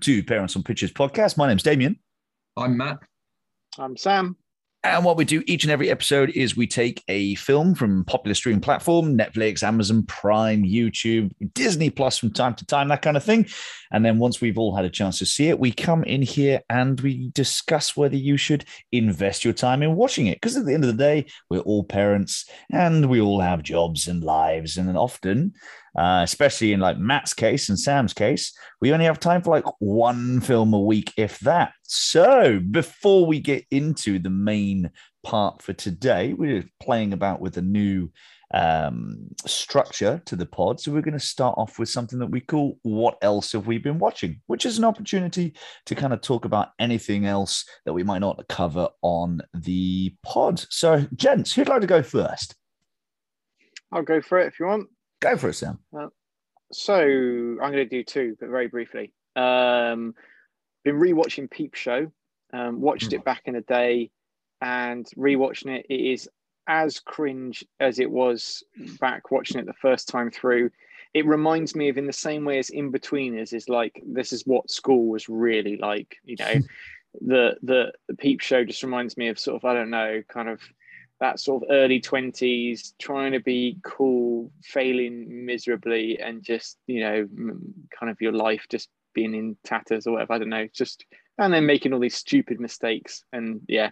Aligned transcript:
Welcome 0.00 0.14
to 0.14 0.24
Parents 0.24 0.56
on 0.56 0.62
Pictures 0.62 0.94
podcast. 0.94 1.36
My 1.36 1.46
name's 1.46 1.62
Damien. 1.62 1.98
I'm 2.56 2.78
Matt. 2.78 3.00
I'm 3.78 3.98
Sam. 3.98 4.34
And 4.82 5.04
what 5.04 5.18
we 5.18 5.26
do 5.26 5.42
each 5.46 5.64
and 5.64 5.70
every 5.70 5.90
episode 5.90 6.30
is 6.30 6.56
we 6.56 6.66
take 6.66 7.04
a 7.06 7.34
film 7.34 7.74
from 7.74 8.06
popular 8.06 8.34
streaming 8.34 8.62
platform, 8.62 9.18
Netflix, 9.18 9.62
Amazon 9.62 10.04
Prime, 10.04 10.62
YouTube, 10.62 11.32
Disney 11.52 11.90
Plus 11.90 12.16
from 12.16 12.32
time 12.32 12.54
to 12.54 12.64
time, 12.64 12.88
that 12.88 13.02
kind 13.02 13.18
of 13.18 13.22
thing. 13.22 13.46
And 13.92 14.02
then 14.02 14.18
once 14.18 14.40
we've 14.40 14.56
all 14.56 14.74
had 14.74 14.86
a 14.86 14.90
chance 14.90 15.18
to 15.18 15.26
see 15.26 15.50
it, 15.50 15.60
we 15.60 15.70
come 15.70 16.02
in 16.04 16.22
here 16.22 16.62
and 16.70 16.98
we 17.02 17.28
discuss 17.34 17.94
whether 17.94 18.16
you 18.16 18.38
should 18.38 18.64
invest 18.92 19.44
your 19.44 19.52
time 19.52 19.82
in 19.82 19.96
watching 19.96 20.28
it. 20.28 20.40
Because 20.40 20.56
at 20.56 20.64
the 20.64 20.72
end 20.72 20.84
of 20.84 20.96
the 20.96 21.04
day, 21.04 21.26
we're 21.50 21.60
all 21.60 21.84
parents 21.84 22.48
and 22.72 23.10
we 23.10 23.20
all 23.20 23.42
have 23.42 23.62
jobs 23.62 24.08
and 24.08 24.24
lives. 24.24 24.78
And 24.78 24.96
often 24.96 25.52
uh, 25.96 26.20
especially 26.22 26.72
in 26.72 26.80
like 26.80 26.98
Matt's 26.98 27.34
case 27.34 27.68
and 27.68 27.78
Sam's 27.78 28.12
case, 28.12 28.56
we 28.80 28.92
only 28.92 29.04
have 29.04 29.20
time 29.20 29.42
for 29.42 29.50
like 29.50 29.64
one 29.78 30.40
film 30.40 30.72
a 30.72 30.80
week, 30.80 31.12
if 31.16 31.38
that. 31.40 31.72
So 31.82 32.60
before 32.70 33.26
we 33.26 33.40
get 33.40 33.64
into 33.70 34.18
the 34.18 34.30
main 34.30 34.90
part 35.22 35.62
for 35.62 35.72
today, 35.72 36.32
we're 36.32 36.64
playing 36.80 37.12
about 37.12 37.40
with 37.40 37.56
a 37.56 37.62
new 37.62 38.10
um, 38.52 39.28
structure 39.46 40.20
to 40.24 40.36
the 40.36 40.46
pod. 40.46 40.80
So 40.80 40.92
we're 40.92 41.02
going 41.02 41.14
to 41.14 41.20
start 41.20 41.56
off 41.58 41.78
with 41.78 41.88
something 41.88 42.18
that 42.18 42.30
we 42.30 42.40
call 42.40 42.78
What 42.82 43.18
Else 43.22 43.52
Have 43.52 43.66
We 43.66 43.78
Been 43.78 43.98
Watching, 43.98 44.40
which 44.46 44.66
is 44.66 44.78
an 44.78 44.84
opportunity 44.84 45.54
to 45.86 45.94
kind 45.94 46.12
of 46.12 46.20
talk 46.20 46.44
about 46.44 46.70
anything 46.78 47.26
else 47.26 47.64
that 47.84 47.92
we 47.92 48.02
might 48.02 48.18
not 48.20 48.46
cover 48.48 48.88
on 49.02 49.40
the 49.54 50.14
pod. 50.24 50.64
So, 50.70 51.06
gents, 51.14 51.52
who'd 51.52 51.68
like 51.68 51.82
to 51.82 51.86
go 51.86 52.02
first? 52.02 52.56
I'll 53.92 54.02
go 54.02 54.20
for 54.20 54.38
it 54.38 54.48
if 54.48 54.60
you 54.60 54.66
want. 54.66 54.88
Go 55.20 55.36
for 55.36 55.50
it, 55.50 55.54
Sam. 55.54 55.78
Uh, 55.96 56.08
so 56.72 56.96
I'm 56.96 57.56
going 57.56 57.72
to 57.72 57.84
do 57.84 58.02
two, 58.02 58.36
but 58.40 58.48
very 58.48 58.68
briefly. 58.68 59.12
Um, 59.36 60.14
been 60.84 60.96
rewatching 60.96 61.50
Peep 61.50 61.74
Show. 61.74 62.10
Um, 62.52 62.80
watched 62.80 63.10
mm. 63.10 63.14
it 63.14 63.24
back 63.24 63.42
in 63.44 63.54
the 63.54 63.60
day, 63.60 64.10
and 64.60 65.06
rewatching 65.16 65.78
it, 65.78 65.86
it 65.88 66.00
is 66.00 66.28
as 66.66 67.00
cringe 67.00 67.64
as 67.80 67.98
it 67.98 68.10
was 68.10 68.62
back 69.00 69.30
watching 69.30 69.58
it 69.58 69.66
the 69.66 69.72
first 69.74 70.08
time 70.08 70.30
through. 70.30 70.70
It 71.12 71.26
reminds 71.26 71.74
me 71.74 71.88
of 71.88 71.98
in 71.98 72.06
the 72.06 72.12
same 72.12 72.44
way 72.44 72.58
as 72.58 72.70
Inbetweeners 72.70 73.52
is 73.52 73.68
like 73.68 74.00
this 74.06 74.32
is 74.32 74.46
what 74.46 74.70
school 74.70 75.08
was 75.08 75.28
really 75.28 75.76
like. 75.76 76.16
You 76.24 76.36
know, 76.38 76.54
the 77.20 77.56
the 77.62 77.92
the 78.08 78.14
Peep 78.14 78.40
Show 78.40 78.64
just 78.64 78.82
reminds 78.82 79.16
me 79.16 79.28
of 79.28 79.38
sort 79.38 79.56
of 79.56 79.64
I 79.64 79.74
don't 79.74 79.90
know, 79.90 80.22
kind 80.28 80.48
of 80.48 80.60
that 81.20 81.38
sort 81.38 81.62
of 81.62 81.68
early 81.70 82.00
20s 82.00 82.94
trying 82.98 83.32
to 83.32 83.40
be 83.40 83.78
cool 83.82 84.50
failing 84.62 85.44
miserably 85.44 86.18
and 86.18 86.42
just 86.42 86.78
you 86.86 87.00
know 87.00 87.26
kind 87.98 88.10
of 88.10 88.20
your 88.20 88.32
life 88.32 88.66
just 88.70 88.88
being 89.14 89.34
in 89.34 89.56
tatters 89.64 90.06
or 90.06 90.14
whatever 90.14 90.32
i 90.34 90.38
don't 90.38 90.48
know 90.48 90.66
just 90.72 91.04
and 91.38 91.52
then 91.52 91.66
making 91.66 91.92
all 91.92 92.00
these 92.00 92.14
stupid 92.14 92.60
mistakes 92.60 93.24
and 93.32 93.60
yeah 93.68 93.90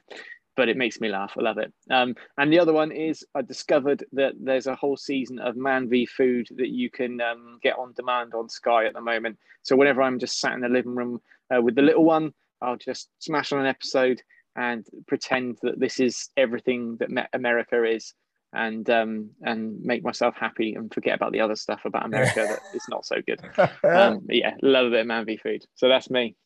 but 0.57 0.69
it 0.69 0.77
makes 0.77 1.01
me 1.01 1.09
laugh. 1.09 1.35
I 1.39 1.43
love 1.43 1.59
it. 1.59 1.73
Um, 1.89 2.17
and 2.37 2.53
the 2.53 2.59
other 2.59 2.73
one 2.73 2.91
is 2.91 3.25
i 3.37 3.43
discovered 3.43 4.05
that 4.13 4.35
there's 4.41 4.67
a 4.67 4.75
whole 4.75 4.97
season 4.97 5.39
of 5.39 5.57
man 5.57 5.89
v 5.89 6.05
food 6.05 6.49
that 6.57 6.71
you 6.71 6.91
can 6.91 7.21
um, 7.21 7.61
get 7.63 7.79
on 7.79 7.93
demand 7.93 8.35
on 8.35 8.49
sky 8.49 8.87
at 8.87 8.93
the 8.93 9.01
moment. 9.01 9.39
So 9.63 9.77
whenever 9.77 10.03
i'm 10.03 10.19
just 10.19 10.41
sat 10.41 10.55
in 10.55 10.61
the 10.61 10.69
living 10.69 10.97
room 10.97 11.21
uh, 11.55 11.63
with 11.63 11.77
the 11.77 11.83
little 11.83 12.05
one 12.05 12.35
i'll 12.61 12.77
just 12.77 13.09
smash 13.21 13.53
on 13.53 13.61
an 13.61 13.67
episode 13.67 14.21
and 14.57 14.87
pretend 15.07 15.59
that 15.63 15.79
this 15.79 16.01
is 16.01 16.29
everything 16.37 16.97
that 16.99 17.29
America 17.33 17.85
is 17.85 18.15
and 18.53 18.89
um, 18.89 19.31
and 19.43 19.81
make 19.83 20.03
myself 20.03 20.35
happy 20.39 20.75
and 20.75 20.93
forget 20.93 21.15
about 21.15 21.33
the 21.33 21.41
other 21.41 21.57
stuff 21.57 21.81
about 21.85 22.07
America 22.07 22.47
that 22.49 22.61
is 22.75 22.85
not 22.89 23.05
so 23.05 23.17
good. 23.27 23.41
Um, 23.85 24.27
yeah, 24.29 24.55
love 24.63 24.87
a 24.87 24.91
bit 24.91 25.01
of 25.01 25.07
Man 25.07 25.25
v 25.25 25.37
Food. 25.37 25.65
So 25.75 25.89
that's 25.89 26.11
me. 26.11 26.37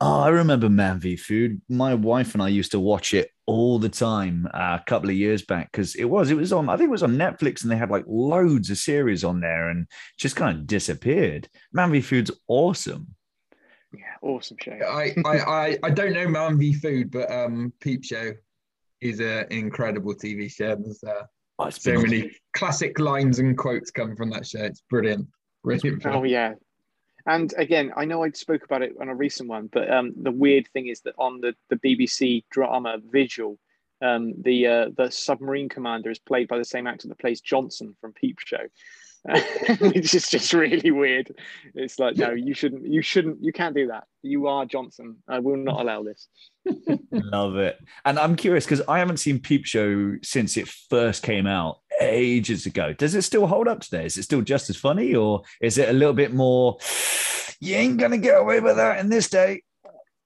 Oh, 0.00 0.20
I 0.20 0.28
remember 0.28 0.68
Man 0.68 0.98
v 0.98 1.16
Food. 1.16 1.60
My 1.68 1.94
wife 1.94 2.34
and 2.34 2.42
I 2.42 2.48
used 2.48 2.72
to 2.72 2.80
watch 2.80 3.14
it 3.14 3.30
all 3.46 3.78
the 3.78 3.88
time 3.88 4.48
uh, 4.52 4.78
a 4.80 4.84
couple 4.86 5.10
of 5.10 5.16
years 5.16 5.42
back 5.42 5.70
because 5.70 5.94
it 5.94 6.04
was 6.04 6.30
it 6.30 6.36
was 6.36 6.52
on 6.52 6.68
I 6.68 6.76
think 6.76 6.88
it 6.88 6.92
was 6.92 7.02
on 7.02 7.16
Netflix 7.16 7.62
and 7.62 7.70
they 7.70 7.76
had 7.76 7.90
like 7.90 8.04
loads 8.06 8.70
of 8.70 8.78
series 8.78 9.24
on 9.24 9.40
there 9.40 9.68
and 9.68 9.86
just 10.18 10.36
kind 10.36 10.58
of 10.58 10.66
disappeared. 10.66 11.48
Man 11.72 11.92
v 11.92 12.00
Food's 12.00 12.30
awesome. 12.48 13.14
Yeah, 13.98 14.28
awesome 14.28 14.56
show. 14.60 14.72
I, 14.72 15.14
I, 15.24 15.38
I, 15.38 15.78
I 15.82 15.90
don't 15.90 16.12
know 16.12 16.28
Man 16.28 16.58
v 16.58 16.72
Food, 16.72 17.10
but 17.10 17.30
um, 17.30 17.72
Peep 17.80 18.04
Show 18.04 18.32
is 19.00 19.20
an 19.20 19.46
incredible 19.50 20.14
TV 20.14 20.50
show. 20.50 20.76
There's 20.76 21.02
uh, 21.04 21.24
oh, 21.58 21.70
so 21.70 22.00
many 22.00 22.30
classic 22.54 22.98
lines 22.98 23.38
and 23.38 23.56
quotes 23.56 23.90
come 23.90 24.16
from 24.16 24.30
that 24.30 24.46
show. 24.46 24.64
It's 24.64 24.82
brilliant. 24.90 25.26
brilliant. 25.62 26.06
Oh 26.06 26.24
yeah, 26.24 26.54
and 27.26 27.54
again, 27.56 27.92
I 27.96 28.04
know 28.04 28.22
I 28.22 28.30
spoke 28.30 28.64
about 28.64 28.82
it 28.82 28.92
on 29.00 29.08
a 29.08 29.14
recent 29.14 29.48
one, 29.48 29.68
but 29.72 29.90
um, 29.90 30.12
the 30.20 30.30
weird 30.30 30.68
thing 30.68 30.88
is 30.88 31.00
that 31.02 31.14
on 31.18 31.40
the, 31.40 31.54
the 31.70 31.76
BBC 31.76 32.44
drama 32.50 32.98
Vigil, 33.10 33.58
um, 34.02 34.34
the 34.42 34.66
uh, 34.66 34.86
the 34.96 35.10
submarine 35.10 35.68
commander 35.68 36.10
is 36.10 36.18
played 36.18 36.48
by 36.48 36.58
the 36.58 36.64
same 36.64 36.86
actor 36.86 37.08
that 37.08 37.18
plays 37.18 37.40
Johnson 37.40 37.96
from 38.00 38.12
Peep 38.12 38.38
Show. 38.44 38.66
which 39.80 40.14
is 40.14 40.28
just 40.28 40.52
really 40.52 40.90
weird. 40.90 41.34
It's 41.74 41.98
like, 41.98 42.16
no, 42.16 42.32
you 42.32 42.52
shouldn't, 42.52 42.86
you 42.86 43.00
shouldn't, 43.00 43.42
you 43.42 43.52
can't 43.52 43.74
do 43.74 43.86
that. 43.86 44.04
You 44.22 44.48
are 44.48 44.66
Johnson. 44.66 45.16
I 45.26 45.38
will 45.38 45.56
not 45.56 45.80
allow 45.80 46.02
this. 46.02 46.28
Love 47.10 47.56
it. 47.56 47.78
And 48.04 48.18
I'm 48.18 48.36
curious 48.36 48.66
because 48.66 48.82
I 48.86 48.98
haven't 48.98 49.16
seen 49.18 49.38
Peep 49.38 49.64
Show 49.64 50.16
since 50.22 50.58
it 50.58 50.68
first 50.68 51.22
came 51.22 51.46
out 51.46 51.78
ages 52.00 52.66
ago. 52.66 52.92
Does 52.92 53.14
it 53.14 53.22
still 53.22 53.46
hold 53.46 53.66
up 53.66 53.80
today? 53.80 54.04
Is 54.04 54.18
it 54.18 54.24
still 54.24 54.42
just 54.42 54.68
as 54.68 54.76
funny 54.76 55.14
or 55.14 55.42
is 55.62 55.78
it 55.78 55.88
a 55.88 55.94
little 55.94 56.14
bit 56.14 56.34
more, 56.34 56.76
you 57.60 57.76
ain't 57.76 57.96
going 57.96 58.10
to 58.10 58.18
get 58.18 58.38
away 58.38 58.60
with 58.60 58.76
that 58.76 59.00
in 59.00 59.08
this 59.08 59.30
day? 59.30 59.62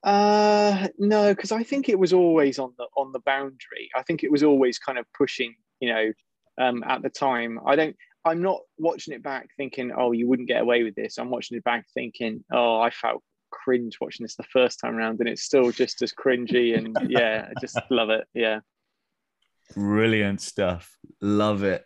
Uh 0.04 0.86
no, 0.96 1.34
because 1.34 1.50
I 1.50 1.64
think 1.64 1.88
it 1.88 1.98
was 1.98 2.12
always 2.12 2.60
on 2.60 2.72
the 2.78 2.86
on 2.96 3.10
the 3.10 3.18
boundary. 3.18 3.90
I 3.96 4.02
think 4.04 4.22
it 4.22 4.30
was 4.30 4.44
always 4.44 4.78
kind 4.78 4.96
of 4.96 5.04
pushing, 5.12 5.56
you 5.80 5.92
know, 5.92 6.12
um, 6.56 6.84
at 6.86 7.02
the 7.02 7.10
time. 7.10 7.58
I 7.66 7.74
don't 7.74 7.96
I'm 8.24 8.42
not 8.42 8.60
watching 8.78 9.14
it 9.14 9.22
back 9.22 9.48
thinking, 9.56 9.92
oh, 9.96 10.12
you 10.12 10.28
wouldn't 10.28 10.48
get 10.48 10.62
away 10.62 10.82
with 10.82 10.94
this. 10.94 11.18
I'm 11.18 11.30
watching 11.30 11.56
it 11.56 11.64
back 11.64 11.86
thinking, 11.94 12.44
oh, 12.52 12.80
I 12.80 12.90
felt 12.90 13.22
cringe 13.50 13.98
watching 14.00 14.24
this 14.24 14.36
the 14.36 14.44
first 14.44 14.80
time 14.80 14.96
around, 14.96 15.20
and 15.20 15.28
it's 15.28 15.42
still 15.42 15.70
just 15.70 16.02
as 16.02 16.12
cringy. 16.12 16.76
And 16.76 16.96
yeah, 17.08 17.48
I 17.48 17.60
just 17.60 17.78
love 17.90 18.10
it. 18.10 18.24
Yeah. 18.34 18.60
Brilliant 19.74 20.40
stuff. 20.40 20.96
Love 21.20 21.62
it. 21.62 21.84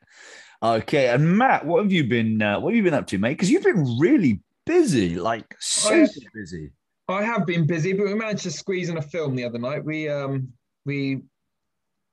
Okay, 0.63 1.09
and 1.09 1.37
Matt, 1.37 1.67
what 1.67 1.83
have 1.83 1.93
you 1.93 2.05
been? 2.05 2.41
Uh, 2.41 2.61
what 2.61 2.71
have 2.71 2.77
you 2.77 2.85
been 2.85 2.95
up 2.95 3.07
to, 3.09 3.19
mate? 3.19 3.33
Because 3.33 3.51
you've 3.51 3.65
been 3.65 3.99
really 3.99 4.41
busy, 4.65 5.17
like 5.17 5.57
super 5.59 6.09
busy. 6.35 6.71
I 7.09 7.25
have 7.25 7.47
been 7.47 7.67
busy, 7.67 7.93
but 7.93 8.07
we 8.07 8.15
managed 8.15 8.45
to 8.45 8.51
squeeze 8.51 8.89
in 8.89 8.97
a 8.97 9.03
film 9.03 9.35
the 9.35 9.45
other 9.45 9.59
night. 9.59 9.85
We 9.85 10.09
um 10.09 10.49
we 10.85 11.23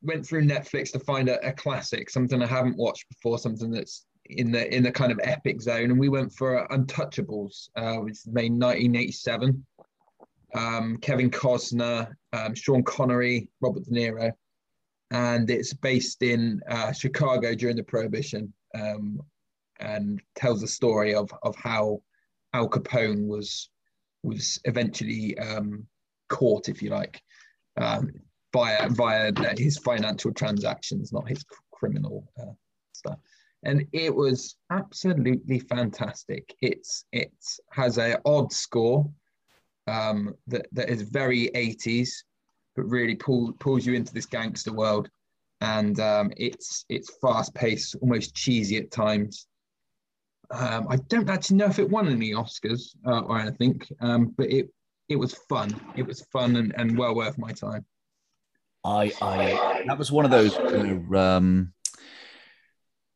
went 0.01 0.25
through 0.25 0.43
Netflix 0.43 0.91
to 0.91 0.99
find 0.99 1.29
a, 1.29 1.45
a 1.47 1.53
classic, 1.53 2.09
something 2.09 2.41
I 2.41 2.47
haven't 2.47 2.77
watched 2.77 3.07
before, 3.09 3.37
something 3.37 3.69
that's 3.69 4.05
in 4.29 4.51
the 4.51 4.73
in 4.73 4.83
the 4.83 4.91
kind 4.91 5.11
of 5.11 5.19
epic 5.23 5.61
zone, 5.61 5.91
and 5.91 5.99
we 5.99 6.09
went 6.09 6.31
for 6.31 6.67
Untouchables, 6.69 7.69
uh, 7.75 7.95
which 7.95 8.19
was 8.25 8.27
made 8.27 8.51
1987. 8.51 9.65
Um, 10.55 10.97
Kevin 10.97 11.29
Costner, 11.29 12.11
um, 12.33 12.55
Sean 12.55 12.83
Connery, 12.83 13.49
Robert 13.61 13.85
De 13.85 13.91
Niro, 13.91 14.31
and 15.11 15.49
it's 15.49 15.73
based 15.73 16.23
in 16.23 16.61
uh, 16.69 16.91
Chicago 16.91 17.53
during 17.53 17.75
the 17.75 17.83
Prohibition, 17.83 18.53
um, 18.75 19.19
and 19.79 20.21
tells 20.35 20.61
the 20.61 20.67
story 20.67 21.13
of 21.13 21.31
of 21.43 21.55
how 21.55 22.01
Al 22.53 22.69
Capone 22.69 23.27
was 23.27 23.69
was 24.23 24.59
eventually 24.65 25.37
um, 25.39 25.85
caught, 26.29 26.69
if 26.69 26.81
you 26.81 26.89
like, 26.89 27.21
um, 27.77 28.09
via 28.53 28.89
via 28.89 29.31
his 29.57 29.77
financial 29.79 30.33
transactions, 30.33 31.11
not 31.11 31.27
his 31.27 31.43
criminal 31.71 32.27
uh, 32.39 32.53
stuff 32.93 33.19
and 33.63 33.85
it 33.91 34.13
was 34.13 34.55
absolutely 34.71 35.59
fantastic. 35.59 36.55
It's 36.61 37.05
it 37.11 37.33
has 37.71 37.97
a 37.97 38.19
odd 38.25 38.51
score 38.53 39.09
um, 39.87 40.35
that 40.47 40.67
that 40.71 40.89
is 40.89 41.01
very 41.01 41.49
80s, 41.55 42.09
but 42.75 42.83
really 42.83 43.15
pull, 43.15 43.53
pulls 43.59 43.85
you 43.85 43.93
into 43.93 44.13
this 44.13 44.25
gangster 44.25 44.71
world, 44.71 45.09
and 45.61 45.99
um, 45.99 46.31
it's 46.37 46.85
it's 46.89 47.17
fast 47.19 47.53
paced, 47.53 47.95
almost 48.01 48.35
cheesy 48.35 48.77
at 48.77 48.91
times. 48.91 49.47
Um, 50.51 50.87
I 50.89 50.95
don't 51.07 51.29
actually 51.29 51.57
know 51.57 51.67
if 51.67 51.79
it 51.79 51.89
won 51.89 52.07
any 52.07 52.31
Oscars 52.31 52.95
uh, 53.05 53.21
or 53.21 53.39
anything, 53.39 53.81
um, 53.99 54.33
but 54.37 54.49
it 54.49 54.69
it 55.09 55.17
was 55.17 55.33
fun. 55.49 55.79
It 55.95 56.05
was 56.05 56.21
fun 56.31 56.55
and, 56.55 56.73
and 56.77 56.97
well 56.97 57.15
worth 57.15 57.37
my 57.37 57.51
time. 57.51 57.85
I 58.85 59.11
I 59.21 59.83
that 59.87 59.97
was 59.97 60.11
one 60.11 60.23
of 60.23 60.31
those. 60.31 60.55
um, 61.13 61.73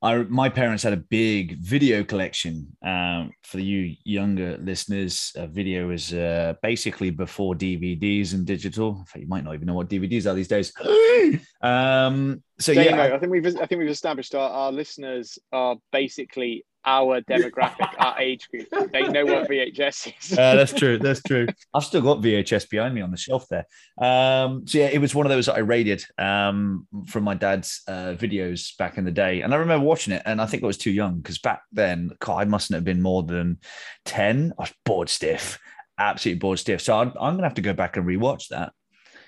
I, 0.03 0.17
my 0.23 0.49
parents 0.49 0.83
had 0.83 0.91
a 0.91 0.97
big 0.97 1.57
video 1.59 2.03
collection. 2.03 2.67
Um, 2.85 3.31
for 3.41 3.59
you 3.59 3.95
younger 4.03 4.57
listeners, 4.57 5.31
a 5.37 5.47
video 5.47 5.91
is 5.91 6.13
uh, 6.13 6.55
basically 6.61 7.09
before 7.09 7.55
DVDs 7.55 8.33
and 8.33 8.45
digital. 8.45 9.05
you 9.15 9.27
might 9.27 9.45
not 9.45 9.53
even 9.53 9.65
know 9.65 9.75
what 9.75 9.87
DVDs 9.87 10.29
are 10.29 10.33
these 10.33 10.49
days. 10.49 10.73
um, 11.61 12.43
so 12.59 12.73
yeah, 12.73 13.13
I 13.13 13.17
think 13.17 13.31
we've 13.31 13.45
I 13.45 13.65
think 13.65 13.79
we've 13.79 13.89
established 13.89 14.35
our, 14.35 14.49
our 14.49 14.71
listeners 14.73 15.39
are 15.53 15.77
basically 15.93 16.65
our 16.85 17.21
demographic, 17.29 17.93
our 17.97 18.19
age 18.19 18.49
group. 18.49 18.67
They 18.91 19.07
know 19.07 19.25
what 19.25 19.49
VHS 19.49 20.13
is. 20.19 20.37
uh, 20.37 20.55
that's 20.55 20.73
true. 20.73 20.97
That's 20.97 21.21
true. 21.21 21.47
I've 21.73 21.83
still 21.83 22.01
got 22.01 22.21
VHS 22.21 22.69
behind 22.69 22.93
me 22.93 23.01
on 23.01 23.11
the 23.11 23.17
shelf 23.17 23.47
there. 23.49 23.65
Um, 23.97 24.67
so 24.67 24.79
yeah, 24.79 24.87
it 24.87 24.99
was 24.99 25.15
one 25.15 25.25
of 25.25 25.29
those 25.31 25.45
that 25.47 25.55
I 25.55 25.59
raided 25.59 26.03
um, 26.17 26.87
from 27.07 27.23
my 27.23 27.35
dad's 27.35 27.81
uh, 27.87 28.15
videos 28.15 28.75
back 28.77 28.97
in 28.97 29.05
the 29.05 29.11
day, 29.11 29.41
and 29.41 29.53
I 29.53 29.57
remember 29.57 29.85
watching 29.85 30.13
it, 30.13 30.23
and 30.25 30.41
I 30.41 30.45
think 30.45 30.63
I 30.63 30.67
was 30.67 30.77
too 30.77 30.91
young 30.91 31.17
because 31.17 31.39
back 31.39 31.61
then, 31.71 32.11
God, 32.19 32.41
I 32.41 32.45
mustn't 32.45 32.75
have 32.75 32.83
been 32.83 33.01
more 33.01 33.23
than 33.23 33.59
ten. 34.05 34.53
I 34.57 34.63
was 34.63 34.73
bored 34.85 35.09
stiff, 35.09 35.59
absolutely 35.97 36.39
bored 36.39 36.59
stiff. 36.59 36.81
So 36.81 36.97
I'm, 36.97 37.09
I'm 37.19 37.35
gonna 37.35 37.43
have 37.43 37.55
to 37.55 37.61
go 37.61 37.73
back 37.73 37.97
and 37.97 38.05
rewatch 38.05 38.49
that. 38.49 38.73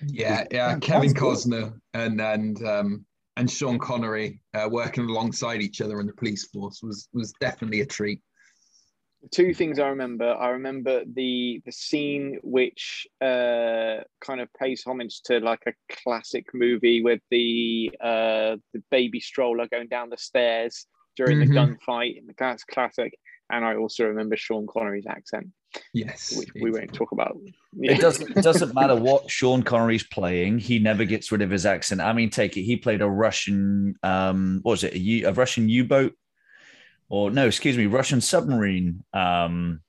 Yeah, 0.05 0.45
yeah. 0.51 0.77
Kevin 0.79 1.13
Costner 1.13 1.73
and 1.93 2.19
and 2.19 2.63
um, 2.65 3.05
and 3.37 3.49
Sean 3.49 3.79
Connery 3.79 4.39
uh, 4.53 4.67
working 4.69 5.05
alongside 5.05 5.61
each 5.61 5.81
other 5.81 5.99
in 5.99 6.07
the 6.07 6.13
police 6.13 6.45
force 6.45 6.81
was 6.81 7.09
was 7.13 7.33
definitely 7.39 7.81
a 7.81 7.85
treat. 7.85 8.21
Two 9.31 9.53
things 9.55 9.79
I 9.79 9.87
remember. 9.87 10.33
I 10.33 10.49
remember 10.49 11.03
the 11.05 11.61
the 11.65 11.71
scene 11.71 12.39
which 12.43 13.07
uh, 13.21 14.03
kind 14.21 14.39
of 14.39 14.49
pays 14.59 14.83
homage 14.85 15.21
to 15.23 15.39
like 15.39 15.63
a 15.67 15.73
classic 16.03 16.45
movie 16.53 17.01
with 17.01 17.21
the 17.31 17.91
uh, 18.01 18.57
the 18.73 18.83
baby 18.91 19.19
stroller 19.19 19.67
going 19.67 19.87
down 19.87 20.09
the 20.09 20.17
stairs 20.17 20.85
during 21.15 21.39
mm-hmm. 21.39 21.53
the 21.53 21.59
gunfight. 21.59 22.21
That's 22.37 22.63
classic. 22.63 23.17
And 23.51 23.63
I 23.63 23.75
also 23.75 24.05
remember 24.05 24.35
Sean 24.37 24.65
Connery's 24.67 25.05
accent. 25.07 25.47
Yes, 25.93 26.35
which 26.37 26.49
we 26.53 26.71
won't 26.71 26.93
talk 26.93 27.11
about. 27.11 27.37
Yeah. 27.73 27.93
It 27.93 28.01
doesn't 28.01 28.37
it 28.37 28.41
doesn't 28.43 28.73
matter 28.73 28.95
what 28.95 29.29
Sean 29.29 29.63
Connery's 29.63 30.03
playing. 30.03 30.59
He 30.59 30.79
never 30.79 31.05
gets 31.05 31.31
rid 31.31 31.41
of 31.41 31.49
his 31.49 31.65
accent. 31.65 32.01
I 32.01 32.13
mean, 32.13 32.29
take 32.29 32.57
it. 32.57 32.63
He 32.63 32.77
played 32.77 33.01
a 33.01 33.09
Russian. 33.09 33.95
Um, 34.03 34.59
what 34.63 34.71
was 34.71 34.83
it? 34.83 34.95
A, 34.95 35.29
a 35.29 35.33
Russian 35.33 35.69
U-boat, 35.69 36.13
or 37.09 37.31
no? 37.31 37.47
Excuse 37.47 37.77
me, 37.77 37.85
Russian 37.85 38.21
submarine. 38.21 39.03
Um, 39.13 39.81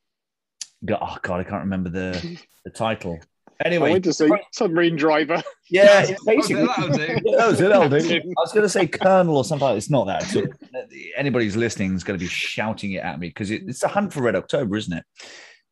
oh 0.88 1.17
God, 1.23 1.41
I 1.41 1.44
can't 1.44 1.65
remember 1.65 1.91
the 1.91 2.41
the 2.65 2.71
title. 2.71 3.21
Anyway, 3.65 3.88
I 3.88 3.93
went 3.93 4.05
to 4.05 4.12
say 4.12 4.29
submarine 4.53 4.97
driver. 4.97 5.43
Yeah, 5.71 6.06
basically. 6.27 6.67
that'll 6.67 6.88
do. 6.88 7.06
that 7.06 7.49
was 7.49 7.61
it. 7.61 7.69
That'll 7.69 7.88
do. 7.88 7.97
I 8.38 8.41
was 8.41 8.53
going 8.53 8.65
to 8.65 8.69
say 8.69 8.87
colonel 8.87 9.38
or 9.38 9.44
something. 9.44 9.69
It's 9.77 9.88
not 9.88 10.06
that. 10.06 10.25
So 10.25 10.43
anybody 11.17 11.47
who's 11.47 11.56
listening 11.56 11.94
is 11.94 12.05
going 12.05 12.19
to 12.19 12.25
be 12.25 12.29
shouting 12.29 12.93
it 12.93 13.03
at 13.03 13.19
me 13.19 13.29
because 13.29 13.50
it, 13.50 13.62
it's 13.67 13.83
a 13.83 13.88
hunt 13.88 14.12
for 14.12 14.23
Red 14.23 14.37
October, 14.37 14.77
isn't 14.77 14.93
it? 14.93 15.05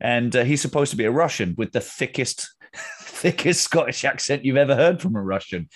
And 0.05 0.37
uh, 0.37 0.45
he's 0.45 0.61
supposed 0.61 0.91
to 0.91 0.99
be 0.99 1.07
a 1.07 1.11
Russian 1.11 1.55
with 1.57 1.73
the 1.73 1.81
thickest, 1.81 2.55
thickest 3.01 3.63
Scottish 3.63 4.05
accent 4.05 4.45
you've 4.45 4.59
ever 4.59 4.77
heard 4.77 5.01
from 5.01 5.17
a 5.17 5.23
Russian. 5.23 5.71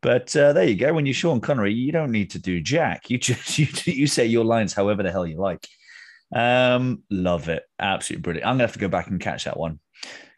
But 0.00 0.34
uh, 0.36 0.52
there 0.52 0.64
you 0.64 0.76
go. 0.76 0.94
When 0.94 1.04
you're 1.04 1.14
Sean 1.14 1.40
Connery, 1.40 1.74
you 1.74 1.90
don't 1.90 2.12
need 2.12 2.30
to 2.30 2.38
do 2.38 2.60
Jack. 2.60 3.10
You 3.10 3.18
just 3.18 3.58
you, 3.58 3.66
you 3.84 4.06
say 4.06 4.24
your 4.24 4.44
lines 4.44 4.72
however 4.72 5.02
the 5.02 5.10
hell 5.10 5.26
you 5.26 5.36
like. 5.36 5.66
Um, 6.34 7.02
love 7.10 7.48
it, 7.48 7.64
absolutely 7.80 8.22
brilliant. 8.22 8.46
I'm 8.46 8.54
gonna 8.54 8.62
have 8.62 8.72
to 8.74 8.78
go 8.78 8.88
back 8.88 9.08
and 9.08 9.20
catch 9.20 9.44
that 9.44 9.58
one. 9.58 9.80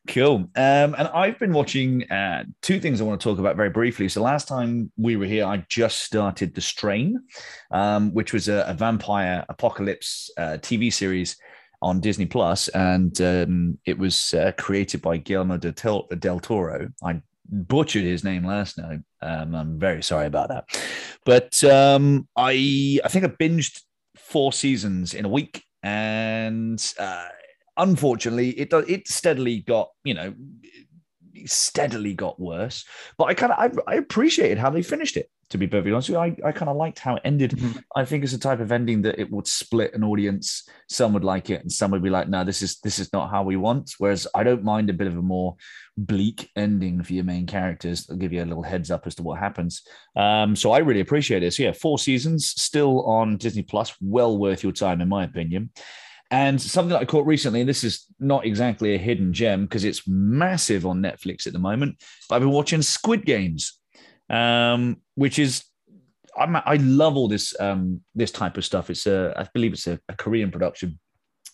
Cool. 0.09 0.49
Um, 0.57 0.95
and 0.97 1.09
I've 1.09 1.39
been 1.39 1.53
watching 1.53 2.11
uh, 2.11 2.45
two 2.63 2.81
things 2.81 3.01
I 3.01 3.05
want 3.05 3.21
to 3.21 3.29
talk 3.29 3.39
about 3.39 3.57
very 3.57 3.71
briefly. 3.71 4.09
So 4.09 4.23
last 4.23 4.49
time 4.49 4.91
we 4.97 5.17
were 5.17 5.27
here, 5.27 5.47
I 5.47 5.65
just 5.69 6.01
started 6.03 6.55
The 6.55 6.61
Strain, 6.61 7.23
um, 7.71 8.13
which 8.13 8.33
was 8.33 8.49
a, 8.49 8.65
a 8.67 8.75
vampire 8.75 9.45
apocalypse 9.49 10.31
uh, 10.37 10.59
TV 10.61 10.93
series 10.93 11.37
on 11.85 12.01
Disney 12.01 12.25
Plus, 12.25 12.69
and 12.69 13.21
um, 13.21 13.79
it 13.85 13.99
was 13.99 14.33
uh, 14.33 14.53
created 14.57 15.03
by 15.03 15.19
Guillermo 15.19 15.59
del, 15.59 16.09
del 16.19 16.41
Toro. 16.41 16.89
I 17.05 17.21
butchered 17.47 18.05
his 18.05 18.25
name 18.25 18.45
last 18.45 18.79
night. 18.79 19.01
Um, 19.21 19.55
I'm 19.55 19.79
very 19.79 20.03
sorry 20.03 20.27
about 20.27 20.49
that, 20.49 20.65
but 21.27 21.63
um, 21.63 22.27
I 22.37 23.01
I 23.05 23.09
think 23.09 23.27
I 23.27 23.29
binged 23.29 23.83
four 24.17 24.53
seasons 24.53 25.13
in 25.13 25.27
a 25.27 25.29
week, 25.29 25.63
and 25.83 26.83
uh, 26.99 27.29
unfortunately, 27.77 28.51
it 28.51 28.73
it 28.89 29.07
steadily 29.07 29.61
got 29.61 29.91
you 30.05 30.15
know 30.15 30.35
steadily 31.45 32.15
got 32.15 32.41
worse. 32.41 32.87
But 33.19 33.25
I 33.25 33.35
kind 33.35 33.53
of 33.53 33.59
I, 33.87 33.93
I 33.93 33.97
appreciated 33.97 34.57
how 34.57 34.71
they 34.71 34.83
finished 34.83 35.19
it 35.19 35.29
to 35.51 35.59
be 35.59 35.67
perfectly 35.67 35.93
honest 35.93 36.09
with 36.09 36.17
you. 36.17 36.21
I, 36.21 36.49
I 36.49 36.53
kind 36.53 36.69
of 36.69 36.77
liked 36.77 36.99
how 36.99 37.17
it 37.17 37.23
ended. 37.25 37.53
Mm-hmm. 37.53 37.79
I 37.95 38.05
think 38.05 38.25
it's 38.25 38.33
a 38.33 38.39
type 38.39 38.61
of 38.61 38.73
ending 38.73 39.03
that 39.03 39.19
it 39.19 39.31
would 39.31 39.47
split 39.47 39.95
an 39.95 40.05
audience. 40.05 40.69
Some 40.89 41.13
would 41.13 41.25
like 41.25 41.51
it, 41.51 41.63
and 41.63 41.71
some 41.71 41.91
would 41.91 42.03
be 42.03 42.11
like, 42.11 42.29
"No, 42.29 42.45
this 42.45 42.63
is 42.63 42.79
this 42.81 42.99
is 42.99 43.13
not 43.13 43.31
how 43.31 43.43
we 43.43 43.57
want." 43.57 43.95
Whereas 43.99 44.27
I 44.35 44.43
don't 44.43 44.65
mind 44.65 44.91
a 44.91 44.95
bit 44.95 45.07
of 45.07 45.17
a 45.17 45.23
more 45.23 45.57
bleak 45.97 46.51
ending 46.57 47.03
for 47.03 47.13
your 47.13 47.25
main 47.25 47.47
characters. 47.47 48.07
I'll 48.11 48.17
give 48.17 48.33
you 48.33 48.43
a 48.43 48.47
little 48.47 48.63
heads 48.63 48.91
up 48.91 49.07
as 49.07 49.15
to 49.17 49.23
what 49.23 49.39
happens. 49.39 49.83
Um, 50.17 50.57
so 50.57 50.73
I 50.73 50.79
really 50.79 51.01
appreciate 51.01 51.43
it. 51.43 51.55
So 51.55 51.63
yeah, 51.63 51.73
four 51.73 51.99
seasons 51.99 52.49
still 52.49 53.05
on 53.05 53.37
Disney 53.37 53.63
Plus, 53.63 53.95
well 54.01 54.37
worth 54.39 54.63
your 54.63 54.73
time 54.73 55.01
in 55.01 55.09
my 55.09 55.25
opinion. 55.25 55.71
And 56.31 56.61
something 56.61 56.91
that 56.91 57.01
I 57.01 57.05
caught 57.05 57.27
recently, 57.27 57.61
and 57.61 57.69
this 57.69 57.85
is 57.85 58.07
not 58.19 58.45
exactly 58.45 58.95
a 58.95 58.99
hidden 58.99 59.33
gem 59.33 59.67
because 59.67 59.85
it's 59.85 60.03
massive 60.09 60.87
on 60.87 61.01
Netflix 61.01 61.47
at 61.47 61.53
the 61.53 61.59
moment. 61.59 62.03
But 62.29 62.37
I've 62.37 62.43
been 62.43 62.51
watching 62.51 62.83
Squid 62.83 63.25
Games 63.25 63.79
um, 64.31 64.99
which 65.15 65.39
is 65.39 65.65
I'm, 66.37 66.57
i 66.57 66.77
love 66.77 67.17
all 67.17 67.29
this 67.29 67.59
um, 67.61 68.01
this 68.15 68.31
type 68.31 68.57
of 68.57 68.65
stuff. 68.65 68.91
It's 68.91 69.07
a 69.07 69.35
I 69.37 69.49
believe 69.55 69.73
it's 69.73 69.87
a, 69.87 70.01
a, 70.09 70.15
Korean 70.15 70.51
production, 70.51 70.99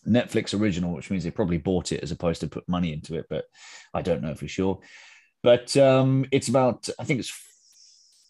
Netflix 0.07 0.59
original, 0.59 0.95
which 0.95 1.11
means 1.11 1.25
they 1.25 1.31
probably 1.31 1.59
bought 1.59 1.93
it 1.93 2.03
as 2.03 2.13
opposed 2.13 2.41
to 2.41 2.49
put 2.49 2.69
money 2.69 2.93
into 2.93 3.15
it, 3.17 3.27
but 3.29 3.45
I 3.93 4.03
don't 4.03 4.23
know 4.23 4.35
for 4.35 4.49
sure. 4.49 4.81
But 5.43 5.77
um, 5.77 6.27
it's 6.33 6.49
about 6.49 6.89
I 6.99 7.05
think 7.05 7.21
it's 7.21 7.33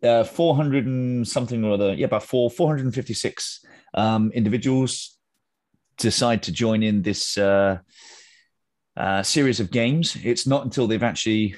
uh, 0.02 0.25
400 0.25 0.86
and 0.86 1.28
something 1.28 1.64
or 1.64 1.75
other, 1.75 1.94
yeah, 1.94 2.06
about 2.06 2.22
four 2.22 2.50
456 2.50 3.64
um, 3.94 4.31
individuals 4.32 5.19
decide 5.98 6.43
to 6.44 6.52
join 6.52 6.82
in 6.82 7.02
this 7.02 7.36
uh, 7.36 7.78
uh, 8.96 9.22
series 9.22 9.60
of 9.60 9.70
games. 9.70 10.17
It's 10.24 10.46
not 10.46 10.65
until 10.65 10.86
they've 10.86 11.03
actually 11.03 11.56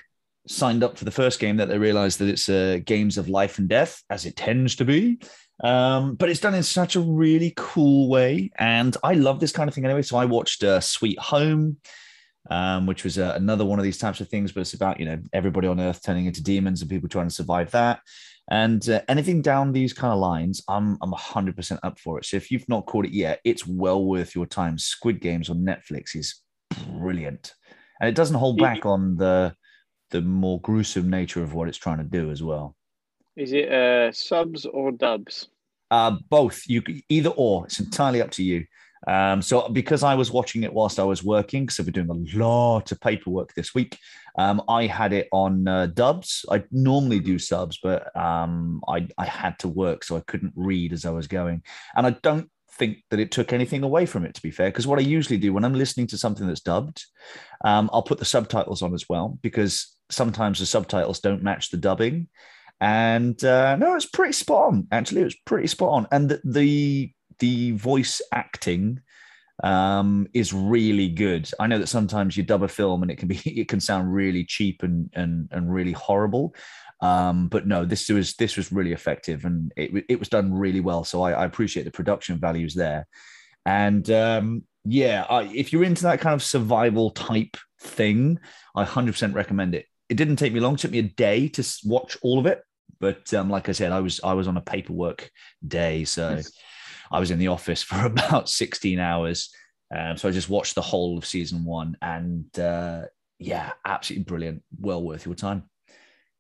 signed 0.49 0.83
up 0.83 0.99
for 0.99 1.05
the 1.05 1.11
first 1.11 1.39
game 1.39 1.57
that 1.57 1.69
they 1.69 1.79
realized 1.79 2.19
that 2.19 2.29
it's 2.29 2.49
uh, 2.49 2.79
games 2.85 3.19
of 3.19 3.29
life 3.29 3.59
and 3.59 3.69
death, 3.69 4.03
as 4.11 4.27
it 4.27 4.37
tends 4.37 4.77
to 4.77 4.85
be. 4.85 5.19
Um, 5.63 6.17
but 6.17 6.29
it's 6.29 6.41
done 6.41 6.55
in 6.55 6.63
such 6.63 6.97
a 6.97 7.01
really 7.01 7.53
cool 7.57 8.09
way. 8.09 8.51
And 8.59 8.97
I 9.05 9.15
love 9.15 9.39
this 9.39 9.53
kind 9.53 9.69
of 9.69 9.75
thing 9.75 9.85
anyway. 9.85 10.03
So 10.03 10.17
I 10.17 10.25
watched 10.25 10.65
uh, 10.65 10.81
Sweet 10.81 11.19
Home, 11.21 11.77
um, 12.51 12.87
which 12.87 13.05
was 13.05 13.19
uh, 13.19 13.35
another 13.37 13.65
one 13.65 13.79
of 13.79 13.85
these 13.85 13.99
types 13.99 14.21
of 14.21 14.29
things, 14.29 14.51
but 14.51 14.63
it's 14.63 14.75
about, 14.75 14.99
you 14.99 15.07
know, 15.07 15.19
everybody 15.33 15.69
on 15.69 15.79
earth 15.79 16.03
turning 16.05 16.27
into 16.27 16.43
demons 16.43 16.81
and 16.81 16.91
people 16.91 17.09
trying 17.09 17.29
to 17.29 17.35
survive 17.35 17.71
that. 17.71 18.01
And 18.51 18.87
uh, 18.89 19.03
anything 19.09 19.41
down 19.41 19.73
these 19.73 19.93
kind 19.93 20.13
of 20.13 20.19
lines, 20.19 20.63
I'm, 20.69 20.99
I'm 21.01 21.13
100% 21.13 21.79
up 21.85 21.99
for 22.01 22.19
it. 22.19 22.25
So 22.25 22.37
if 22.37 22.51
you've 22.51 22.69
not 22.69 22.87
caught 22.87 23.07
it 23.07 23.13
yet, 23.13 23.41
it's 23.45 23.67
well 23.67 24.05
worth 24.05 24.35
your 24.35 24.47
time. 24.47 24.79
Squid 24.79 25.21
Games 25.21 25.49
on 25.49 25.59
Netflix 25.59 26.17
is 26.17 26.41
brilliant. 26.89 27.55
And 28.01 28.09
it 28.09 28.17
doesn't 28.17 28.37
hold 28.37 28.59
back 28.59 28.85
on 28.85 29.17
the 29.17 29.55
the 30.13 30.23
more 30.23 30.61
gruesome 30.61 31.11
nature 31.11 31.43
of 31.43 31.55
what 31.55 31.69
it's 31.69 31.79
trying 31.79 31.99
to 31.99 32.05
do 32.05 32.31
as 32.31 32.43
well. 32.43 32.77
Is 33.37 33.53
it 33.53 33.73
uh, 33.73 34.13
subs 34.13 34.65
or 34.67 34.93
dubs? 34.93 35.49
Uh, 35.91 36.17
both. 36.31 36.63
You 36.69 36.83
either 37.09 37.31
or. 37.31 37.67
It's 37.67 37.81
entirely 37.81 38.23
up 38.23 38.31
to 38.33 38.45
you. 38.45 38.65
Um, 39.09 39.43
so 39.43 39.69
because 39.69 40.05
I 40.05 40.15
was 40.15 40.31
watching 40.31 40.63
it 40.63 40.73
whilst 40.73 41.01
I 41.01 41.05
was 41.05 41.25
working, 41.25 41.65
because 41.65 41.81
I've 41.81 41.87
been 41.87 42.07
doing 42.07 42.31
a 42.35 42.39
lot 42.39 42.93
of 42.93 43.01
paperwork 43.01 43.53
this 43.55 43.75
week, 43.75 43.99
um, 44.39 44.63
I 44.69 44.87
had 44.87 45.13
it 45.13 45.29
on 45.33 45.67
uh, 45.67 45.87
dubs. 45.87 46.45
I 46.51 46.63
normally 46.71 47.19
do 47.19 47.39
subs, 47.39 47.79
but 47.83 48.15
um, 48.17 48.81
I, 48.89 49.09
I 49.19 49.25
had 49.25 49.59
to 49.61 49.69
work, 49.69 50.05
so 50.05 50.17
I 50.17 50.21
couldn't 50.21 50.53
read 50.55 50.93
as 50.93 51.05
I 51.05 51.11
was 51.11 51.27
going. 51.27 51.63
And 51.97 52.07
I 52.07 52.11
don't 52.23 52.49
think 52.79 52.99
that 53.11 53.21
it 53.21 53.31
took 53.31 53.53
anything 53.53 53.83
away 53.83 54.07
from 54.07 54.25
it, 54.25 54.35
to 54.35 54.43
be 54.43 54.51
fair, 54.51 54.69
because 54.69 54.87
what 54.87 54.99
I 54.99 55.03
usually 55.03 55.39
do 55.39 55.53
when 55.53 55.65
I'm 55.65 55.75
listening 55.75 56.07
to 56.09 56.19
something 56.19 56.47
that's 56.47 56.61
dubbed, 56.61 57.05
um, 57.65 57.91
I'll 57.93 58.03
put 58.03 58.19
the 58.19 58.25
subtitles 58.25 58.83
on 58.83 58.95
as 58.95 59.09
well, 59.09 59.39
because 59.43 59.92
sometimes 60.11 60.59
the 60.59 60.67
subtitles 60.67 61.21
don't 61.21 61.43
match 61.43 61.71
the 61.71 61.77
dubbing. 61.77 62.29
And 62.81 63.43
uh, 63.45 63.77
no, 63.77 63.95
it's 63.95 64.07
pretty 64.07 64.33
spot 64.33 64.73
on. 64.73 64.89
Actually, 64.91 65.23
it 65.23 65.27
was 65.27 65.37
pretty 65.47 65.69
spot 65.69 65.91
on. 65.91 66.07
And 66.11 66.29
the 66.29 66.41
the, 66.45 67.13
the 67.39 67.71
voice 67.73 68.21
acting 68.33 69.01
um, 69.63 70.27
is 70.35 70.53
really 70.53 71.09
good. 71.09 71.49
I 71.61 71.69
know 71.69 71.79
that 71.79 71.89
sometimes 71.89 72.37
you 72.37 72.43
dub 72.43 72.63
a 72.63 72.69
film 72.69 73.03
and 73.03 73.11
it 73.11 73.19
can 73.19 73.29
be 73.29 73.37
it 73.45 73.69
can 73.69 73.81
sound 73.81 74.13
really 74.13 74.45
cheap 74.45 74.83
and 74.83 75.11
and 75.15 75.49
and 75.53 75.73
really 75.73 75.93
horrible. 75.93 76.55
Um, 77.01 77.49
but 77.49 77.67
no, 77.67 77.85
this 77.85 78.09
was 78.09 78.35
this 78.35 78.57
was 78.57 78.73
really 78.73 78.93
effective 78.93 79.45
and 79.45 79.73
it, 79.77 80.05
it 80.09 80.19
was 80.19 80.29
done 80.29 80.53
really 80.53 80.81
well. 80.81 81.05
So 81.05 81.23
I, 81.23 81.33
I 81.33 81.45
appreciate 81.45 81.83
the 81.85 81.91
production 81.91 82.39
values 82.39 82.75
there. 82.75 83.07
And 83.67 84.09
um, 84.11 84.65
yeah, 84.85 85.25
I, 85.29 85.43
if 85.43 85.73
you're 85.73 85.85
into 85.85 86.05
that 86.05 86.21
kind 86.21 86.35
of 86.35 86.43
survival 86.43 87.11
type 87.11 87.57
thing, 87.81 88.39
I 88.75 88.85
100% 88.85 89.35
recommend 89.35 89.75
it 89.75 89.87
it 90.13 90.17
didn't 90.17 90.37
take 90.37 90.53
me 90.53 90.61
long. 90.61 90.75
It 90.75 90.81
took 90.81 90.91
me 90.91 90.99
a 90.99 91.05
day 91.05 91.49
to 91.49 91.67
watch 91.85 92.19
all 92.21 92.39
of 92.39 92.45
it. 92.45 92.63
But 93.01 93.33
um, 93.33 93.49
like 93.49 93.71
I 93.71 93.73
said, 93.73 93.93
I 93.93 94.01
was 94.01 94.21
I 94.23 94.35
was 94.35 94.47
on 94.47 94.59
a 94.59 94.61
paperwork 94.61 95.31
day, 95.67 96.05
so 96.05 96.35
yes. 96.37 96.53
I 97.11 97.19
was 97.19 97.31
in 97.31 97.39
the 97.39 97.49
office 97.49 97.83
for 97.89 98.05
about 98.05 98.51
16 98.51 98.99
hours. 98.99 99.55
Um, 99.95 100.19
so 100.19 100.29
I 100.29 100.33
just 100.33 100.51
watched 100.51 100.75
the 100.75 100.83
whole 100.83 101.17
of 101.17 101.25
season 101.25 101.65
one, 101.65 101.97
and 102.03 102.47
uh, 102.59 103.05
yeah, 103.39 103.73
absolutely 103.87 104.25
brilliant. 104.25 104.63
Well 104.79 105.03
worth 105.03 105.25
your 105.25 105.35
time. 105.35 105.65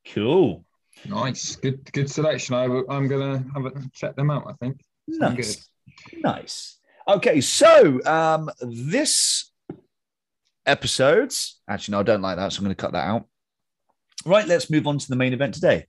Cool. 0.07 0.67
Nice, 1.07 1.57
good, 1.57 1.91
good 1.93 2.11
selection. 2.11 2.55
I, 2.55 2.64
am 2.64 3.09
gonna 3.09 3.43
have 3.55 3.64
a, 3.64 3.73
check 3.95 4.17
them 4.17 4.31
out. 4.31 4.45
I 4.47 4.52
think. 4.61 4.81
Nice, 5.09 5.67
nice. 6.12 6.79
Okay, 7.09 7.41
so 7.41 8.00
um, 8.05 8.50
this 8.61 9.50
episode, 10.67 11.33
actually, 11.69 11.93
no, 11.93 12.00
I 12.00 12.05
don't 12.05 12.23
like 12.23 12.37
that, 12.37 12.52
so 12.52 12.59
I'm 12.59 12.64
going 12.64 12.76
to 12.76 12.81
cut 12.81 12.93
that 12.93 13.07
out. 13.09 13.26
Right, 14.25 14.47
let's 14.47 14.71
move 14.71 14.87
on 14.87 14.99
to 14.99 15.09
the 15.09 15.17
main 15.17 15.33
event 15.33 15.55
today. 15.55 15.87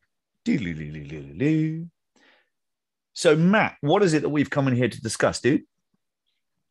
So, 3.13 3.35
Matt, 3.35 3.77
what 3.81 4.03
is 4.03 4.13
it 4.13 4.23
that 4.23 4.29
we've 4.29 4.49
come 4.49 4.67
in 4.67 4.75
here 4.75 4.89
to 4.89 5.01
discuss, 5.01 5.39
dude? 5.39 5.63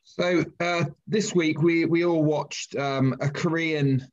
So 0.05 0.45
uh, 0.61 0.85
this 1.07 1.35
week 1.35 1.63
we 1.63 1.85
we 1.85 2.05
all 2.05 2.25
watched 2.25 2.77
um, 2.77 3.15
a 3.21 3.31
Korean 3.31 4.07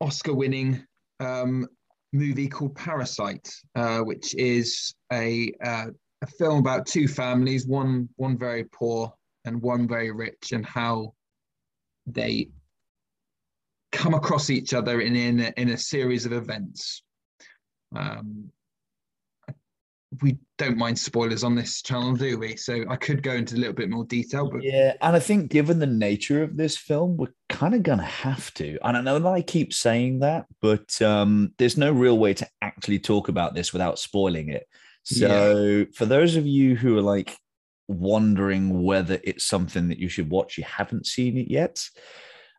Oscar-winning 0.00 0.84
um, 1.20 1.68
movie 2.12 2.48
called 2.48 2.74
Parasite, 2.74 3.54
uh, 3.76 4.00
which 4.00 4.34
is 4.34 4.94
a 5.12 5.52
uh, 5.62 5.86
a 6.22 6.26
film 6.26 6.58
about 6.58 6.86
two 6.86 7.06
families, 7.06 7.66
one 7.66 8.08
one 8.16 8.38
very 8.38 8.64
poor 8.64 9.12
and 9.44 9.60
one 9.60 9.86
very 9.86 10.10
rich, 10.10 10.52
and 10.52 10.64
how 10.64 11.14
they 12.06 12.48
come 13.92 14.14
across 14.14 14.50
each 14.50 14.74
other 14.74 15.00
in 15.00 15.14
in 15.14 15.40
a, 15.40 15.52
in 15.56 15.68
a 15.70 15.78
series 15.78 16.26
of 16.26 16.32
events. 16.32 17.02
Um, 17.94 18.50
we 20.20 20.38
don't 20.58 20.76
mind 20.76 20.98
spoilers 20.98 21.42
on 21.42 21.54
this 21.54 21.80
channel, 21.80 22.14
do 22.14 22.38
we? 22.38 22.56
So 22.56 22.84
I 22.88 22.96
could 22.96 23.22
go 23.22 23.32
into 23.32 23.54
a 23.54 23.58
little 23.58 23.72
bit 23.72 23.88
more 23.88 24.04
detail, 24.04 24.50
but 24.50 24.62
yeah, 24.62 24.94
and 25.00 25.16
I 25.16 25.18
think 25.18 25.50
given 25.50 25.78
the 25.78 25.86
nature 25.86 26.42
of 26.42 26.56
this 26.56 26.76
film, 26.76 27.16
we're 27.16 27.34
kind 27.48 27.74
of 27.74 27.82
gonna 27.82 28.02
have 28.02 28.52
to. 28.54 28.78
And 28.82 28.96
I 28.96 29.00
know 29.00 29.18
that 29.18 29.28
I 29.28 29.42
keep 29.42 29.72
saying 29.72 30.20
that, 30.20 30.46
but 30.60 31.00
um, 31.00 31.54
there's 31.58 31.78
no 31.78 31.92
real 31.92 32.18
way 32.18 32.34
to 32.34 32.48
actually 32.60 32.98
talk 32.98 33.28
about 33.28 33.54
this 33.54 33.72
without 33.72 33.98
spoiling 33.98 34.48
it. 34.50 34.66
So 35.04 35.66
yeah. 35.66 35.84
for 35.94 36.06
those 36.06 36.36
of 36.36 36.46
you 36.46 36.76
who 36.76 36.98
are 36.98 37.02
like 37.02 37.36
wondering 37.88 38.82
whether 38.82 39.18
it's 39.24 39.44
something 39.44 39.88
that 39.88 39.98
you 39.98 40.08
should 40.08 40.30
watch, 40.30 40.58
you 40.58 40.64
haven't 40.64 41.06
seen 41.06 41.36
it 41.36 41.50
yet. 41.50 41.84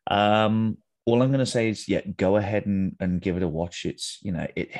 Um, 0.09 0.77
all 1.05 1.21
I'm 1.21 1.29
going 1.29 1.39
to 1.39 1.45
say 1.45 1.69
is, 1.69 1.87
yeah, 1.87 2.01
go 2.17 2.37
ahead 2.37 2.65
and, 2.65 2.95
and 2.99 3.21
give 3.21 3.35
it 3.35 3.43
a 3.43 3.47
watch. 3.47 3.85
It's 3.85 4.19
you 4.21 4.31
know 4.31 4.47
it 4.55 4.71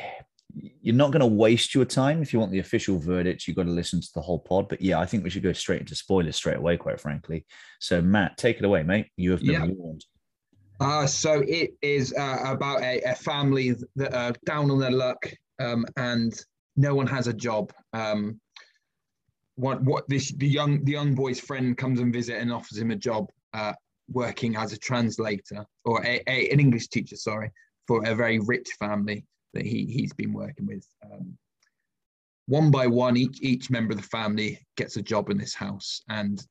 you're 0.56 0.96
not 0.96 1.12
going 1.12 1.22
to 1.22 1.26
waste 1.26 1.74
your 1.74 1.86
time 1.86 2.22
if 2.22 2.32
you 2.32 2.40
want 2.40 2.52
the 2.52 2.60
official 2.60 3.00
verdict. 3.00 3.48
You've 3.48 3.58
got 3.58 3.64
to 3.64 3.72
listen 3.72 4.00
to 4.02 4.10
the 4.14 4.22
whole 4.22 4.40
pod. 4.40 4.70
But 4.70 4.82
yeah 4.82 5.00
i 5.00 5.06
think 5.06 5.24
we 5.24 5.30
should 5.30 5.44
go 5.44 5.54
straight 5.54 5.82
into 5.82 5.96
spoilers 5.96 6.36
straight 6.36 6.58
away 6.58 6.78
quite 6.78 7.00
frankly. 7.00 7.46
So 7.80 8.02
matt 8.02 8.38
take 8.38 8.58
it 8.58 8.66
away 8.66 8.84
mate. 8.84 9.08
You 9.18 9.32
have 9.32 9.42
been 9.42 9.52
yeah. 9.52 9.66
warned. 9.66 10.06
Uh, 10.80 11.08
so 11.08 11.44
it 11.48 11.72
is 11.82 12.14
uh, 12.18 12.40
about 12.46 12.82
a, 12.82 13.00
a, 13.02 13.16
family 13.16 13.74
that 13.96 14.14
are 14.14 14.34
down 14.46 14.70
on 14.70 14.80
their 14.80 14.92
luck 14.92 15.32
um, 15.60 15.86
and 15.98 16.34
no 16.76 16.96
one 16.96 17.08
has 17.08 17.28
a 17.28 17.34
job. 17.34 17.72
Um, 17.94 18.42
what 19.56 19.82
what 19.84 20.10
this 20.10 20.32
the 20.34 20.48
young 20.48 20.84
the 20.84 20.92
young 20.92 21.14
boy's 21.14 21.40
friend 21.40 21.78
comes 21.78 22.00
and 22.00 22.12
visit 22.12 22.40
and 22.40 22.52
offers 22.52 22.78
him 22.78 22.92
a 22.92 22.96
job. 22.96 23.30
Uh, 23.54 23.74
working 24.10 24.56
as 24.56 24.74
a 24.74 24.78
translator 24.78 25.66
or 25.86 26.04
a, 26.06 26.22
a, 26.28 26.50
an 26.50 26.60
english 26.60 26.88
teacher 26.88 27.16
sorry 27.16 27.50
for 27.88 28.06
a 28.06 28.16
very 28.16 28.40
rich 28.40 28.70
family 28.80 29.26
that 29.54 29.66
he 29.66 29.86
he's 29.86 30.14
been 30.14 30.34
working 30.34 30.66
with. 30.66 30.88
Um, 31.06 31.38
one 32.48 32.72
by 32.72 32.88
one, 32.88 33.16
each 33.16 33.42
each 33.42 33.70
member 33.70 33.94
of 33.94 34.02
the 34.02 34.08
family 34.08 34.60
gets 34.76 34.98
a 34.98 35.02
job 35.02 35.30
in 35.30 35.38
this 35.38 35.54
house, 35.54 36.02
and 36.10 36.46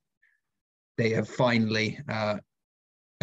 they 0.97 1.11
have 1.11 1.28
finally 1.28 1.99
uh, 2.09 2.38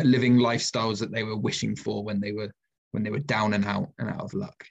living 0.03 0.37
lifestyles 0.37 0.99
that 0.99 1.11
they 1.11 1.23
were 1.23 1.37
wishing 1.37 1.75
for 1.75 2.03
when 2.03 2.19
they 2.19 2.31
were 2.31 2.51
when 2.91 3.03
they 3.03 3.09
were 3.09 3.19
down 3.19 3.53
and 3.53 3.65
out 3.65 3.89
and 3.97 4.09
out 4.09 4.21
of 4.21 4.33
luck. 4.33 4.63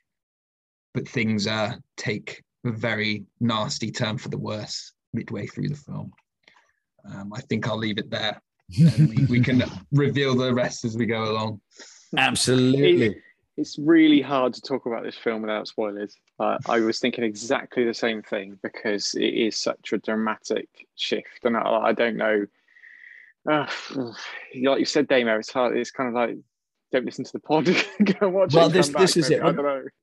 But 0.94 1.08
things 1.08 1.46
uh, 1.46 1.76
take 1.96 2.42
a 2.64 2.70
very 2.70 3.24
nasty 3.40 3.90
turn 3.90 4.18
for 4.18 4.28
the 4.28 4.38
worse 4.38 4.92
midway 5.12 5.46
through 5.46 5.68
the 5.68 5.76
film. 5.76 6.12
Um, 7.04 7.32
I 7.32 7.40
think 7.42 7.66
I'll 7.66 7.78
leave 7.78 7.98
it 7.98 8.10
there. 8.10 8.40
We, 8.76 9.26
we, 9.30 9.40
can 9.40 9.62
reveal 9.92 10.36
the 10.36 10.52
rest 10.52 10.84
as 10.84 10.96
we 10.96 11.06
go 11.06 11.30
along. 11.30 11.60
Absolutely 12.16 13.16
it's 13.58 13.76
really 13.76 14.22
hard 14.22 14.54
to 14.54 14.62
talk 14.62 14.86
about 14.86 15.02
this 15.02 15.16
film 15.16 15.42
without 15.42 15.66
spoilers. 15.66 16.14
Uh, 16.38 16.58
I 16.68 16.78
was 16.78 17.00
thinking 17.00 17.24
exactly 17.24 17.84
the 17.84 17.92
same 17.92 18.22
thing 18.22 18.56
because 18.62 19.14
it 19.14 19.34
is 19.34 19.56
such 19.56 19.92
a 19.92 19.98
dramatic 19.98 20.68
shift, 20.94 21.44
and 21.44 21.56
I, 21.56 21.62
I 21.62 21.92
don't 21.92 22.16
know. 22.16 22.46
Uh, 23.50 23.66
like 24.62 24.78
you 24.78 24.84
said, 24.84 25.08
Damo, 25.08 25.38
it's 25.38 25.50
hard. 25.50 25.76
It's 25.76 25.90
kind 25.90 26.08
of 26.08 26.14
like 26.14 26.38
don't 26.92 27.04
listen 27.04 27.24
to 27.24 27.32
the 27.32 27.40
pod. 27.40 27.64
Go 28.04 28.26
and 28.26 28.32
watch 28.32 28.54
well, 28.54 28.68
it. 28.68 28.72
this 28.72 28.88
this 28.90 29.16
is 29.16 29.28
it. 29.28 29.42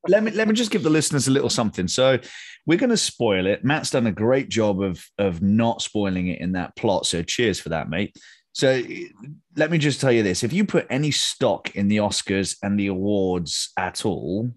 Let 0.07 0.23
me 0.23 0.31
let 0.31 0.49
me 0.49 0.53
just 0.53 0.69
give 0.69 0.83
the 0.83 0.89
listeners 0.89 1.29
a 1.29 1.31
little 1.31 1.49
something. 1.49 1.87
So 1.87 2.19
we're 2.65 2.77
going 2.77 2.89
to 2.89 2.97
spoil 2.97 3.47
it. 3.47 3.63
Matt's 3.63 3.89
done 3.89 4.07
a 4.07 4.11
great 4.11 4.49
job 4.49 4.81
of 4.81 5.03
of 5.17 5.41
not 5.41 5.81
spoiling 5.81 6.27
it 6.27 6.41
in 6.41 6.51
that 6.51 6.75
plot. 6.75 7.05
So 7.05 7.23
cheers 7.23 7.61
for 7.61 7.69
that, 7.69 7.89
mate. 7.89 8.17
So 8.55 8.81
let 9.57 9.69
me 9.69 9.77
just 9.77 9.99
tell 9.99 10.13
you 10.13 10.23
this 10.23 10.41
if 10.41 10.53
you 10.53 10.63
put 10.63 10.87
any 10.89 11.11
stock 11.11 11.75
in 11.75 11.89
the 11.89 11.97
Oscars 11.97 12.55
and 12.63 12.79
the 12.79 12.87
awards 12.87 13.73
at 13.75 14.05
all, 14.05 14.49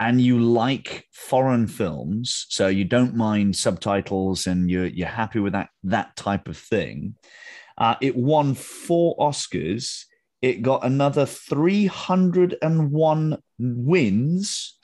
and 0.00 0.20
you 0.20 0.40
like 0.40 1.06
foreign 1.12 1.68
films, 1.68 2.46
so 2.48 2.66
you 2.66 2.84
don't 2.84 3.14
mind 3.14 3.54
subtitles 3.54 4.48
and 4.48 4.68
you're, 4.68 4.86
you're 4.86 5.06
happy 5.06 5.38
with 5.38 5.52
that, 5.52 5.68
that 5.84 6.16
type 6.16 6.48
of 6.48 6.56
thing, 6.56 7.14
uh, 7.78 7.94
it 8.00 8.16
won 8.16 8.54
four 8.54 9.16
Oscars. 9.18 10.02
It 10.42 10.62
got 10.62 10.84
another 10.84 11.24
301 11.24 13.38
wins 13.60 14.78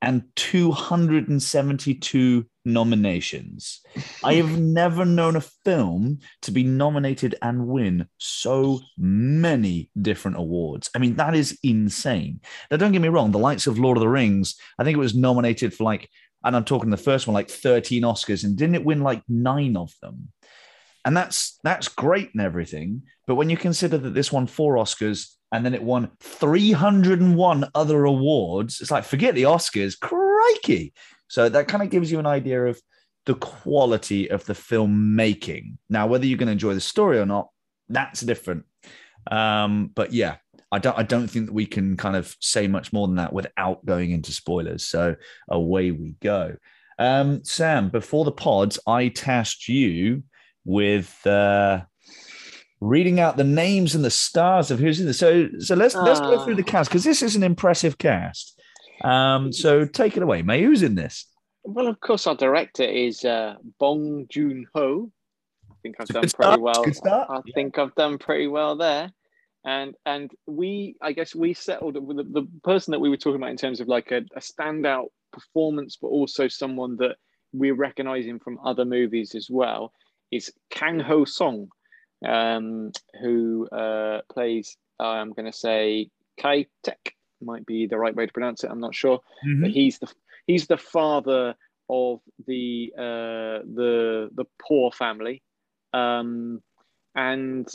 and 0.00 0.22
272 0.36 2.46
nominations. 2.64 3.80
I 4.22 4.34
have 4.34 4.56
never 4.60 5.04
known 5.04 5.34
a 5.36 5.40
film 5.40 6.20
to 6.42 6.52
be 6.52 6.62
nominated 6.62 7.34
and 7.42 7.66
win 7.66 8.06
so 8.18 8.80
many 8.96 9.90
different 10.00 10.36
awards. 10.36 10.88
I 10.94 10.98
mean, 10.98 11.16
that 11.16 11.34
is 11.34 11.58
insane. 11.62 12.40
Now, 12.70 12.76
don't 12.76 12.92
get 12.92 13.02
me 13.02 13.08
wrong, 13.08 13.32
the 13.32 13.38
likes 13.38 13.66
of 13.66 13.78
Lord 13.78 13.96
of 13.96 14.02
the 14.02 14.08
Rings, 14.08 14.56
I 14.78 14.84
think 14.84 14.96
it 14.96 15.00
was 15.00 15.14
nominated 15.14 15.74
for 15.74 15.84
like, 15.84 16.08
and 16.44 16.54
I'm 16.54 16.64
talking 16.64 16.90
the 16.90 16.96
first 16.96 17.26
one, 17.26 17.34
like 17.34 17.50
13 17.50 18.04
Oscars, 18.04 18.44
and 18.44 18.56
didn't 18.56 18.76
it 18.76 18.84
win 18.84 19.02
like 19.02 19.22
nine 19.28 19.76
of 19.76 19.92
them? 20.00 20.28
And 21.04 21.16
that's 21.16 21.58
that's 21.64 21.88
great 21.88 22.30
and 22.34 22.42
everything. 22.42 23.02
But 23.26 23.36
when 23.36 23.50
you 23.50 23.56
consider 23.56 23.98
that 23.98 24.14
this 24.14 24.30
won 24.30 24.46
four 24.46 24.76
Oscars 24.76 25.34
and 25.52 25.64
then 25.64 25.74
it 25.74 25.82
won 25.82 26.10
301 26.20 27.70
other 27.74 28.04
awards, 28.04 28.80
it's 28.80 28.90
like 28.90 29.04
forget 29.04 29.34
the 29.34 29.44
Oscars, 29.44 29.98
crikey. 29.98 30.92
So 31.28 31.48
that 31.48 31.68
kind 31.68 31.82
of 31.82 31.90
gives 31.90 32.10
you 32.10 32.18
an 32.18 32.26
idea 32.26 32.66
of 32.66 32.80
the 33.26 33.34
quality 33.34 34.30
of 34.30 34.44
the 34.46 34.54
filmmaking. 34.54 35.76
Now, 35.90 36.06
whether 36.06 36.26
you're 36.26 36.38
going 36.38 36.46
to 36.46 36.52
enjoy 36.52 36.74
the 36.74 36.80
story 36.80 37.18
or 37.18 37.26
not, 37.26 37.48
that's 37.88 38.20
different. 38.20 38.64
Um, 39.30 39.90
but 39.94 40.12
yeah, 40.12 40.36
I 40.70 40.78
don't 40.78 40.98
I 40.98 41.02
don't 41.02 41.28
think 41.28 41.46
that 41.46 41.52
we 41.52 41.66
can 41.66 41.96
kind 41.96 42.16
of 42.16 42.34
say 42.40 42.66
much 42.66 42.92
more 42.92 43.06
than 43.06 43.16
that 43.16 43.32
without 43.32 43.84
going 43.84 44.10
into 44.10 44.32
spoilers. 44.32 44.86
So 44.86 45.16
away 45.48 45.90
we 45.90 46.16
go. 46.20 46.56
Um, 46.98 47.44
Sam, 47.44 47.90
before 47.90 48.24
the 48.24 48.32
pods, 48.32 48.78
I 48.86 49.08
tasked 49.08 49.68
you 49.68 50.24
with 50.64 51.26
uh, 51.26 51.82
reading 52.80 53.20
out 53.20 53.36
the 53.36 53.44
names 53.44 53.94
and 53.94 54.04
the 54.04 54.10
stars 54.10 54.70
of 54.70 54.78
who's 54.78 55.00
in 55.00 55.06
this. 55.06 55.18
So 55.18 55.48
so 55.58 55.74
let's 55.74 55.94
uh. 55.94 56.02
let's 56.02 56.20
go 56.20 56.44
through 56.44 56.56
the 56.56 56.62
ah. 56.62 56.70
cast 56.70 56.90
because 56.90 57.04
this 57.04 57.22
is 57.22 57.36
an 57.36 57.42
impressive 57.42 57.98
cast. 57.98 58.60
Um, 59.04 59.52
so 59.52 59.84
take 59.84 60.16
it 60.16 60.22
away, 60.22 60.42
May. 60.42 60.62
Who's 60.62 60.82
in 60.82 60.94
this? 60.94 61.26
Well, 61.64 61.86
of 61.86 62.00
course, 62.00 62.26
our 62.26 62.34
director 62.34 62.84
is 62.84 63.24
uh, 63.24 63.56
Bong 63.78 64.26
Joon 64.30 64.66
Ho. 64.74 65.10
I 65.70 65.74
think 65.82 65.96
I've 66.00 66.08
done 66.08 66.28
pretty 66.28 66.60
well. 66.60 66.84
I 67.06 67.40
yeah. 67.44 67.52
think 67.54 67.78
I've 67.78 67.94
done 67.94 68.18
pretty 68.18 68.46
well 68.46 68.76
there. 68.76 69.12
And 69.64 69.94
and 70.06 70.30
we, 70.46 70.96
I 71.02 71.12
guess, 71.12 71.34
we 71.34 71.52
settled 71.52 72.02
with 72.02 72.16
the, 72.16 72.22
the 72.24 72.48
person 72.64 72.92
that 72.92 73.00
we 73.00 73.10
were 73.10 73.16
talking 73.16 73.36
about 73.36 73.50
in 73.50 73.56
terms 73.56 73.80
of 73.80 73.88
like 73.88 74.10
a, 74.12 74.22
a 74.34 74.40
standout 74.40 75.08
performance, 75.32 75.98
but 76.00 76.08
also 76.08 76.48
someone 76.48 76.96
that 76.96 77.16
we're 77.52 77.74
recognizing 77.74 78.38
from 78.38 78.58
other 78.64 78.84
movies 78.84 79.34
as 79.34 79.48
well, 79.50 79.92
is 80.30 80.52
Kang 80.70 81.00
Ho 81.00 81.24
Song, 81.24 81.68
um, 82.26 82.92
who 83.20 83.68
uh, 83.68 84.22
plays, 84.32 84.76
I'm 84.98 85.32
going 85.32 85.50
to 85.50 85.56
say, 85.56 86.10
Kai 86.40 86.66
Tek 86.82 87.14
might 87.40 87.66
be 87.66 87.86
the 87.86 87.98
right 87.98 88.14
way 88.14 88.26
to 88.26 88.32
pronounce 88.32 88.64
it. 88.64 88.70
I'm 88.70 88.80
not 88.80 88.94
sure, 88.94 89.20
mm-hmm. 89.46 89.62
but 89.62 89.70
he's 89.70 89.98
the 89.98 90.12
he's 90.46 90.66
the 90.66 90.76
father 90.76 91.54
of 91.88 92.20
the 92.46 92.92
uh, 92.96 93.64
the 93.74 94.30
the 94.32 94.44
poor 94.60 94.90
family, 94.90 95.42
um, 95.92 96.62
and 97.14 97.68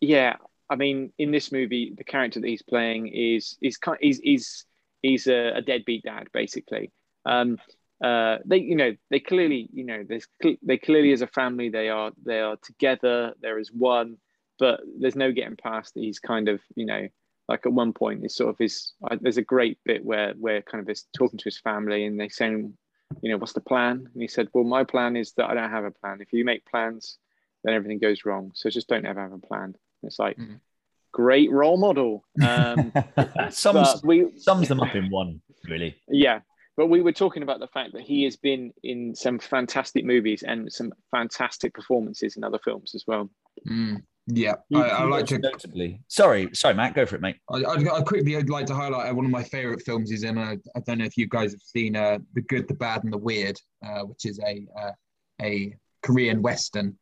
yeah, 0.00 0.36
I 0.70 0.76
mean, 0.76 1.12
in 1.18 1.30
this 1.30 1.50
movie, 1.50 1.94
the 1.96 2.04
character 2.04 2.40
that 2.40 2.46
he's 2.46 2.62
playing 2.62 3.08
is 3.08 3.56
is 3.62 3.76
kind 3.76 3.98
is 4.00 4.20
is 4.24 4.64
he's 5.02 5.26
a, 5.26 5.52
a 5.56 5.62
deadbeat 5.62 6.04
dad 6.04 6.28
basically. 6.32 6.92
Um, 7.24 7.58
uh, 8.02 8.38
they 8.44 8.58
you 8.58 8.76
know 8.76 8.94
they 9.10 9.20
clearly 9.20 9.68
you 9.72 9.84
know 9.84 10.04
there's 10.08 10.26
they 10.62 10.78
clearly 10.78 11.12
as 11.12 11.22
a 11.22 11.26
family 11.26 11.68
they 11.68 11.88
are 11.88 12.12
they 12.24 12.40
are 12.40 12.56
together 12.62 13.34
there 13.40 13.58
is 13.58 13.72
one 13.72 14.16
but 14.58 14.80
there's 15.00 15.16
no 15.16 15.32
getting 15.32 15.56
past 15.56 15.94
that 15.94 16.00
he's 16.00 16.18
kind 16.18 16.48
of 16.48 16.60
you 16.76 16.86
know 16.86 17.08
like 17.48 17.64
at 17.66 17.72
one 17.72 17.92
point 17.92 18.24
it's 18.24 18.36
sort 18.36 18.50
of 18.50 18.58
his 18.58 18.92
uh, 19.10 19.16
there's 19.20 19.36
a 19.36 19.42
great 19.42 19.78
bit 19.84 20.04
where 20.04 20.32
where 20.34 20.62
kind 20.62 20.82
of 20.82 20.88
is 20.88 21.06
talking 21.16 21.38
to 21.38 21.44
his 21.44 21.58
family 21.58 22.04
and 22.04 22.20
they 22.20 22.28
saying 22.28 22.72
you 23.22 23.30
know 23.30 23.36
what's 23.38 23.52
the 23.52 23.60
plan 23.60 24.08
and 24.12 24.22
he 24.22 24.28
said 24.28 24.48
well 24.52 24.64
my 24.64 24.84
plan 24.84 25.16
is 25.16 25.32
that 25.32 25.50
i 25.50 25.54
don't 25.54 25.70
have 25.70 25.84
a 25.84 25.90
plan 25.90 26.20
if 26.20 26.32
you 26.32 26.44
make 26.44 26.64
plans 26.66 27.18
then 27.64 27.74
everything 27.74 27.98
goes 27.98 28.24
wrong. 28.24 28.52
So 28.54 28.70
just 28.70 28.86
don't 28.86 29.04
ever 29.04 29.20
have 29.20 29.32
a 29.32 29.38
plan. 29.38 29.74
It's 30.04 30.20
like 30.20 30.36
Mhm. 30.38 30.60
great 31.10 31.50
role 31.50 31.76
model. 31.76 32.24
Um, 32.40 32.92
sums, 33.50 34.00
we 34.04 34.26
sums 34.38 34.68
them 34.68 34.78
up 34.80 34.94
in 34.94 35.10
one, 35.10 35.40
really. 35.68 35.96
yeah, 36.08 36.40
but 36.78 36.86
we 36.86 37.02
were 37.02 37.12
talking 37.12 37.42
about 37.42 37.58
the 37.58 37.66
fact 37.66 37.92
that 37.92 38.02
he 38.02 38.22
has 38.22 38.36
been 38.36 38.72
in 38.84 39.12
some 39.12 39.40
fantastic 39.40 40.04
movies 40.04 40.44
and 40.46 40.72
some 40.72 40.92
fantastic 41.10 41.74
performances 41.74 42.36
in 42.36 42.44
other 42.44 42.60
films 42.64 42.92
as 42.94 43.02
well. 43.04 43.28
Mm, 43.68 43.96
yeah, 44.28 44.54
He- 44.68 44.76
I, 44.76 44.88
I 44.88 45.02
like 45.02 45.26
to. 45.26 45.38
notably. 45.38 46.00
Sorry, 46.06 46.48
sorry, 46.54 46.74
Matt, 46.74 46.94
go 46.94 47.04
for 47.04 47.16
it, 47.16 47.20
mate. 47.20 47.34
I, 47.50 47.64
I'd, 47.64 47.88
I'd 47.88 48.04
quickly 48.06 48.36
I'd 48.36 48.48
like 48.48 48.66
to 48.66 48.76
highlight 48.76 49.10
uh, 49.10 49.14
one 49.14 49.24
of 49.24 49.30
my 49.32 49.42
favorite 49.42 49.82
films 49.82 50.12
is 50.12 50.22
in. 50.22 50.38
Uh, 50.38 50.54
I 50.76 50.80
don't 50.86 50.98
know 50.98 51.04
if 51.04 51.16
you 51.16 51.26
guys 51.26 51.50
have 51.50 51.60
seen 51.62 51.96
uh, 51.96 52.18
the 52.34 52.42
Good, 52.42 52.68
the 52.68 52.74
Bad, 52.74 53.02
and 53.02 53.12
the 53.12 53.18
Weird, 53.18 53.60
uh, 53.84 54.02
which 54.02 54.24
is 54.24 54.38
a 54.38 54.64
uh, 54.80 54.92
a 55.42 55.74
Korean 56.04 56.42
western 56.42 56.96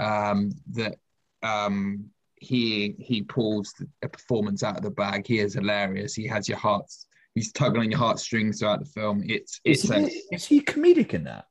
um, 0.00 0.52
that 0.72 0.96
um, 1.42 2.06
he 2.36 2.94
he 2.98 3.20
pulls 3.24 3.74
a 4.02 4.08
performance 4.08 4.62
out 4.62 4.78
of 4.78 4.82
the 4.82 4.90
bag. 4.90 5.26
He 5.26 5.38
is 5.40 5.52
hilarious. 5.52 6.14
He 6.14 6.26
has 6.28 6.48
your 6.48 6.58
hearts. 6.58 7.07
He's 7.34 7.52
tugging 7.52 7.80
on 7.80 7.90
your 7.90 7.98
heartstrings 7.98 8.58
throughout 8.60 8.80
the 8.80 8.86
film. 8.86 9.22
It's 9.26 9.60
Is 9.64 9.84
it's 9.90 9.92
he, 10.12 10.20
a 10.32 10.34
is 10.34 10.44
he 10.46 10.60
comedic 10.60 11.14
in 11.14 11.24
that? 11.24 11.46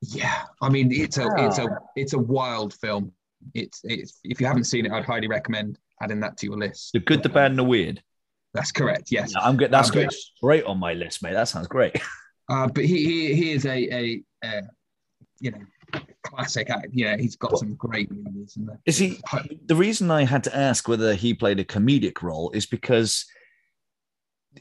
yeah. 0.00 0.42
I 0.60 0.68
mean, 0.68 0.90
it's 0.92 1.18
a 1.18 1.26
it's 1.38 1.58
Ah. 1.58 1.64
a 1.66 1.68
it's 1.96 2.12
a 2.12 2.18
wild 2.18 2.74
film. 2.74 3.12
It's 3.54 3.80
it's 3.84 4.18
if 4.24 4.40
you 4.40 4.46
haven't 4.46 4.64
seen 4.64 4.86
it, 4.86 4.92
I'd 4.92 5.04
highly 5.04 5.28
recommend 5.28 5.78
adding 6.02 6.20
that 6.20 6.36
to 6.38 6.46
your 6.46 6.56
list. 6.58 6.92
The 6.92 7.00
good, 7.00 7.22
the 7.22 7.28
bad, 7.28 7.50
and 7.52 7.58
the 7.58 7.64
weird. 7.64 8.02
That's 8.54 8.72
correct. 8.72 9.10
Yes. 9.12 9.32
Yeah, 9.34 9.42
I'm 9.44 9.56
good. 9.56 9.70
That's 9.70 9.88
Um, 9.90 9.94
going 9.94 10.10
straight 10.10 10.64
on 10.64 10.78
my 10.78 10.92
list, 10.94 11.22
mate. 11.22 11.32
That 11.34 11.48
sounds 11.48 11.68
great. 11.68 11.96
Uh, 12.48 12.66
but 12.66 12.84
he, 12.84 13.04
he 13.04 13.34
he 13.34 13.52
is 13.52 13.64
a, 13.64 13.70
a, 13.94 14.22
a 14.44 14.62
you 15.40 15.52
know 15.52 15.60
classic 16.24 16.68
act. 16.70 16.88
Yeah, 16.92 17.16
he's 17.16 17.36
got 17.36 17.56
some 17.56 17.76
great 17.76 18.10
movies. 18.10 18.54
In 18.58 18.66
there. 18.66 18.80
Is 18.84 18.98
he? 18.98 19.20
The 19.66 19.76
reason 19.76 20.10
I 20.10 20.24
had 20.24 20.42
to 20.44 20.54
ask 20.54 20.86
whether 20.88 21.14
he 21.14 21.32
played 21.34 21.60
a 21.60 21.64
comedic 21.64 22.20
role 22.20 22.50
is 22.50 22.66
because 22.66 23.24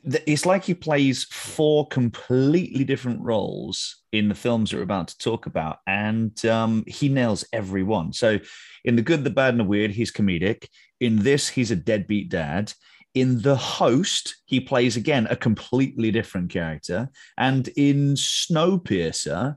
it's 0.04 0.46
like 0.46 0.64
he 0.64 0.74
plays 0.74 1.26
four 1.26 1.88
completely 1.88 2.84
different 2.84 3.22
roles 3.22 4.04
in 4.12 4.30
the 4.30 4.36
films 4.36 4.72
that 4.72 4.78
we're 4.78 4.84
about 4.84 5.10
to 5.10 5.18
talk 5.18 5.46
about, 5.46 5.80
and 5.88 6.46
um, 6.46 6.84
he 6.88 7.10
nails 7.10 7.46
every 7.54 7.84
one. 7.84 8.14
So, 8.14 8.40
in 8.84 8.96
the 8.96 9.02
good, 9.02 9.24
the 9.24 9.30
bad, 9.30 9.54
and 9.54 9.60
the 9.60 9.66
weird, 9.66 9.92
he's 9.92 10.12
comedic. 10.12 10.68
In 11.00 11.18
this, 11.18 11.50
he's 11.50 11.72
a 11.72 11.76
deadbeat 11.76 12.30
dad. 12.30 12.74
In 13.14 13.42
The 13.42 13.58
Host, 13.58 14.38
he 14.46 14.62
plays 14.62 14.96
again 14.96 15.28
a 15.30 15.36
completely 15.36 16.12
different 16.12 16.50
character, 16.50 17.10
and 17.38 17.68
in 17.70 18.14
Snowpiercer, 18.14 19.56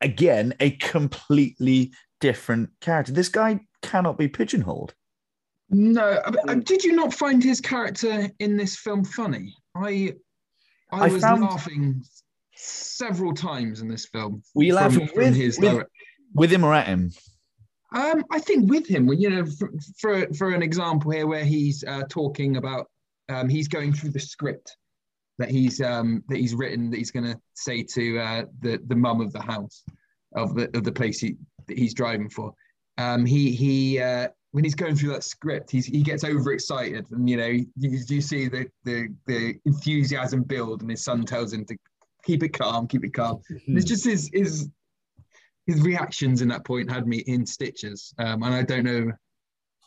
again 0.00 0.54
a 0.60 0.70
completely 0.72 1.92
different 2.20 2.70
character. 2.80 3.12
This 3.12 3.28
guy 3.28 3.60
cannot 3.82 4.18
be 4.18 4.28
pigeonholed. 4.28 4.94
No, 5.70 6.02
uh, 6.48 6.54
did 6.54 6.84
you 6.84 6.92
not 6.92 7.12
find 7.12 7.42
his 7.42 7.60
character 7.60 8.30
in 8.38 8.56
this 8.56 8.76
film 8.76 9.04
funny? 9.04 9.54
I 9.74 10.14
I, 10.92 11.06
I 11.06 11.08
was 11.08 11.22
found- 11.22 11.42
laughing 11.42 12.04
several 12.54 13.34
times 13.34 13.80
in 13.80 13.88
this 13.88 14.06
film. 14.06 14.42
Were 14.54 14.62
you 14.62 14.74
laughing 14.74 15.10
with, 15.14 15.34
his 15.34 15.58
with, 15.58 15.70
direct- 15.72 15.90
with 16.34 16.52
him 16.52 16.64
or 16.64 16.72
at 16.74 16.86
him? 16.86 17.12
Um, 17.94 18.24
I 18.30 18.38
think 18.40 18.70
with 18.70 18.86
him, 18.86 19.08
you 19.12 19.30
know, 19.30 19.46
for 19.46 19.70
for, 19.98 20.34
for 20.34 20.50
an 20.50 20.62
example 20.62 21.10
here, 21.10 21.26
where 21.26 21.44
he's 21.44 21.84
uh, 21.84 22.02
talking 22.08 22.56
about, 22.56 22.88
um, 23.28 23.48
he's 23.48 23.68
going 23.68 23.92
through 23.92 24.10
the 24.10 24.20
script 24.20 24.76
that 25.38 25.50
he's 25.50 25.80
um, 25.80 26.22
that 26.28 26.38
he's 26.38 26.54
written 26.54 26.90
that 26.90 26.96
he's 26.96 27.10
going 27.10 27.24
to 27.26 27.38
say 27.54 27.82
to 27.82 28.18
uh, 28.18 28.44
the 28.60 28.80
the 28.86 28.96
mum 28.96 29.20
of 29.20 29.32
the 29.32 29.42
house 29.42 29.82
of 30.34 30.54
the 30.54 30.64
of 30.76 30.84
the 30.84 30.92
place 30.92 31.20
he 31.20 31.36
that 31.66 31.78
he's 31.78 31.94
driving 31.94 32.28
for. 32.28 32.52
Um, 32.98 33.26
he 33.26 33.52
he 33.52 34.00
uh, 34.00 34.28
when 34.56 34.64
he's 34.64 34.74
going 34.74 34.96
through 34.96 35.10
that 35.10 35.22
script, 35.22 35.70
he's 35.70 35.84
he 35.84 36.02
gets 36.02 36.24
overexcited, 36.24 37.10
and 37.10 37.28
you 37.28 37.36
know 37.36 37.46
you, 37.46 37.66
you 37.76 38.22
see 38.22 38.48
the 38.48 38.66
the 38.84 39.08
the 39.26 39.54
enthusiasm 39.66 40.44
build, 40.44 40.80
and 40.80 40.90
his 40.90 41.04
son 41.04 41.26
tells 41.26 41.52
him 41.52 41.66
to 41.66 41.76
keep 42.24 42.42
it 42.42 42.54
calm, 42.54 42.88
keep 42.88 43.04
it 43.04 43.12
calm. 43.12 43.42
And 43.50 43.76
it's 43.76 43.84
just 43.84 44.02
his 44.02 44.30
his 44.32 44.70
his 45.66 45.82
reactions 45.82 46.40
in 46.40 46.48
that 46.48 46.64
point 46.64 46.90
had 46.90 47.06
me 47.06 47.18
in 47.26 47.44
stitches. 47.44 48.14
Um, 48.18 48.42
and 48.44 48.54
I 48.54 48.62
don't 48.62 48.84
know, 48.84 49.12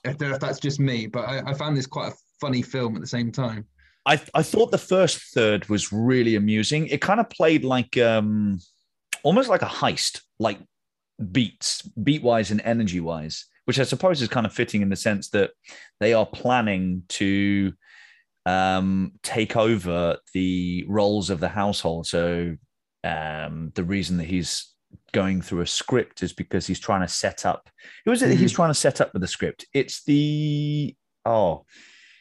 I 0.06 0.14
don't 0.14 0.30
know 0.30 0.36
if 0.36 0.40
that's 0.40 0.60
just 0.60 0.80
me, 0.80 1.08
but 1.08 1.22
I, 1.22 1.50
I 1.50 1.54
found 1.56 1.76
this 1.76 1.88
quite 1.88 2.14
a 2.14 2.16
funny 2.40 2.62
film 2.62 2.94
at 2.94 3.02
the 3.02 3.08
same 3.08 3.32
time. 3.32 3.66
I 4.06 4.22
I 4.36 4.44
thought 4.44 4.70
the 4.70 4.78
first 4.78 5.34
third 5.34 5.68
was 5.68 5.92
really 5.92 6.36
amusing. 6.36 6.86
It 6.90 7.02
kind 7.02 7.20
of 7.20 7.28
played 7.32 7.64
like 7.64 7.98
um 7.98 8.60
almost 9.24 9.50
like 9.50 9.64
a 9.64 9.74
heist, 9.82 10.22
like 10.38 10.60
beats, 11.32 11.82
beat 11.82 12.22
wise 12.22 12.52
and 12.52 12.62
energy 12.62 13.00
wise, 13.00 13.48
which 13.70 13.78
I 13.80 13.84
suppose 13.84 14.20
is 14.20 14.28
kind 14.30 14.48
of 14.48 14.52
fitting 14.52 14.82
in 14.82 14.90
the 14.90 14.96
sense 14.96 15.30
that 15.30 15.52
they 16.00 16.16
are 16.16 16.26
planning 16.26 17.04
to 17.10 17.72
um 18.48 19.12
take 19.22 19.56
over 19.56 20.18
the 20.34 20.84
roles 20.88 21.30
of 21.30 21.40
the 21.40 21.50
household. 21.50 22.08
So 22.08 22.56
um 23.04 23.72
the 23.76 23.84
reason 23.84 24.18
that 24.18 24.24
he's 24.24 24.74
going 25.12 25.44
through 25.44 25.62
a 25.62 25.68
script 25.68 26.24
is 26.24 26.34
because 26.34 26.66
he's 26.66 26.80
trying 26.80 27.02
to 27.02 27.08
set 27.08 27.46
up 27.46 27.70
who 28.06 28.12
is 28.12 28.24
it 28.24 28.30
that 28.30 28.40
he's 28.40 28.52
trying 28.52 28.72
to 28.72 28.74
set 28.74 29.02
up 29.02 29.14
with 29.14 29.22
the 29.22 29.28
script? 29.28 29.68
It's 29.72 30.04
the 30.04 30.96
oh 31.28 31.64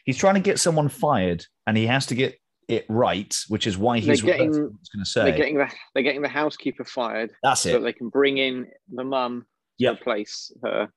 he's 0.05 0.19
trying 0.19 0.35
to 0.35 0.41
get 0.41 0.59
someone 0.61 0.91
fired 0.91 1.47
and 1.67 1.79
he 1.79 1.87
has 1.87 2.05
to 2.07 2.15
get 2.15 2.39
it 2.69 2.85
right, 2.91 3.35
which 3.49 3.67
is 3.67 3.79
why 3.79 4.01
he's 4.01 4.21
They're 4.21 4.37
getting- 4.37 4.53
going 4.53 4.77
to 4.99 5.05
say. 5.07 5.23
They're 5.25 5.39
getting 5.39 5.57
the 5.57 5.73
they're 5.95 6.03
getting 6.03 6.21
the 6.21 6.29
housekeeper 6.29 6.85
fired 6.85 7.31
That's 7.43 7.63
so 7.63 7.71
that 7.71 7.79
it. 7.79 7.85
they 7.85 7.93
can 7.95 8.11
bring 8.11 8.37
in 8.37 8.67
the 8.93 9.05
mum 9.05 9.47
to 9.81 9.85
Yep. 9.85 10.01
replace 10.03 10.53
her. 10.63 10.91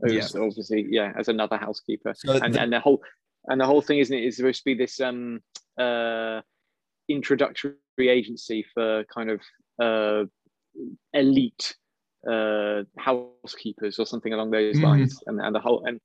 Who's 0.00 0.34
obviously 0.34 0.86
yeah 0.90 1.12
as 1.16 1.28
another 1.28 1.56
housekeeper. 1.56 2.14
So 2.16 2.32
and 2.32 2.54
the- 2.54 2.60
and 2.60 2.72
the 2.72 2.80
whole 2.80 3.02
and 3.46 3.60
the 3.60 3.66
whole 3.66 3.80
thing 3.82 3.98
isn't 3.98 4.16
it 4.16 4.24
is 4.24 4.36
supposed 4.36 4.60
to 4.60 4.64
be 4.64 4.74
this 4.74 5.00
um 5.00 5.40
uh 5.78 6.40
introductory 7.08 7.74
agency 7.98 8.64
for 8.74 9.04
kind 9.04 9.30
of 9.30 9.40
uh 9.80 10.24
elite 11.12 11.76
uh 12.28 12.82
housekeepers 12.98 13.98
or 13.98 14.06
something 14.06 14.32
along 14.32 14.50
those 14.50 14.76
Mhm. 14.76 14.82
lines 14.82 15.22
and, 15.26 15.40
and 15.40 15.54
the 15.54 15.60
whole 15.60 15.84
and 15.84 16.00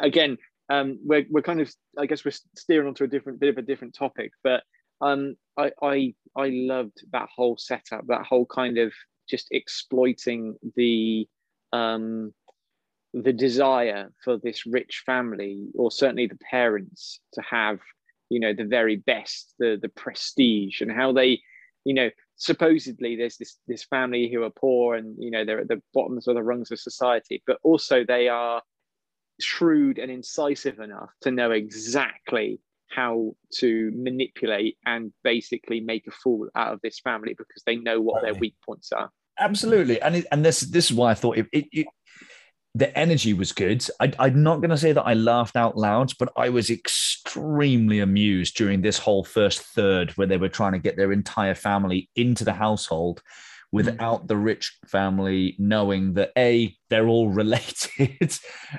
again 0.00 0.38
um 0.68 0.98
we're, 1.04 1.26
we're 1.30 1.42
kind 1.42 1.60
of 1.60 1.72
i 1.98 2.06
guess 2.06 2.24
we're 2.24 2.32
steering 2.56 2.86
onto 2.88 3.04
a 3.04 3.08
different 3.08 3.40
bit 3.40 3.48
of 3.50 3.58
a 3.58 3.62
different 3.62 3.94
topic 3.94 4.30
but 4.44 4.62
um 5.00 5.34
i 5.56 5.70
i 5.82 6.14
i 6.36 6.48
loved 6.48 6.98
that 7.12 7.28
whole 7.34 7.56
setup 7.56 8.06
that 8.06 8.24
whole 8.24 8.46
kind 8.46 8.78
of 8.78 8.92
just 9.28 9.48
exploiting 9.50 10.56
the 10.76 11.26
um 11.72 12.32
the 13.22 13.32
desire 13.32 14.12
for 14.22 14.36
this 14.36 14.66
rich 14.66 15.02
family 15.06 15.68
or 15.74 15.90
certainly 15.90 16.26
the 16.26 16.38
parents 16.50 17.20
to 17.32 17.40
have 17.40 17.78
you 18.28 18.38
know 18.38 18.52
the 18.52 18.64
very 18.64 18.96
best 18.96 19.54
the 19.58 19.78
the 19.80 19.88
prestige 19.88 20.82
and 20.82 20.92
how 20.92 21.12
they 21.12 21.40
you 21.84 21.94
know 21.94 22.10
supposedly 22.36 23.16
there's 23.16 23.38
this 23.38 23.56
this 23.66 23.84
family 23.84 24.30
who 24.30 24.42
are 24.42 24.50
poor 24.50 24.94
and 24.96 25.16
you 25.18 25.30
know 25.30 25.44
they're 25.46 25.60
at 25.60 25.68
the 25.68 25.80
bottoms 25.94 26.28
of 26.28 26.34
the 26.34 26.42
rungs 26.42 26.70
of 26.70 26.78
society 26.78 27.42
but 27.46 27.58
also 27.62 28.04
they 28.04 28.28
are 28.28 28.60
shrewd 29.40 29.98
and 29.98 30.10
incisive 30.10 30.78
enough 30.78 31.10
to 31.22 31.30
know 31.30 31.50
exactly 31.52 32.60
how 32.90 33.34
to 33.52 33.90
manipulate 33.94 34.76
and 34.84 35.12
basically 35.24 35.80
make 35.80 36.06
a 36.06 36.10
fool 36.10 36.48
out 36.54 36.72
of 36.72 36.80
this 36.82 37.00
family 37.00 37.34
because 37.36 37.62
they 37.66 37.76
know 37.76 38.00
what 38.00 38.22
their 38.22 38.34
weak 38.34 38.54
points 38.64 38.92
are. 38.92 39.10
Absolutely, 39.38 40.00
and 40.00 40.16
it, 40.16 40.26
and 40.32 40.44
this 40.44 40.60
this 40.60 40.90
is 40.90 40.96
why 40.96 41.10
I 41.10 41.14
thought 41.14 41.36
it, 41.36 41.46
it, 41.52 41.66
it 41.72 41.86
the 42.76 42.96
energy 42.98 43.32
was 43.32 43.52
good. 43.52 43.82
I, 44.00 44.12
I'm 44.18 44.42
not 44.42 44.60
going 44.60 44.70
to 44.70 44.76
say 44.76 44.92
that 44.92 45.06
I 45.06 45.14
laughed 45.14 45.56
out 45.56 45.78
loud, 45.78 46.12
but 46.18 46.30
I 46.36 46.50
was 46.50 46.68
extremely 46.68 48.00
amused 48.00 48.54
during 48.56 48.82
this 48.82 48.98
whole 48.98 49.24
first 49.24 49.60
third 49.60 50.10
where 50.12 50.26
they 50.26 50.36
were 50.36 50.50
trying 50.50 50.72
to 50.72 50.78
get 50.78 50.94
their 50.96 51.10
entire 51.10 51.54
family 51.54 52.10
into 52.16 52.44
the 52.44 52.52
household 52.52 53.22
without 53.72 54.28
the 54.28 54.36
rich 54.36 54.78
family 54.86 55.56
knowing 55.58 56.14
that 56.14 56.32
a 56.36 56.74
they're 56.88 57.08
all 57.08 57.28
related 57.42 58.32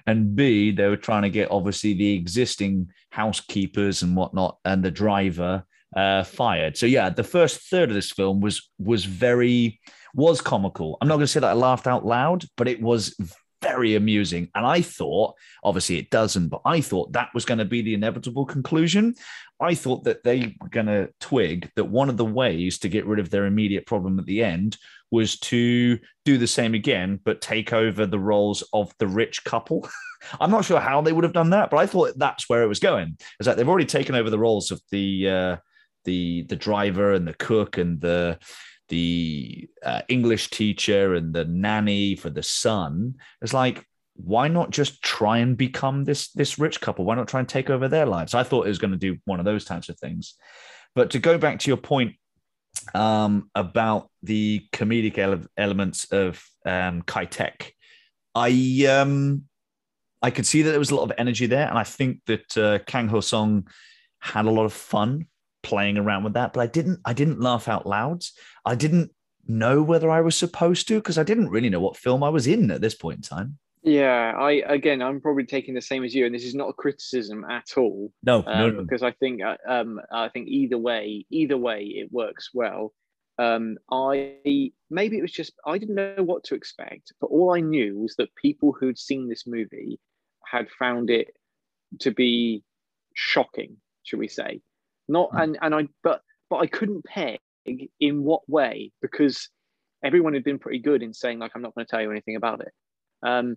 and 0.07 0.33
b 0.33 0.71
they 0.71 0.87
were 0.87 0.95
trying 0.95 1.23
to 1.23 1.29
get 1.29 1.51
obviously 1.51 1.93
the 1.93 2.13
existing 2.13 2.89
housekeepers 3.11 4.01
and 4.01 4.15
whatnot 4.15 4.57
and 4.63 4.83
the 4.83 4.89
driver 4.89 5.63
uh, 5.95 6.23
fired. 6.23 6.77
So 6.77 6.85
yeah, 6.85 7.09
the 7.09 7.23
first 7.23 7.69
third 7.69 7.89
of 7.89 7.95
this 7.95 8.11
film 8.11 8.41
was 8.41 8.69
was 8.77 9.05
very 9.05 9.79
was 10.13 10.41
comical. 10.41 10.97
I'm 11.01 11.07
not 11.07 11.15
going 11.15 11.25
to 11.25 11.31
say 11.31 11.39
that 11.39 11.49
I 11.49 11.53
laughed 11.53 11.87
out 11.87 12.05
loud, 12.05 12.45
but 12.55 12.67
it 12.67 12.81
was 12.81 13.15
very 13.61 13.95
amusing. 13.95 14.49
And 14.55 14.65
I 14.65 14.81
thought, 14.81 15.35
obviously 15.63 15.97
it 15.97 16.09
doesn't, 16.09 16.49
but 16.49 16.61
I 16.65 16.81
thought 16.81 17.13
that 17.13 17.29
was 17.33 17.45
going 17.45 17.57
to 17.57 17.65
be 17.65 17.81
the 17.81 17.93
inevitable 17.93 18.45
conclusion. 18.45 19.15
I 19.59 19.73
thought 19.73 20.03
that 20.03 20.23
they 20.23 20.55
were 20.61 20.69
going 20.69 20.85
to 20.85 21.09
twig 21.19 21.71
that 21.75 21.85
one 21.85 22.09
of 22.09 22.17
the 22.17 22.25
ways 22.25 22.77
to 22.79 22.89
get 22.89 23.05
rid 23.05 23.19
of 23.19 23.29
their 23.29 23.45
immediate 23.45 23.85
problem 23.85 24.19
at 24.19 24.25
the 24.25 24.43
end 24.43 24.77
was 25.09 25.39
to 25.39 25.97
do 26.25 26.37
the 26.37 26.47
same 26.47 26.73
again, 26.73 27.19
but 27.23 27.41
take 27.41 27.73
over 27.73 28.05
the 28.05 28.19
roles 28.19 28.63
of 28.73 28.93
the 28.99 29.07
rich 29.07 29.43
couple. 29.43 29.87
I'm 30.39 30.51
not 30.51 30.65
sure 30.65 30.79
how 30.79 31.01
they 31.01 31.13
would 31.13 31.23
have 31.23 31.33
done 31.33 31.51
that, 31.51 31.69
but 31.69 31.77
I 31.77 31.85
thought 31.85 32.17
that's 32.17 32.49
where 32.49 32.63
it 32.63 32.67
was 32.67 32.79
going. 32.79 33.17
Is 33.39 33.45
that 33.45 33.55
they've 33.55 33.67
already 33.67 33.85
taken 33.85 34.15
over 34.15 34.29
the 34.29 34.39
roles 34.39 34.71
of 34.71 34.81
the 34.91 35.29
uh, 35.29 35.57
the 36.03 36.43
the 36.43 36.55
driver 36.55 37.13
and 37.13 37.27
the 37.27 37.33
cook 37.33 37.77
and 37.77 38.01
the 38.01 38.39
the 38.89 39.69
uh, 39.83 40.01
English 40.07 40.49
teacher 40.49 41.15
and 41.15 41.33
the 41.33 41.45
nanny 41.45 42.15
for 42.15 42.29
the 42.29 42.43
son. 42.43 43.15
It's 43.41 43.53
like 43.53 43.85
why 44.17 44.47
not 44.47 44.71
just 44.71 45.01
try 45.03 45.37
and 45.37 45.55
become 45.55 46.03
this 46.03 46.31
this 46.31 46.57
rich 46.57 46.81
couple? 46.81 47.05
Why 47.05 47.15
not 47.15 47.27
try 47.27 47.39
and 47.39 47.47
take 47.47 47.69
over 47.69 47.87
their 47.87 48.05
lives? 48.05 48.33
I 48.33 48.43
thought 48.43 48.65
it 48.65 48.69
was 48.69 48.79
going 48.79 48.91
to 48.91 48.97
do 48.97 49.17
one 49.25 49.39
of 49.39 49.45
those 49.45 49.63
types 49.63 49.89
of 49.89 49.99
things. 49.99 50.35
But 50.95 51.11
to 51.11 51.19
go 51.19 51.37
back 51.37 51.59
to 51.59 51.69
your 51.69 51.77
point 51.77 52.15
um, 52.95 53.49
about 53.53 54.09
the 54.23 54.65
comedic 54.73 55.17
ele- 55.17 55.47
elements 55.55 56.11
of 56.11 56.43
um, 56.65 57.03
Kai-Tak, 57.03 57.73
I 58.33 58.85
um, 58.89 59.43
I 60.21 60.31
could 60.31 60.47
see 60.47 60.63
that 60.63 60.71
there 60.71 60.79
was 60.79 60.91
a 60.91 60.95
lot 60.95 61.03
of 61.03 61.13
energy 61.17 61.45
there, 61.45 61.67
and 61.67 61.77
I 61.77 61.83
think 61.83 62.21
that 62.25 62.57
uh, 62.57 62.79
Kang 62.87 63.07
Ho 63.09 63.21
Song 63.21 63.67
had 64.19 64.45
a 64.45 64.51
lot 64.51 64.65
of 64.65 64.73
fun 64.73 65.27
playing 65.67 65.97
around 65.97 66.23
with 66.23 66.33
that. 66.33 66.53
But 66.53 66.61
I 66.61 66.67
didn't 66.67 66.99
I 67.05 67.13
didn't 67.13 67.41
laugh 67.41 67.67
out 67.67 67.85
loud. 67.85 68.23
I 68.65 68.75
didn't 68.75 69.11
know 69.47 69.83
whether 69.83 70.09
I 70.09 70.21
was 70.21 70.35
supposed 70.35 70.87
to 70.87 70.95
because 70.95 71.17
I 71.17 71.23
didn't 71.23 71.49
really 71.49 71.69
know 71.69 71.79
what 71.79 71.97
film 71.97 72.23
I 72.23 72.29
was 72.29 72.47
in 72.47 72.71
at 72.71 72.81
this 72.81 72.95
point 72.95 73.17
in 73.17 73.21
time. 73.21 73.57
Yeah, 73.83 74.33
I 74.37 74.63
again, 74.67 75.01
I'm 75.01 75.21
probably 75.21 75.45
taking 75.45 75.73
the 75.73 75.81
same 75.81 76.03
as 76.03 76.13
you, 76.15 76.25
and 76.25 76.33
this 76.33 76.43
is 76.43 76.55
not 76.55 76.69
a 76.69 76.73
criticism 76.73 77.45
at 77.49 77.77
all. 77.77 78.11
No, 78.23 78.43
um, 78.45 78.59
no, 78.59 78.69
no. 78.69 78.83
because 78.83 79.03
I 79.03 79.11
think 79.11 79.41
uh, 79.41 79.57
um, 79.67 80.01
I 80.11 80.29
think 80.29 80.47
either 80.47 80.77
way, 80.77 81.25
either 81.29 81.57
way, 81.57 81.83
it 81.83 82.11
works 82.11 82.49
well. 82.53 82.93
Um, 83.37 83.77
I 83.91 84.71
maybe 84.89 85.17
it 85.17 85.21
was 85.21 85.31
just 85.31 85.53
I 85.65 85.77
didn't 85.77 85.95
know 85.95 86.23
what 86.23 86.43
to 86.45 86.55
expect, 86.55 87.13
but 87.21 87.27
all 87.27 87.53
I 87.53 87.61
knew 87.61 87.99
was 87.99 88.15
that 88.15 88.35
people 88.35 88.75
who'd 88.77 88.97
seen 88.97 89.29
this 89.29 89.45
movie 89.45 89.99
had 90.45 90.69
found 90.71 91.09
it 91.09 91.35
to 91.99 92.11
be 92.11 92.63
shocking, 93.13 93.77
should 94.03 94.19
we 94.19 94.27
say? 94.27 94.61
Not 95.07 95.31
Mm. 95.31 95.43
and 95.43 95.57
and 95.61 95.75
I 95.75 95.87
but 96.03 96.21
but 96.49 96.57
I 96.57 96.67
couldn't 96.67 97.05
peg 97.05 97.39
in 97.99 98.23
what 98.23 98.47
way 98.49 98.91
because 99.01 99.49
everyone 100.03 100.33
had 100.33 100.43
been 100.43 100.59
pretty 100.59 100.79
good 100.79 101.03
in 101.03 101.13
saying 101.13 101.39
like 101.39 101.51
I'm 101.55 101.61
not 101.61 101.75
going 101.75 101.85
to 101.85 101.89
tell 101.91 102.01
you 102.01 102.11
anything 102.11 102.35
about 102.35 102.61
it. 102.61 102.71
Um, 103.23 103.55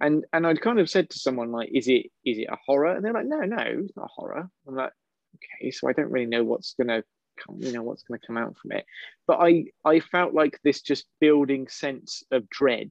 and 0.00 0.24
and 0.32 0.46
I'd 0.46 0.60
kind 0.62 0.80
of 0.80 0.88
said 0.90 1.10
to 1.10 1.18
someone 1.18 1.52
like, 1.52 1.70
"Is 1.72 1.88
it 1.88 2.06
is 2.24 2.38
it 2.38 2.48
a 2.50 2.56
horror?" 2.66 2.94
And 2.94 3.04
they're 3.04 3.12
like, 3.12 3.26
"No, 3.26 3.40
no, 3.40 3.58
it's 3.58 3.96
not 3.96 4.06
a 4.06 4.14
horror." 4.14 4.48
I'm 4.66 4.74
like, 4.74 4.92
"Okay, 5.36 5.70
so 5.70 5.88
I 5.88 5.92
don't 5.92 6.10
really 6.10 6.26
know 6.26 6.44
what's 6.44 6.74
gonna 6.74 7.02
come, 7.38 7.58
you 7.60 7.72
know, 7.72 7.82
what's 7.82 8.02
gonna 8.02 8.20
come 8.26 8.36
out 8.38 8.56
from 8.56 8.72
it." 8.72 8.84
But 9.26 9.38
I 9.40 9.66
I 9.84 10.00
felt 10.00 10.34
like 10.34 10.58
this 10.64 10.80
just 10.82 11.06
building 11.20 11.68
sense 11.68 12.22
of 12.30 12.48
dread 12.50 12.90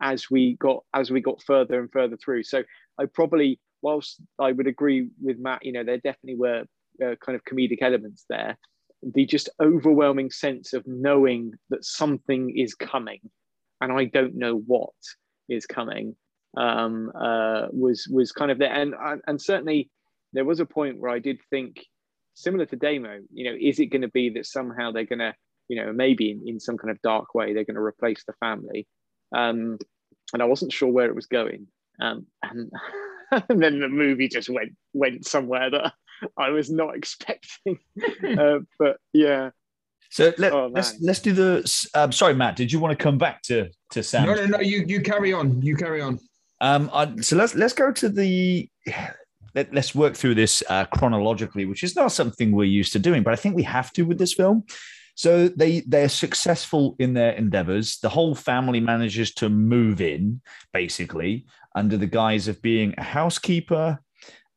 as 0.00 0.30
we 0.30 0.56
got 0.56 0.84
as 0.94 1.10
we 1.10 1.20
got 1.20 1.42
further 1.42 1.80
and 1.80 1.90
further 1.92 2.16
through. 2.16 2.44
So 2.44 2.64
I 2.98 3.06
probably, 3.06 3.60
whilst 3.82 4.20
I 4.38 4.52
would 4.52 4.66
agree 4.66 5.08
with 5.20 5.38
Matt, 5.38 5.64
you 5.64 5.72
know, 5.72 5.84
there 5.84 5.98
definitely 5.98 6.36
were 6.36 6.64
uh, 7.02 7.16
kind 7.24 7.36
of 7.36 7.44
comedic 7.44 7.82
elements 7.82 8.24
there. 8.28 8.56
The 9.02 9.24
just 9.24 9.48
overwhelming 9.60 10.30
sense 10.30 10.72
of 10.72 10.86
knowing 10.86 11.52
that 11.70 11.84
something 11.84 12.56
is 12.56 12.74
coming, 12.74 13.20
and 13.80 13.92
I 13.92 14.04
don't 14.04 14.36
know 14.36 14.56
what 14.56 14.90
is 15.48 15.66
coming 15.66 16.16
um, 16.56 17.12
uh, 17.14 17.66
was 17.70 18.08
was 18.10 18.32
kind 18.32 18.50
of 18.50 18.58
there, 18.58 18.72
and 18.72 18.94
and 19.26 19.40
certainly 19.40 19.90
there 20.32 20.44
was 20.44 20.60
a 20.60 20.66
point 20.66 20.98
where 20.98 21.10
I 21.10 21.18
did 21.18 21.40
think, 21.50 21.84
similar 22.34 22.66
to 22.66 22.76
Damo, 22.76 23.20
you 23.32 23.44
know, 23.44 23.56
is 23.58 23.78
it 23.78 23.86
going 23.86 24.02
to 24.02 24.08
be 24.08 24.30
that 24.30 24.46
somehow 24.46 24.90
they're 24.90 25.04
going 25.04 25.18
to, 25.20 25.34
you 25.68 25.82
know, 25.82 25.92
maybe 25.92 26.30
in, 26.30 26.42
in 26.46 26.60
some 26.60 26.76
kind 26.76 26.90
of 26.90 27.02
dark 27.02 27.34
way 27.34 27.52
they're 27.52 27.64
going 27.64 27.74
to 27.76 27.80
replace 27.80 28.24
the 28.26 28.32
family, 28.34 28.86
um, 29.34 29.78
and 30.32 30.42
I 30.42 30.46
wasn't 30.46 30.72
sure 30.72 30.90
where 30.90 31.06
it 31.06 31.14
was 31.14 31.26
going, 31.26 31.66
um, 32.00 32.26
and 32.42 32.70
and 33.48 33.62
then 33.62 33.80
the 33.80 33.88
movie 33.88 34.28
just 34.28 34.50
went 34.50 34.72
went 34.92 35.26
somewhere 35.26 35.70
that 35.70 35.94
I 36.36 36.50
was 36.50 36.70
not 36.70 36.96
expecting, 36.96 37.78
uh, 38.38 38.58
but 38.78 38.98
yeah. 39.12 39.50
So 40.10 40.32
let, 40.38 40.52
Oh, 40.52 40.68
let's 40.72 41.00
let's 41.00 41.20
do 41.20 41.32
the. 41.32 41.88
Um, 41.94 42.10
sorry, 42.10 42.34
Matt. 42.34 42.56
Did 42.56 42.72
you 42.72 42.80
want 42.80 42.98
to 42.98 43.02
come 43.02 43.16
back 43.16 43.42
to 43.42 43.70
to 43.92 44.02
Sam? 44.02 44.26
No, 44.26 44.34
no, 44.34 44.46
no. 44.46 44.60
You 44.60 44.84
you 44.86 45.00
carry 45.00 45.32
on. 45.32 45.62
You 45.62 45.76
carry 45.76 46.00
on. 46.00 46.18
Um, 46.60 46.90
I, 46.92 47.14
so 47.20 47.36
let's 47.36 47.54
let's 47.54 47.74
go 47.74 47.92
to 47.92 48.08
the. 48.08 48.68
Let, 49.52 49.74
let's 49.74 49.96
work 49.96 50.14
through 50.14 50.36
this 50.36 50.62
uh, 50.68 50.84
chronologically, 50.84 51.64
which 51.64 51.82
is 51.82 51.96
not 51.96 52.12
something 52.12 52.52
we're 52.52 52.64
used 52.64 52.92
to 52.92 53.00
doing, 53.00 53.24
but 53.24 53.32
I 53.32 53.36
think 53.36 53.56
we 53.56 53.64
have 53.64 53.92
to 53.94 54.02
with 54.02 54.16
this 54.16 54.32
film. 54.32 54.64
So 55.16 55.48
they 55.48 55.80
they're 55.80 56.08
successful 56.08 56.96
in 56.98 57.14
their 57.14 57.32
endeavors. 57.32 57.98
The 57.98 58.08
whole 58.08 58.34
family 58.34 58.80
manages 58.80 59.34
to 59.34 59.48
move 59.48 60.00
in, 60.00 60.40
basically, 60.72 61.46
under 61.74 61.96
the 61.96 62.06
guise 62.06 62.48
of 62.48 62.62
being 62.62 62.94
a 62.96 63.02
housekeeper, 63.02 64.00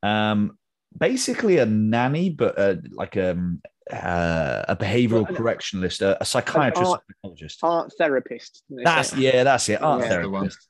um, 0.03 0.57
basically 0.97 1.57
a 1.57 1.65
nanny, 1.65 2.29
but 2.29 2.57
uh, 2.57 2.75
like 2.91 3.17
um, 3.17 3.61
uh, 3.91 4.63
a 4.67 4.75
behavioral 4.75 5.25
Well, 5.27 5.35
correctionalist, 5.35 6.01
a, 6.01 6.21
a 6.21 6.25
psychiatrist, 6.25 6.91
art- 6.91 7.01
psychologist. 7.07 7.59
Art 7.63 7.93
therapist. 7.97 8.63
That's 8.69 9.09
say? 9.09 9.19
yeah, 9.19 9.43
that's 9.43 9.69
it. 9.69 9.81
Art 9.81 10.01
Yeah. 10.01 10.07
The 10.07 10.13
therapist. 10.15 10.67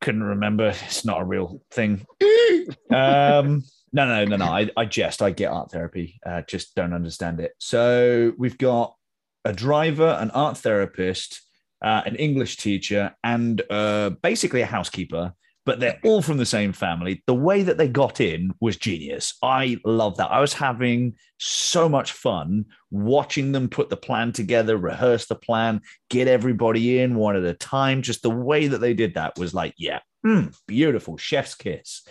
Couldn't 0.00 0.24
remember. 0.24 0.68
It's 0.68 1.04
not 1.04 1.20
a 1.20 1.24
real 1.24 1.62
thing. 1.70 2.04
um, 2.90 3.62
no, 3.92 4.06
no, 4.06 4.24
no, 4.24 4.36
no. 4.36 4.46
I, 4.46 4.70
I 4.76 4.84
jest. 4.84 5.22
I 5.22 5.30
get 5.30 5.52
art 5.52 5.70
therapy. 5.70 6.18
Uh, 6.24 6.42
just 6.42 6.74
don't 6.74 6.92
understand 6.92 7.40
it. 7.40 7.52
So 7.58 8.32
we've 8.36 8.58
got 8.58 8.96
a 9.44 9.52
driver, 9.52 10.16
an 10.20 10.30
art 10.30 10.58
therapist, 10.58 11.42
uh, 11.82 12.02
an 12.04 12.16
English 12.16 12.56
teacher, 12.56 13.14
and 13.22 13.62
uh, 13.70 14.10
basically 14.22 14.62
a 14.62 14.66
housekeeper. 14.66 15.34
But 15.64 15.78
they're 15.78 16.00
all 16.04 16.22
from 16.22 16.38
the 16.38 16.46
same 16.46 16.72
family. 16.72 17.22
The 17.26 17.34
way 17.34 17.62
that 17.62 17.78
they 17.78 17.86
got 17.86 18.20
in 18.20 18.52
was 18.60 18.76
genius. 18.76 19.34
I 19.42 19.78
love 19.84 20.16
that. 20.16 20.32
I 20.32 20.40
was 20.40 20.52
having 20.52 21.14
so 21.38 21.88
much 21.88 22.12
fun 22.12 22.64
watching 22.90 23.52
them 23.52 23.68
put 23.68 23.88
the 23.88 23.96
plan 23.96 24.32
together, 24.32 24.76
rehearse 24.76 25.26
the 25.26 25.36
plan, 25.36 25.80
get 26.10 26.26
everybody 26.26 26.98
in 26.98 27.14
one 27.14 27.36
at 27.36 27.44
a 27.44 27.54
time. 27.54 28.02
Just 28.02 28.22
the 28.22 28.30
way 28.30 28.66
that 28.66 28.78
they 28.78 28.92
did 28.92 29.14
that 29.14 29.38
was 29.38 29.54
like, 29.54 29.74
yeah, 29.78 30.00
mm, 30.26 30.52
beautiful, 30.66 31.16
chef's 31.16 31.54
kiss. 31.54 32.02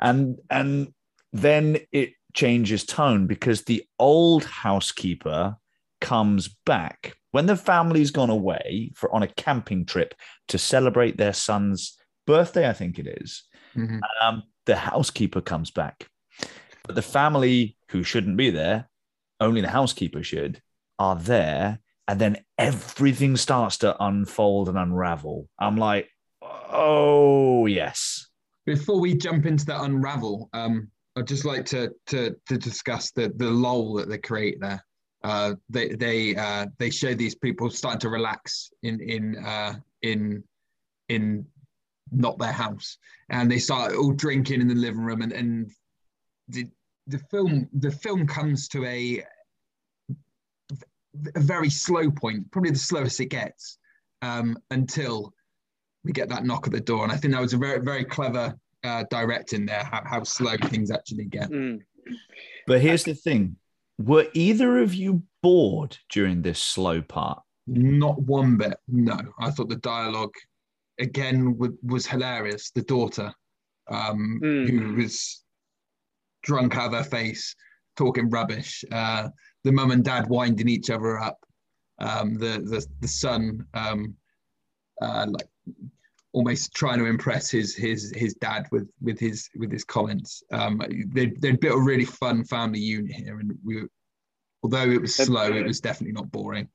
And 0.00 0.38
and 0.48 0.94
then 1.32 1.78
it 1.92 2.12
changes 2.34 2.84
tone 2.84 3.26
because 3.26 3.64
the 3.64 3.84
old 3.98 4.44
housekeeper 4.44 5.56
comes 6.00 6.48
back 6.64 7.14
when 7.32 7.46
the 7.46 7.56
family's 7.56 8.10
gone 8.10 8.30
away 8.30 8.92
for 8.94 9.12
on 9.14 9.22
a 9.22 9.28
camping 9.28 9.84
trip 9.84 10.14
to 10.48 10.58
celebrate 10.58 11.16
their 11.16 11.32
son's 11.32 11.97
birthday, 12.28 12.68
I 12.68 12.74
think 12.74 12.98
it 12.98 13.06
is. 13.22 13.44
Mhm. 13.74 14.00
Um, 14.20 14.42
the 14.66 14.76
housekeeper 14.76 15.40
comes 15.40 15.70
back, 15.70 16.08
but 16.84 16.94
the 16.94 17.02
family 17.02 17.76
who 17.90 18.02
shouldn't 18.02 18.36
be 18.36 18.50
there, 18.50 18.88
only 19.40 19.62
the 19.62 19.70
housekeeper 19.70 20.22
should, 20.22 20.60
are 20.98 21.16
there. 21.16 21.80
And 22.06 22.20
then 22.20 22.36
everything 22.56 23.36
starts 23.36 23.78
to 23.78 23.96
unfold 24.02 24.68
and 24.68 24.78
unravel. 24.78 25.48
I'm 25.58 25.76
like, 25.76 26.08
oh, 26.42 27.66
yes. 27.66 28.28
Before 28.66 29.00
we 29.00 29.14
jump 29.14 29.46
into 29.46 29.64
the 29.64 29.82
unravel, 29.82 30.50
um, 30.52 30.90
I'd 31.16 31.26
just 31.26 31.44
like 31.44 31.64
to 31.66 31.90
to 32.06 32.36
to 32.46 32.58
discuss 32.58 33.10
the 33.10 33.32
the 33.36 33.50
lull 33.50 33.94
that 33.94 34.08
they 34.08 34.18
create 34.18 34.60
there. 34.60 34.84
Uh, 35.24 35.54
they 35.68 35.88
they 35.88 36.36
uh, 36.36 36.66
they 36.78 36.90
show 36.90 37.14
these 37.14 37.34
people 37.34 37.70
starting 37.70 38.00
to 38.00 38.08
relax 38.08 38.70
in 38.82 39.00
in 39.00 39.36
uh, 39.44 39.74
in 40.02 40.44
in 41.08 41.46
not 42.12 42.38
their 42.38 42.52
house, 42.52 42.98
and 43.28 43.50
they 43.50 43.58
start 43.58 43.94
all 43.94 44.12
drinking 44.12 44.60
in 44.60 44.68
the 44.68 44.74
living 44.74 45.00
room, 45.00 45.22
and 45.22 45.32
and 45.32 45.70
the 46.48 46.66
the 47.06 47.18
film 47.30 47.68
the 47.72 47.90
film 47.90 48.26
comes 48.26 48.68
to 48.68 48.84
a 48.84 49.24
a 51.34 51.40
very 51.40 51.70
slow 51.70 52.10
point, 52.10 52.50
probably 52.50 52.70
the 52.70 52.78
slowest 52.78 53.20
it 53.20 53.26
gets, 53.26 53.78
um, 54.22 54.56
until 54.70 55.32
we 56.04 56.12
get 56.12 56.28
that 56.28 56.44
knock 56.44 56.66
at 56.66 56.72
the 56.72 56.80
door. 56.80 57.02
And 57.02 57.12
I 57.12 57.16
think 57.16 57.34
that 57.34 57.40
was 57.40 57.54
a 57.54 57.58
very, 57.58 57.80
very 57.80 58.04
clever 58.04 58.56
uh, 58.84 59.04
directing 59.10 59.66
there, 59.66 59.84
how, 59.84 60.02
how 60.04 60.22
slow 60.22 60.56
things 60.64 60.90
actually 60.90 61.24
get. 61.24 61.50
Mm. 61.50 61.80
But 62.66 62.80
here's 62.80 63.04
the 63.04 63.14
thing 63.14 63.56
were 63.98 64.28
either 64.32 64.78
of 64.78 64.94
you 64.94 65.22
bored 65.42 65.98
during 66.10 66.42
this 66.42 66.60
slow 66.60 67.02
part? 67.02 67.42
Not 67.66 68.20
one 68.22 68.56
bit. 68.56 68.78
No, 68.86 69.18
I 69.40 69.50
thought 69.50 69.68
the 69.68 69.76
dialogue 69.76 70.34
again 70.98 71.52
w- 71.52 71.78
was 71.82 72.06
hilarious. 72.06 72.70
The 72.70 72.82
daughter, 72.82 73.32
um, 73.88 74.40
Mm. 74.42 74.68
who 74.68 74.94
was 75.02 75.44
drunk 76.42 76.76
out 76.76 76.92
of 76.92 76.98
her 77.04 77.10
face, 77.10 77.54
talking 77.96 78.28
rubbish. 78.30 78.84
Uh, 78.92 79.28
the 79.64 79.72
mum 79.72 79.90
and 79.90 80.04
dad 80.04 80.28
winding 80.28 80.68
each 80.68 80.90
other 80.90 81.18
up. 81.18 81.38
Um, 81.98 82.34
the 82.34 82.60
the 82.72 82.86
the 83.00 83.08
son, 83.08 83.66
um, 83.74 84.14
uh, 85.02 85.26
like 85.28 85.48
almost 86.32 86.74
trying 86.74 86.98
to 86.98 87.06
impress 87.06 87.50
his 87.50 87.74
his 87.74 88.12
his 88.14 88.34
dad 88.34 88.66
with 88.70 88.88
with 89.00 89.18
his 89.18 89.48
with 89.56 89.72
his 89.72 89.84
comments. 89.84 90.42
Um, 90.52 90.80
they 91.12 91.26
they 91.26 91.52
built 91.52 91.78
a 91.78 91.82
really 91.82 92.04
fun 92.04 92.44
family 92.44 92.78
unit 92.80 93.12
here, 93.12 93.40
and 93.40 93.52
we, 93.64 93.82
although 94.62 94.88
it 94.90 95.00
was 95.00 95.14
slow, 95.16 95.50
it 95.52 95.66
was 95.66 95.80
definitely 95.80 96.12
not 96.12 96.30
boring. 96.30 96.68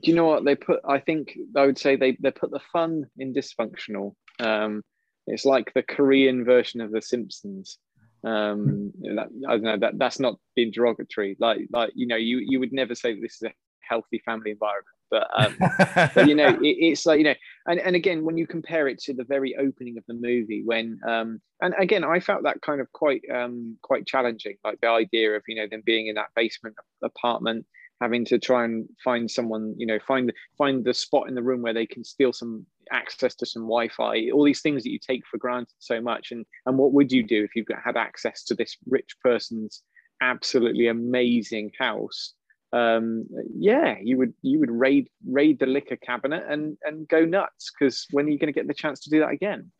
Do 0.00 0.10
you 0.10 0.14
know 0.14 0.26
what 0.26 0.44
they 0.44 0.54
put? 0.54 0.80
I 0.86 0.98
think 0.98 1.36
I 1.56 1.66
would 1.66 1.78
say 1.78 1.96
they 1.96 2.16
they 2.20 2.30
put 2.30 2.50
the 2.50 2.60
fun 2.72 3.06
in 3.18 3.34
dysfunctional. 3.34 4.14
Um, 4.38 4.82
it's 5.26 5.44
like 5.44 5.72
the 5.74 5.82
Korean 5.82 6.44
version 6.44 6.80
of 6.80 6.90
The 6.90 7.02
Simpsons. 7.02 7.78
Um, 8.24 8.92
that, 9.02 9.28
I 9.46 9.52
don't 9.52 9.62
know 9.62 9.78
that 9.78 9.98
that's 9.98 10.18
not 10.18 10.36
being 10.56 10.70
derogatory. 10.72 11.36
Like 11.38 11.60
like 11.70 11.92
you 11.94 12.06
know 12.06 12.16
you 12.16 12.38
you 12.38 12.60
would 12.60 12.72
never 12.72 12.94
say 12.94 13.14
that 13.14 13.20
this 13.20 13.36
is 13.36 13.42
a 13.42 13.52
healthy 13.88 14.22
family 14.24 14.50
environment. 14.50 14.86
But, 15.10 15.26
um, 15.36 15.56
but 16.14 16.28
you 16.28 16.34
know, 16.34 16.48
it, 16.48 16.60
it's 16.62 17.06
like 17.06 17.18
you 17.18 17.24
know, 17.24 17.34
and, 17.66 17.80
and 17.80 17.96
again, 17.96 18.24
when 18.24 18.36
you 18.36 18.46
compare 18.46 18.88
it 18.88 18.98
to 19.00 19.14
the 19.14 19.24
very 19.24 19.56
opening 19.56 19.96
of 19.96 20.04
the 20.06 20.14
movie, 20.14 20.62
when 20.64 21.00
um, 21.06 21.40
and 21.62 21.74
again, 21.78 22.04
I 22.04 22.20
felt 22.20 22.42
that 22.42 22.60
kind 22.60 22.80
of 22.80 22.92
quite 22.92 23.22
um, 23.34 23.76
quite 23.82 24.06
challenging, 24.06 24.56
like 24.64 24.80
the 24.80 24.88
idea 24.88 25.34
of 25.34 25.42
you 25.48 25.56
know 25.56 25.66
them 25.66 25.82
being 25.84 26.08
in 26.08 26.16
that 26.16 26.28
basement 26.36 26.76
apartment, 27.02 27.66
having 28.00 28.24
to 28.26 28.38
try 28.38 28.64
and 28.64 28.88
find 29.02 29.30
someone, 29.30 29.74
you 29.76 29.86
know, 29.86 29.98
find 30.06 30.32
find 30.56 30.84
the 30.84 30.94
spot 30.94 31.28
in 31.28 31.34
the 31.34 31.42
room 31.42 31.62
where 31.62 31.74
they 31.74 31.86
can 31.86 32.04
steal 32.04 32.32
some 32.32 32.66
access 32.92 33.34
to 33.36 33.46
some 33.46 33.62
Wi-Fi, 33.62 34.30
all 34.32 34.44
these 34.44 34.62
things 34.62 34.82
that 34.82 34.90
you 34.90 34.98
take 34.98 35.26
for 35.26 35.38
granted 35.38 35.74
so 35.78 36.00
much. 36.00 36.30
And 36.30 36.46
and 36.66 36.78
what 36.78 36.92
would 36.92 37.12
you 37.12 37.22
do 37.22 37.44
if 37.44 37.54
you 37.54 37.64
had 37.84 37.96
access 37.96 38.44
to 38.44 38.54
this 38.54 38.76
rich 38.88 39.16
person's 39.22 39.82
absolutely 40.20 40.88
amazing 40.88 41.72
house? 41.78 42.34
Um, 42.72 43.26
yeah, 43.56 43.96
you 44.02 44.18
would 44.18 44.34
you 44.42 44.60
would 44.60 44.70
raid 44.70 45.08
raid 45.26 45.58
the 45.58 45.66
liquor 45.66 45.96
cabinet 45.96 46.44
and 46.48 46.76
and 46.82 47.08
go 47.08 47.24
nuts 47.24 47.70
because 47.72 48.06
when 48.10 48.26
are 48.26 48.30
you 48.30 48.38
going 48.38 48.52
to 48.52 48.58
get 48.58 48.68
the 48.68 48.74
chance 48.74 49.00
to 49.00 49.10
do 49.10 49.20
that 49.20 49.30
again? 49.30 49.70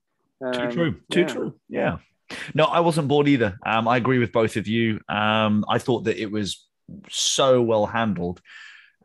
Um, 0.44 0.52
too 0.52 0.70
true. 0.70 1.00
Too 1.10 1.20
yeah. 1.20 1.26
true. 1.26 1.54
Yeah. 1.68 1.96
No, 2.54 2.64
I 2.64 2.80
wasn't 2.80 3.08
bored 3.08 3.28
either. 3.28 3.58
Um, 3.64 3.88
I 3.88 3.96
agree 3.96 4.18
with 4.18 4.32
both 4.32 4.56
of 4.56 4.68
you. 4.68 5.00
Um, 5.08 5.64
I 5.68 5.78
thought 5.78 6.04
that 6.04 6.20
it 6.20 6.30
was 6.30 6.67
so 7.10 7.62
well 7.62 7.86
handled, 7.86 8.40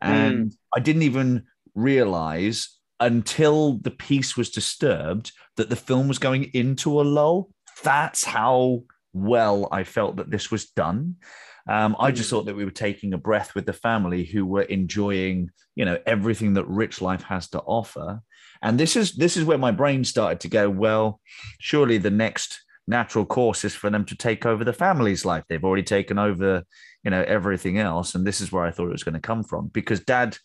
and 0.00 0.50
mm. 0.50 0.56
I 0.74 0.80
didn't 0.80 1.02
even 1.02 1.44
realize 1.74 2.78
until 3.00 3.78
the 3.78 3.90
peace 3.90 4.36
was 4.36 4.50
disturbed 4.50 5.32
that 5.56 5.68
the 5.68 5.76
film 5.76 6.08
was 6.08 6.18
going 6.18 6.44
into 6.54 7.00
a 7.00 7.02
lull. 7.02 7.50
That's 7.82 8.24
how 8.24 8.84
well 9.12 9.68
I 9.70 9.84
felt 9.84 10.16
that 10.16 10.30
this 10.30 10.50
was 10.50 10.70
done. 10.70 11.16
Um, 11.68 11.96
I 11.98 12.10
just 12.10 12.28
hmm. 12.28 12.36
thought 12.36 12.46
that 12.46 12.56
we 12.56 12.64
were 12.64 12.70
taking 12.70 13.14
a 13.14 13.18
breath 13.18 13.54
with 13.54 13.64
the 13.64 13.72
family 13.72 14.24
who 14.24 14.44
were 14.44 14.62
enjoying, 14.62 15.50
you 15.74 15.84
know, 15.84 15.98
everything 16.04 16.54
that 16.54 16.68
rich 16.68 17.00
life 17.00 17.22
has 17.22 17.48
to 17.50 17.60
offer. 17.60 18.20
And 18.60 18.78
this 18.78 18.96
is 18.96 19.12
this 19.12 19.36
is 19.36 19.44
where 19.44 19.58
my 19.58 19.70
brain 19.70 20.04
started 20.04 20.40
to 20.40 20.48
go. 20.48 20.68
Well, 20.68 21.20
surely 21.58 21.98
the 21.98 22.10
next 22.10 22.63
natural 22.86 23.24
course 23.24 23.64
is 23.64 23.74
for 23.74 23.90
them 23.90 24.04
to 24.06 24.16
take 24.16 24.44
over 24.46 24.64
the 24.64 24.72
family's 24.72 25.24
life. 25.24 25.44
They've 25.48 25.64
already 25.64 25.82
taken 25.82 26.18
over, 26.18 26.64
you 27.02 27.10
know, 27.10 27.22
everything 27.22 27.78
else, 27.78 28.14
and 28.14 28.26
this 28.26 28.40
is 28.40 28.52
where 28.52 28.64
I 28.64 28.70
thought 28.70 28.88
it 28.88 28.92
was 28.92 29.04
going 29.04 29.14
to 29.14 29.20
come 29.20 29.42
from 29.42 29.68
because 29.68 30.00
Dad 30.00 30.36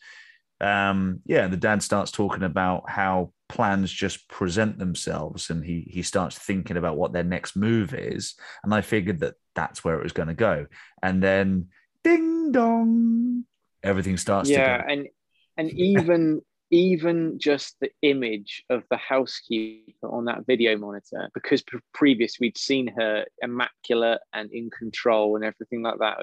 um, 0.62 1.22
yeah, 1.26 1.48
the 1.48 1.58
dad 1.58 1.82
starts 1.82 2.12
talking 2.12 2.44
about 2.44 2.90
how 2.90 3.32
plans 3.48 3.92
just 3.92 4.28
present 4.28 4.78
themselves, 4.78 5.50
and 5.50 5.64
he 5.64 5.88
he 5.90 6.02
starts 6.02 6.38
thinking 6.38 6.78
about 6.78 6.98
what 6.98 7.14
their 7.14 7.24
next 7.24 7.56
move 7.56 7.94
is. 7.94 8.36
And 8.64 8.74
I 8.74 8.82
figured 8.82 9.20
that 9.20 9.36
that's 9.56 9.84
where 9.84 9.98
it 9.98 10.04
was 10.04 10.12
going 10.12 10.28
to 10.28 10.34
go. 10.34 10.66
And 11.02 11.24
then, 11.24 11.68
ding 12.04 12.52
dong, 12.52 13.46
everything 13.84 14.18
starts. 14.18 14.50
Yeah, 14.50 14.84
and 14.86 15.08
and 15.56 15.70
even 15.80 16.42
even 16.72 17.40
just 17.40 17.80
the 17.80 17.90
image 18.02 18.64
of 18.70 18.84
the 18.90 18.98
housekeeper 18.98 20.08
on 20.08 20.26
that 20.26 20.46
video 20.46 20.78
monitor, 20.78 21.30
because 21.34 21.64
previous 21.94 22.40
we'd 22.40 22.58
seen 22.58 22.88
her 22.88 23.26
immaculate 23.42 24.20
and 24.34 24.52
in 24.52 24.70
control 24.70 25.36
and 25.36 25.44
everything 25.44 25.82
like 25.82 26.00
that 26.00 26.18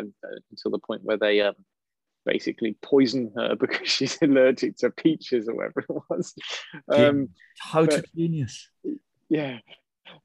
until 0.51 0.71
the 0.71 0.79
point 0.79 1.03
where 1.03 1.17
they 1.17 1.41
um, 1.41 1.55
basically 2.25 2.77
poison 2.83 3.33
her 3.37 3.57
because 3.61 3.89
she's 3.89 4.19
allergic 4.23 4.77
to 4.77 4.91
peaches 4.91 5.49
or 5.49 5.55
whatever 5.55 5.81
it 5.81 6.03
was. 6.11 6.35
Um, 6.93 7.31
Total 7.73 8.03
genius. 8.15 8.69
Yeah. 9.29 9.59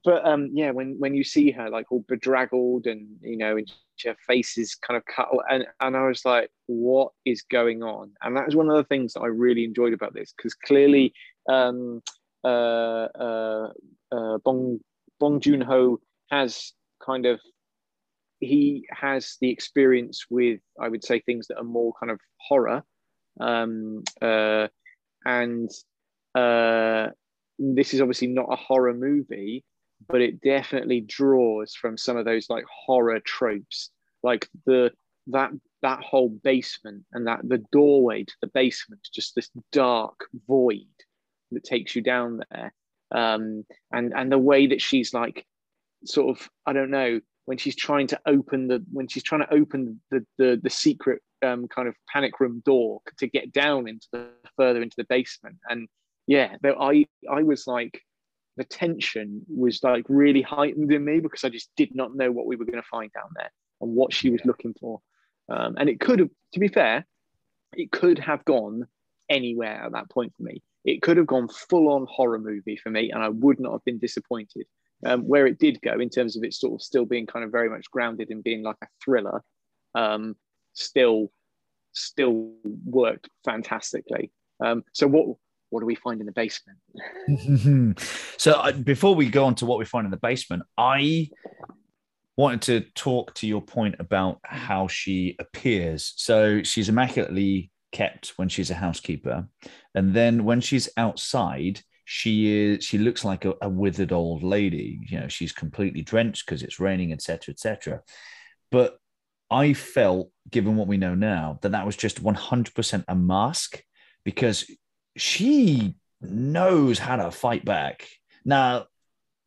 But 0.03 0.25
um, 0.25 0.49
yeah, 0.53 0.71
when 0.71 0.95
when 0.99 1.13
you 1.13 1.23
see 1.23 1.51
her 1.51 1.69
like 1.69 1.91
all 1.91 2.05
bedraggled 2.07 2.87
and 2.87 3.07
you 3.21 3.37
know, 3.37 3.57
and 3.57 3.71
her 4.03 4.15
face 4.27 4.57
is 4.57 4.75
kind 4.75 4.97
of 4.97 5.03
cut, 5.05 5.29
and 5.49 5.65
and 5.79 5.95
I 5.95 6.07
was 6.07 6.25
like, 6.25 6.49
what 6.67 7.11
is 7.25 7.43
going 7.43 7.83
on? 7.83 8.11
And 8.21 8.35
that 8.35 8.45
was 8.45 8.55
one 8.55 8.69
of 8.69 8.77
the 8.77 8.83
things 8.83 9.13
that 9.13 9.21
I 9.21 9.27
really 9.27 9.63
enjoyed 9.63 9.93
about 9.93 10.13
this 10.13 10.33
because 10.35 10.53
clearly, 10.53 11.13
um, 11.49 12.01
uh, 12.43 12.47
uh, 12.47 13.69
uh, 14.11 14.37
Bong 14.39 14.79
Bong 15.19 15.39
Joon 15.39 15.61
Ho 15.61 15.99
has 16.29 16.73
kind 17.03 17.25
of 17.25 17.39
he 18.41 18.87
has 18.89 19.37
the 19.39 19.49
experience 19.49 20.25
with, 20.29 20.59
I 20.79 20.89
would 20.89 21.03
say, 21.03 21.19
things 21.19 21.47
that 21.47 21.57
are 21.57 21.63
more 21.63 21.93
kind 21.99 22.11
of 22.11 22.19
horror. 22.39 22.83
Um, 23.39 24.03
uh, 24.21 24.67
and 25.23 25.69
uh, 26.35 27.09
this 27.61 27.93
is 27.93 28.01
obviously 28.01 28.27
not 28.27 28.51
a 28.51 28.55
horror 28.55 28.93
movie, 28.93 29.63
but 30.07 30.21
it 30.21 30.41
definitely 30.41 31.01
draws 31.01 31.75
from 31.75 31.97
some 31.97 32.17
of 32.17 32.25
those 32.25 32.49
like 32.49 32.65
horror 32.65 33.19
tropes, 33.19 33.91
like 34.23 34.49
the 34.65 34.91
that 35.27 35.51
that 35.81 35.99
whole 36.01 36.29
basement 36.29 37.03
and 37.13 37.27
that 37.27 37.39
the 37.43 37.63
doorway 37.71 38.23
to 38.23 38.33
the 38.41 38.47
basement, 38.47 39.01
just 39.13 39.35
this 39.35 39.49
dark 39.71 40.25
void 40.47 40.87
that 41.51 41.63
takes 41.63 41.95
you 41.95 42.01
down 42.01 42.41
there, 42.51 42.73
um, 43.11 43.63
and 43.91 44.13
and 44.15 44.31
the 44.31 44.39
way 44.39 44.67
that 44.67 44.81
she's 44.81 45.13
like, 45.13 45.45
sort 46.05 46.35
of, 46.35 46.49
I 46.65 46.73
don't 46.73 46.91
know, 46.91 47.19
when 47.45 47.57
she's 47.57 47.75
trying 47.75 48.07
to 48.07 48.19
open 48.25 48.67
the 48.67 48.83
when 48.91 49.07
she's 49.07 49.23
trying 49.23 49.41
to 49.41 49.53
open 49.53 50.01
the 50.09 50.25
the, 50.37 50.59
the 50.61 50.69
secret 50.69 51.21
um, 51.43 51.67
kind 51.67 51.87
of 51.87 51.95
panic 52.11 52.39
room 52.39 52.61
door 52.65 53.01
to 53.19 53.27
get 53.27 53.51
down 53.51 53.87
into 53.87 54.07
the 54.11 54.29
further 54.57 54.81
into 54.81 54.95
the 54.97 55.05
basement. 55.05 55.57
And 55.69 55.87
yeah 56.31 56.55
i 56.79 57.05
i 57.29 57.41
was 57.43 57.67
like 57.67 58.01
the 58.57 58.63
tension 58.63 59.41
was 59.47 59.81
like 59.83 60.05
really 60.07 60.41
heightened 60.41 60.91
in 60.91 61.03
me 61.03 61.19
because 61.19 61.43
i 61.43 61.49
just 61.49 61.69
did 61.75 61.93
not 61.95 62.15
know 62.15 62.31
what 62.31 62.45
we 62.45 62.55
were 62.55 62.65
going 62.65 62.81
to 62.81 62.89
find 62.89 63.11
down 63.13 63.29
there 63.35 63.51
and 63.81 63.95
what 63.95 64.13
she 64.13 64.29
was 64.29 64.41
looking 64.45 64.75
for. 64.79 65.01
Um, 65.49 65.75
and 65.77 65.89
it 65.89 65.99
could 65.99 66.19
have 66.19 66.29
to 66.53 66.59
be 66.59 66.67
fair 66.67 67.05
it 67.73 67.91
could 67.91 68.19
have 68.19 68.43
gone 68.45 68.85
anywhere 69.29 69.83
at 69.85 69.93
that 69.93 70.09
point 70.09 70.33
for 70.35 70.43
me. 70.43 70.61
It 70.83 71.01
could 71.01 71.17
have 71.17 71.27
gone 71.27 71.47
full 71.47 71.87
on 71.89 72.05
horror 72.09 72.39
movie 72.39 72.77
for 72.77 72.89
me 72.89 73.11
and 73.11 73.23
i 73.23 73.29
would 73.29 73.59
not 73.59 73.73
have 73.73 73.85
been 73.85 73.99
disappointed 73.99 74.65
um, 75.05 75.21
where 75.23 75.47
it 75.47 75.59
did 75.59 75.81
go 75.81 75.99
in 75.99 76.09
terms 76.09 76.35
of 76.37 76.43
it 76.43 76.53
sort 76.53 76.73
of 76.75 76.81
still 76.81 77.05
being 77.05 77.25
kind 77.25 77.43
of 77.43 77.51
very 77.51 77.69
much 77.69 77.89
grounded 77.91 78.29
in 78.29 78.41
being 78.41 78.63
like 78.63 78.77
a 78.83 78.87
thriller, 79.03 79.43
um, 79.95 80.35
still 80.73 81.31
still 81.93 82.51
worked 82.85 83.29
fantastically. 83.43 84.31
Um, 84.63 84.83
so 84.93 85.07
what 85.07 85.37
what 85.71 85.79
do 85.79 85.85
we 85.85 85.95
find 85.95 86.19
in 86.19 86.27
the 86.27 86.33
basement? 86.33 86.77
so 88.37 88.53
uh, 88.53 88.71
before 88.73 89.15
we 89.15 89.29
go 89.29 89.45
on 89.45 89.55
to 89.55 89.65
what 89.65 89.79
we 89.79 89.85
find 89.85 90.05
in 90.05 90.11
the 90.11 90.17
basement, 90.17 90.63
I 90.77 91.29
wanted 92.37 92.61
to 92.63 92.81
talk 92.93 93.33
to 93.35 93.47
your 93.47 93.61
point 93.61 93.95
about 93.99 94.39
how 94.43 94.87
she 94.87 95.35
appears. 95.39 96.13
So 96.17 96.61
she's 96.61 96.89
immaculately 96.89 97.71
kept 97.91 98.33
when 98.35 98.49
she's 98.49 98.69
a 98.69 98.75
housekeeper, 98.75 99.47
and 99.95 100.13
then 100.13 100.43
when 100.43 100.61
she's 100.61 100.89
outside, 100.97 101.81
she 102.03 102.51
is 102.51 102.83
she 102.83 102.97
looks 102.97 103.23
like 103.23 103.45
a, 103.45 103.53
a 103.61 103.69
withered 103.69 104.11
old 104.11 104.43
lady 104.43 104.99
you 105.07 105.17
know 105.17 105.29
she's 105.29 105.53
completely 105.53 106.01
drenched 106.01 106.45
because 106.45 106.61
it's 106.61 106.77
raining 106.77 107.13
etc 107.13 107.53
etc 107.53 108.01
but 108.69 108.97
i 109.49 109.71
felt 109.71 110.29
given 110.49 110.75
what 110.75 110.89
we 110.89 110.97
know 110.97 111.15
now 111.15 111.57
that 111.61 111.71
that 111.71 111.85
was 111.85 111.95
just 111.95 112.21
100% 112.21 113.05
a 113.07 113.15
mask 113.15 113.81
because 114.25 114.65
she 115.15 115.95
knows 116.21 116.99
how 116.99 117.15
to 117.15 117.31
fight 117.31 117.65
back 117.65 118.07
now 118.45 118.85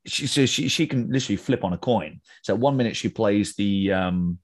she 0.07 0.27
says 0.27 0.51
she, 0.51 0.69
she 0.69 0.87
can 0.87 1.11
literally 1.11 1.37
flip 1.37 1.65
on 1.65 1.73
a 1.73 1.79
coin 1.79 2.21
so 2.43 2.55
one 2.55 2.77
minute 2.77 2.97
she 2.97 3.09
plays 3.09 3.55
the 3.57 3.93
um 3.93 4.39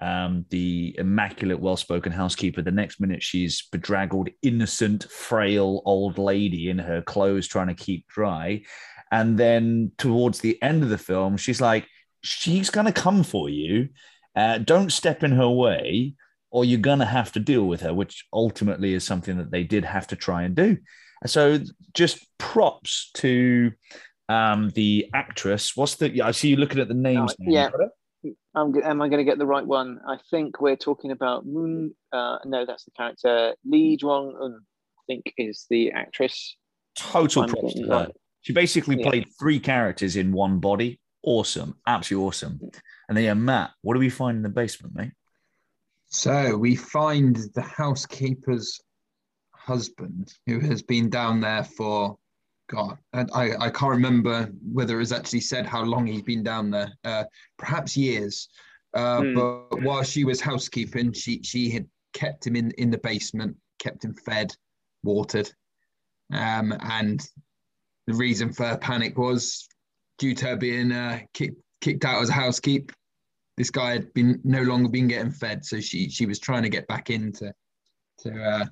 um, 0.00 0.44
the 0.50 0.94
immaculate, 0.98 1.60
well 1.60 1.76
spoken 1.76 2.12
housekeeper. 2.12 2.62
The 2.62 2.70
next 2.70 3.00
minute, 3.00 3.22
she's 3.22 3.62
bedraggled, 3.72 4.28
innocent, 4.42 5.04
frail 5.04 5.82
old 5.84 6.18
lady 6.18 6.70
in 6.70 6.78
her 6.78 7.02
clothes 7.02 7.48
trying 7.48 7.68
to 7.68 7.74
keep 7.74 8.06
dry. 8.06 8.62
And 9.10 9.38
then 9.38 9.92
towards 9.98 10.40
the 10.40 10.60
end 10.62 10.82
of 10.82 10.88
the 10.88 10.98
film, 10.98 11.36
she's 11.36 11.60
like, 11.60 11.86
she's 12.22 12.70
to 12.70 12.92
come 12.92 13.22
for 13.22 13.48
you. 13.48 13.88
Uh, 14.36 14.58
don't 14.58 14.92
step 14.92 15.24
in 15.24 15.32
her 15.32 15.48
way, 15.48 16.14
or 16.50 16.64
you're 16.64 16.80
going 16.80 17.00
to 17.00 17.04
have 17.04 17.32
to 17.32 17.40
deal 17.40 17.64
with 17.66 17.80
her, 17.82 17.92
which 17.92 18.26
ultimately 18.32 18.94
is 18.94 19.04
something 19.04 19.38
that 19.38 19.50
they 19.50 19.64
did 19.64 19.84
have 19.84 20.06
to 20.08 20.16
try 20.16 20.42
and 20.42 20.54
do. 20.54 20.78
So 21.26 21.58
just 21.94 22.26
props 22.38 23.10
to 23.14 23.72
um, 24.28 24.70
the 24.70 25.10
actress. 25.14 25.76
What's 25.76 25.96
the? 25.96 26.22
I 26.22 26.30
see 26.30 26.48
you 26.48 26.56
looking 26.56 26.80
at 26.80 26.88
the 26.88 26.94
names. 26.94 27.34
Oh, 27.40 27.44
yeah. 27.46 27.70
I'm, 28.54 28.74
am 28.82 29.00
I 29.02 29.08
going 29.08 29.18
to 29.18 29.24
get 29.24 29.38
the 29.38 29.46
right 29.46 29.66
one? 29.66 30.00
I 30.06 30.18
think 30.30 30.60
we're 30.60 30.76
talking 30.76 31.12
about 31.12 31.46
Moon. 31.46 31.94
Uh, 32.12 32.38
no, 32.44 32.66
that's 32.66 32.84
the 32.84 32.90
character. 32.92 33.54
Lee 33.64 33.96
Jung 34.00 34.34
Eun, 34.40 34.54
I 34.54 35.02
think, 35.06 35.32
is 35.36 35.66
the 35.70 35.92
actress. 35.92 36.56
Total 36.96 37.46
props 37.46 37.74
to 37.74 37.86
her. 37.88 38.08
She 38.40 38.52
basically 38.52 38.98
yeah. 38.98 39.08
played 39.08 39.28
three 39.38 39.60
characters 39.60 40.16
in 40.16 40.32
one 40.32 40.58
body. 40.58 41.00
Awesome, 41.22 41.76
absolutely 41.86 42.26
awesome. 42.26 42.60
And 43.08 43.16
then, 43.16 43.24
yeah, 43.24 43.34
Matt, 43.34 43.70
what 43.82 43.94
do 43.94 44.00
we 44.00 44.10
find 44.10 44.36
in 44.36 44.42
the 44.42 44.48
basement, 44.48 44.94
mate? 44.94 45.12
So 46.08 46.56
we 46.56 46.74
find 46.74 47.36
the 47.54 47.62
housekeeper's 47.62 48.80
husband, 49.54 50.32
who 50.46 50.58
has 50.60 50.82
been 50.82 51.10
down 51.10 51.40
there 51.40 51.64
for 51.64 52.18
God, 52.70 52.98
and 53.12 53.30
I, 53.34 53.52
I 53.58 53.70
can't 53.70 53.90
remember 53.90 54.50
whether 54.72 54.96
it 54.96 55.00
was 55.00 55.12
actually 55.12 55.40
said 55.40 55.66
how 55.66 55.82
long 55.82 56.06
he's 56.06 56.22
been 56.22 56.42
down 56.42 56.70
there. 56.70 56.92
Uh, 57.04 57.24
perhaps 57.58 57.96
years. 57.96 58.48
Uh, 58.94 59.20
mm. 59.20 59.68
But 59.70 59.82
while 59.82 60.02
she 60.02 60.24
was 60.24 60.40
housekeeping, 60.40 61.12
she 61.12 61.42
she 61.42 61.70
had 61.70 61.86
kept 62.14 62.46
him 62.46 62.56
in 62.56 62.70
in 62.72 62.90
the 62.90 62.98
basement, 62.98 63.56
kept 63.78 64.04
him 64.04 64.14
fed, 64.14 64.54
watered. 65.02 65.50
Um, 66.32 66.74
and 66.80 67.26
the 68.06 68.14
reason 68.14 68.52
for 68.52 68.64
her 68.66 68.78
panic 68.78 69.18
was 69.18 69.68
due 70.18 70.34
to 70.34 70.46
her 70.46 70.56
being 70.56 70.92
uh, 70.92 71.20
kicked, 71.32 71.60
kicked 71.80 72.04
out 72.04 72.22
as 72.22 72.30
a 72.30 72.32
housekeeper. 72.34 72.94
This 73.58 73.70
guy 73.70 73.92
had 73.92 74.14
been 74.14 74.40
no 74.44 74.62
longer 74.62 74.88
been 74.88 75.08
getting 75.08 75.32
fed, 75.32 75.64
so 75.64 75.80
she 75.80 76.08
she 76.08 76.26
was 76.26 76.38
trying 76.38 76.62
to 76.62 76.68
get 76.68 76.86
back 76.86 77.10
into 77.10 77.52
to 78.20 78.42
uh, 78.42 78.64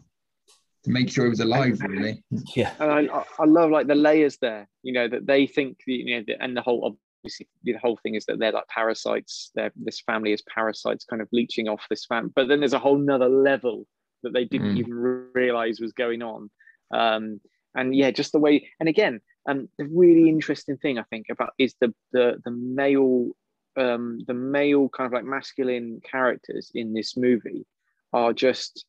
to 0.85 0.91
make 0.91 1.11
sure 1.11 1.25
he 1.25 1.31
was 1.31 1.41
alive. 1.41 1.81
Really, 1.81 2.23
yeah. 2.55 2.73
And 2.79 3.11
I, 3.11 3.25
I 3.39 3.45
love 3.45 3.71
like 3.71 3.89
the 3.89 3.95
layers 3.95 4.39
there. 4.41 4.69
You 4.83 4.93
know 4.93 5.09
that 5.09 5.27
they 5.27 5.47
think 5.47 5.79
you 5.87 6.17
know, 6.17 6.35
and 6.41 6.57
the 6.57 6.63
whole 6.63 6.97
obviously 7.23 7.49
the 7.65 7.75
whole 7.75 7.99
thing 8.03 8.15
is 8.15 8.25
that 8.27 8.39
they're 8.39 8.53
like 8.53 8.69
parasites. 8.69 9.51
They're 9.55 9.73
this 9.75 10.01
family 10.01 10.33
is 10.33 10.43
parasites, 10.43 11.05
kind 11.05 11.21
of 11.21 11.29
leeching 11.33 11.69
off 11.69 11.85
this 11.91 12.07
family. 12.07 12.31
But 12.35 12.49
then 12.49 12.61
there's 12.61 12.73
a 12.73 12.79
whole 12.79 12.99
nother 12.99 13.29
level 13.29 13.87
that 14.23 14.33
they 14.33 14.45
didn't 14.45 14.77
mm. 14.77 14.79
even 14.79 14.95
realize 15.35 15.81
was 15.81 15.93
going 15.93 16.23
on. 16.23 16.51
Um, 16.93 17.41
and 17.75 17.95
yeah, 17.95 18.11
just 18.11 18.33
the 18.33 18.39
way. 18.39 18.69
And 18.81 18.89
again, 18.89 19.21
um, 19.49 19.69
the 19.79 19.85
really 19.85 20.29
interesting 20.29 20.77
thing 20.77 20.99
I 20.99 21.05
think 21.05 21.27
about 21.31 21.51
is 21.59 21.75
the 21.81 21.93
the 22.13 22.41
the 22.45 22.51
male, 22.51 23.31
um, 23.77 24.21
the 24.27 24.35
male 24.35 24.89
kind 24.89 25.07
of 25.07 25.13
like 25.13 25.25
masculine 25.25 26.01
characters 26.09 26.71
in 26.75 26.93
this 26.93 27.17
movie 27.17 27.67
are 28.13 28.33
just 28.33 28.85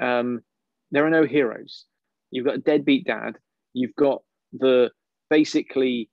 um, 0.00 0.40
there 0.90 1.06
are 1.06 1.10
no 1.10 1.24
heroes. 1.24 1.84
You've 2.30 2.46
got 2.46 2.56
a 2.56 2.58
deadbeat 2.58 3.06
dad. 3.06 3.38
You've 3.72 3.94
got 3.96 4.22
the 4.52 4.90
basically 5.28 6.08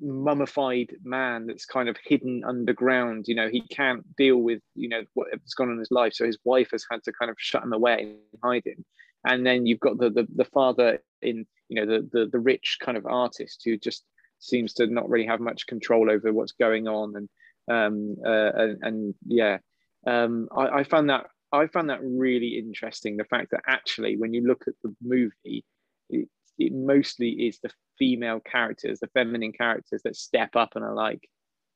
mummified 0.00 0.96
man 1.04 1.46
that's 1.46 1.64
kind 1.64 1.88
of 1.88 1.96
hidden 2.04 2.42
underground. 2.44 3.26
You 3.28 3.36
know, 3.36 3.48
he 3.48 3.60
can't 3.60 4.04
deal 4.16 4.38
with, 4.38 4.60
you 4.74 4.88
know, 4.88 5.02
what's 5.14 5.54
gone 5.54 5.68
on 5.68 5.74
in 5.74 5.78
his 5.78 5.90
life. 5.90 6.14
So 6.14 6.24
his 6.24 6.38
wife 6.44 6.68
has 6.72 6.84
had 6.90 7.02
to 7.04 7.12
kind 7.12 7.30
of 7.30 7.36
shut 7.38 7.62
him 7.62 7.72
away 7.72 8.00
and 8.00 8.40
hide 8.42 8.66
him. 8.66 8.84
And 9.24 9.46
then 9.46 9.66
you've 9.66 9.80
got 9.80 9.98
the 9.98 10.10
the, 10.10 10.26
the 10.34 10.44
father 10.44 11.00
in, 11.22 11.46
you 11.68 11.76
know, 11.76 11.86
the, 11.86 12.08
the 12.12 12.26
the 12.26 12.38
rich 12.38 12.78
kind 12.80 12.96
of 12.96 13.06
artist 13.06 13.62
who 13.64 13.76
just 13.76 14.04
seems 14.38 14.74
to 14.74 14.86
not 14.86 15.08
really 15.08 15.26
have 15.26 15.40
much 15.40 15.66
control 15.66 16.10
over 16.10 16.32
what's 16.32 16.52
going 16.52 16.88
on. 16.88 17.14
And 17.16 17.28
um 17.70 18.16
uh, 18.24 18.52
and, 18.54 18.78
and 18.82 19.14
yeah. 19.26 19.58
Um 20.06 20.48
I, 20.56 20.80
I 20.80 20.84
found 20.84 21.10
that 21.10 21.26
I 21.52 21.66
found 21.66 21.90
that 21.90 22.00
really 22.02 22.58
interesting. 22.58 23.16
The 23.16 23.24
fact 23.24 23.50
that 23.52 23.62
actually 23.66 24.16
when 24.16 24.34
you 24.34 24.46
look 24.46 24.64
at 24.66 24.74
the 24.82 24.94
movie, 25.02 25.64
it, 26.10 26.28
it 26.58 26.72
mostly 26.72 27.30
is 27.30 27.58
the 27.62 27.70
female 27.98 28.40
characters, 28.40 29.00
the 29.00 29.08
feminine 29.08 29.52
characters 29.52 30.02
that 30.04 30.16
step 30.16 30.56
up 30.56 30.76
and 30.76 30.84
are 30.84 30.94
like, 30.94 31.28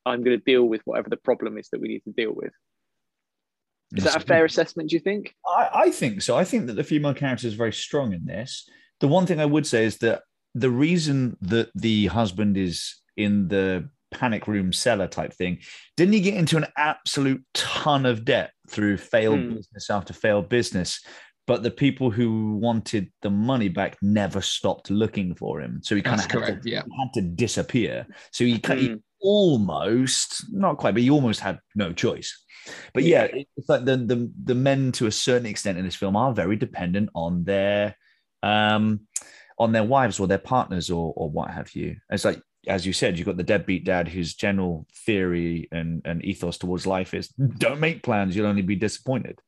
I'm 0.04 0.22
going 0.22 0.38
to 0.38 0.44
deal 0.44 0.64
with 0.64 0.82
whatever 0.84 1.08
the 1.08 1.16
problem 1.16 1.58
is 1.58 1.68
that 1.70 1.80
we 1.80 1.88
need 1.88 2.04
to 2.04 2.12
deal 2.12 2.32
with. 2.34 2.52
Is 3.96 4.04
that 4.04 4.16
a 4.16 4.20
fair 4.20 4.44
assessment, 4.44 4.90
do 4.90 4.96
you 4.96 5.00
think? 5.00 5.34
I, 5.46 5.70
I 5.74 5.90
think 5.90 6.22
so. 6.22 6.36
I 6.36 6.44
think 6.44 6.66
that 6.66 6.74
the 6.74 6.84
female 6.84 7.14
character 7.14 7.46
is 7.46 7.54
very 7.54 7.72
strong 7.72 8.12
in 8.12 8.24
this. 8.24 8.68
The 9.00 9.08
one 9.08 9.26
thing 9.26 9.40
I 9.40 9.46
would 9.46 9.66
say 9.66 9.84
is 9.84 9.98
that 9.98 10.22
the 10.54 10.70
reason 10.70 11.36
that 11.42 11.70
the 11.74 12.06
husband 12.06 12.56
is 12.56 12.96
in 13.16 13.48
the 13.48 13.88
panic 14.10 14.48
room 14.48 14.72
cellar 14.72 15.06
type 15.06 15.32
thing, 15.32 15.58
didn't 15.96 16.14
he 16.14 16.20
get 16.20 16.34
into 16.34 16.56
an 16.56 16.66
absolute 16.76 17.44
ton 17.54 18.06
of 18.06 18.24
debt 18.24 18.52
through 18.68 18.96
failed 18.96 19.38
mm. 19.38 19.56
business 19.56 19.90
after 19.90 20.12
failed 20.12 20.48
business? 20.48 21.00
but 21.50 21.64
the 21.64 21.70
people 21.70 22.12
who 22.12 22.54
wanted 22.58 23.10
the 23.22 23.30
money 23.30 23.66
back 23.66 23.96
never 24.00 24.40
stopped 24.40 24.88
looking 24.88 25.34
for 25.34 25.60
him. 25.60 25.80
So 25.82 25.96
he 25.96 26.00
kind 26.00 26.20
of 26.20 26.30
had, 26.30 26.30
correct, 26.30 26.62
to, 26.62 26.70
yeah. 26.70 26.82
had 26.82 27.12
to 27.14 27.22
disappear. 27.22 28.06
So 28.30 28.44
he, 28.44 28.60
mm. 28.60 28.78
he 28.78 28.88
hmm. 28.90 28.94
almost, 29.20 30.44
not 30.52 30.76
quite, 30.76 30.94
but 30.94 31.02
he 31.02 31.10
almost 31.10 31.40
had 31.40 31.58
no 31.74 31.92
choice. 31.92 32.40
But 32.94 33.02
yeah, 33.02 33.26
it's 33.32 33.68
like 33.68 33.84
the, 33.84 33.96
the 33.96 34.30
the 34.44 34.54
men 34.54 34.92
to 34.92 35.06
a 35.06 35.10
certain 35.10 35.46
extent 35.46 35.76
in 35.76 35.84
this 35.84 35.96
film 35.96 36.14
are 36.14 36.32
very 36.32 36.54
dependent 36.54 37.10
on 37.16 37.42
their 37.42 37.96
um 38.44 39.00
on 39.60 39.72
their 39.72 39.84
wives 39.84 40.18
or 40.18 40.26
their 40.26 40.38
partners 40.38 40.90
or 40.90 41.12
or 41.14 41.30
what 41.30 41.50
have 41.50 41.76
you. 41.76 41.96
It's 42.10 42.24
like 42.24 42.42
as 42.66 42.84
you 42.84 42.92
said, 42.92 43.16
you've 43.16 43.26
got 43.26 43.38
the 43.38 43.42
deadbeat 43.42 43.84
dad 43.84 44.06
whose 44.06 44.34
general 44.34 44.86
theory 45.06 45.66
and, 45.72 46.02
and 46.04 46.22
ethos 46.22 46.58
towards 46.58 46.86
life 46.86 47.14
is 47.14 47.28
don't 47.28 47.80
make 47.80 48.02
plans, 48.02 48.36
you'll 48.36 48.46
only 48.46 48.62
be 48.62 48.76
disappointed. 48.76 49.40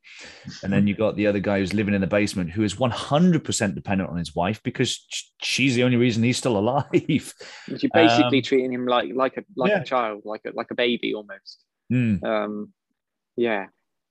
And 0.63 0.73
then 0.73 0.87
you've 0.87 0.97
got 0.97 1.15
the 1.15 1.27
other 1.27 1.39
guy 1.39 1.59
who's 1.59 1.75
living 1.75 1.93
in 1.93 2.01
the 2.01 2.07
basement 2.07 2.49
who 2.49 2.63
is 2.63 2.73
100% 2.73 3.75
dependent 3.75 4.09
on 4.09 4.17
his 4.17 4.33
wife 4.35 4.63
because 4.63 5.05
she's 5.41 5.75
the 5.75 5.83
only 5.83 5.97
reason 5.97 6.23
he's 6.23 6.37
still 6.37 6.57
alive. 6.57 6.87
You're 6.91 7.91
basically 7.93 8.39
um, 8.39 8.43
treating 8.43 8.73
him 8.73 8.87
like 8.87 9.11
like 9.13 9.37
a 9.37 9.43
like 9.55 9.69
yeah. 9.69 9.81
a 9.81 9.85
child, 9.85 10.23
like 10.25 10.41
a 10.47 10.51
like 10.55 10.71
a 10.71 10.75
baby 10.75 11.13
almost. 11.13 11.63
Mm. 11.91 12.23
Um, 12.23 12.73
yeah. 13.35 13.67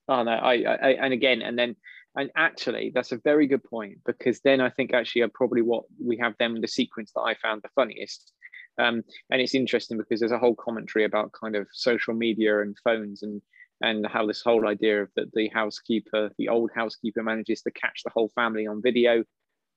Oh 0.08 0.22
no, 0.22 0.32
I, 0.32 0.62
I 0.62 0.90
and 1.00 1.12
again, 1.12 1.42
and 1.42 1.58
then 1.58 1.74
and 2.16 2.30
actually, 2.36 2.92
that's 2.94 3.12
a 3.12 3.20
very 3.24 3.46
good 3.46 3.64
point 3.64 3.98
because 4.04 4.40
then 4.40 4.60
I 4.60 4.70
think 4.70 4.92
actually 4.92 5.22
are 5.22 5.30
probably 5.32 5.62
what 5.62 5.84
we 6.02 6.18
have 6.18 6.34
them 6.38 6.60
the 6.60 6.68
sequence 6.68 7.12
that 7.14 7.22
I 7.22 7.34
found 7.34 7.62
the 7.62 7.70
funniest 7.74 8.32
um, 8.78 9.02
and 9.30 9.40
it's 9.40 9.54
interesting 9.54 9.98
because 9.98 10.20
there's 10.20 10.32
a 10.32 10.38
whole 10.38 10.54
commentary 10.54 11.04
about 11.04 11.32
kind 11.32 11.56
of 11.56 11.66
social 11.72 12.14
media 12.14 12.60
and 12.60 12.76
phones 12.84 13.22
and 13.22 13.42
and 13.84 14.06
how 14.06 14.24
this 14.24 14.42
whole 14.42 14.68
idea 14.68 15.02
of 15.02 15.08
that 15.16 15.32
the 15.32 15.48
housekeeper, 15.48 16.30
the 16.38 16.48
old 16.48 16.70
housekeeper, 16.74 17.22
manages 17.22 17.62
to 17.62 17.70
catch 17.72 18.02
the 18.04 18.12
whole 18.14 18.30
family 18.34 18.66
on 18.66 18.80
video, 18.80 19.24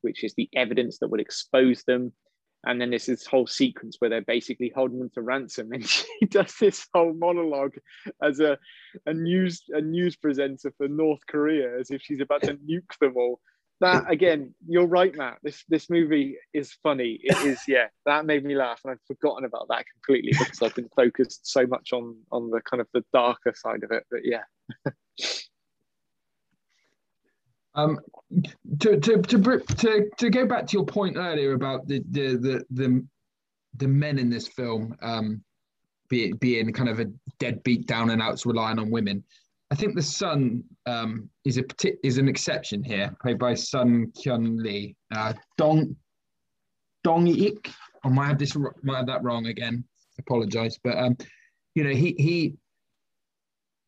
which 0.02 0.24
is 0.24 0.34
the 0.36 0.48
evidence 0.56 1.00
that 1.00 1.08
would 1.08 1.20
expose 1.20 1.84
them. 1.86 2.14
And 2.66 2.80
then 2.80 2.90
there's 2.90 3.06
this 3.06 3.26
whole 3.26 3.48
sequence 3.48 3.98
where 4.00 4.10
they're 4.10 4.22
basically 4.22 4.72
holding 4.76 5.00
them 5.00 5.12
to 5.16 5.22
ransom, 5.22 5.72
and 5.74 5.88
she 5.88 6.26
does 6.30 6.56
this 6.60 6.88
whole 6.94 7.14
monologue 7.14 7.76
as 8.22 8.40
a, 8.40 8.58
a 9.06 9.14
news 9.14 9.64
a 9.70 9.82
news 9.82 10.16
presenter 10.16 10.74
for 10.78 10.88
North 10.88 11.22
Korea, 11.28 11.80
as 11.80 11.92
if 11.92 12.02
she's 12.02 12.22
about 12.22 12.44
to 12.44 12.54
nuke 12.70 12.98
them 13.00 13.14
all. 13.16 13.40
That 13.82 14.10
again 14.10 14.56
you're 14.66 14.88
right 14.88 15.14
matt. 15.14 15.40
This 15.44 15.64
this 15.68 15.90
movie 15.90 16.38
is 16.54 16.72
funny. 16.82 17.20
It 17.22 17.38
is 17.46 17.60
yeah 17.68 17.88
that 18.06 18.26
made 18.26 18.46
me 18.46 18.56
laugh 18.56 18.80
and 18.86 18.94
i'd 18.94 19.06
forgotten 19.06 19.44
about 19.44 19.68
that 19.68 19.84
completely 19.92 20.32
because 20.32 20.62
i've 20.62 20.76
been 20.76 20.90
focused 20.96 21.46
so 21.46 21.68
much 21.68 21.92
on 21.92 22.16
on 22.32 22.52
the 22.52 22.62
kind 22.62 22.80
of 22.80 22.88
the 22.94 23.04
darker 23.12 23.54
side 23.54 23.84
of 23.84 23.92
it 23.92 24.06
but 24.10 24.22
yeah 24.24 24.44
um 27.76 28.00
to, 28.80 29.00
to 29.00 29.22
to 29.22 29.60
to 29.60 30.10
to 30.18 30.30
go 30.30 30.46
back 30.46 30.66
to 30.68 30.74
your 30.74 30.86
point 30.86 31.18
earlier 31.18 31.54
about 31.54 31.88
the 31.88 32.02
the 32.12 32.36
the 32.38 32.66
the, 32.72 33.06
the 33.78 33.88
men 33.88 34.18
in 34.18 34.30
this 34.30 34.48
film 34.48 34.96
um 35.02 35.44
be, 36.10 36.34
being 36.34 36.72
kind 36.72 36.90
of 36.90 37.00
a 37.00 37.06
deadbeat 37.40 37.88
down 37.88 38.12
and 38.12 38.22
outs 38.22 38.46
relying 38.46 38.80
on 38.80 38.92
women 38.92 39.24
I 39.72 39.76
think 39.76 39.96
the 39.96 40.02
son 40.02 40.64
um, 40.86 41.30
is 41.44 41.58
a 41.58 41.64
is 42.06 42.18
an 42.18 42.28
exception 42.28 42.84
here, 42.84 43.16
played 43.22 43.40
by 43.40 43.56
Sun 43.56 44.12
Kyun 44.12 44.62
Lee. 44.62 44.96
Uh, 45.14 45.34
Dong 45.58 45.96
Dong 47.04 47.28
Ik. 47.28 47.72
I 48.04 48.10
might 48.10 48.28
have 48.28 48.38
this 48.38 48.56
might 48.56 48.98
have 48.98 49.08
that 49.08 49.24
wrong 49.24 49.48
again. 49.48 49.84
Apologize, 50.20 50.78
but 50.84 50.98
um, 50.98 51.18
you 51.74 51.84
know 51.84 51.90
he 51.90 52.16
he 52.18 52.54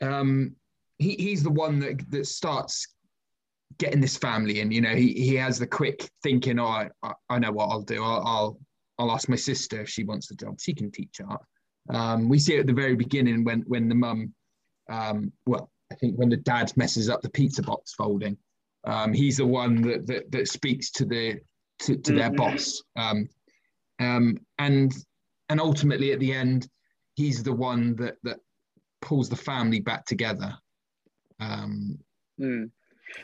um, 0.05 0.55
he 0.97 1.11
he's 1.11 1.43
the 1.43 1.51
one 1.51 1.79
that 1.79 2.09
that 2.11 2.25
starts 2.25 2.87
getting 3.77 4.01
this 4.01 4.17
family 4.17 4.61
and 4.61 4.73
you 4.73 4.81
know 4.81 4.95
he 4.95 5.13
he 5.13 5.35
has 5.35 5.59
the 5.59 5.67
quick 5.67 6.09
thinking. 6.23 6.59
Oh, 6.59 6.87
I, 7.03 7.13
I 7.29 7.39
know 7.39 7.51
what 7.51 7.69
I'll 7.69 7.81
do. 7.81 8.03
I'll, 8.03 8.23
I'll 8.25 8.59
I'll 8.99 9.11
ask 9.11 9.29
my 9.29 9.35
sister 9.35 9.81
if 9.81 9.89
she 9.89 10.03
wants 10.03 10.27
the 10.27 10.35
job. 10.35 10.59
She 10.59 10.73
can 10.73 10.91
teach 10.91 11.21
art. 11.27 11.41
Um, 11.89 12.27
we 12.27 12.39
see 12.39 12.55
it 12.55 12.61
at 12.61 12.67
the 12.67 12.73
very 12.73 12.95
beginning 12.95 13.43
when 13.43 13.61
when 13.61 13.87
the 13.87 13.95
mum 13.95 14.33
um, 14.89 15.31
well, 15.45 15.69
I 15.91 15.95
think 15.95 16.15
when 16.17 16.29
the 16.29 16.37
dad 16.37 16.71
messes 16.75 17.09
up 17.09 17.21
the 17.21 17.29
pizza 17.29 17.61
box 17.61 17.93
folding, 17.93 18.37
um, 18.85 19.13
he's 19.13 19.37
the 19.37 19.45
one 19.45 19.81
that, 19.83 20.07
that, 20.07 20.31
that 20.31 20.47
speaks 20.47 20.91
to 20.91 21.05
the 21.05 21.39
to, 21.79 21.95
to 21.95 22.13
their 22.13 22.29
mm-hmm. 22.29 22.35
boss, 22.35 22.81
um, 22.95 23.29
um, 23.99 24.37
and 24.57 24.93
and 25.49 25.61
ultimately 25.61 26.11
at 26.11 26.19
the 26.19 26.33
end, 26.33 26.67
he's 27.15 27.43
the 27.43 27.53
one 27.53 27.95
that 27.97 28.15
that 28.23 28.39
pulls 29.01 29.29
the 29.29 29.35
family 29.35 29.79
back 29.79 30.05
together. 30.05 30.57
Um, 31.39 31.99
mm. 32.39 32.71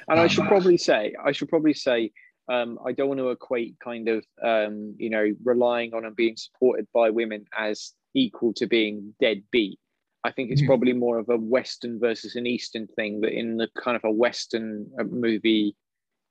And 0.10 0.20
I 0.20 0.28
should 0.28 0.42
um, 0.42 0.48
probably 0.48 0.78
say, 0.78 1.14
I 1.24 1.32
should 1.32 1.50
probably 1.50 1.74
say, 1.74 2.12
um, 2.52 2.80
I 2.86 2.92
don't 2.92 3.08
want 3.08 3.20
to 3.20 3.30
equate 3.30 3.80
kind 3.80 4.10
of, 4.10 4.26
um, 4.44 4.96
you 4.98 5.10
know, 5.10 5.34
relying 5.44 5.94
on 5.94 6.06
and 6.06 6.16
being 6.16 6.36
supported 6.36 6.88
by 6.94 7.10
women 7.10 7.46
as 7.58 7.94
equal 8.14 8.54
to 8.56 8.68
being 8.68 9.14
deadbeat. 9.20 9.80
I 10.24 10.32
think 10.32 10.52
it's 10.52 10.62
mm-hmm. 10.62 10.68
probably 10.68 10.94
more 10.94 11.20
of 11.20 11.30
a 11.30 11.38
Western 11.38 12.00
versus 12.00 12.36
an 12.36 12.48
Eastern 12.48 12.88
thing. 12.88 13.22
That 13.22 13.34
in 13.34 13.58
the 13.58 13.70
kind 13.78 13.96
of 13.96 14.04
a 14.04 14.12
Western 14.12 14.88
uh, 15.00 15.04
movie, 15.04 15.76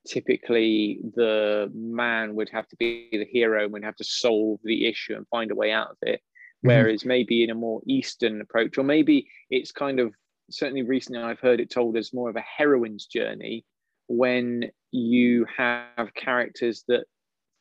typically 0.07 0.99
the 1.15 1.71
man 1.73 2.35
would 2.35 2.49
have 2.49 2.67
to 2.69 2.75
be 2.75 3.09
the 3.11 3.25
hero 3.25 3.63
and 3.63 3.73
would 3.73 3.83
have 3.83 3.95
to 3.97 4.03
solve 4.03 4.59
the 4.63 4.87
issue 4.87 5.15
and 5.15 5.27
find 5.27 5.51
a 5.51 5.55
way 5.55 5.71
out 5.71 5.91
of 5.91 5.97
it. 6.01 6.19
Mm-hmm. 6.19 6.67
Whereas 6.67 7.05
maybe 7.05 7.43
in 7.43 7.49
a 7.49 7.55
more 7.55 7.81
Eastern 7.85 8.41
approach, 8.41 8.77
or 8.77 8.83
maybe 8.83 9.29
it's 9.49 9.71
kind 9.71 9.99
of 9.99 10.13
certainly 10.49 10.83
recently 10.83 11.21
I've 11.21 11.39
heard 11.39 11.59
it 11.59 11.69
told 11.69 11.97
as 11.97 12.13
more 12.13 12.29
of 12.29 12.35
a 12.35 12.43
heroine's 12.57 13.05
journey 13.05 13.65
when 14.07 14.69
you 14.91 15.45
have 15.57 16.13
characters 16.15 16.83
that 16.87 17.05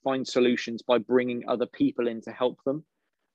find 0.05 0.27
solutions 0.27 0.83
by 0.83 0.99
bringing 0.99 1.45
other 1.49 1.67
people 1.67 2.09
in 2.09 2.21
to 2.23 2.33
help 2.33 2.59
them. 2.65 2.85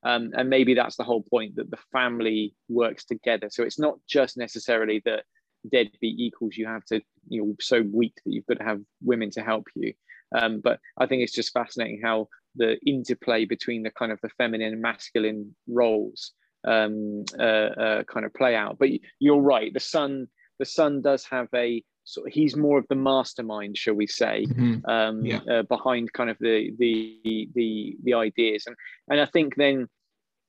Um, 0.04 0.32
and 0.36 0.50
maybe 0.50 0.74
that's 0.74 0.96
the 0.96 1.04
whole 1.04 1.24
point 1.24 1.56
that 1.56 1.72
the 1.72 1.80
family 1.92 2.54
works 2.70 3.06
together. 3.06 3.48
So 3.50 3.64
it's 3.64 3.80
not 3.80 3.98
just 4.08 4.38
necessarily 4.38 5.02
that 5.06 5.24
deadbeat 5.70 6.20
equals 6.20 6.56
you 6.56 6.68
have 6.68 6.86
to, 6.86 7.02
you 7.28 7.42
know, 7.42 7.56
so 7.60 7.84
weak 7.92 8.14
that 8.26 8.32
you've 8.32 8.46
got 8.46 8.60
to 8.60 8.64
have 8.64 8.82
women 9.02 9.32
to 9.32 9.42
help 9.42 9.66
you. 9.76 9.94
Um, 10.38 10.62
but 10.62 10.80
I 10.98 11.08
think 11.08 11.24
it's 11.24 11.34
just 11.34 11.54
fascinating 11.54 12.02
how 12.04 12.28
the 12.56 12.78
interplay 12.86 13.46
between 13.46 13.84
the 13.84 13.92
kind 13.92 14.12
of 14.12 14.20
the 14.22 14.30
feminine 14.38 14.74
and 14.74 14.82
masculine 14.82 15.56
roles 15.68 16.34
um, 16.68 17.24
uh, 17.40 17.70
uh, 17.86 18.04
kind 18.04 18.26
of 18.26 18.34
play 18.34 18.56
out. 18.56 18.78
But 18.80 18.90
you're 19.20 19.42
right. 19.56 19.74
The 19.74 19.80
son, 19.96 20.28
the 20.60 20.66
son 20.66 21.02
does 21.02 21.24
have 21.26 21.48
a 21.54 21.84
sort. 22.04 22.28
Of, 22.28 22.34
he's 22.34 22.56
more 22.56 22.78
of 22.78 22.86
the 22.90 22.96
mastermind, 22.96 23.78
shall 23.78 23.96
we 23.96 24.08
say, 24.08 24.46
Mhm. 24.46 24.88
um, 24.96 25.26
Yeah. 25.26 25.42
uh, 25.54 25.64
behind 25.64 26.12
kind 26.14 26.30
of 26.30 26.38
the 26.40 26.74
the 26.78 27.50
the 27.56 27.98
the 28.04 28.14
ideas. 28.14 28.62
And 28.68 28.76
and 29.10 29.20
I 29.22 29.26
think 29.26 29.56
then 29.56 29.88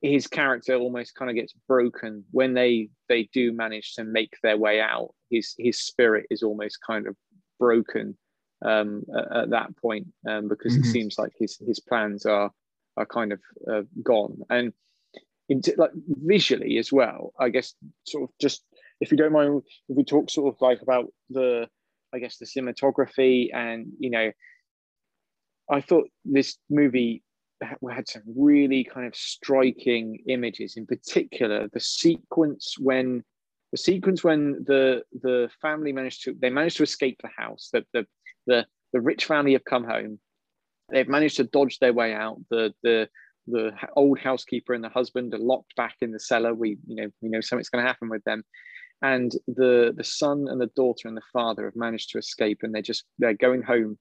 his 0.00 0.26
character 0.28 0.74
almost 0.76 1.14
kind 1.18 1.28
of 1.30 1.34
gets 1.36 1.54
broken 1.66 2.24
when 2.30 2.54
they 2.54 2.88
they 3.08 3.22
do 3.32 3.52
manage 3.52 3.94
to 3.96 4.04
make 4.04 4.34
their 4.42 4.56
way 4.56 4.80
out. 4.80 5.10
His 5.30 5.54
his 5.58 5.76
spirit 5.90 6.26
is 6.30 6.42
almost 6.42 6.78
kind 6.86 7.06
of 7.08 7.16
broken 7.58 8.16
um, 8.64 9.04
at, 9.18 9.36
at 9.42 9.50
that 9.50 9.76
point 9.76 10.06
um, 10.30 10.48
because 10.48 10.74
Mhm. 10.74 10.80
it 10.80 10.86
seems 10.86 11.18
like 11.18 11.32
his 11.42 11.58
his 11.58 11.80
plans 11.80 12.26
are 12.26 12.50
are 12.96 13.06
kind 13.06 13.32
of 13.32 13.40
uh, 13.72 13.82
gone 14.02 14.34
and 14.50 14.72
like 15.76 15.90
visually 16.06 16.78
as 16.78 16.92
well 16.92 17.32
i 17.38 17.48
guess 17.48 17.74
sort 18.04 18.24
of 18.24 18.30
just 18.40 18.64
if 19.00 19.10
you 19.10 19.16
don't 19.16 19.32
mind 19.32 19.62
if 19.88 19.96
we 19.96 20.04
talk 20.04 20.30
sort 20.30 20.54
of 20.54 20.60
like 20.60 20.82
about 20.82 21.06
the 21.30 21.66
i 22.14 22.18
guess 22.18 22.36
the 22.38 22.46
cinematography 22.46 23.48
and 23.54 23.86
you 23.98 24.10
know 24.10 24.30
i 25.70 25.80
thought 25.80 26.08
this 26.24 26.58
movie 26.68 27.22
ha- 27.62 27.76
had 27.90 28.08
some 28.08 28.22
really 28.36 28.84
kind 28.84 29.06
of 29.06 29.16
striking 29.16 30.18
images 30.28 30.76
in 30.76 30.86
particular 30.86 31.68
the 31.72 31.80
sequence 31.80 32.74
when 32.78 33.22
the 33.72 33.78
sequence 33.78 34.24
when 34.24 34.64
the 34.66 35.02
the 35.22 35.48
family 35.60 35.92
managed 35.92 36.24
to 36.24 36.34
they 36.40 36.50
managed 36.50 36.76
to 36.76 36.82
escape 36.82 37.18
the 37.22 37.30
house 37.36 37.70
That 37.72 37.84
the 37.92 38.06
the, 38.46 38.66
the 38.92 39.00
rich 39.00 39.26
family 39.26 39.52
have 39.52 39.64
come 39.64 39.84
home. 39.84 40.18
They've 40.90 41.08
managed 41.08 41.36
to 41.36 41.44
dodge 41.44 41.78
their 41.78 41.92
way 41.92 42.14
out 42.14 42.38
the 42.50 42.72
the 42.82 43.08
the 43.50 43.72
old 43.96 44.18
housekeeper 44.18 44.74
and 44.74 44.84
the 44.84 44.88
husband 44.88 45.34
are 45.34 45.38
locked 45.38 45.74
back 45.76 45.96
in 46.00 46.12
the 46.12 46.20
cellar. 46.20 46.54
We 46.54 46.78
you 46.86 46.96
know 46.96 47.08
we 47.20 47.28
know 47.28 47.40
something's 47.40 47.68
going 47.68 47.84
to 47.84 47.88
happen 47.88 48.08
with 48.08 48.24
them. 48.24 48.44
And 49.02 49.32
the 49.46 49.92
the 49.96 50.04
son 50.04 50.46
and 50.48 50.60
the 50.60 50.70
daughter 50.74 51.08
and 51.08 51.16
the 51.16 51.22
father 51.32 51.64
have 51.64 51.76
managed 51.76 52.10
to 52.10 52.18
escape 52.18 52.60
and 52.62 52.74
they're 52.74 52.82
just 52.82 53.04
they're 53.18 53.34
going 53.34 53.62
home 53.62 53.98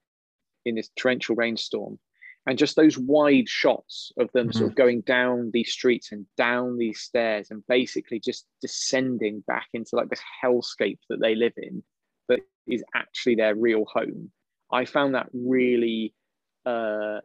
in 0.64 0.74
this 0.74 0.90
torrential 0.96 1.36
rainstorm. 1.36 1.98
And 2.46 2.56
just 2.56 2.76
those 2.76 2.96
wide 2.96 3.46
shots 3.46 4.10
of 4.18 4.30
them 4.32 4.52
sort 4.52 4.70
of 4.70 4.74
going 4.74 5.02
down 5.02 5.50
these 5.52 5.70
streets 5.70 6.12
and 6.12 6.24
down 6.38 6.78
these 6.78 7.00
stairs 7.00 7.48
and 7.50 7.62
basically 7.68 8.20
just 8.20 8.46
descending 8.62 9.44
back 9.46 9.66
into 9.74 9.96
like 9.96 10.08
this 10.08 10.22
hellscape 10.42 10.98
that 11.10 11.20
they 11.20 11.34
live 11.34 11.52
in 11.58 11.82
that 12.28 12.40
is 12.66 12.82
actually 12.94 13.34
their 13.34 13.54
real 13.54 13.84
home. 13.84 14.30
I 14.72 14.86
found 14.86 15.14
that 15.14 15.28
really 15.34 16.14
uh 16.64 17.20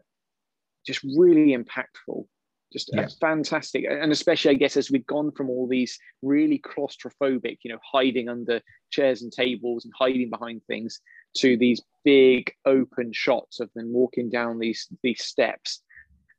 just 0.86 1.04
really 1.04 1.56
impactful 1.56 2.26
just 2.74 2.90
Yeah. 2.92 3.08
fantastic 3.22 3.86
and 3.88 4.12
especially 4.12 4.52
i 4.52 4.56
guess 4.56 4.76
as 4.76 4.90
we've 4.90 5.06
gone 5.06 5.32
from 5.32 5.50
all 5.50 5.68
these 5.68 5.98
really 6.24 6.60
claustrophobic 6.60 7.60
you 7.64 7.72
know 7.72 7.80
hiding 7.84 8.28
under 8.28 8.62
chairs 8.90 9.22
and 9.22 9.32
tables 9.32 9.86
and 9.86 9.94
hiding 9.98 10.30
behind 10.30 10.62
things 10.66 11.00
to 11.38 11.56
these 11.56 11.82
big 12.04 12.52
open 12.66 13.14
shots 13.14 13.60
of 13.60 13.70
them 13.76 13.94
walking 13.94 14.30
down 14.30 14.60
these 14.60 14.88
these 15.04 15.24
steps 15.24 15.82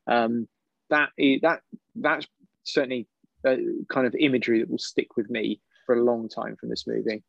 um 0.09 0.49
that 0.91 1.11
is 1.17 1.41
that 1.41 1.61
that's 1.95 2.27
certainly 2.65 3.07
a 3.47 3.57
kind 3.89 4.07
of 4.07 4.15
imagery 4.19 4.59
that 4.59 4.71
will 4.71 4.79
stick 4.79 5.17
with 5.17 5.31
me 5.31 5.61
for 5.87 5.95
a 5.95 6.03
long 6.03 6.29
time 6.29 6.57
from 6.57 6.69
this 6.69 6.87
movie 6.87 7.23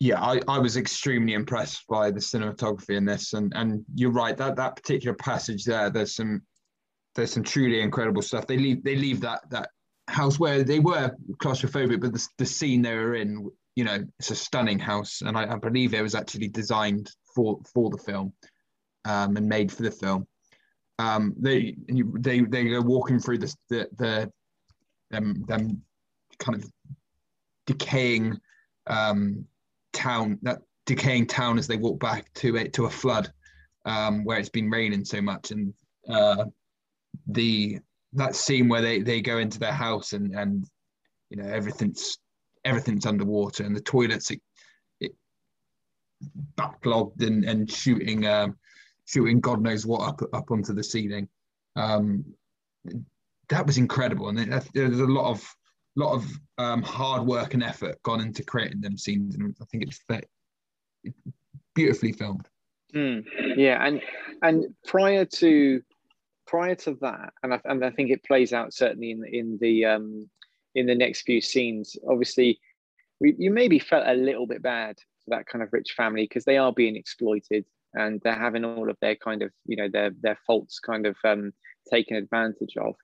yeah, 0.00 0.22
I, 0.22 0.40
I 0.48 0.58
was 0.58 0.76
extremely 0.76 1.34
impressed 1.34 1.86
by 1.88 2.10
the 2.10 2.20
cinematography 2.20 2.96
in 2.96 3.04
this, 3.04 3.32
and 3.32 3.52
and 3.54 3.84
you're 3.94 4.10
right 4.10 4.36
that 4.36 4.56
that 4.56 4.76
particular 4.76 5.14
passage 5.14 5.64
there. 5.64 5.90
There's 5.90 6.14
some 6.14 6.42
there's 7.14 7.32
some 7.32 7.42
truly 7.42 7.80
incredible 7.80 8.22
stuff. 8.22 8.46
They 8.46 8.58
leave 8.58 8.84
they 8.84 8.96
leave 8.96 9.20
that 9.22 9.48
that 9.50 9.70
house 10.08 10.38
where 10.38 10.62
they 10.62 10.78
were 10.78 11.14
claustrophobic, 11.42 12.00
but 12.00 12.12
the 12.12 12.28
the 12.38 12.46
scene 12.46 12.82
they 12.82 12.94
were 12.94 13.14
in, 13.16 13.50
you 13.74 13.84
know, 13.84 14.04
it's 14.18 14.30
a 14.30 14.36
stunning 14.36 14.78
house, 14.78 15.22
and 15.22 15.36
I, 15.36 15.54
I 15.54 15.56
believe 15.56 15.94
it 15.94 16.02
was 16.02 16.14
actually 16.14 16.48
designed 16.48 17.10
for 17.34 17.58
for 17.74 17.90
the 17.90 17.98
film, 17.98 18.32
um, 19.04 19.36
and 19.36 19.48
made 19.48 19.72
for 19.72 19.82
the 19.82 19.90
film. 19.90 20.26
Um, 20.98 21.34
they 21.38 21.76
they 21.88 22.40
they 22.40 22.68
go 22.68 22.80
walking 22.80 23.18
through 23.18 23.38
the 23.38 23.54
the 23.68 23.88
the 23.96 24.32
them 25.10 25.44
them 25.46 25.82
kind 26.38 26.62
of 26.62 26.70
decaying 27.66 28.38
um, 28.86 29.44
town 29.92 30.38
that 30.42 30.60
decaying 30.84 31.26
town 31.26 31.58
as 31.58 31.66
they 31.66 31.76
walk 31.76 31.98
back 31.98 32.32
to 32.34 32.56
it 32.56 32.72
to 32.74 32.84
a 32.84 32.90
flood 32.90 33.32
um, 33.84 34.24
where 34.24 34.38
it's 34.38 34.48
been 34.48 34.70
raining 34.70 35.04
so 35.04 35.20
much. 35.20 35.50
And 35.50 35.74
uh, 36.08 36.44
the 37.28 37.78
that 38.12 38.34
scene 38.34 38.68
where 38.68 38.82
they 38.82 39.00
they 39.00 39.20
go 39.20 39.38
into 39.38 39.58
their 39.58 39.72
house 39.72 40.12
and 40.12 40.34
and 40.34 40.64
you 41.30 41.36
know 41.36 41.48
everything's 41.48 42.18
everything's 42.64 43.06
underwater 43.06 43.64
and 43.64 43.74
the 43.76 43.80
toilets 43.80 44.30
it, 44.30 44.40
it 45.00 45.12
backlogged 46.56 47.22
and 47.24 47.44
and 47.44 47.70
shooting 47.70 48.26
um, 48.26 48.56
shooting 49.06 49.40
God 49.40 49.62
knows 49.62 49.86
what 49.86 50.08
up 50.08 50.20
up 50.32 50.50
onto 50.50 50.72
the 50.72 50.84
ceiling. 50.84 51.28
Um, 51.74 52.24
that 53.48 53.66
was 53.66 53.78
incredible. 53.78 54.28
And 54.28 54.38
there's 54.74 55.00
a 55.00 55.06
lot 55.06 55.30
of 55.30 55.56
lot 55.96 56.14
of 56.14 56.26
um, 56.58 56.82
hard 56.82 57.26
work 57.26 57.54
and 57.54 57.62
effort 57.62 58.02
gone 58.02 58.20
into 58.20 58.44
creating 58.44 58.80
them 58.80 58.96
scenes, 58.96 59.34
and 59.34 59.54
I 59.60 59.64
think 59.66 59.84
it's 59.84 60.00
beautifully 61.74 62.12
filmed. 62.12 62.48
Mm, 62.94 63.24
yeah, 63.56 63.84
and 63.84 64.00
and 64.42 64.74
prior 64.86 65.24
to 65.24 65.82
prior 66.46 66.74
to 66.76 66.96
that, 67.00 67.32
and 67.42 67.54
I, 67.54 67.60
and 67.64 67.84
I 67.84 67.90
think 67.90 68.10
it 68.10 68.24
plays 68.24 68.52
out 68.52 68.72
certainly 68.72 69.10
in 69.10 69.24
in 69.30 69.58
the 69.60 69.84
um, 69.86 70.28
in 70.74 70.86
the 70.86 70.94
next 70.94 71.22
few 71.22 71.40
scenes. 71.40 71.96
Obviously, 72.08 72.60
we, 73.20 73.34
you 73.38 73.50
maybe 73.50 73.78
felt 73.78 74.06
a 74.06 74.14
little 74.14 74.46
bit 74.46 74.62
bad 74.62 74.96
for 75.24 75.36
that 75.36 75.46
kind 75.46 75.62
of 75.62 75.72
rich 75.72 75.94
family 75.96 76.24
because 76.24 76.44
they 76.44 76.58
are 76.58 76.72
being 76.72 76.96
exploited 76.96 77.64
and 77.94 78.20
they're 78.22 78.34
having 78.34 78.64
all 78.64 78.88
of 78.88 78.96
their 79.00 79.16
kind 79.16 79.42
of 79.42 79.50
you 79.64 79.76
know 79.76 79.88
their 79.90 80.10
their 80.20 80.38
faults 80.46 80.78
kind 80.78 81.06
of 81.06 81.16
um, 81.24 81.52
taken 81.90 82.16
advantage 82.16 82.76
of. 82.76 82.94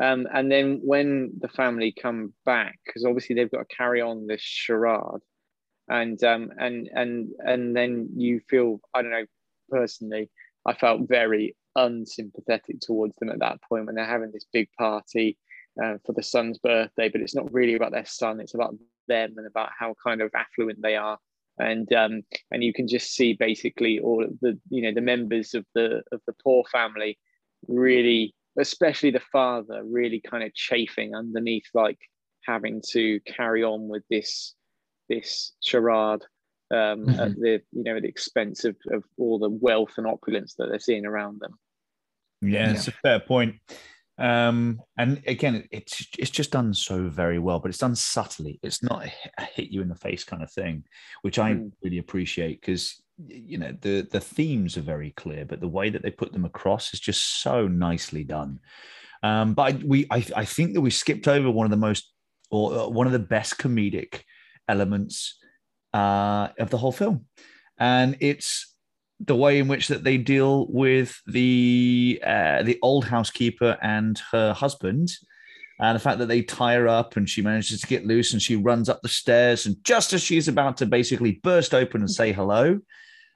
Um, 0.00 0.26
and 0.32 0.50
then 0.50 0.80
when 0.82 1.32
the 1.38 1.48
family 1.48 1.92
come 1.92 2.32
back, 2.44 2.78
because 2.84 3.04
obviously 3.04 3.34
they've 3.34 3.50
got 3.50 3.68
to 3.68 3.76
carry 3.76 4.00
on 4.00 4.26
this 4.26 4.40
charade, 4.40 5.22
and 5.88 6.22
um, 6.24 6.50
and 6.58 6.88
and 6.92 7.28
and 7.38 7.76
then 7.76 8.08
you 8.16 8.40
feel 8.48 8.80
I 8.92 9.02
don't 9.02 9.12
know 9.12 9.26
personally, 9.70 10.30
I 10.66 10.74
felt 10.74 11.08
very 11.08 11.56
unsympathetic 11.76 12.80
towards 12.80 13.16
them 13.16 13.30
at 13.30 13.40
that 13.40 13.62
point 13.62 13.86
when 13.86 13.94
they're 13.94 14.04
having 14.04 14.32
this 14.32 14.46
big 14.52 14.68
party 14.78 15.38
uh, 15.82 15.94
for 16.04 16.12
the 16.12 16.22
son's 16.22 16.58
birthday, 16.58 17.08
but 17.08 17.20
it's 17.20 17.34
not 17.34 17.52
really 17.52 17.74
about 17.74 17.92
their 17.92 18.06
son; 18.06 18.40
it's 18.40 18.54
about 18.54 18.74
them 19.06 19.34
and 19.36 19.46
about 19.46 19.70
how 19.78 19.94
kind 20.04 20.22
of 20.22 20.30
affluent 20.34 20.82
they 20.82 20.96
are. 20.96 21.18
And 21.58 21.92
um, 21.92 22.22
and 22.50 22.64
you 22.64 22.72
can 22.72 22.88
just 22.88 23.14
see 23.14 23.34
basically 23.34 24.00
all 24.00 24.26
the 24.40 24.58
you 24.70 24.82
know 24.82 24.92
the 24.92 25.00
members 25.00 25.54
of 25.54 25.64
the 25.76 26.02
of 26.10 26.20
the 26.26 26.34
poor 26.42 26.64
family 26.72 27.16
really 27.68 28.34
especially 28.58 29.10
the 29.10 29.20
father 29.32 29.82
really 29.84 30.20
kind 30.20 30.42
of 30.44 30.54
chafing 30.54 31.14
underneath 31.14 31.66
like 31.74 31.98
having 32.44 32.82
to 32.90 33.20
carry 33.20 33.62
on 33.64 33.88
with 33.88 34.02
this 34.10 34.54
this 35.08 35.52
charade 35.60 36.22
um, 36.70 37.04
Mhm. 37.06 37.18
at 37.18 37.34
the 37.36 37.62
you 37.72 37.82
know 37.84 37.96
at 37.96 38.02
the 38.02 38.08
expense 38.08 38.64
of, 38.64 38.76
of 38.90 39.04
all 39.18 39.38
the 39.38 39.50
wealth 39.50 39.94
and 39.98 40.06
opulence 40.06 40.54
that 40.54 40.68
they're 40.68 40.78
seeing 40.78 41.06
around 41.06 41.40
them 41.40 41.58
Yeah, 42.42 42.50
Yeah. 42.66 42.72
it's 42.72 42.88
a 42.88 42.92
fair 42.92 43.20
point. 43.20 43.56
Um, 44.16 44.80
and 44.96 45.20
again, 45.26 45.66
it's 45.72 46.06
it's 46.18 46.30
just 46.30 46.52
done 46.52 46.72
so 46.72 47.08
very 47.08 47.40
well, 47.40 47.58
but 47.58 47.68
it's 47.70 47.78
done 47.78 47.96
subtly. 47.96 48.60
It's 48.62 48.80
not 48.82 49.04
a 49.04 49.08
hit- 49.08 49.32
a 49.38 49.44
hit 49.44 49.68
you 49.70 49.82
in 49.82 49.88
the 49.88 49.96
face 49.96 50.22
kind 50.22 50.42
of 50.42 50.52
thing, 50.52 50.84
which 51.22 51.38
I 51.40 51.54
Mm. 51.54 51.72
really 51.82 51.98
appreciate 51.98 52.60
because 52.60 53.02
you 53.26 53.58
know 53.58 53.76
the 53.80 54.06
the 54.10 54.20
themes 54.20 54.76
are 54.76 54.82
very 54.82 55.10
clear, 55.12 55.44
but 55.44 55.60
the 55.60 55.68
way 55.68 55.90
that 55.90 56.02
they 56.02 56.10
put 56.10 56.32
them 56.32 56.44
across 56.44 56.92
is 56.92 57.00
just 57.00 57.42
so 57.42 57.68
nicely 57.68 58.24
done. 58.24 58.60
Um, 59.22 59.54
but 59.54 59.74
I, 59.74 59.76
we 59.84 60.06
I, 60.10 60.24
I 60.36 60.44
think 60.44 60.74
that 60.74 60.80
we 60.80 60.90
skipped 60.90 61.28
over 61.28 61.50
one 61.50 61.66
of 61.66 61.70
the 61.70 61.76
most 61.76 62.12
or 62.50 62.74
uh, 62.74 62.88
one 62.88 63.06
of 63.06 63.12
the 63.12 63.18
best 63.18 63.58
comedic 63.58 64.22
elements 64.68 65.38
uh, 65.92 66.48
of 66.58 66.70
the 66.70 66.78
whole 66.78 66.92
film, 66.92 67.26
and 67.78 68.16
it's 68.20 68.74
the 69.20 69.36
way 69.36 69.58
in 69.58 69.68
which 69.68 69.88
that 69.88 70.02
they 70.02 70.18
deal 70.18 70.66
with 70.68 71.20
the 71.26 72.20
uh, 72.24 72.62
the 72.62 72.78
old 72.82 73.04
housekeeper 73.04 73.78
and 73.80 74.20
her 74.32 74.52
husband, 74.52 75.10
and 75.80 75.94
the 75.94 76.00
fact 76.00 76.18
that 76.18 76.26
they 76.26 76.42
tie 76.42 76.74
her 76.74 76.88
up 76.88 77.16
and 77.16 77.28
she 77.28 77.42
manages 77.42 77.80
to 77.80 77.86
get 77.86 78.06
loose 78.06 78.32
and 78.32 78.42
she 78.42 78.56
runs 78.56 78.88
up 78.88 79.02
the 79.02 79.08
stairs 79.08 79.66
and 79.66 79.76
just 79.84 80.12
as 80.12 80.22
she's 80.22 80.48
about 80.48 80.76
to 80.76 80.86
basically 80.86 81.40
burst 81.42 81.74
open 81.74 82.00
and 82.00 82.10
say 82.10 82.32
hello, 82.32 82.80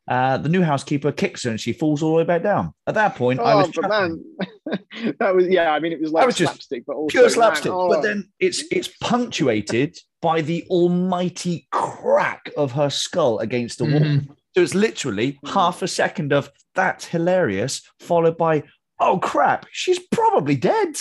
uh, 0.09 0.39
the 0.39 0.49
new 0.49 0.63
housekeeper 0.63 1.13
kicks 1.13 1.45
her 1.45 1.51
and 1.51 1.61
she 1.61 1.73
falls 1.73 2.03
all 2.03 2.11
the 2.11 2.17
way 2.17 2.25
back 2.25 2.43
down. 2.43 2.73
At 2.87 2.95
that 2.95 3.15
point, 3.17 3.41
I 3.41 3.53
oh 3.53 3.59
was 3.59 3.71
but 3.75 3.89
man 3.89 4.25
that 5.21 5.35
was 5.35 5.47
yeah 5.49 5.73
i 5.73 5.79
mean 5.81 5.93
it 5.93 6.01
was 6.01 6.11
like 6.13 6.27
was 6.27 6.37
just 6.37 6.53
slapstick 6.53 6.85
but 6.87 6.97
also 6.97 7.11
pure 7.13 7.23
man, 7.25 7.31
slapstick. 7.31 7.73
oh, 7.73 7.89
But 7.89 8.03
then 8.03 8.29
it's 8.41 8.65
it's 8.71 8.89
punctuated 9.03 9.97
by 10.21 10.41
the 10.41 10.65
almighty 10.69 11.69
crack 11.71 12.51
of 12.57 12.73
her 12.73 12.91
skull 12.91 13.39
against 13.39 13.79
the 13.79 13.85
wall 13.85 14.01
Mhm. 14.01 14.29
it 14.57 14.61
was 14.61 14.75
literally 14.75 15.39
Mm. 15.45 15.53
half 15.55 15.83
a 15.83 15.89
second 15.89 16.33
of 16.33 16.51
that's 16.75 17.05
hilarious, 17.07 17.83
followed 18.01 18.37
by 18.37 18.63
oh 19.01 19.19
crap, 19.19 19.67
she's 19.73 19.99
probably 19.99 20.57
dead. 20.57 20.97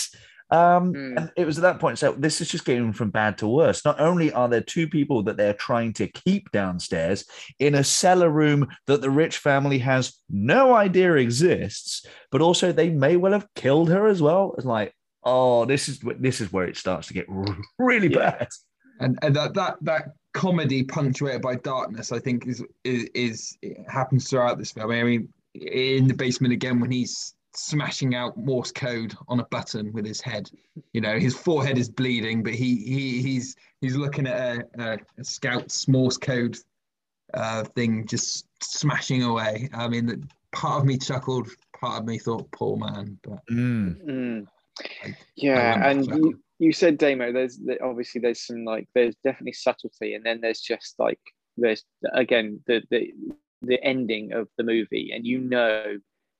Um, 0.50 0.94
Mm. 0.94 1.16
and 1.18 1.32
it 1.36 1.44
was 1.44 1.58
at 1.58 1.62
that 1.62 1.78
point. 1.78 1.98
So 1.98 2.12
this 2.12 2.40
is 2.40 2.48
just 2.48 2.64
getting 2.64 2.92
from 2.92 3.10
bad 3.10 3.36
to 3.38 3.46
worse. 3.48 3.84
Not 3.84 4.00
only 4.00 4.32
are 4.32 4.48
there 4.48 4.62
two 4.62 4.88
people 4.88 5.22
that 5.24 5.36
they're 5.36 5.52
trying 5.52 5.92
to 5.94 6.06
keep 6.08 6.50
downstairs 6.52 7.24
in 7.58 7.74
a 7.74 7.84
cellar 7.84 8.30
room 8.30 8.66
that 8.86 9.02
the 9.02 9.10
rich 9.10 9.38
family 9.38 9.78
has 9.78 10.16
no 10.30 10.74
idea 10.74 11.14
exists, 11.14 12.06
but 12.30 12.40
also 12.40 12.72
they 12.72 12.88
may 12.90 13.16
well 13.16 13.32
have 13.32 13.46
killed 13.54 13.90
her 13.90 14.06
as 14.06 14.22
well. 14.22 14.54
It's 14.56 14.66
like, 14.66 14.94
oh, 15.24 15.64
this 15.66 15.88
is 15.88 16.00
this 16.18 16.40
is 16.40 16.52
where 16.52 16.66
it 16.66 16.76
starts 16.76 17.08
to 17.08 17.14
get 17.14 17.26
really 17.78 18.08
Yeah. 18.08 18.30
bad. 18.30 18.48
and 19.00 19.18
and 19.22 19.36
that 19.36 19.52
that 19.54 19.76
that 19.82 20.04
comedy 20.34 20.82
punctuated 20.84 21.42
by 21.42 21.56
darkness, 21.56 22.10
I 22.12 22.18
think, 22.20 22.46
is 22.46 22.64
is, 22.84 23.04
is 23.14 23.58
it 23.62 23.76
happens 23.88 24.28
throughout 24.30 24.58
this 24.58 24.72
film. 24.72 24.90
I 24.90 25.02
mean, 25.02 25.28
in 25.54 26.06
the 26.08 26.14
basement 26.14 26.52
again 26.54 26.80
when 26.80 26.90
he's 26.90 27.34
smashing 27.54 28.14
out 28.14 28.36
Morse 28.36 28.72
code 28.72 29.14
on 29.28 29.40
a 29.40 29.44
button 29.46 29.92
with 29.92 30.06
his 30.06 30.20
head. 30.20 30.50
You 30.92 31.00
know, 31.00 31.18
his 31.18 31.34
forehead 31.36 31.78
is 31.78 31.88
bleeding, 31.88 32.42
but 32.42 32.54
he 32.54 32.76
he 32.76 33.22
he's 33.22 33.56
he's 33.80 33.96
looking 33.96 34.26
at 34.26 34.36
a, 34.58 34.64
a, 34.78 34.98
a 35.18 35.24
scout's 35.24 35.88
Morse 35.88 36.16
code 36.16 36.56
uh, 37.34 37.64
thing 37.64 38.06
just 38.06 38.46
smashing 38.62 39.22
away. 39.22 39.68
I 39.72 39.88
mean, 39.88 40.06
that 40.06 40.20
part 40.52 40.80
of 40.80 40.86
me 40.86 40.98
chuckled, 40.98 41.48
part 41.78 42.00
of 42.02 42.06
me 42.06 42.18
thought, 42.18 42.50
poor 42.52 42.76
man. 42.76 43.18
But 43.22 43.44
Mm. 43.50 44.04
Mm. 44.04 44.46
I- 45.04 45.16
Yeah, 45.36 45.74
I 45.82 45.90
and 45.90 46.06
you, 46.06 46.40
you 46.58 46.72
said 46.72 46.98
Damo. 46.98 47.32
There's 47.32 47.60
obviously 47.82 48.20
there's 48.20 48.40
some 48.40 48.64
like 48.64 48.88
there's 48.94 49.16
definitely 49.24 49.52
subtlety, 49.52 50.14
and 50.14 50.24
then 50.24 50.40
there's 50.40 50.60
just 50.60 50.98
like 50.98 51.20
there's 51.56 51.84
again 52.12 52.60
the 52.66 52.82
the 52.90 53.12
the 53.62 53.82
ending 53.82 54.32
of 54.32 54.48
the 54.56 54.62
movie, 54.64 55.10
and 55.12 55.26
you 55.26 55.40
know 55.40 55.98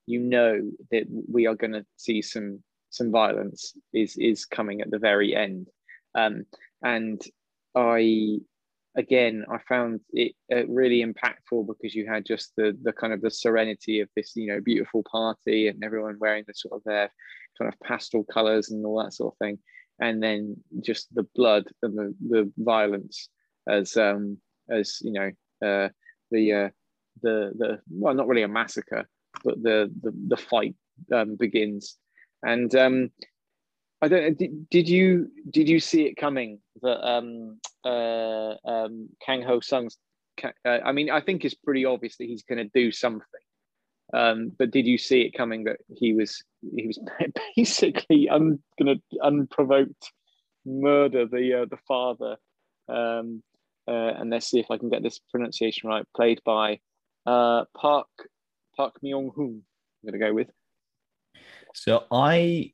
you 0.09 0.21
know 0.21 0.71
that 0.91 1.05
we 1.31 1.47
are 1.47 1.55
going 1.55 1.73
to 1.73 1.85
see 1.97 2.23
some 2.23 2.63
some 2.91 3.11
violence 3.11 3.75
is 3.93 4.17
is 4.17 4.47
coming 4.47 4.81
at 4.81 4.91
the 4.91 4.99
very 4.99 5.37
end, 5.37 5.69
um, 6.15 6.45
and 6.83 7.21
I 7.75 8.39
again 8.97 9.45
I 9.51 9.59
found 9.69 10.01
it 10.13 10.33
uh, 10.53 10.67
really 10.67 11.05
impactful 11.05 11.67
because 11.67 11.95
you 11.95 12.07
had 12.07 12.25
just 12.25 12.53
the 12.57 12.77
the 12.83 12.93
kind 12.93 13.13
of 13.13 13.21
the 13.21 13.31
serenity 13.31 14.01
of 14.01 14.09
this 14.17 14.33
you 14.35 14.47
know 14.47 14.61
beautiful 14.61 15.03
party 15.11 15.69
and 15.69 15.85
everyone 15.85 16.17
wearing 16.19 16.45
the 16.47 16.55
sort 16.55 16.75
of 16.75 16.85
their 16.85 17.11
kind 17.59 17.73
of 17.73 17.79
pastel 17.81 18.25
colors 18.25 18.71
and 18.71 18.85
all 18.87 19.03
that 19.03 19.13
sort 19.13 19.35
of 19.35 19.39
thing. 19.39 19.59
And 20.01 20.23
then 20.23 20.57
just 20.81 21.13
the 21.15 21.27
blood 21.35 21.65
and 21.83 21.99
the, 21.99 22.15
the 22.29 22.53
violence 22.57 23.29
as 23.69 23.97
um 23.97 24.39
as 24.71 24.99
you 25.03 25.13
know 25.13 25.31
uh 25.67 25.89
the 26.31 26.53
uh 26.53 26.69
the 27.23 27.53
the 27.59 27.81
well 27.91 28.15
not 28.15 28.29
really 28.29 28.43
a 28.43 28.49
massacre 28.49 29.07
but 29.45 29.63
the 29.63 29.93
the, 30.03 30.13
the 30.29 30.37
fight 30.37 30.75
um 31.13 31.37
begins 31.37 31.97
and 32.43 32.75
um 32.75 33.11
I 34.01 34.07
don't. 34.07 34.39
Did, 34.71 34.89
you 34.89 35.29
did 35.51 35.69
you 35.69 35.81
see 35.81 36.03
it 36.03 36.17
coming 36.17 36.61
that 36.83 37.05
um 37.05 37.59
uh 37.85 38.55
um 38.65 39.09
Kang 39.25 39.43
Ho 39.43 39.59
Sung's 39.59 39.97
uh, 40.45 40.51
I 40.65 40.93
mean 40.93 41.11
I 41.11 41.21
think 41.21 41.45
it's 41.45 41.55
pretty 41.55 41.85
obvious 41.85 42.17
that 42.19 42.27
he's 42.27 42.45
going 42.45 42.59
to 42.59 42.71
do 42.73 42.93
something 42.93 43.41
um, 44.13 44.53
but 44.59 44.71
did 44.71 44.87
you 44.87 44.97
see 44.97 45.23
it 45.23 45.37
coming 45.37 45.65
that 45.65 45.79
he 45.95 46.15
was 46.15 46.43
he 46.75 46.87
was 46.87 46.99
basically 47.57 48.29
un, 48.29 48.59
gonna 48.79 48.97
unprovoked 49.23 50.13
murder 50.65 51.27
the 51.27 51.63
uh, 51.63 51.67
the 51.67 51.79
father? 51.87 52.37
Um, 52.89 53.43
uh, 53.87 54.13
and 54.19 54.31
let's 54.31 54.51
see 54.51 54.61
if 54.61 54.71
I 54.71 54.79
can 54.79 54.91
get 54.91 55.03
this 55.03 55.21
pronunciation 55.31 55.89
right. 55.89 56.07
Played 56.17 56.41
by 56.45 56.81
uh, 57.27 57.65
Park 57.77 58.09
Park 58.79 58.95
Myung 59.05 59.31
Hoon. 59.35 59.63
I'm 60.03 60.11
gonna 60.11 60.25
go 60.25 60.33
with. 60.33 60.49
So 61.75 62.05
I 62.11 62.73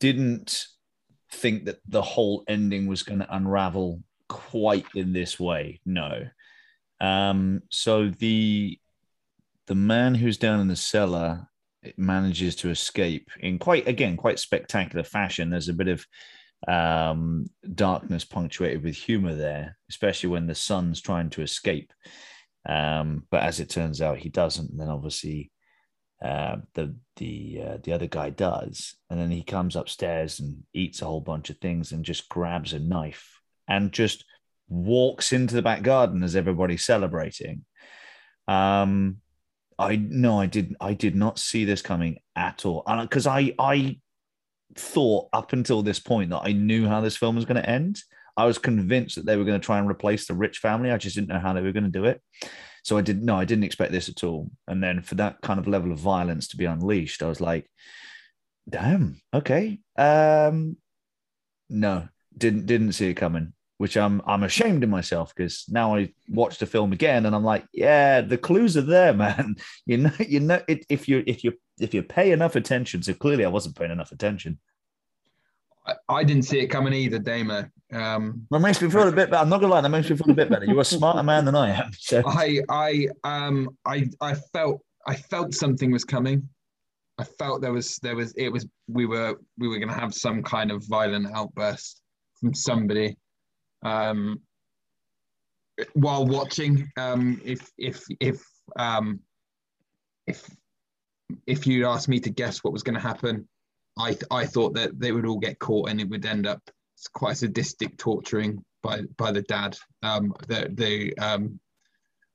didn't 0.00 0.66
think 1.32 1.64
that 1.66 1.78
the 1.86 2.02
whole 2.02 2.44
ending 2.48 2.86
was 2.86 3.02
going 3.02 3.20
to 3.20 3.34
unravel 3.34 4.02
quite 4.28 4.86
in 4.94 5.12
this 5.12 5.38
way. 5.38 5.80
No. 5.84 6.22
Um, 7.00 7.62
so 7.70 8.08
the 8.08 8.78
the 9.66 9.74
man 9.74 10.14
who's 10.14 10.38
down 10.38 10.60
in 10.60 10.68
the 10.68 10.76
cellar 10.76 11.46
manages 11.96 12.56
to 12.56 12.70
escape 12.70 13.30
in 13.40 13.58
quite 13.58 13.86
again 13.86 14.16
quite 14.16 14.38
spectacular 14.38 15.04
fashion. 15.04 15.50
There's 15.50 15.68
a 15.68 15.74
bit 15.74 15.88
of 15.88 16.04
um, 16.66 17.46
darkness 17.74 18.24
punctuated 18.24 18.82
with 18.82 18.96
humor 18.96 19.34
there, 19.34 19.76
especially 19.88 20.30
when 20.30 20.46
the 20.46 20.54
sun's 20.54 21.00
trying 21.00 21.30
to 21.30 21.42
escape. 21.42 21.92
Um, 22.68 23.24
but 23.30 23.42
as 23.42 23.60
it 23.60 23.70
turns 23.70 24.02
out, 24.02 24.18
he 24.18 24.28
doesn't. 24.28 24.70
And 24.70 24.78
then 24.78 24.88
obviously 24.88 25.50
uh, 26.22 26.56
the 26.74 26.94
the 27.16 27.60
uh, 27.64 27.78
the 27.82 27.92
other 27.92 28.06
guy 28.06 28.30
does, 28.30 28.96
and 29.08 29.18
then 29.18 29.30
he 29.30 29.42
comes 29.42 29.76
upstairs 29.76 30.40
and 30.40 30.64
eats 30.74 31.00
a 31.00 31.06
whole 31.06 31.20
bunch 31.20 31.48
of 31.48 31.58
things 31.58 31.92
and 31.92 32.04
just 32.04 32.28
grabs 32.28 32.72
a 32.72 32.78
knife 32.78 33.40
and 33.68 33.92
just 33.92 34.24
walks 34.68 35.32
into 35.32 35.54
the 35.54 35.62
back 35.62 35.82
garden 35.82 36.22
as 36.22 36.36
everybody's 36.36 36.84
celebrating. 36.84 37.64
Um, 38.48 39.18
I 39.78 39.96
no, 39.96 40.40
I 40.40 40.46
did 40.46 40.74
I 40.80 40.94
did 40.94 41.14
not 41.14 41.38
see 41.38 41.64
this 41.64 41.82
coming 41.82 42.18
at 42.34 42.66
all, 42.66 42.82
and 42.86 43.08
because 43.08 43.26
I 43.26 43.54
I 43.58 44.00
thought 44.74 45.28
up 45.32 45.52
until 45.52 45.82
this 45.82 46.00
point 46.00 46.30
that 46.30 46.42
I 46.42 46.52
knew 46.52 46.88
how 46.88 47.00
this 47.00 47.16
film 47.16 47.36
was 47.36 47.44
going 47.44 47.62
to 47.62 47.70
end. 47.70 48.00
I 48.38 48.46
was 48.46 48.56
convinced 48.56 49.16
that 49.16 49.26
they 49.26 49.36
were 49.36 49.44
going 49.44 49.60
to 49.60 49.64
try 49.64 49.80
and 49.80 49.90
replace 49.90 50.28
the 50.28 50.34
rich 50.34 50.58
family. 50.58 50.92
I 50.92 50.96
just 50.96 51.16
didn't 51.16 51.28
know 51.28 51.40
how 51.40 51.52
they 51.52 51.60
were 51.60 51.72
going 51.72 51.84
to 51.84 51.90
do 51.90 52.04
it. 52.04 52.22
So 52.84 52.96
I 52.96 53.02
didn't 53.02 53.24
no, 53.24 53.36
I 53.36 53.44
didn't 53.44 53.64
expect 53.64 53.90
this 53.90 54.08
at 54.08 54.22
all. 54.22 54.50
And 54.68 54.82
then 54.82 55.02
for 55.02 55.16
that 55.16 55.40
kind 55.42 55.58
of 55.58 55.66
level 55.66 55.90
of 55.90 55.98
violence 55.98 56.46
to 56.48 56.56
be 56.56 56.64
unleashed, 56.64 57.22
I 57.22 57.28
was 57.28 57.40
like, 57.40 57.68
damn, 58.70 59.20
okay. 59.34 59.80
Um 59.96 60.76
no, 61.68 62.08
didn't 62.36 62.66
didn't 62.66 62.92
see 62.92 63.10
it 63.10 63.14
coming, 63.14 63.54
which 63.78 63.96
I'm 63.96 64.22
I'm 64.24 64.44
ashamed 64.44 64.84
of 64.84 64.90
myself 64.90 65.34
because 65.34 65.64
now 65.68 65.96
I 65.96 66.14
watched 66.28 66.60
the 66.60 66.66
film 66.66 66.92
again 66.92 67.26
and 67.26 67.34
I'm 67.34 67.44
like, 67.44 67.66
yeah, 67.74 68.20
the 68.20 68.38
clues 68.38 68.76
are 68.76 68.82
there, 68.82 69.12
man. 69.24 69.56
You 69.84 69.98
know, 69.98 70.12
you 70.20 70.40
know, 70.40 70.62
it, 70.68 70.86
if 70.88 71.08
you 71.08 71.24
if 71.26 71.42
you 71.42 71.54
if 71.80 71.92
you 71.92 72.04
pay 72.04 72.30
enough 72.30 72.54
attention, 72.54 73.02
so 73.02 73.14
clearly 73.14 73.44
I 73.44 73.48
wasn't 73.48 73.76
paying 73.76 73.90
enough 73.90 74.12
attention. 74.12 74.60
I, 75.88 75.94
I 76.08 76.24
didn't 76.24 76.42
see 76.44 76.60
it 76.60 76.66
coming 76.68 76.92
either, 76.92 77.18
Damo. 77.18 77.64
Um, 77.92 78.46
That 78.50 78.60
makes 78.60 78.82
me 78.82 78.90
feel 78.90 79.08
a 79.08 79.12
bit 79.12 79.30
better. 79.30 79.42
I'm 79.42 79.48
not 79.48 79.60
gonna 79.60 79.72
lie, 79.72 79.80
that 79.80 79.88
makes 79.88 80.10
me 80.10 80.16
feel 80.16 80.30
a 80.30 80.34
bit 80.34 80.50
better. 80.50 80.66
You're 80.66 80.80
a 80.80 80.84
smarter 80.84 81.22
man 81.22 81.44
than 81.44 81.54
I 81.54 81.70
am. 81.70 81.90
So 81.98 82.22
I 82.26 82.60
I 82.68 83.08
um 83.24 83.70
I 83.86 84.08
I 84.20 84.34
felt 84.52 84.80
I 85.06 85.14
felt 85.16 85.54
something 85.54 85.90
was 85.90 86.04
coming. 86.04 86.48
I 87.18 87.24
felt 87.24 87.62
there 87.62 87.72
was 87.72 87.96
there 88.02 88.14
was 88.14 88.34
it 88.36 88.50
was 88.50 88.66
we 88.88 89.06
were 89.06 89.36
we 89.56 89.68
were 89.68 89.78
gonna 89.78 89.98
have 89.98 90.14
some 90.14 90.42
kind 90.42 90.70
of 90.70 90.84
violent 90.86 91.28
outburst 91.34 92.02
from 92.38 92.52
somebody. 92.54 93.16
Um 93.84 94.40
while 95.94 96.26
watching. 96.26 96.90
Um 96.98 97.40
if 97.44 97.70
if 97.78 98.04
if 98.20 98.44
um 98.78 99.20
if 100.26 100.48
if 101.46 101.66
you'd 101.66 101.86
asked 101.86 102.08
me 102.08 102.20
to 102.20 102.30
guess 102.30 102.62
what 102.62 102.72
was 102.72 102.82
gonna 102.82 103.00
happen, 103.00 103.48
I 103.98 104.10
th- 104.12 104.24
I 104.30 104.46
thought 104.46 104.74
that 104.74 104.98
they 104.98 105.12
would 105.12 105.26
all 105.26 105.38
get 105.38 105.58
caught 105.58 105.90
and 105.90 106.00
it 106.00 106.08
would 106.08 106.24
end 106.24 106.46
up 106.46 106.62
quite 107.12 107.36
sadistic 107.36 107.96
torturing 107.98 108.64
by 108.82 109.02
by 109.16 109.32
the 109.32 109.42
dad. 109.42 109.76
Um 110.02 110.34
the 110.46 110.70
the 110.72 111.18
um 111.18 111.60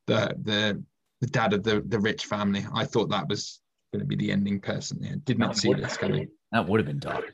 the 0.08 0.36
the 0.42 0.84
the 1.22 1.28
dad 1.28 1.54
of 1.54 1.64
the 1.64 1.82
the 1.82 2.00
rich 2.00 2.26
family. 2.26 2.66
I 2.74 2.86
thought 2.86 3.10
that 3.10 3.28
was 3.30 3.62
going 3.92 4.02
to 4.02 4.06
be 4.06 4.16
the 4.16 4.32
ending. 4.32 4.60
Personally, 4.60 5.10
I 5.10 5.16
did 5.24 5.40
not 5.40 5.56
see 5.58 5.74
this 5.74 5.98
coming. 5.98 6.28
that 6.52 6.68
would 6.68 6.80
have 6.80 6.88
been 6.88 7.00
dark. 7.00 7.34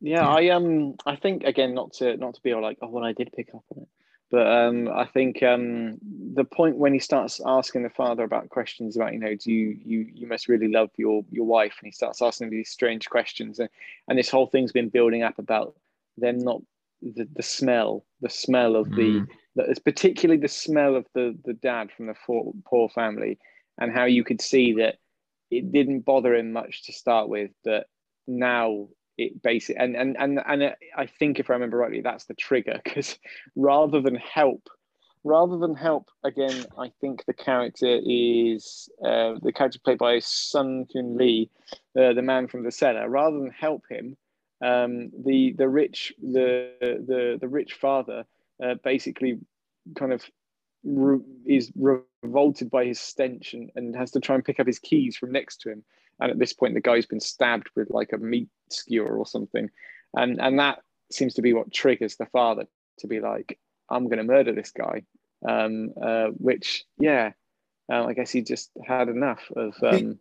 Yeah, 0.00 0.22
Yeah. 0.22 0.28
I 0.28 0.48
um 0.50 0.94
I 1.04 1.16
think 1.16 1.44
again 1.44 1.74
not 1.74 1.92
to 1.94 2.16
not 2.16 2.34
to 2.34 2.40
be 2.42 2.52
all 2.52 2.62
like 2.62 2.78
oh 2.82 2.88
well 2.88 3.04
I 3.04 3.12
did 3.12 3.32
pick 3.36 3.48
up 3.54 3.64
on 3.74 3.82
it, 3.82 3.88
but 4.30 4.46
um 4.46 4.88
I 4.88 5.06
think 5.06 5.42
um 5.42 5.98
the 6.34 6.44
point 6.44 6.76
when 6.76 6.92
he 6.92 6.98
starts 6.98 7.40
asking 7.44 7.82
the 7.82 7.90
father 7.90 8.24
about 8.24 8.48
questions 8.50 8.96
about 8.96 9.12
you 9.12 9.18
know 9.18 9.34
do 9.34 9.52
you 9.52 9.78
you 9.84 10.06
you 10.12 10.26
must 10.26 10.48
really 10.48 10.68
love 10.68 10.90
your 10.96 11.24
your 11.30 11.46
wife 11.46 11.76
and 11.80 11.86
he 11.86 11.92
starts 11.92 12.22
asking 12.22 12.50
these 12.50 12.70
strange 12.70 13.08
questions 13.08 13.58
and 13.58 13.68
and 14.08 14.18
this 14.18 14.30
whole 14.30 14.46
thing's 14.46 14.72
been 14.72 14.88
building 14.88 15.22
up 15.22 15.38
about 15.38 15.74
them 16.16 16.38
not 16.38 16.60
the, 17.02 17.28
the 17.34 17.42
smell 17.42 18.04
the 18.20 18.30
smell 18.30 18.76
of 18.76 18.90
the 18.90 19.26
that 19.56 19.68
it's 19.68 19.78
particularly 19.78 20.40
the 20.40 20.48
smell 20.48 20.96
of 20.96 21.06
the 21.14 21.36
the 21.44 21.54
dad 21.54 21.90
from 21.90 22.06
the 22.06 22.14
poor, 22.26 22.52
poor 22.64 22.88
family 22.88 23.38
and 23.80 23.92
how 23.92 24.04
you 24.04 24.24
could 24.24 24.40
see 24.40 24.74
that 24.74 24.96
it 25.50 25.72
didn't 25.72 26.00
bother 26.00 26.34
him 26.34 26.52
much 26.52 26.84
to 26.84 26.92
start 26.92 27.28
with 27.28 27.50
but 27.64 27.86
now 28.26 28.88
it 29.18 29.42
basically 29.42 29.82
and 29.82 29.96
and 29.96 30.16
and, 30.18 30.40
and 30.46 30.62
it, 30.62 30.76
i 30.96 31.06
think 31.06 31.38
if 31.38 31.50
i 31.50 31.52
remember 31.52 31.76
rightly 31.76 32.00
that's 32.00 32.24
the 32.24 32.34
trigger 32.34 32.80
because 32.82 33.18
rather 33.56 34.00
than 34.00 34.14
help 34.14 34.68
rather 35.24 35.58
than 35.58 35.74
help 35.74 36.08
again 36.24 36.64
i 36.78 36.90
think 37.00 37.24
the 37.26 37.34
character 37.34 38.00
is 38.04 38.88
uh, 39.04 39.34
the 39.42 39.52
character 39.52 39.80
played 39.84 39.98
by 39.98 40.18
sun 40.20 40.86
Kyun 40.94 41.18
lee 41.18 41.50
uh, 41.98 42.12
the 42.12 42.22
man 42.22 42.46
from 42.46 42.62
the 42.62 42.70
cellar 42.70 43.08
rather 43.08 43.38
than 43.38 43.50
help 43.50 43.82
him 43.90 44.16
um, 44.64 45.10
the 45.24 45.54
the 45.58 45.68
rich 45.68 46.12
the 46.20 46.72
the 46.80 47.38
the 47.40 47.48
rich 47.48 47.74
father 47.74 48.24
uh, 48.64 48.74
basically 48.82 49.38
kind 49.96 50.12
of 50.12 50.24
re- 50.84 51.20
is 51.46 51.72
revolted 51.76 52.70
by 52.70 52.84
his 52.84 53.00
stench 53.00 53.54
and, 53.54 53.70
and 53.76 53.94
has 53.96 54.10
to 54.12 54.20
try 54.20 54.34
and 54.34 54.44
pick 54.44 54.60
up 54.60 54.66
his 54.66 54.78
keys 54.78 55.16
from 55.16 55.32
next 55.32 55.60
to 55.60 55.70
him. 55.70 55.84
And 56.20 56.30
at 56.30 56.38
this 56.38 56.52
point, 56.52 56.74
the 56.74 56.80
guy's 56.80 57.06
been 57.06 57.20
stabbed 57.20 57.68
with 57.76 57.90
like 57.90 58.12
a 58.12 58.18
meat 58.18 58.48
skewer 58.70 59.16
or 59.16 59.26
something, 59.26 59.70
and 60.14 60.40
and 60.40 60.58
that 60.58 60.80
seems 61.10 61.34
to 61.34 61.42
be 61.42 61.52
what 61.52 61.72
triggers 61.72 62.16
the 62.16 62.26
father 62.26 62.66
to 62.98 63.06
be 63.06 63.20
like, 63.20 63.58
I'm 63.90 64.04
going 64.04 64.18
to 64.18 64.24
murder 64.24 64.52
this 64.52 64.70
guy. 64.70 65.02
Um, 65.48 65.90
uh, 66.02 66.26
which, 66.36 66.84
yeah, 66.98 67.30
uh, 67.92 68.04
I 68.04 68.12
guess 68.12 68.30
he 68.30 68.42
just 68.42 68.70
had 68.84 69.08
enough 69.08 69.40
of. 69.54 69.74
Um, 69.82 70.18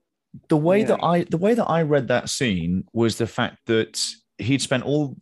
the 0.50 0.58
way 0.58 0.82
yeah. 0.82 0.86
that 0.86 1.00
I 1.04 1.24
the 1.24 1.38
way 1.38 1.54
that 1.54 1.66
I 1.66 1.82
read 1.82 2.08
that 2.10 2.30
scene 2.30 2.86
was 2.94 3.18
the 3.18 3.28
fact 3.28 3.58
that 3.66 4.00
he'd 4.38 4.62
spent 4.62 4.84
all 4.84 5.16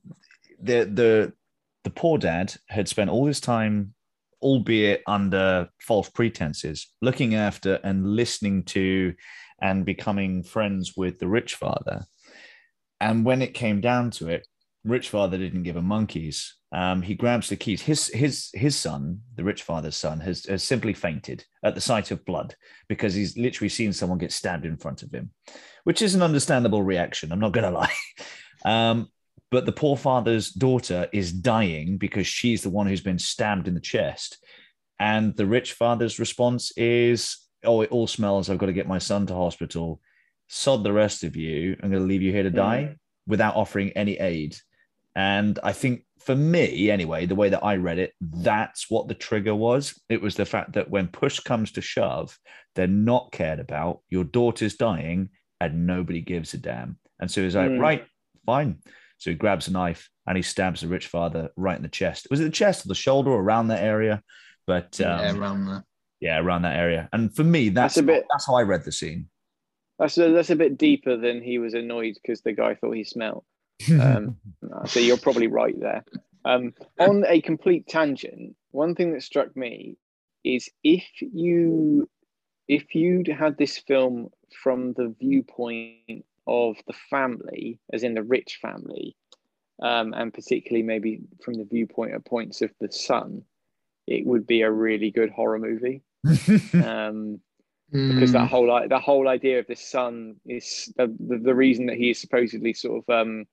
the 0.62 0.84
the 0.84 1.34
the 1.84 1.90
poor 1.90 2.18
dad 2.18 2.54
had 2.68 2.88
spent 2.88 3.10
all 3.10 3.26
his 3.26 3.40
time, 3.40 3.94
albeit 4.42 5.04
under 5.08 5.70
false 5.80 6.10
pretenses, 6.10 6.92
looking 7.02 7.36
after 7.36 7.76
and 7.84 8.16
listening 8.16 8.64
to 8.64 9.14
and 9.62 9.86
becoming 9.86 10.44
friends 10.44 10.94
with 10.96 11.20
the 11.20 11.28
rich 11.28 11.56
father. 11.56 12.06
And 13.00 13.26
when 13.26 13.42
it 13.42 13.54
came 13.54 13.82
down 13.82 14.12
to 14.12 14.30
it, 14.30 14.48
rich 14.84 15.10
father 15.10 15.38
didn't 15.38 15.64
give 15.64 15.76
a 15.76 15.82
monkeys. 15.82 16.56
Um, 16.72 17.02
he 17.02 17.16
grabs 17.16 17.50
the 17.50 17.56
keys. 17.56 17.82
His 17.82 18.08
his 18.08 18.50
his 18.54 18.76
son, 18.76 19.22
the 19.36 19.44
rich 19.44 19.64
father's 19.64 19.96
son, 19.96 20.20
has, 20.22 20.46
has 20.46 20.64
simply 20.64 20.94
fainted 20.94 21.46
at 21.64 21.76
the 21.76 21.82
sight 21.82 22.12
of 22.12 22.26
blood 22.26 22.56
because 22.88 23.14
he's 23.14 23.38
literally 23.38 23.70
seen 23.70 23.94
someone 23.94 24.18
get 24.18 24.32
stabbed 24.32 24.66
in 24.66 24.78
front 24.78 25.04
of 25.04 25.14
him, 25.14 25.32
which 25.84 26.02
is 26.02 26.16
an 26.16 26.22
understandable 26.22 26.84
reaction. 26.84 27.32
I'm 27.32 27.40
not 27.40 27.54
going 27.54 27.64
to 27.72 27.78
lie. 27.78 27.94
Um, 28.66 29.10
but 29.52 29.66
the 29.66 29.72
poor 29.72 29.96
father's 29.96 30.52
daughter 30.52 31.08
is 31.14 31.32
dying 31.32 31.98
because 31.98 32.28
she's 32.28 32.62
the 32.62 32.70
one 32.70 32.88
who's 32.88 33.02
been 33.02 33.20
stabbed 33.20 33.68
in 33.68 33.74
the 33.74 33.80
chest. 33.80 34.44
And 35.00 35.36
the 35.36 35.46
rich 35.46 35.74
father's 35.74 36.20
response 36.20 36.72
is, 36.78 37.45
Oh, 37.66 37.82
it 37.82 37.92
all 37.92 38.08
smells. 38.08 38.50
I've 38.50 38.58
got 38.58 38.68
to 38.68 38.74
get 38.74 38.88
my 38.88 38.98
son 39.00 39.26
to 39.28 39.34
hospital. 39.34 40.00
Sod 40.48 40.84
the 40.84 40.94
rest 40.94 41.24
of 41.24 41.36
you. 41.36 41.76
I'm 41.82 41.90
going 41.90 42.02
to 42.04 42.08
leave 42.08 42.22
you 42.22 42.32
here 42.32 42.44
to 42.44 42.52
die 42.52 42.84
Mm. 42.92 42.98
without 43.28 43.56
offering 43.56 43.90
any 43.92 44.18
aid. 44.20 44.56
And 45.16 45.58
I 45.64 45.72
think 45.72 46.04
for 46.20 46.36
me, 46.36 46.90
anyway, 46.92 47.26
the 47.26 47.36
way 47.36 47.50
that 47.50 47.64
I 47.64 47.76
read 47.78 48.00
it, 48.00 48.14
that's 48.22 48.90
what 48.90 49.08
the 49.08 49.14
trigger 49.14 49.56
was. 49.56 50.00
It 50.10 50.22
was 50.22 50.36
the 50.36 50.46
fact 50.46 50.74
that 50.74 50.90
when 50.90 51.08
push 51.08 51.40
comes 51.40 51.72
to 51.74 51.82
shove, 51.82 52.38
they're 52.76 52.88
not 52.88 53.32
cared 53.32 53.60
about. 53.60 54.02
Your 54.10 54.24
daughter's 54.26 54.76
dying 54.76 55.30
and 55.62 55.88
nobody 55.88 56.22
gives 56.22 56.54
a 56.54 56.58
damn. 56.58 56.98
And 57.20 57.32
so 57.32 57.42
he's 57.42 57.56
like, 57.56 57.72
Mm. 57.72 57.80
right, 57.80 58.06
fine. 58.46 58.80
So 59.18 59.30
he 59.32 59.36
grabs 59.38 59.68
a 59.70 59.72
knife 59.72 60.10
and 60.28 60.36
he 60.36 60.42
stabs 60.44 60.82
the 60.82 60.90
rich 60.90 61.08
father 61.08 61.50
right 61.56 61.78
in 61.78 61.84
the 61.84 61.88
chest. 61.88 62.28
Was 62.30 62.42
it 62.42 62.44
the 62.44 62.50
chest 62.50 62.86
or 62.86 62.90
the 62.90 62.96
shoulder 62.96 63.32
or 63.32 63.42
around 63.42 63.70
that 63.70 63.82
area? 63.84 64.22
But 64.68 65.00
um, 65.00 65.20
yeah, 65.20 65.34
around 65.38 65.66
there. 65.68 65.84
Yeah, 66.26 66.40
around 66.40 66.64
that 66.64 66.76
area. 66.76 67.08
And 67.14 67.34
for 67.36 67.44
me, 67.44 67.70
that's, 67.70 67.96
That's 67.96 68.04
a 68.04 68.04
bit- 68.04 68.26
that's 68.32 68.48
how 68.48 68.56
I 68.56 68.64
read 68.64 68.84
the 68.84 68.92
scene. 68.92 69.28
that's 70.00 70.18
a, 70.18 70.32
that's 70.32 70.50
a 70.50 70.56
bit 70.56 70.78
deeper 70.78 71.16
than 71.16 71.42
he 71.42 71.60
was 71.60 71.74
annoyed 71.76 72.16
because 72.22 72.42
the 72.42 72.54
guy 72.54 72.74
thought 72.76 72.96
he 72.96 73.04
smelled. 73.04 73.46
Um, 74.02 74.38
so 74.86 75.00
you're 75.00 75.18
probably 75.18 75.48
right 75.48 75.80
there. 75.80 76.04
Um, 76.44 76.74
on 77.00 77.26
a 77.28 77.42
complete 77.42 77.88
tangent, 77.88 78.56
one 78.72 78.96
thing 78.96 79.14
that 79.14 79.22
struck 79.24 79.56
me 79.56 79.98
is 80.44 80.70
if 80.84 81.06
you 81.22 82.10
if 82.68 82.96
you'd 82.96 83.28
had 83.28 83.58
this 83.58 83.78
film 83.78 84.30
from 84.64 84.94
the 84.94 85.14
viewpoint 85.20 86.26
of 86.48 86.76
the 86.88 86.94
family, 87.10 87.80
as 87.94 88.04
in 88.04 88.16
the 88.16 88.24
rich 88.24 88.58
family, 88.62 89.16
um, 89.84 90.14
and 90.14 90.34
particularly 90.34 90.84
maybe 90.84 91.22
from 91.44 91.54
the 91.56 91.68
viewpoint 91.72 92.16
of 92.16 92.26
points 92.26 92.62
of 92.62 92.72
the 92.80 92.92
son, 92.92 93.44
it 94.08 94.26
would 94.26 94.46
be 94.48 94.62
a 94.62 94.72
really 94.72 95.12
good 95.12 95.30
horror 95.32 95.60
movie. 95.60 96.02
Um, 96.74 97.40
because 97.92 98.32
that 98.34 98.48
Mm, 98.48 98.50
whole 98.50 98.72
i- 98.72 98.88
the 98.88 99.00
whole 99.00 99.28
idea 99.28 99.60
of 99.60 99.68
the 99.68 99.76
son 99.76 100.36
is 100.46 100.92
the, 100.98 101.08
the, 101.20 101.38
the 101.38 101.56
reason 101.56 101.86
that 101.86 101.98
he 101.98 102.10
is 102.10 102.20
supposedly 102.20 102.74
sort 102.74 103.04
of 103.08 103.14
um 103.14 103.46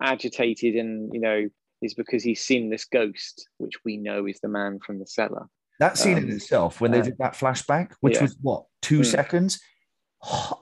agitated 0.00 0.74
and 0.76 1.10
you 1.12 1.20
know 1.20 1.48
is 1.80 1.94
because 1.94 2.22
he's 2.22 2.40
seen 2.40 2.70
this 2.70 2.84
ghost 2.84 3.48
which 3.58 3.74
we 3.84 3.96
know 3.96 4.26
is 4.26 4.38
the 4.40 4.48
man 4.48 4.78
from 4.84 4.98
the 4.98 5.06
cellar 5.06 5.46
that 5.80 5.98
scene 5.98 6.18
in 6.18 6.24
Um, 6.24 6.30
itself, 6.30 6.80
when 6.80 6.92
they 6.92 7.00
uh, 7.00 7.02
did 7.02 7.18
that 7.18 7.32
flashback, 7.34 7.92
which 8.00 8.14
yeah. 8.16 8.22
was 8.22 8.36
what, 8.40 8.64
two 8.82 9.00
Mm. 9.00 9.06
seconds? 9.06 9.60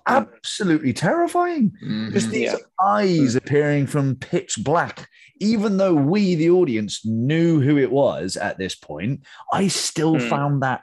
absolutely 0.07 0.93
terrifying. 0.95 1.73
mhm. 1.85 2.13
Just 2.13 2.31
these 2.31 2.53
Yeah. 2.53 2.57
eyes 2.83 3.37
appearing 3.37 3.87
from 3.87 4.17
pitch 4.17 4.57
black. 4.65 5.09
Even 5.41 5.77
though 5.77 5.95
we, 5.95 6.35
the 6.35 6.49
audience, 6.51 7.05
knew 7.05 7.61
who 7.61 7.77
it 7.77 7.91
was 7.93 8.39
at 8.39 8.57
this 8.57 8.75
point, 8.75 9.25
I 9.53 9.69
still 9.69 10.17
Mm. 10.17 10.29
found 10.31 10.63
that 10.63 10.83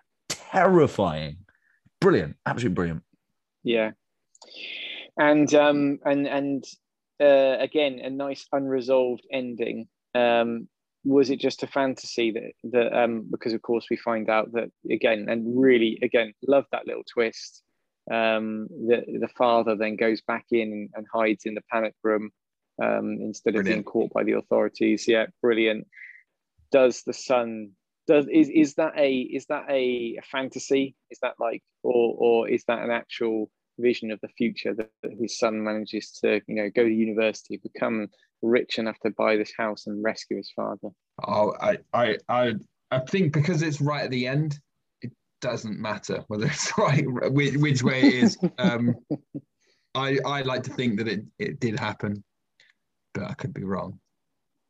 terrifying. 0.52 1.38
Brilliant. 2.00 2.36
Absolutely 2.46 2.76
brilliant. 2.76 3.04
yeah 3.64 3.92
and 5.18 5.54
um 5.54 6.00
and 6.06 6.28
and 6.28 6.64
uh 7.20 7.58
again 7.60 8.00
a 8.04 8.10
nice 8.10 8.46
unresolved 8.52 9.26
ending 9.32 9.88
um 10.16 10.68
was 11.04 11.30
it 11.30 11.40
just 11.40 11.64
a 11.64 11.68
fantasy 11.68 12.32
that 12.32 12.52
that 12.72 12.98
um 12.98 13.28
because 13.32 13.54
of 13.54 13.62
course 13.62 13.86
we 13.90 13.98
find 13.98 14.30
out 14.30 14.52
that 14.54 14.70
again 14.92 15.28
and 15.30 15.60
really 15.60 15.98
again 16.02 16.34
love 16.48 16.66
that 16.72 16.86
little 16.88 17.04
twist 17.12 17.64
um 18.12 18.68
the 18.70 19.04
the 19.20 19.28
father 19.38 19.76
then 19.76 19.96
goes 19.96 20.22
back 20.22 20.46
in 20.52 20.90
and 20.94 21.06
hides 21.12 21.46
in 21.46 21.56
the 21.56 21.64
panic 21.72 21.94
room 22.04 22.30
um 22.82 23.18
instead 23.22 23.56
of 23.56 23.66
being 23.66 23.84
caught 23.84 24.12
by 24.14 24.24
the 24.24 24.34
authorities 24.34 25.08
yeah 25.08 25.26
brilliant 25.42 25.88
does 26.72 27.04
the 27.04 27.14
son 27.14 27.72
does 28.08 28.26
is 28.32 28.50
is 28.50 28.76
that 28.76 28.94
a 28.98 29.20
is 29.20 29.46
that 29.48 29.66
a, 29.70 30.18
fantasy 30.32 30.96
is 31.12 31.20
that 31.22 31.36
like 31.40 31.62
or 31.84 32.16
or 32.18 32.50
is 32.50 32.64
that 32.68 32.80
an 32.80 32.92
actual 32.92 33.50
vision 33.80 34.10
of 34.10 34.20
the 34.22 34.30
future 34.30 34.74
that, 34.74 34.90
that 35.04 35.12
his 35.20 35.38
son 35.38 35.64
manages 35.64 36.12
to 36.12 36.42
you 36.48 36.56
know 36.56 36.70
go 36.76 36.84
to 36.84 36.94
university 36.94 37.58
become 37.58 38.08
rich 38.42 38.80
enough 38.80 38.98
to 39.00 39.12
buy 39.12 39.36
this 39.36 39.54
house 39.58 39.88
and 39.88 40.04
rescue 40.04 40.38
his 40.38 40.52
father 40.56 40.90
Oh, 41.26 41.54
I, 41.60 41.78
I, 41.94 42.18
I, 42.30 42.54
I 42.92 43.00
think 43.00 43.34
because 43.34 43.62
it's 43.62 43.82
right 43.82 44.04
at 44.04 44.12
the 44.12 44.28
end, 44.28 44.60
it 45.02 45.12
doesn't 45.42 45.80
matter 45.80 46.24
whether 46.28 46.46
it's 46.46 46.72
right, 46.78 47.04
which, 47.08 47.56
which 47.56 47.84
way 47.84 48.02
it 48.02 48.14
is. 48.16 48.38
Um, 48.58 48.96
I, 49.96 50.20
I 50.26 50.42
like 50.42 50.64
to 50.64 50.74
think 50.74 50.98
that 51.00 51.08
it, 51.08 51.26
it 51.40 51.60
did 51.60 51.80
happen, 51.80 52.24
but 53.14 53.24
I 53.24 53.34
could 53.34 53.54
be 53.54 53.64
wrong. 53.64 54.00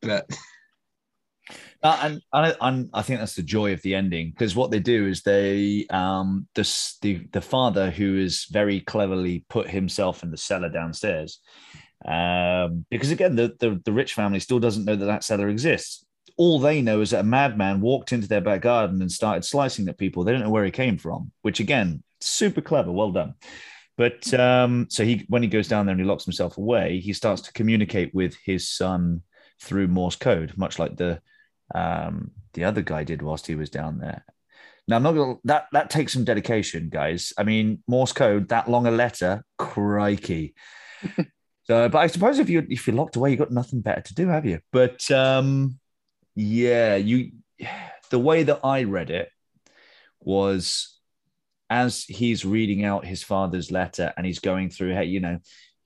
But 0.00 0.26
Uh, 1.82 1.98
and 2.02 2.22
and 2.32 2.46
I, 2.46 2.54
and 2.60 2.90
I 2.92 3.02
think 3.02 3.20
that's 3.20 3.36
the 3.36 3.42
joy 3.42 3.72
of 3.72 3.82
the 3.82 3.94
ending 3.94 4.30
because 4.30 4.56
what 4.56 4.72
they 4.72 4.80
do 4.80 5.06
is 5.06 5.22
they 5.22 5.86
um 5.90 6.48
the, 6.54 6.62
the 7.02 7.26
the 7.32 7.40
father 7.40 7.90
who 7.90 8.18
is 8.18 8.46
very 8.50 8.80
cleverly 8.80 9.44
put 9.48 9.70
himself 9.70 10.24
in 10.24 10.32
the 10.32 10.36
cellar 10.36 10.70
downstairs 10.70 11.40
um 12.04 12.84
because 12.90 13.10
again 13.12 13.36
the, 13.36 13.54
the 13.60 13.80
the 13.84 13.92
rich 13.92 14.14
family 14.14 14.40
still 14.40 14.58
doesn't 14.58 14.84
know 14.84 14.96
that 14.96 15.06
that 15.06 15.24
cellar 15.24 15.48
exists. 15.48 16.04
All 16.36 16.58
they 16.58 16.82
know 16.82 17.00
is 17.00 17.10
that 17.10 17.20
a 17.20 17.24
madman 17.24 17.80
walked 17.80 18.12
into 18.12 18.28
their 18.28 18.40
back 18.40 18.62
garden 18.62 19.00
and 19.02 19.10
started 19.10 19.44
slicing 19.44 19.88
at 19.88 19.98
people. 19.98 20.22
They 20.22 20.30
don't 20.30 20.42
know 20.42 20.50
where 20.50 20.64
he 20.64 20.70
came 20.72 20.98
from 20.98 21.30
which 21.42 21.60
again 21.60 22.02
super 22.20 22.60
clever 22.60 22.90
well 22.90 23.12
done. 23.12 23.34
But 23.96 24.34
um 24.34 24.88
so 24.90 25.04
he 25.04 25.26
when 25.28 25.42
he 25.42 25.48
goes 25.48 25.68
down 25.68 25.86
there 25.86 25.92
and 25.92 26.00
he 26.00 26.06
locks 26.06 26.24
himself 26.24 26.58
away 26.58 26.98
he 26.98 27.12
starts 27.12 27.42
to 27.42 27.52
communicate 27.52 28.12
with 28.12 28.34
his 28.44 28.68
son 28.68 29.22
through 29.60 29.86
morse 29.86 30.16
code 30.16 30.54
much 30.56 30.80
like 30.80 30.96
the 30.96 31.20
um, 31.74 32.30
the 32.54 32.64
other 32.64 32.82
guy 32.82 33.04
did 33.04 33.22
whilst 33.22 33.46
he 33.46 33.54
was 33.54 33.70
down 33.70 33.98
there. 33.98 34.24
Now 34.86 34.96
I'm 34.96 35.02
not 35.02 35.12
gonna 35.12 35.36
that 35.44 35.66
that 35.72 35.90
takes 35.90 36.14
some 36.14 36.24
dedication, 36.24 36.88
guys. 36.88 37.32
I 37.36 37.44
mean, 37.44 37.82
Morse 37.86 38.12
code, 38.12 38.48
that 38.48 38.70
long 38.70 38.86
a 38.86 38.90
letter, 38.90 39.44
crikey. 39.58 40.54
so, 41.64 41.88
but 41.88 41.98
I 41.98 42.06
suppose 42.06 42.38
if 42.38 42.48
you 42.48 42.66
if 42.68 42.86
you're 42.86 42.96
locked 42.96 43.16
away, 43.16 43.30
you've 43.30 43.38
got 43.38 43.50
nothing 43.50 43.82
better 43.82 44.00
to 44.00 44.14
do, 44.14 44.28
have 44.28 44.46
you? 44.46 44.60
But 44.72 45.10
um, 45.10 45.78
yeah, 46.34 46.96
you 46.96 47.32
the 48.10 48.18
way 48.18 48.44
that 48.44 48.60
I 48.64 48.84
read 48.84 49.10
it 49.10 49.28
was 50.20 50.98
as 51.70 52.04
he's 52.04 52.44
reading 52.44 52.84
out 52.84 53.04
his 53.04 53.22
father's 53.22 53.70
letter 53.70 54.12
and 54.16 54.24
he's 54.24 54.38
going 54.38 54.70
through, 54.70 54.94
hey, 54.94 55.04
you 55.04 55.20
know, 55.20 55.38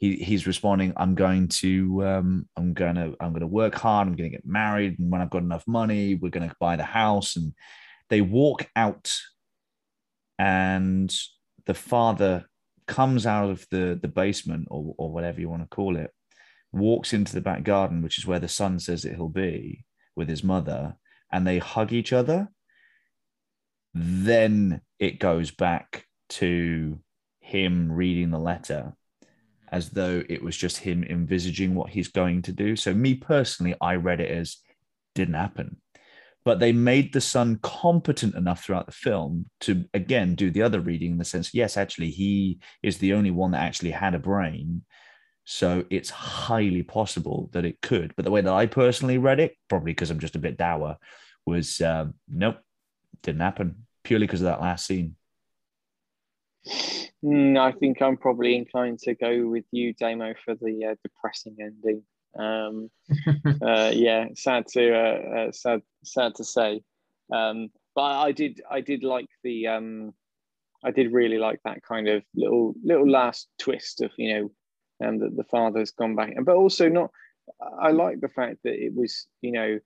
he, 0.02 0.16
he's 0.16 0.48
responding 0.48 0.92
i'm 0.96 1.14
going 1.14 1.46
to 1.46 2.04
um, 2.04 2.48
i'm 2.56 2.74
going 2.74 2.96
to 2.96 3.14
i'm 3.20 3.30
going 3.30 3.40
to 3.40 3.46
work 3.46 3.76
hard. 3.76 4.08
I'm 4.08 4.16
going 4.16 4.30
to 4.30 4.36
get 4.36 4.44
married. 4.44 4.98
And 4.98 5.12
when 5.12 5.20
i've 5.20 5.30
got 5.30 5.42
enough 5.42 5.64
money 5.68 6.16
we're 6.16 6.30
going 6.30 6.48
to 6.48 6.56
buy 6.58 6.74
the 6.74 6.82
house. 6.82 7.36
And 7.36 7.54
they 8.10 8.20
walk 8.20 8.68
out 8.74 9.14
and 10.40 11.14
the 11.66 11.74
father 11.74 12.46
comes 12.88 13.26
out 13.26 13.48
of 13.48 13.64
the 13.70 13.96
the 14.02 14.08
basement 14.08 14.66
or, 14.70 14.92
or 14.98 15.12
whatever 15.12 15.40
you 15.40 15.48
want 15.48 15.62
to 15.62 15.74
call 15.74 15.96
it 15.96 16.10
walks 16.72 17.12
into 17.12 17.32
the 17.32 17.40
back 17.40 17.62
garden 17.62 18.02
which 18.02 18.18
is 18.18 18.26
where 18.26 18.40
the 18.40 18.48
son 18.48 18.80
says 18.80 19.02
that 19.02 19.14
he'll 19.14 19.28
be 19.28 19.84
with 20.16 20.28
his 20.28 20.42
mother 20.42 20.96
and 21.30 21.46
they 21.46 21.58
hug 21.58 21.92
each 21.92 22.12
other. 22.12 22.48
Then 23.94 24.80
it 24.98 25.20
goes 25.20 25.52
back 25.52 26.06
to 26.30 26.98
him 27.40 27.92
reading 27.92 28.30
the 28.30 28.38
letter 28.38 28.94
as 29.72 29.90
though 29.90 30.22
it 30.28 30.42
was 30.42 30.56
just 30.56 30.78
him 30.78 31.02
envisaging 31.04 31.74
what 31.74 31.90
he's 31.90 32.08
going 32.08 32.42
to 32.42 32.52
do. 32.52 32.76
So, 32.76 32.94
me 32.94 33.14
personally, 33.14 33.74
I 33.80 33.96
read 33.96 34.20
it 34.20 34.30
as 34.30 34.58
didn't 35.14 35.34
happen. 35.34 35.78
but 36.44 36.58
they 36.58 36.72
made 36.72 37.12
the 37.12 37.20
son 37.20 37.58
competent 37.62 38.34
enough 38.34 38.64
throughout 38.64 38.86
the 38.86 38.92
film 38.92 39.46
to 39.60 39.84
again 39.94 40.34
do 40.34 40.50
the 40.50 40.62
other 40.62 40.80
reading 40.80 41.12
in 41.12 41.18
the 41.18 41.24
sense 41.24 41.54
yes 41.54 41.76
actually 41.76 42.10
he 42.10 42.58
is 42.82 42.98
the 42.98 43.12
only 43.12 43.30
one 43.30 43.52
that 43.52 43.62
actually 43.62 43.90
had 43.90 44.14
a 44.14 44.18
brain 44.18 44.82
so 45.44 45.84
it's 45.90 46.10
highly 46.10 46.82
possible 46.82 47.50
that 47.52 47.64
it 47.64 47.80
could 47.82 48.12
but 48.16 48.24
the 48.24 48.30
way 48.30 48.40
that 48.40 48.52
i 48.52 48.66
personally 48.66 49.18
read 49.18 49.40
it 49.40 49.54
probably 49.68 49.92
because 49.92 50.10
i'm 50.10 50.18
just 50.18 50.36
a 50.36 50.40
bit 50.40 50.56
dour 50.56 50.96
was 51.46 51.80
um, 51.80 52.14
nope 52.28 52.56
didn't 53.22 53.40
happen 53.40 53.86
purely 54.04 54.26
because 54.26 54.40
of 54.40 54.46
that 54.46 54.60
last 54.60 54.86
scene 54.86 55.16
Mm, 57.24 57.58
I 57.58 57.72
think 57.72 58.02
I'm 58.02 58.16
probably 58.16 58.56
inclined 58.56 58.98
to 59.00 59.14
go 59.14 59.46
with 59.46 59.64
you, 59.70 59.94
Damo, 59.94 60.34
for 60.44 60.54
the 60.54 60.86
uh, 60.86 60.94
depressing 61.02 61.56
ending. 61.60 62.02
Um, 62.38 62.90
uh, 63.62 63.90
yeah, 63.94 64.26
sad 64.34 64.66
to 64.68 64.94
uh, 64.94 65.38
uh, 65.38 65.52
sad 65.52 65.82
sad 66.04 66.34
to 66.36 66.44
say, 66.44 66.82
um, 67.32 67.70
but 67.94 68.02
I 68.02 68.32
did 68.32 68.60
I 68.70 68.80
did 68.80 69.04
like 69.04 69.28
the 69.44 69.68
um, 69.68 70.14
I 70.84 70.90
did 70.90 71.12
really 71.12 71.38
like 71.38 71.60
that 71.64 71.82
kind 71.82 72.08
of 72.08 72.24
little 72.34 72.74
little 72.82 73.08
last 73.08 73.48
twist 73.58 74.00
of 74.00 74.10
you 74.16 74.34
know 74.34 75.06
um, 75.06 75.18
that 75.18 75.36
the 75.36 75.44
father's 75.44 75.90
gone 75.90 76.16
back, 76.16 76.32
but 76.44 76.56
also 76.56 76.88
not. 76.88 77.10
I 77.80 77.90
like 77.90 78.20
the 78.20 78.28
fact 78.28 78.58
that 78.64 78.74
it 78.74 78.94
was 78.94 79.26
you 79.42 79.52
know 79.52 79.78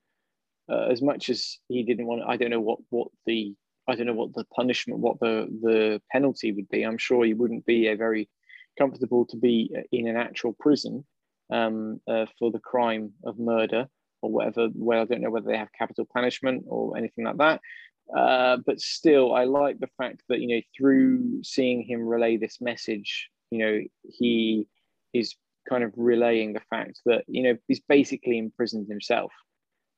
uh, 0.71 0.87
as 0.91 1.01
much 1.01 1.29
as 1.29 1.59
he 1.67 1.83
didn't 1.83 2.07
want. 2.07 2.23
I 2.27 2.37
don't 2.37 2.51
know 2.51 2.61
what 2.61 2.79
what 2.89 3.09
the 3.25 3.55
I 3.87 3.95
don't 3.95 4.07
know 4.07 4.13
what 4.13 4.33
the 4.33 4.45
punishment, 4.55 4.99
what 4.99 5.19
the 5.19 5.47
the 5.61 6.01
penalty 6.11 6.51
would 6.51 6.69
be. 6.69 6.83
I'm 6.83 6.97
sure 6.97 7.23
he 7.23 7.33
wouldn't 7.33 7.65
be 7.65 7.87
a 7.87 7.95
very 7.95 8.29
comfortable 8.77 9.25
to 9.25 9.37
be 9.37 9.73
in 9.91 10.07
an 10.07 10.17
actual 10.17 10.53
prison 10.59 11.05
um, 11.51 11.99
uh, 12.07 12.25
for 12.37 12.51
the 12.51 12.59
crime 12.59 13.13
of 13.23 13.39
murder 13.39 13.87
or 14.21 14.31
whatever. 14.31 14.69
Well, 14.73 15.01
I 15.01 15.05
don't 15.05 15.21
know 15.21 15.29
whether 15.29 15.49
they 15.49 15.57
have 15.57 15.71
capital 15.77 16.07
punishment 16.11 16.65
or 16.67 16.97
anything 16.97 17.25
like 17.25 17.37
that. 17.37 17.61
Uh, 18.15 18.57
but 18.65 18.79
still, 18.79 19.33
I 19.33 19.43
like 19.43 19.79
the 19.79 19.89
fact 19.97 20.23
that 20.29 20.39
you 20.39 20.47
know 20.47 20.61
through 20.77 21.43
seeing 21.43 21.83
him 21.83 22.01
relay 22.01 22.37
this 22.37 22.61
message, 22.61 23.29
you 23.51 23.59
know 23.59 23.81
he 24.03 24.67
is 25.13 25.35
kind 25.69 25.83
of 25.83 25.91
relaying 25.97 26.53
the 26.53 26.61
fact 26.69 27.01
that 27.05 27.23
you 27.27 27.43
know 27.43 27.57
he's 27.67 27.81
basically 27.81 28.37
imprisoned 28.37 28.87
himself. 28.87 29.31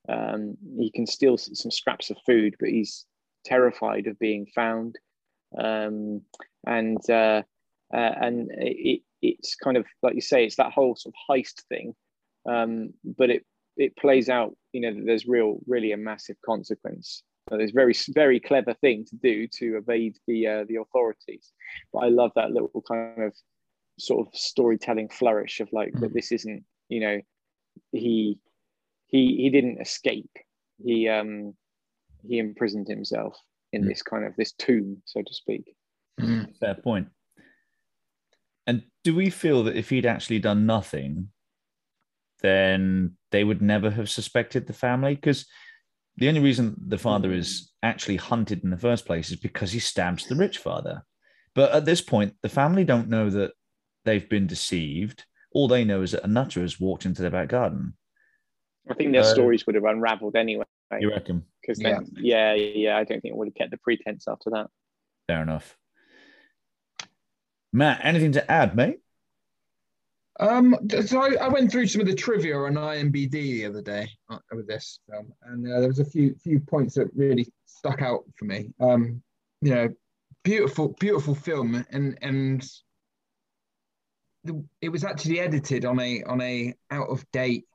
Um, 0.07 0.57
he 0.77 0.89
can 0.89 1.05
steal 1.05 1.37
some 1.37 1.69
scraps 1.69 2.09
of 2.09 2.17
food, 2.25 2.55
but 2.59 2.69
he's 2.69 3.05
terrified 3.45 4.07
of 4.07 4.19
being 4.19 4.47
found, 4.53 4.97
um, 5.57 6.21
and 6.65 6.97
uh, 7.09 7.43
uh, 7.93 8.13
and 8.21 8.49
it, 8.57 9.01
it's 9.21 9.55
kind 9.55 9.77
of 9.77 9.85
like 10.01 10.15
you 10.15 10.21
say, 10.21 10.45
it's 10.45 10.57
that 10.57 10.71
whole 10.71 10.95
sort 10.95 11.13
of 11.15 11.35
heist 11.35 11.63
thing, 11.69 11.93
um, 12.47 12.93
but 13.03 13.29
it 13.29 13.45
it 13.77 13.95
plays 13.97 14.29
out. 14.29 14.55
You 14.73 14.81
know, 14.81 15.01
there's 15.05 15.27
real, 15.27 15.59
really 15.67 15.91
a 15.91 15.97
massive 15.97 16.37
consequence. 16.45 17.23
So 17.49 17.57
there's 17.57 17.71
very, 17.71 17.95
very 18.09 18.39
clever 18.39 18.75
thing 18.75 19.05
to 19.05 19.15
do 19.15 19.47
to 19.59 19.77
evade 19.77 20.17
the 20.27 20.47
uh, 20.47 20.65
the 20.67 20.75
authorities. 20.75 21.51
But 21.91 21.99
I 21.99 22.09
love 22.09 22.31
that 22.35 22.51
little 22.51 22.83
kind 22.87 23.23
of 23.23 23.33
sort 23.97 24.27
of 24.27 24.33
storytelling 24.35 25.09
flourish 25.09 25.59
of 25.59 25.69
like 25.71 25.93
mm. 25.93 26.01
that. 26.01 26.13
This 26.13 26.31
isn't, 26.31 26.63
you 26.89 26.99
know, 26.99 27.19
he 27.91 28.39
he 29.07 29.37
he 29.37 29.49
didn't 29.49 29.81
escape. 29.81 30.29
He 30.83 31.09
um 31.09 31.55
he 32.27 32.39
imprisoned 32.39 32.87
himself 32.87 33.37
in 33.71 33.83
mm. 33.83 33.87
this 33.87 34.01
kind 34.01 34.25
of 34.25 34.35
this 34.35 34.53
tomb, 34.53 35.01
so 35.05 35.21
to 35.21 35.33
speak. 35.33 35.75
Mm. 36.19 36.55
Fair 36.59 36.75
point. 36.75 37.07
And 38.67 38.83
do 39.03 39.15
we 39.15 39.29
feel 39.29 39.63
that 39.63 39.75
if 39.75 39.89
he'd 39.89 40.05
actually 40.05 40.39
done 40.39 40.65
nothing, 40.65 41.29
then 42.41 43.15
they 43.31 43.43
would 43.43 43.61
never 43.61 43.89
have 43.89 44.09
suspected 44.09 44.67
the 44.67 44.73
family? 44.73 45.15
Because 45.15 45.45
the 46.17 46.27
only 46.27 46.41
reason 46.41 46.75
the 46.87 46.97
father 46.97 47.31
is 47.31 47.71
actually 47.81 48.17
hunted 48.17 48.63
in 48.63 48.69
the 48.69 48.77
first 48.77 49.05
place 49.05 49.31
is 49.31 49.37
because 49.37 49.71
he 49.71 49.79
stabs 49.79 50.27
the 50.27 50.35
rich 50.35 50.57
father. 50.57 51.03
But 51.55 51.71
at 51.71 51.85
this 51.85 52.01
point, 52.01 52.35
the 52.43 52.49
family 52.49 52.83
don't 52.83 53.09
know 53.09 53.29
that 53.29 53.53
they've 54.05 54.29
been 54.29 54.45
deceived. 54.45 55.25
All 55.53 55.67
they 55.67 55.83
know 55.83 56.01
is 56.01 56.11
that 56.11 56.23
a 56.23 56.27
nutter 56.27 56.61
has 56.61 56.79
walked 56.79 57.05
into 57.05 57.21
their 57.21 57.31
back 57.31 57.49
garden. 57.49 57.93
I 58.89 58.93
think 58.93 59.13
their 59.13 59.21
uh, 59.21 59.25
stories 59.25 59.65
would 59.65 59.75
have 59.75 59.85
unraveled 59.85 60.35
anyway. 60.35 60.65
You 60.99 61.11
reckon? 61.11 61.43
Because 61.61 61.81
yeah. 61.81 61.99
yeah, 62.15 62.53
yeah, 62.53 62.97
I 62.97 63.03
don't 63.03 63.21
think 63.21 63.33
it 63.33 63.35
would 63.35 63.47
have 63.47 63.55
kept 63.55 63.71
the 63.71 63.77
pretense 63.77 64.27
after 64.27 64.49
that. 64.51 64.67
Fair 65.27 65.43
enough. 65.43 65.77
Matt, 67.71 68.01
anything 68.03 68.31
to 68.33 68.51
add, 68.51 68.75
mate? 68.75 68.99
Um, 70.39 70.75
so 71.05 71.21
I, 71.21 71.35
I, 71.35 71.47
went 71.49 71.69
through 71.69 71.87
some 71.87 71.99
of 71.99 72.07
the 72.07 72.15
trivia 72.15 72.57
on 72.57 72.75
IMBD 72.75 73.31
the 73.31 73.65
other 73.65 73.81
day 73.81 74.07
uh, 74.29 74.37
with 74.53 74.67
this 74.67 74.99
film, 75.09 75.33
and 75.43 75.67
uh, 75.67 75.81
there 75.81 75.89
was 75.89 75.99
a 75.99 76.05
few 76.05 76.33
few 76.41 76.61
points 76.61 76.95
that 76.95 77.09
really 77.13 77.51
stuck 77.65 78.01
out 78.01 78.23
for 78.37 78.45
me. 78.45 78.71
Um, 78.79 79.21
you 79.61 79.75
know, 79.75 79.89
beautiful, 80.45 80.95
beautiful 80.99 81.35
film, 81.35 81.85
and 81.91 82.17
and 82.21 82.65
the, 84.45 84.63
it 84.81 84.89
was 84.89 85.03
actually 85.03 85.41
edited 85.41 85.83
on 85.83 85.99
a 85.99 86.23
on 86.23 86.39
a 86.39 86.73
out 86.89 87.09
of 87.09 87.29
date 87.31 87.65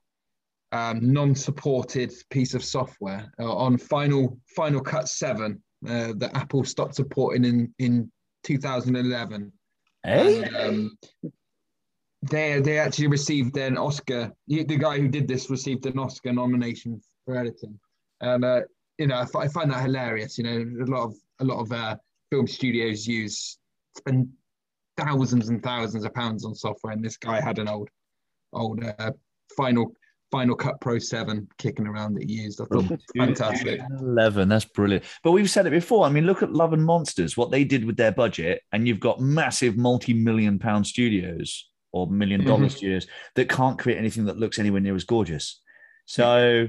um, 0.74 1.12
non-supported 1.12 2.12
piece 2.30 2.52
of 2.52 2.64
software 2.64 3.32
uh, 3.38 3.54
on 3.54 3.78
Final 3.78 4.36
Final 4.56 4.80
Cut 4.80 5.08
Seven 5.08 5.62
uh, 5.88 6.12
that 6.16 6.32
Apple 6.34 6.64
stopped 6.64 6.96
supporting 6.96 7.44
in 7.44 7.74
in 7.78 8.10
2011. 8.42 9.52
Hey. 10.02 10.42
And, 10.42 10.56
um, 10.56 10.98
they 12.22 12.60
they 12.60 12.78
actually 12.78 13.06
received 13.06 13.56
an 13.56 13.76
Oscar. 13.78 14.32
The 14.48 14.64
guy 14.64 14.98
who 14.98 15.08
did 15.08 15.28
this 15.28 15.48
received 15.48 15.86
an 15.86 15.98
Oscar 15.98 16.32
nomination 16.32 17.00
for 17.24 17.36
editing, 17.36 17.78
and 18.20 18.44
uh, 18.44 18.62
you 18.98 19.06
know 19.06 19.16
I, 19.16 19.38
I, 19.38 19.48
find 19.48 19.70
that 19.70 19.82
hilarious. 19.82 20.38
You 20.38 20.44
know, 20.44 20.84
a 20.84 20.88
lot 20.90 21.04
of 21.04 21.14
a 21.40 21.44
lot 21.44 21.60
of 21.60 21.70
uh, 21.70 21.96
film 22.30 22.46
studios 22.46 23.06
use 23.06 23.58
spend 23.96 24.28
thousands 24.96 25.50
and 25.50 25.62
thousands 25.62 26.04
of 26.04 26.14
pounds 26.14 26.44
on 26.44 26.54
software, 26.54 26.94
and 26.94 27.04
this 27.04 27.18
guy 27.18 27.40
had 27.40 27.58
an 27.58 27.68
old 27.68 27.90
old 28.54 28.82
uh, 28.82 29.12
Final 29.56 29.92
Final 30.34 30.56
Cut 30.56 30.80
Pro 30.80 30.98
7 30.98 31.46
kicking 31.58 31.86
around 31.86 32.14
that 32.14 32.24
he 32.24 32.32
used. 32.42 32.60
I 32.60 32.64
thought 32.64 33.00
fantastic. 33.16 33.80
11, 34.00 34.48
that's 34.48 34.64
brilliant. 34.64 35.04
But 35.22 35.30
we've 35.30 35.48
said 35.48 35.64
it 35.64 35.70
before. 35.70 36.04
I 36.04 36.08
mean, 36.08 36.26
look 36.26 36.42
at 36.42 36.52
Love 36.52 36.72
and 36.72 36.84
Monsters, 36.84 37.36
what 37.36 37.52
they 37.52 37.62
did 37.62 37.84
with 37.84 37.96
their 37.96 38.10
budget, 38.10 38.60
and 38.72 38.88
you've 38.88 38.98
got 38.98 39.20
massive 39.20 39.76
multi 39.76 40.12
million 40.12 40.58
pound 40.58 40.88
studios 40.88 41.70
or 41.92 42.08
million 42.08 42.44
dollar 42.44 42.64
mm-hmm. 42.64 42.68
studios 42.68 43.06
that 43.36 43.48
can't 43.48 43.78
create 43.78 43.96
anything 43.96 44.24
that 44.24 44.36
looks 44.36 44.58
anywhere 44.58 44.80
near 44.80 44.96
as 44.96 45.04
gorgeous. 45.04 45.62
So, 46.06 46.66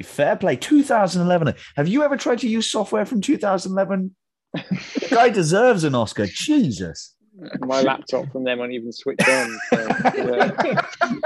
fair 0.00 0.36
play. 0.36 0.54
2011. 0.54 1.54
Have 1.74 1.88
you 1.88 2.04
ever 2.04 2.16
tried 2.16 2.38
to 2.38 2.48
use 2.48 2.70
software 2.70 3.04
from 3.04 3.20
2011? 3.20 4.14
the 4.54 5.08
guy 5.10 5.28
deserves 5.28 5.82
an 5.82 5.96
Oscar. 5.96 6.26
Jesus. 6.26 7.16
My 7.58 7.80
laptop 7.80 8.30
from 8.30 8.44
them 8.44 8.60
won't 8.60 8.70
even 8.70 8.92
switch 8.92 9.18
on. 9.28 9.58
So, 9.70 9.88
yeah. 10.16 10.82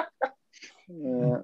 yeah. 0.89 1.37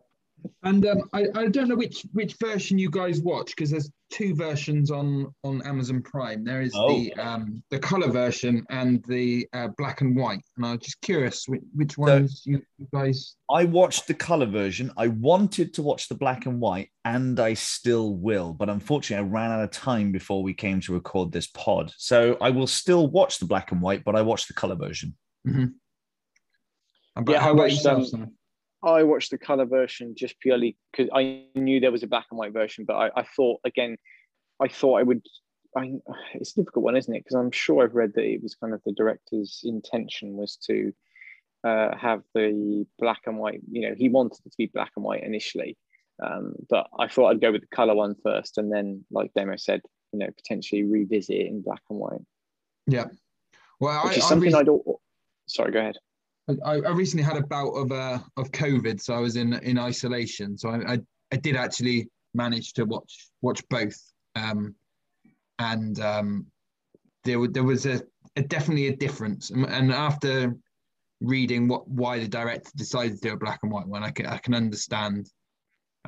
And 0.63 0.87
um, 0.87 1.09
I, 1.13 1.27
I 1.35 1.49
don't 1.49 1.69
know 1.69 1.77
which 1.77 2.07
which 2.13 2.37
version 2.41 2.79
you 2.79 2.91
guys 2.91 3.21
watch 3.21 3.47
because 3.47 3.71
there's 3.71 3.91
two 4.11 4.35
versions 4.35 4.91
on 4.91 5.33
on 5.43 5.61
Amazon 5.67 6.03
Prime. 6.03 6.45
There 6.45 6.63
is 6.63 6.73
oh. 6.75 6.89
the 6.89 7.13
um, 7.15 7.63
the 7.71 7.79
color 7.79 8.09
version 8.09 8.65
and 8.71 9.05
the 9.09 9.49
uh, 9.53 9.69
black 9.77 10.01
and 10.01 10.17
white. 10.17 10.43
And 10.57 10.67
I 10.67 10.73
was 10.73 10.81
just 10.81 11.01
curious 11.01 11.47
which, 11.49 11.63
which 11.75 11.99
ones 11.99 12.43
so, 12.45 12.51
you, 12.51 12.63
you 12.79 12.87
guys. 12.95 13.35
I 13.51 13.65
watched 13.65 14.07
the 14.07 14.15
color 14.15 14.47
version. 14.47 14.93
I 14.97 15.09
wanted 15.09 15.75
to 15.75 15.83
watch 15.83 16.09
the 16.09 16.15
black 16.15 16.47
and 16.47 16.61
white, 16.61 16.91
and 17.05 17.41
I 17.41 17.55
still 17.55 18.15
will. 18.15 18.53
But 18.53 18.69
unfortunately, 18.69 19.27
I 19.27 19.29
ran 19.29 19.51
out 19.51 19.65
of 19.65 19.71
time 19.71 20.13
before 20.13 20.43
we 20.43 20.55
came 20.55 20.81
to 20.83 20.95
record 20.95 21.33
this 21.33 21.49
pod. 21.49 21.93
So 21.97 22.37
I 22.41 22.51
will 22.51 22.67
still 22.67 23.09
watch 23.09 23.39
the 23.39 23.47
black 23.47 23.73
and 23.73 23.83
white, 23.83 24.05
but 24.05 24.17
I 24.17 24.23
watched 24.23 24.49
the 24.49 24.55
color 24.55 24.77
version. 24.77 25.17
Mm-hmm. 25.47 25.67
Yeah, 27.29 27.41
how 27.41 27.53
about 27.53 27.71
yourself? 27.71 28.07
Um, 28.15 28.33
I 28.85 29.05
watched 29.05 29.31
the 29.31 29.39
color 29.39 29.65
version 29.65 30.15
just 30.17 30.39
purely 30.41 30.77
because 30.91 31.11
I 31.15 31.45
knew 31.55 31.81
there 31.81 31.93
was 31.93 32.03
a 32.03 32.09
black 32.09 32.27
and 32.31 32.39
white 32.39 32.53
version, 32.53 32.85
but 32.85 32.95
I, 32.95 33.11
I 33.17 33.23
thought 33.23 33.61
again, 33.65 33.97
I 34.61 34.69
thought 34.69 35.01
I 35.01 35.03
would. 35.03 35.23
I, 35.77 35.93
it's 36.35 36.53
a 36.53 36.61
difficult 36.61 36.85
one, 36.85 36.97
isn't 36.97 37.15
it? 37.15 37.21
Because 37.21 37.37
I'm 37.37 37.51
sure 37.51 37.85
I've 37.85 37.95
read 37.95 38.13
that 38.15 38.25
it 38.25 38.43
was 38.43 38.55
kind 38.55 38.75
of 38.75 38.83
the 38.85 38.93
director's 38.93 39.61
intention 39.65 40.37
was 40.37 40.57
to 40.67 40.93
uh, 41.65 41.97
have 41.97 42.23
the 42.35 42.87
black 42.99 43.21
and 43.27 43.39
white. 43.39 43.61
You 43.71 43.89
know, 43.89 43.95
he 43.97 44.09
wanted 44.09 44.41
it 44.45 44.51
to 44.51 44.59
be 44.59 44.67
black 44.67 44.91
and 44.97 45.05
white 45.05 45.23
initially, 45.23 45.77
um, 46.23 46.55
but 46.69 46.89
I 46.99 47.09
thought 47.09 47.29
I'd 47.29 47.41
go 47.41 47.53
with 47.53 47.63
the 47.63 47.75
color 47.75 47.95
one 47.95 48.17
first, 48.23 48.59
and 48.59 48.73
then, 48.73 49.05
like 49.11 49.33
Damo 49.35 49.57
said, 49.57 49.81
you 50.13 50.19
know, 50.19 50.29
potentially 50.37 50.83
revisit 50.83 51.37
it 51.37 51.47
in 51.47 51.63
black 51.63 51.83
and 51.89 51.99
white. 51.99 52.21
Yeah, 52.87 53.07
well, 53.79 54.05
which 54.05 54.15
I, 54.15 54.17
is 54.17 54.29
something 54.29 54.55
I 54.55 54.65
don't. 54.65 54.83
Sorry, 55.47 55.71
go 55.71 55.79
ahead. 55.79 55.97
I, 56.49 56.77
I 56.77 56.91
recently 56.91 57.25
had 57.25 57.37
a 57.37 57.47
bout 57.47 57.71
of 57.71 57.93
uh, 57.93 58.19
of 58.37 58.51
COVID, 58.51 59.01
so 59.01 59.15
I 59.15 59.21
was 59.21 59.37
in 59.37 59.55
in 59.55 59.79
isolation. 59.79 60.59
So 60.59 60.71
I, 60.71 60.95
I, 60.95 60.99
I 61.33 61.37
did 61.37 61.57
actually 61.57 62.09
manage 62.35 62.73
to 62.75 62.85
watch 62.85 63.29
watch 63.43 63.63
both, 63.69 63.97
um, 64.35 64.75
and 65.59 65.99
um, 66.01 66.47
there 67.25 67.47
there 67.47 67.65
was 67.65 67.87
a, 67.87 68.03
a 68.37 68.43
definitely 68.43 68.89
a 68.89 68.97
difference. 68.97 69.51
And 69.51 69.93
after 69.93 70.55
reading 71.21 71.69
what 71.69 71.89
why 71.89 72.19
the 72.19 72.29
director 72.29 72.71
decided 72.77 73.15
to 73.15 73.29
do 73.29 73.35
a 73.35 73.39
black 73.39 73.61
and 73.63 73.71
white 73.71 73.87
one, 73.87 74.03
I 74.03 74.11
can 74.11 74.27
I 74.27 74.39
can 74.39 74.55
understand 74.55 75.31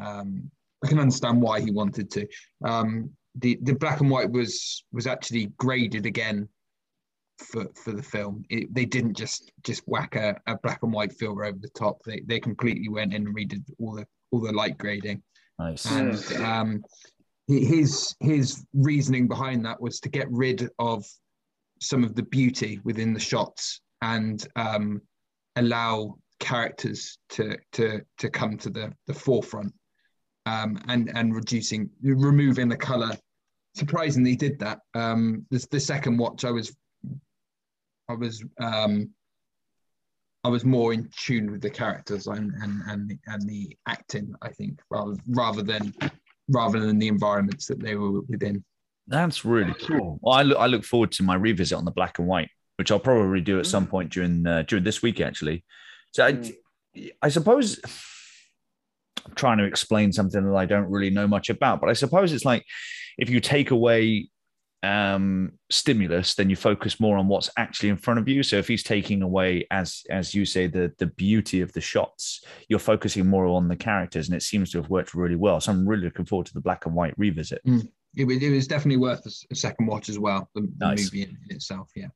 um, 0.01 0.51
I 0.85 0.89
can 0.89 0.99
understand 0.99 1.41
why 1.41 1.61
he 1.61 1.71
wanted 1.71 2.11
to. 2.11 2.27
Um, 2.65 3.11
the 3.37 3.59
the 3.63 3.75
black 3.75 4.01
and 4.01 4.11
white 4.11 4.31
was 4.31 4.85
was 4.93 5.07
actually 5.07 5.47
graded 5.59 6.07
again 6.07 6.49
for 7.39 7.67
for 7.75 7.93
the 7.93 8.03
film. 8.03 8.45
It, 8.51 8.73
they 8.75 8.85
didn't 8.85 9.17
just 9.17 9.53
just 9.63 9.83
whack 9.87 10.17
a, 10.17 10.37
a 10.47 10.57
black 10.59 10.81
and 10.83 10.93
white 10.93 11.13
filter 11.13 11.45
over 11.45 11.59
the 11.59 11.69
top. 11.71 11.99
They 12.05 12.23
they 12.27 12.41
completely 12.41 12.89
went 12.89 13.15
in 13.15 13.27
and 13.27 13.37
redid 13.37 13.65
all 13.79 13.95
the 13.95 14.07
all 14.31 14.41
the 14.41 14.53
light 14.53 14.79
grading. 14.79 15.23
Nice. 15.59 15.87
And 15.87 16.43
um, 16.43 16.85
his 17.47 18.15
his 18.21 18.65
reasoning 18.73 19.29
behind 19.29 19.65
that 19.65 19.81
was 19.81 20.01
to 20.01 20.09
get 20.09 20.31
rid 20.31 20.69
of 20.79 21.05
some 21.81 22.05
of 22.05 22.15
the 22.15 22.23
beauty 22.23 22.81
within 22.85 23.13
the 23.13 23.21
shots 23.21 23.81
and 24.03 24.47
um, 24.57 25.01
allow 25.57 26.17
characters 26.41 27.19
to 27.31 27.57
to 27.73 28.01
to 28.19 28.31
come 28.31 28.57
to 28.59 28.71
the 28.71 28.93
the 29.07 29.15
forefront 29.15 29.73
um, 30.47 30.79
and 30.89 31.11
and 31.15 31.35
reducing 31.35 31.89
removing 32.03 32.69
the 32.69 32.77
color 32.77 33.11
surprisingly 33.75 34.37
did 34.37 34.59
that 34.59 34.79
um 34.95 35.45
this 35.51 35.67
the 35.67 35.81
second 35.81 36.17
watch 36.17 36.45
i 36.45 36.51
was 36.51 36.77
i 38.09 38.15
was 38.15 38.45
um 38.61 39.11
i 40.45 40.49
was 40.49 40.65
more 40.65 40.93
in 40.93 41.09
tune 41.17 41.51
with 41.51 41.61
the 41.61 41.71
characters 41.71 42.27
and 42.27 42.53
and 42.63 42.83
and 42.89 43.09
the, 43.09 43.19
and 43.27 43.49
the 43.49 43.77
acting 43.87 44.35
i 44.43 44.49
think 44.49 44.81
rather 44.91 45.15
rather 45.29 45.63
than 45.63 45.93
rather 46.49 46.81
than 46.81 46.99
the 46.99 47.09
environments 47.09 47.67
that 47.67 47.81
they 47.81 47.95
were 47.95 48.21
within 48.29 48.65
That's 49.07 49.45
really 49.45 49.75
cool. 49.75 50.19
Well, 50.23 50.35
I 50.35 50.43
look, 50.43 50.59
I 50.59 50.67
look 50.67 50.85
forward 50.85 51.13
to 51.13 51.23
my 51.23 51.35
revisit 51.35 51.77
on 51.77 51.85
the 51.85 51.91
black 51.91 52.19
and 52.19 52.29
white, 52.29 52.51
which 52.77 52.91
I'll 52.91 52.99
probably 52.99 53.41
do 53.41 53.59
at 53.59 53.67
some 53.67 53.87
point 53.87 54.11
during 54.11 54.47
uh, 54.47 54.63
during 54.67 54.85
this 54.85 55.03
week, 55.03 55.21
actually. 55.21 55.65
So 56.13 56.27
I, 56.27 56.53
I 57.23 57.29
suppose 57.29 57.81
I'm 59.27 59.35
trying 59.35 59.59
to 59.59 59.65
explain 59.65 60.13
something 60.13 60.45
that 60.45 60.57
I 60.57 60.67
don't 60.67 60.91
really 60.91 61.11
know 61.11 61.27
much 61.27 61.51
about, 61.51 61.81
but 61.81 61.91
I 61.91 61.95
suppose 61.95 62.33
it's 62.33 62.45
like 62.45 62.65
if 63.19 63.31
you 63.31 63.41
take 63.41 63.71
away 63.71 64.29
um, 64.85 65.53
stimulus, 65.71 66.35
then 66.35 66.51
you 66.51 66.57
focus 66.57 67.01
more 67.01 67.17
on 67.17 67.27
what's 67.27 67.51
actually 67.57 67.89
in 67.89 67.97
front 67.97 68.21
of 68.21 68.29
you. 68.29 68.43
So 68.43 68.57
if 68.57 68.69
he's 68.69 68.83
taking 68.83 69.23
away, 69.23 69.67
as 69.71 70.03
as 70.11 70.35
you 70.35 70.45
say, 70.45 70.67
the 70.67 70.93
the 70.99 71.07
beauty 71.07 71.61
of 71.63 71.73
the 71.73 71.81
shots, 71.81 72.45
you're 72.69 72.79
focusing 72.79 73.27
more 73.27 73.47
on 73.47 73.69
the 73.69 73.77
characters, 73.77 74.29
and 74.29 74.37
it 74.37 74.43
seems 74.43 74.71
to 74.73 74.79
have 74.79 74.91
worked 74.91 75.15
really 75.15 75.37
well. 75.37 75.61
So 75.61 75.73
I'm 75.73 75.89
really 75.89 76.05
looking 76.05 76.27
forward 76.27 76.47
to 76.47 76.55
the 76.55 76.61
black 76.61 76.87
and 76.87 76.95
white 76.95 77.15
revisit. 77.17 77.63
it 78.17 78.25
was, 78.25 78.37
it 78.43 78.51
was 78.51 78.69
definitely 78.69 78.99
worth 78.99 79.27
a 79.51 79.55
second 79.55 79.87
watch 79.87 80.09
as 80.09 80.19
well 80.19 80.49
the, 80.55 80.61
the 80.61 80.87
Nice. 80.87 81.05
movie 81.05 81.23
in, 81.23 81.37
in 81.49 81.57
itself 81.57 81.91
yeah 81.97 82.07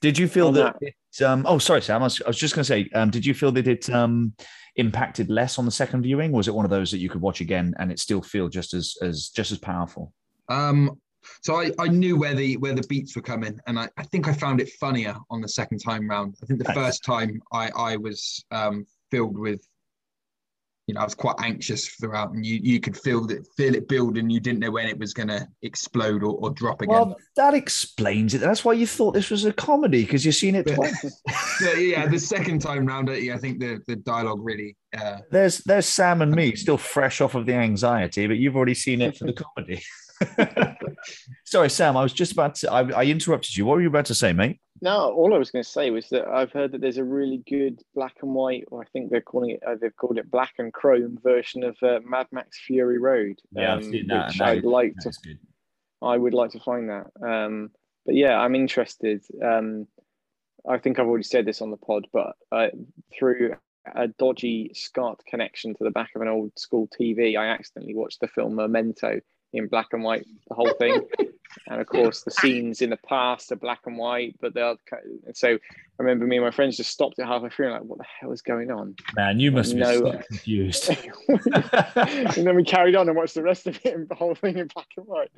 Did 0.00 0.18
you 0.18 0.26
feel 0.28 0.48
On 0.48 0.54
that? 0.54 0.76
It, 0.80 1.22
um, 1.22 1.44
oh, 1.48 1.58
sorry, 1.58 1.82
Sam. 1.82 2.02
I 2.02 2.06
was, 2.06 2.20
I 2.22 2.28
was 2.28 2.36
just 2.36 2.54
going 2.54 2.64
to 2.64 2.68
say, 2.68 2.88
um, 2.94 3.10
did 3.10 3.24
you 3.24 3.34
feel 3.34 3.52
that 3.52 3.68
it 3.68 3.88
um, 3.90 4.34
impacted 4.76 5.30
less 5.30 5.58
on 5.58 5.64
the 5.64 5.70
second 5.70 6.02
viewing? 6.02 6.32
Was 6.32 6.48
it 6.48 6.54
one 6.54 6.64
of 6.64 6.70
those 6.70 6.90
that 6.90 6.98
you 6.98 7.08
could 7.08 7.20
watch 7.20 7.40
again 7.40 7.74
and 7.78 7.92
it 7.92 7.98
still 8.00 8.20
feel 8.22 8.48
just 8.48 8.74
as 8.74 8.96
as 9.02 9.28
just 9.28 9.52
as 9.52 9.58
powerful? 9.58 10.12
Um, 10.48 11.00
so 11.42 11.56
I, 11.60 11.70
I 11.78 11.88
knew 11.88 12.16
where 12.18 12.34
the 12.34 12.56
where 12.58 12.74
the 12.74 12.86
beats 12.88 13.14
were 13.16 13.22
coming, 13.22 13.58
and 13.66 13.78
I, 13.78 13.88
I 13.96 14.02
think 14.04 14.28
I 14.28 14.32
found 14.32 14.60
it 14.60 14.70
funnier 14.80 15.14
on 15.30 15.40
the 15.40 15.48
second 15.48 15.78
time 15.78 16.08
round. 16.08 16.36
I 16.42 16.46
think 16.46 16.58
the 16.58 16.64
Nice. 16.72 16.76
first 16.76 17.04
time 17.04 17.40
I 17.52 17.70
I 17.76 17.96
was 17.96 18.44
um, 18.50 18.86
filled 19.10 19.38
with, 19.38 19.60
you 20.86 20.94
know, 20.94 21.00
I 21.00 21.04
was 21.04 21.14
quite 21.14 21.36
anxious 21.38 21.86
throughout, 21.88 22.32
and 22.32 22.44
you 22.44 22.60
you 22.62 22.78
could 22.80 22.96
feel 22.96 23.26
that 23.28 23.46
feel 23.56 23.74
it 23.74 23.88
build, 23.88 24.18
and 24.18 24.30
you 24.30 24.38
didn't 24.40 24.58
know 24.60 24.70
when 24.70 24.86
it 24.86 24.98
was 24.98 25.14
going 25.14 25.28
to 25.28 25.48
explode 25.62 26.22
or, 26.22 26.34
or 26.42 26.50
drop 26.50 26.82
again. 26.82 26.94
Well, 26.94 27.16
that 27.36 27.54
explains 27.54 28.34
it. 28.34 28.38
That's 28.42 28.64
why 28.64 28.74
you 28.74 28.86
thought 28.86 29.12
this 29.14 29.30
was 29.30 29.44
a 29.46 29.52
comedy 29.52 30.02
because 30.04 30.26
you've 30.26 30.34
seen 30.34 30.54
it 30.54 30.66
Yeah. 30.68 30.74
twice. 30.76 31.22
So, 31.60 31.72
yeah, 31.74 32.08
the 32.08 32.18
second 32.18 32.58
time 32.60 32.84
round, 32.84 33.08
yeah, 33.08 33.34
I 33.34 33.38
think 33.38 33.60
the 33.60 33.80
the 33.86 33.94
dialogue 33.96 34.40
really. 34.42 34.76
Uh, 34.96 35.18
There's 35.30 35.58
there's 35.58 35.86
Sam 35.86 36.20
and 36.20 36.32
me 36.32 36.54
still 36.56 36.78
fresh 36.78 37.20
off 37.20 37.34
of 37.36 37.46
the 37.46 37.54
anxiety, 37.54 38.26
but 38.26 38.36
you've 38.38 38.56
already 38.56 38.74
seen 38.74 39.00
it 39.00 39.16
for 39.16 39.24
the 39.26 39.32
comedy. 39.56 39.80
Sorry, 41.44 41.70
Sam. 41.70 41.96
I 41.96 42.02
was 42.02 42.12
just 42.12 42.32
about 42.32 42.54
to. 42.56 42.72
I, 42.72 42.90
I 42.90 43.04
interrupted 43.04 43.56
you. 43.56 43.66
What 43.66 43.76
were 43.76 43.82
you 43.82 43.88
about 43.88 44.06
to 44.06 44.14
say, 44.14 44.32
mate? 44.32 44.60
No, 44.80 45.12
all 45.12 45.34
I 45.34 45.38
was 45.38 45.50
going 45.50 45.62
to 45.62 45.68
say 45.68 45.90
was 45.90 46.08
that 46.08 46.26
I've 46.26 46.52
heard 46.52 46.72
that 46.72 46.80
there's 46.80 46.98
a 46.98 47.04
really 47.04 47.42
good 47.48 47.80
black 47.94 48.16
and 48.22 48.34
white, 48.34 48.64
or 48.70 48.82
I 48.82 48.86
think 48.86 49.10
they're 49.10 49.20
calling 49.20 49.50
it, 49.50 49.62
uh, 49.66 49.76
they've 49.80 49.96
called 49.96 50.18
it 50.18 50.30
black 50.30 50.54
and 50.58 50.72
chrome 50.72 51.18
version 51.22 51.62
of 51.62 51.76
uh, 51.82 52.00
Mad 52.04 52.26
Max 52.32 52.60
Fury 52.66 52.98
Road. 52.98 53.38
um, 53.56 53.90
which 53.90 54.40
I'd 54.40 54.64
like 54.64 54.94
to, 55.00 55.12
good. 55.22 55.38
I 56.02 56.16
would 56.16 56.34
like 56.34 56.50
to 56.50 56.60
find 56.60 56.90
that. 56.90 57.06
Um, 57.24 57.70
but 58.04 58.14
yeah, 58.14 58.38
I'm 58.38 58.54
interested. 58.54 59.22
Um, 59.42 59.86
I 60.68 60.78
think 60.78 60.98
I've 60.98 61.06
already 61.06 61.24
said 61.24 61.46
this 61.46 61.62
on 61.62 61.70
the 61.70 61.76
pod, 61.76 62.06
but 62.12 62.34
uh, 62.50 62.68
through 63.16 63.54
a 63.94 64.08
dodgy 64.08 64.70
SCART 64.74 65.20
connection 65.26 65.74
to 65.74 65.84
the 65.84 65.90
back 65.90 66.10
of 66.14 66.22
an 66.22 66.28
old 66.28 66.52
school 66.58 66.88
TV, 66.88 67.36
I 67.38 67.48
accidentally 67.48 67.94
watched 67.94 68.20
the 68.20 68.28
film 68.28 68.56
Memento 68.56 69.20
in 69.54 69.68
black 69.68 69.88
and 69.92 70.02
white, 70.02 70.26
the 70.48 70.54
whole 70.54 70.72
thing. 70.78 71.00
and 71.68 71.80
of 71.80 71.86
course, 71.86 72.22
the 72.22 72.30
scenes 72.30 72.82
in 72.82 72.90
the 72.90 72.96
past 73.08 73.52
are 73.52 73.56
black 73.56 73.80
and 73.86 73.96
white, 73.96 74.36
but 74.40 74.54
they're 74.54 74.74
and 75.26 75.36
so 75.36 75.48
I 75.54 75.58
remember 76.02 76.26
me 76.26 76.36
and 76.36 76.44
my 76.44 76.50
friends 76.50 76.76
just 76.76 76.90
stopped 76.90 77.18
at 77.20 77.26
halfway 77.26 77.48
through 77.50 77.66
and 77.66 77.74
like, 77.74 77.84
what 77.84 77.98
the 77.98 78.04
hell 78.20 78.32
is 78.32 78.42
going 78.42 78.70
on? 78.72 78.96
Man, 79.14 79.38
you 79.38 79.52
must 79.52 79.72
be 79.74 79.80
No. 79.80 79.92
so 80.00 80.18
confused. 80.28 80.90
and 81.28 82.46
then 82.46 82.56
we 82.56 82.64
carried 82.64 82.96
on 82.96 83.08
and 83.08 83.16
watched 83.16 83.34
the 83.34 83.42
rest 83.42 83.66
of 83.66 83.78
it, 83.84 83.94
and 83.94 84.08
the 84.10 84.14
whole 84.16 84.34
thing 84.34 84.58
in 84.58 84.68
black 84.74 84.88
and 84.96 85.06
white. 85.06 85.30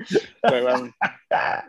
So 0.48 0.68
um, 0.68 0.94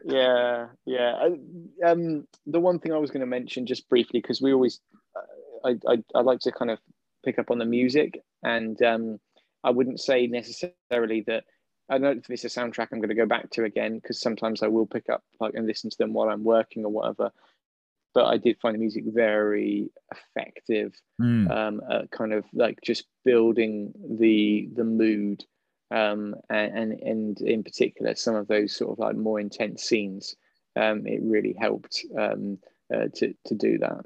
yeah, 0.05 0.67
yeah. 0.85 1.13
I- 1.15 1.89
Um, 1.91 2.27
the 2.45 2.59
one 2.59 2.79
thing 2.79 2.93
I 2.93 2.97
was 2.97 3.11
going 3.11 3.21
to 3.21 3.27
mention 3.27 3.65
just 3.65 3.87
briefly 3.89 4.19
because 4.21 4.41
we 4.41 4.53
always, 4.53 4.79
uh, 5.15 5.67
I, 5.67 5.93
I 5.93 6.03
I 6.15 6.21
like 6.21 6.39
to 6.41 6.51
kind 6.51 6.71
of 6.71 6.79
pick 7.25 7.37
up 7.39 7.51
on 7.51 7.57
the 7.59 7.65
music, 7.65 8.21
and 8.43 8.81
um, 8.81 9.19
I 9.63 9.71
wouldn't 9.71 9.99
say 9.99 10.27
necessarily 10.27 11.21
that. 11.27 11.43
I 11.89 11.93
don't 11.95 12.01
know 12.01 12.11
if 12.11 12.27
this 12.27 12.43
is 12.45 12.55
a 12.57 12.59
soundtrack 12.59 12.89
I'm 12.91 12.99
going 12.99 13.09
to 13.09 13.15
go 13.15 13.25
back 13.25 13.49
to 13.51 13.63
again 13.63 13.95
because 13.99 14.19
sometimes 14.19 14.61
I 14.63 14.67
will 14.67 14.85
pick 14.85 15.09
up 15.09 15.23
like 15.39 15.53
and 15.55 15.67
listen 15.67 15.89
to 15.89 15.97
them 15.97 16.13
while 16.13 16.29
I'm 16.29 16.43
working 16.43 16.85
or 16.85 16.91
whatever. 16.91 17.31
But 18.13 18.25
I 18.25 18.37
did 18.37 18.59
find 18.59 18.75
the 18.75 18.79
music 18.79 19.03
very 19.07 19.89
effective 20.11 20.93
Hmm. 21.19 21.47
um, 21.49 21.81
uh, 21.89 22.03
kind 22.11 22.33
of 22.33 22.45
like 22.53 22.79
just 22.83 23.05
building 23.23 23.93
the 24.19 24.69
the 24.75 24.83
mood 24.83 25.43
um, 25.91 26.35
and, 26.49 26.77
and 26.77 27.01
and 27.01 27.41
in 27.41 27.63
particular 27.63 28.15
some 28.15 28.35
of 28.35 28.47
those 28.47 28.75
sort 28.75 28.91
of 28.91 28.99
like 28.99 29.15
more 29.15 29.39
intense 29.39 29.83
scenes 29.83 30.35
um, 30.75 31.07
it 31.07 31.21
really 31.23 31.53
helped 31.59 32.05
um, 32.17 32.59
uh, 32.93 33.07
to 33.15 33.33
to 33.45 33.55
do 33.55 33.77
that 33.79 34.05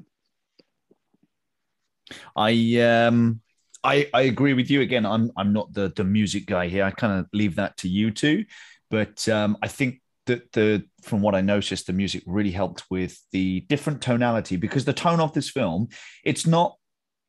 I 2.36 2.78
um 2.82 3.42
I 3.84 4.08
I 4.14 4.22
agree 4.24 4.54
with 4.54 4.70
you 4.70 4.82
again. 4.82 5.06
I'm 5.06 5.32
I'm 5.38 5.54
not 5.54 5.74
the 5.74 5.92
the 5.96 6.04
music 6.04 6.46
guy 6.46 6.68
here. 6.68 6.84
I 6.84 6.92
kind 6.92 7.20
of 7.20 7.28
leave 7.34 7.56
that 7.56 7.78
to 7.78 7.90
you 7.90 8.12
two, 8.12 8.46
but 8.90 9.28
um, 9.30 9.58
I 9.62 9.68
think 9.68 10.02
that 10.28 10.52
the 10.52 10.84
from 11.02 11.22
what 11.22 11.36
I 11.36 11.42
noticed, 11.42 11.88
the 11.88 11.94
music 11.94 12.24
really 12.26 12.52
helped 12.52 12.84
with 12.90 13.20
the 13.32 13.62
different 13.62 14.02
tonality 14.02 14.56
because 14.56 14.86
the 14.86 14.94
tone 14.94 15.20
of 15.20 15.34
this 15.34 15.50
film 15.50 15.88
it's 16.24 16.46
not 16.46 16.76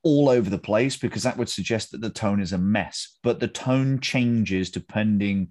all 0.05 0.28
over 0.28 0.50
the 0.50 0.59
place 0.59 0.96
because 0.96 1.22
that 1.22 1.36
would 1.36 1.48
suggest 1.48 1.92
that 1.92 2.00
the 2.00 2.11
tone 2.11 2.40
is 2.40 2.53
a 2.53 2.59
mess, 2.59 3.18
but 3.22 3.40
the 3.40 3.48
tone 3.48 4.00
changes 4.00 4.70
depending 4.70 5.48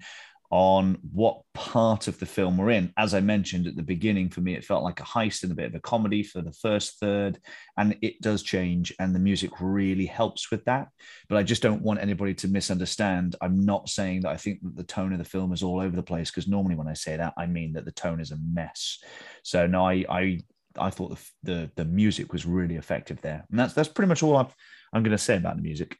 on 0.51 0.97
what 1.13 1.41
part 1.53 2.09
of 2.09 2.19
the 2.19 2.25
film 2.25 2.57
we're 2.57 2.71
in. 2.71 2.91
As 2.97 3.13
I 3.13 3.21
mentioned 3.21 3.67
at 3.67 3.77
the 3.77 3.81
beginning, 3.81 4.29
for 4.29 4.41
me, 4.41 4.53
it 4.53 4.65
felt 4.65 4.83
like 4.83 4.99
a 4.99 5.03
heist 5.03 5.43
and 5.43 5.51
a 5.51 5.55
bit 5.55 5.67
of 5.67 5.75
a 5.75 5.79
comedy 5.79 6.23
for 6.23 6.41
the 6.41 6.51
first 6.51 6.99
third, 6.99 7.39
and 7.77 7.97
it 8.01 8.21
does 8.21 8.43
change, 8.43 8.93
and 8.99 9.15
the 9.15 9.19
music 9.19 9.51
really 9.61 10.05
helps 10.05 10.51
with 10.51 10.63
that. 10.65 10.89
But 11.29 11.37
I 11.37 11.43
just 11.43 11.61
don't 11.61 11.81
want 11.81 12.01
anybody 12.01 12.33
to 12.35 12.49
misunderstand. 12.49 13.37
I'm 13.41 13.65
not 13.65 13.87
saying 13.87 14.21
that 14.21 14.31
I 14.31 14.37
think 14.37 14.61
that 14.61 14.75
the 14.75 14.83
tone 14.83 15.13
of 15.13 15.19
the 15.19 15.25
film 15.25 15.53
is 15.53 15.63
all 15.63 15.79
over 15.79 15.95
the 15.95 16.03
place 16.03 16.29
because 16.29 16.47
normally 16.49 16.75
when 16.75 16.87
I 16.87 16.93
say 16.93 17.15
that, 17.15 17.33
I 17.37 17.45
mean 17.45 17.73
that 17.73 17.85
the 17.85 17.91
tone 17.91 18.19
is 18.19 18.31
a 18.31 18.37
mess. 18.37 18.99
So 19.43 19.67
no, 19.67 19.87
I 19.87 20.05
I 20.09 20.39
I 20.77 20.89
thought 20.89 21.17
the 21.17 21.31
the, 21.43 21.71
the 21.77 21.85
music 21.85 22.33
was 22.33 22.45
really 22.45 22.75
effective 22.75 23.21
there, 23.21 23.45
and 23.49 23.59
that's 23.59 23.73
that's 23.73 23.89
pretty 23.89 24.09
much 24.09 24.21
all 24.21 24.35
I've, 24.35 24.53
I'm 24.93 25.03
going 25.03 25.11
to 25.11 25.17
say 25.17 25.37
about 25.37 25.55
the 25.55 25.63
music. 25.63 25.97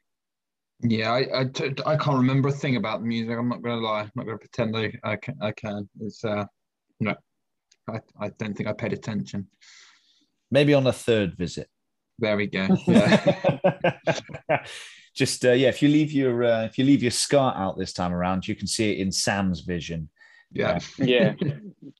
Yeah, 0.82 1.12
I, 1.12 1.40
I, 1.40 1.44
t- 1.44 1.72
I 1.86 1.96
can't 1.96 2.16
remember 2.16 2.48
a 2.48 2.52
thing 2.52 2.76
about 2.76 3.00
the 3.00 3.06
music. 3.06 3.36
I'm 3.38 3.48
not 3.48 3.62
going 3.62 3.78
to 3.78 3.86
lie. 3.86 4.00
I'm 4.00 4.10
not 4.14 4.26
going 4.26 4.38
to 4.38 4.48
pretend 4.48 4.76
I, 4.76 4.92
I, 5.08 5.16
can, 5.16 5.36
I 5.40 5.52
can. 5.52 5.88
It's 6.00 6.24
uh, 6.24 6.44
no, 6.98 7.14
I, 7.88 8.00
I 8.20 8.30
don't 8.38 8.54
think 8.54 8.68
I 8.68 8.72
paid 8.72 8.92
attention. 8.92 9.46
Maybe 10.50 10.74
on 10.74 10.86
a 10.86 10.92
third 10.92 11.36
visit. 11.36 11.68
There 12.18 12.36
we 12.36 12.46
go. 12.46 12.68
Yeah. 12.86 14.64
Just 15.14 15.44
uh, 15.44 15.52
yeah, 15.52 15.68
if 15.68 15.82
you 15.82 15.88
leave 15.88 16.10
your 16.10 16.42
uh, 16.44 16.64
if 16.64 16.78
you 16.78 16.84
leave 16.84 17.02
your 17.02 17.10
SCART 17.10 17.54
out 17.56 17.76
this 17.76 17.92
time 17.92 18.14
around, 18.14 18.48
you 18.48 18.54
can 18.54 18.66
see 18.66 18.92
it 18.92 18.98
in 18.98 19.12
Sam's 19.12 19.60
vision. 19.60 20.08
Yeah. 20.52 20.78
yeah 20.98 21.34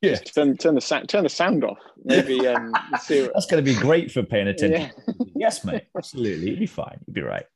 Yeah. 0.00 0.14
Just 0.20 0.34
turn 0.34 0.56
turn 0.56 0.74
the 0.74 0.80
sound 0.80 1.08
turn 1.08 1.22
the 1.24 1.28
sound 1.28 1.64
off 1.64 1.78
maybe 2.04 2.46
um 2.46 2.72
see 3.00 3.22
what, 3.22 3.32
That's 3.34 3.46
going 3.46 3.64
to 3.64 3.72
be 3.72 3.78
great 3.78 4.10
for 4.10 4.22
paying 4.22 4.48
attention. 4.48 4.90
yeah. 5.06 5.26
yes, 5.34 5.64
mate. 5.64 5.84
Absolutely. 5.96 6.50
You'll 6.50 6.58
be 6.58 6.66
fine. 6.66 6.98
You'll 7.06 7.14
be 7.14 7.22
right. 7.22 7.46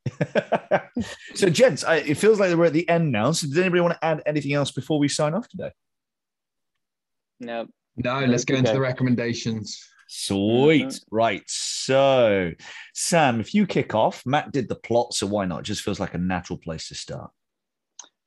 so, 1.35 1.49
gents, 1.49 1.83
I, 1.85 1.97
it 1.97 2.17
feels 2.17 2.39
like 2.39 2.55
we're 2.57 2.67
at 2.67 2.73
the 2.73 2.89
end 2.89 3.11
now. 3.13 3.33
So, 3.33 3.49
does 3.49 3.59
anybody 3.59 3.81
want 3.81 3.95
to 3.95 4.05
add 4.05 4.23
anything 4.27 4.53
else 4.53 4.71
before 4.71 4.99
we 4.99 5.09
sign 5.09 5.35
off 5.35 5.49
today? 5.49 5.73
no 7.41 7.67
No, 7.97 8.21
let's 8.21 8.45
go 8.45 8.55
into 8.55 8.73
the 8.73 8.81
recommendations. 8.81 9.81
Sweet. 10.09 10.87
Mhm. 10.87 11.01
Right. 11.11 11.43
So, 11.47 12.53
Sam, 12.95 13.41
if 13.41 13.55
you 13.55 13.67
kick 13.67 13.95
off, 13.95 14.25
Matt 14.25 14.53
did 14.53 14.69
the 14.69 14.77
plot. 14.77 15.15
So, 15.15 15.27
why 15.27 15.47
not? 15.47 15.61
It 15.61 15.65
just 15.65 15.83
feels 15.83 15.99
like 16.01 16.15
a 16.15 16.19
natural 16.19 16.59
place 16.59 16.89
to 16.89 16.95
start. 16.95 17.31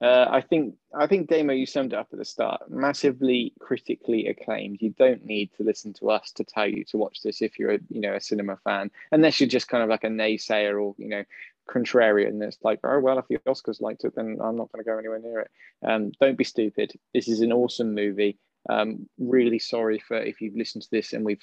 Uh, 0.01 0.27
I 0.29 0.41
think 0.41 0.75
I 0.97 1.07
think 1.07 1.29
Damo, 1.29 1.51
you 1.51 1.65
summed 1.65 1.91
it 1.91 1.99
up 1.99 2.07
at 2.13 2.19
the 2.19 2.25
start. 2.25 2.69
Massively 2.69 3.53
critically 3.59 4.27
acclaimed. 4.27 4.81
You 4.81 4.91
don't 4.97 5.25
need 5.25 5.51
to 5.57 5.63
listen 5.63 5.93
to 5.95 6.09
us 6.09 6.31
to 6.33 6.45
tell 6.45 6.67
you 6.67 6.85
to 6.85 6.97
watch 6.97 7.21
this 7.21 7.41
if 7.41 7.59
you're 7.59 7.73
a 7.73 7.79
you 7.89 7.99
know 7.99 8.13
a 8.13 8.21
cinema 8.21 8.57
fan, 8.63 8.91
unless 9.11 9.39
you're 9.39 9.49
just 9.49 9.67
kind 9.67 9.83
of 9.83 9.89
like 9.89 10.05
a 10.05 10.09
naysayer 10.09 10.81
or 10.81 10.95
you 10.97 11.09
know 11.09 11.23
contrarian 11.69 12.39
that's 12.39 12.57
like, 12.63 12.79
oh 12.83 12.99
well, 12.99 13.19
if 13.19 13.27
the 13.27 13.39
Oscars 13.39 13.81
liked 13.81 14.05
it, 14.05 14.15
then 14.15 14.37
I'm 14.41 14.55
not 14.55 14.71
going 14.71 14.83
to 14.83 14.89
go 14.89 14.97
anywhere 14.97 15.19
near 15.19 15.41
it. 15.41 15.51
Um, 15.85 16.11
don't 16.21 16.37
be 16.37 16.43
stupid. 16.43 16.93
This 17.13 17.27
is 17.27 17.41
an 17.41 17.51
awesome 17.51 17.93
movie. 17.93 18.37
Um, 18.69 19.07
really 19.17 19.59
sorry 19.59 19.99
for 19.99 20.17
if 20.17 20.41
you've 20.41 20.55
listened 20.55 20.83
to 20.83 20.91
this 20.91 21.13
and 21.13 21.25
we've 21.25 21.41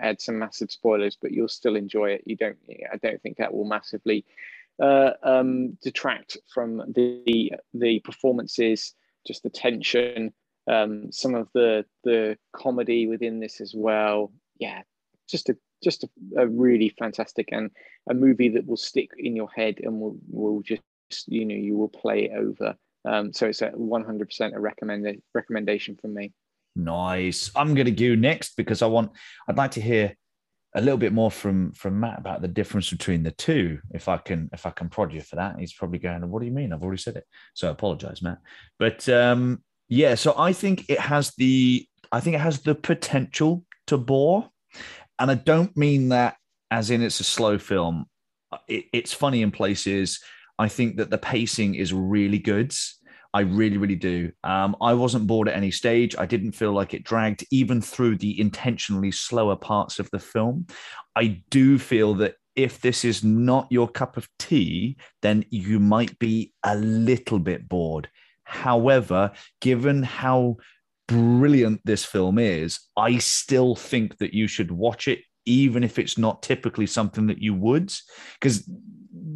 had 0.00 0.20
some 0.20 0.38
massive 0.38 0.70
spoilers, 0.70 1.16
but 1.20 1.32
you'll 1.32 1.48
still 1.48 1.76
enjoy 1.76 2.10
it. 2.10 2.22
You 2.24 2.36
don't. 2.36 2.56
I 2.92 2.96
don't 2.96 3.20
think 3.22 3.36
that 3.38 3.52
will 3.52 3.64
massively 3.64 4.24
uh, 4.82 5.10
um, 5.22 5.78
detract 5.82 6.36
from 6.52 6.82
the 6.94 7.52
the 7.74 8.00
performances, 8.00 8.94
just 9.26 9.42
the 9.42 9.50
tension, 9.50 10.32
um, 10.70 11.10
some 11.12 11.34
of 11.34 11.48
the 11.54 11.84
the 12.04 12.36
comedy 12.54 13.06
within 13.06 13.40
this 13.40 13.60
as 13.60 13.74
well. 13.74 14.32
Yeah, 14.58 14.82
just 15.28 15.48
a 15.48 15.56
just 15.82 16.04
a, 16.04 16.08
a, 16.38 16.46
really 16.46 16.88
fantastic 16.98 17.50
and 17.52 17.70
a 18.08 18.14
movie 18.14 18.48
that 18.48 18.66
will 18.66 18.78
stick 18.78 19.10
in 19.18 19.36
your 19.36 19.50
head 19.54 19.76
and 19.82 20.00
will 20.00 20.16
will 20.30 20.62
just 20.62 20.82
you 21.26 21.44
know 21.44 21.54
you 21.54 21.76
will 21.76 21.88
play 21.88 22.24
it 22.24 22.32
over. 22.36 22.74
Um, 23.04 23.32
so 23.32 23.46
it's 23.46 23.62
a 23.62 23.70
100% 23.70 24.54
a 24.54 24.58
recommended 24.58 25.22
recommendation 25.32 25.96
from 25.96 26.14
me. 26.14 26.32
Nice. 26.74 27.50
I'm 27.54 27.74
going 27.74 27.86
to 27.86 27.90
go 27.92 28.14
next 28.14 28.56
because 28.56 28.82
I 28.82 28.86
want. 28.86 29.12
I'd 29.48 29.56
like 29.56 29.70
to 29.72 29.80
hear 29.80 30.16
a 30.76 30.80
little 30.80 30.98
bit 30.98 31.12
more 31.12 31.30
from 31.30 31.72
from 31.72 31.98
Matt 31.98 32.18
about 32.18 32.42
the 32.42 32.48
difference 32.48 32.90
between 32.90 33.22
the 33.22 33.30
two. 33.30 33.80
If 33.92 34.08
I 34.08 34.18
can, 34.18 34.50
if 34.52 34.66
I 34.66 34.70
can 34.70 34.90
prod 34.90 35.12
you 35.12 35.22
for 35.22 35.36
that, 35.36 35.58
he's 35.58 35.72
probably 35.72 35.98
going. 35.98 36.28
What 36.30 36.40
do 36.40 36.46
you 36.46 36.52
mean? 36.52 36.72
I've 36.72 36.82
already 36.82 37.00
said 37.00 37.16
it. 37.16 37.24
So 37.54 37.68
I 37.68 37.70
apologize, 37.70 38.20
Matt. 38.20 38.38
But 38.78 39.08
um, 39.08 39.62
yeah, 39.88 40.14
so 40.14 40.34
I 40.38 40.52
think 40.52 40.88
it 40.88 41.00
has 41.00 41.32
the. 41.38 41.88
I 42.12 42.20
think 42.20 42.36
it 42.36 42.40
has 42.40 42.60
the 42.60 42.74
potential 42.74 43.64
to 43.86 43.96
bore, 43.96 44.50
and 45.18 45.30
I 45.30 45.34
don't 45.34 45.74
mean 45.76 46.10
that 46.10 46.36
as 46.70 46.90
in 46.90 47.02
it's 47.02 47.20
a 47.20 47.24
slow 47.24 47.58
film. 47.58 48.06
It, 48.68 48.84
it's 48.92 49.14
funny 49.14 49.40
in 49.40 49.50
places. 49.50 50.20
I 50.58 50.68
think 50.68 50.98
that 50.98 51.10
the 51.10 51.18
pacing 51.18 51.74
is 51.74 51.92
really 51.92 52.38
good. 52.38 52.74
I 53.36 53.40
really, 53.40 53.76
really 53.76 53.96
do. 53.96 54.32
Um, 54.44 54.76
I 54.80 54.94
wasn't 54.94 55.26
bored 55.26 55.46
at 55.46 55.56
any 55.56 55.70
stage. 55.70 56.16
I 56.16 56.24
didn't 56.24 56.52
feel 56.52 56.72
like 56.72 56.94
it 56.94 57.04
dragged, 57.04 57.44
even 57.50 57.82
through 57.82 58.16
the 58.16 58.40
intentionally 58.40 59.12
slower 59.12 59.56
parts 59.56 59.98
of 59.98 60.08
the 60.10 60.18
film. 60.18 60.68
I 61.14 61.42
do 61.50 61.78
feel 61.78 62.14
that 62.14 62.36
if 62.54 62.80
this 62.80 63.04
is 63.04 63.22
not 63.22 63.66
your 63.68 63.88
cup 63.88 64.16
of 64.16 64.26
tea, 64.38 64.96
then 65.20 65.44
you 65.50 65.78
might 65.78 66.18
be 66.18 66.54
a 66.62 66.76
little 66.76 67.38
bit 67.38 67.68
bored. 67.68 68.08
However, 68.44 69.32
given 69.60 70.02
how 70.02 70.56
brilliant 71.06 71.82
this 71.84 72.06
film 72.06 72.38
is, 72.38 72.80
I 72.96 73.18
still 73.18 73.76
think 73.76 74.16
that 74.16 74.32
you 74.32 74.48
should 74.48 74.70
watch 74.70 75.08
it, 75.08 75.18
even 75.44 75.84
if 75.84 75.98
it's 75.98 76.16
not 76.16 76.42
typically 76.42 76.86
something 76.86 77.26
that 77.26 77.42
you 77.42 77.52
would. 77.52 77.92
Because 78.40 78.66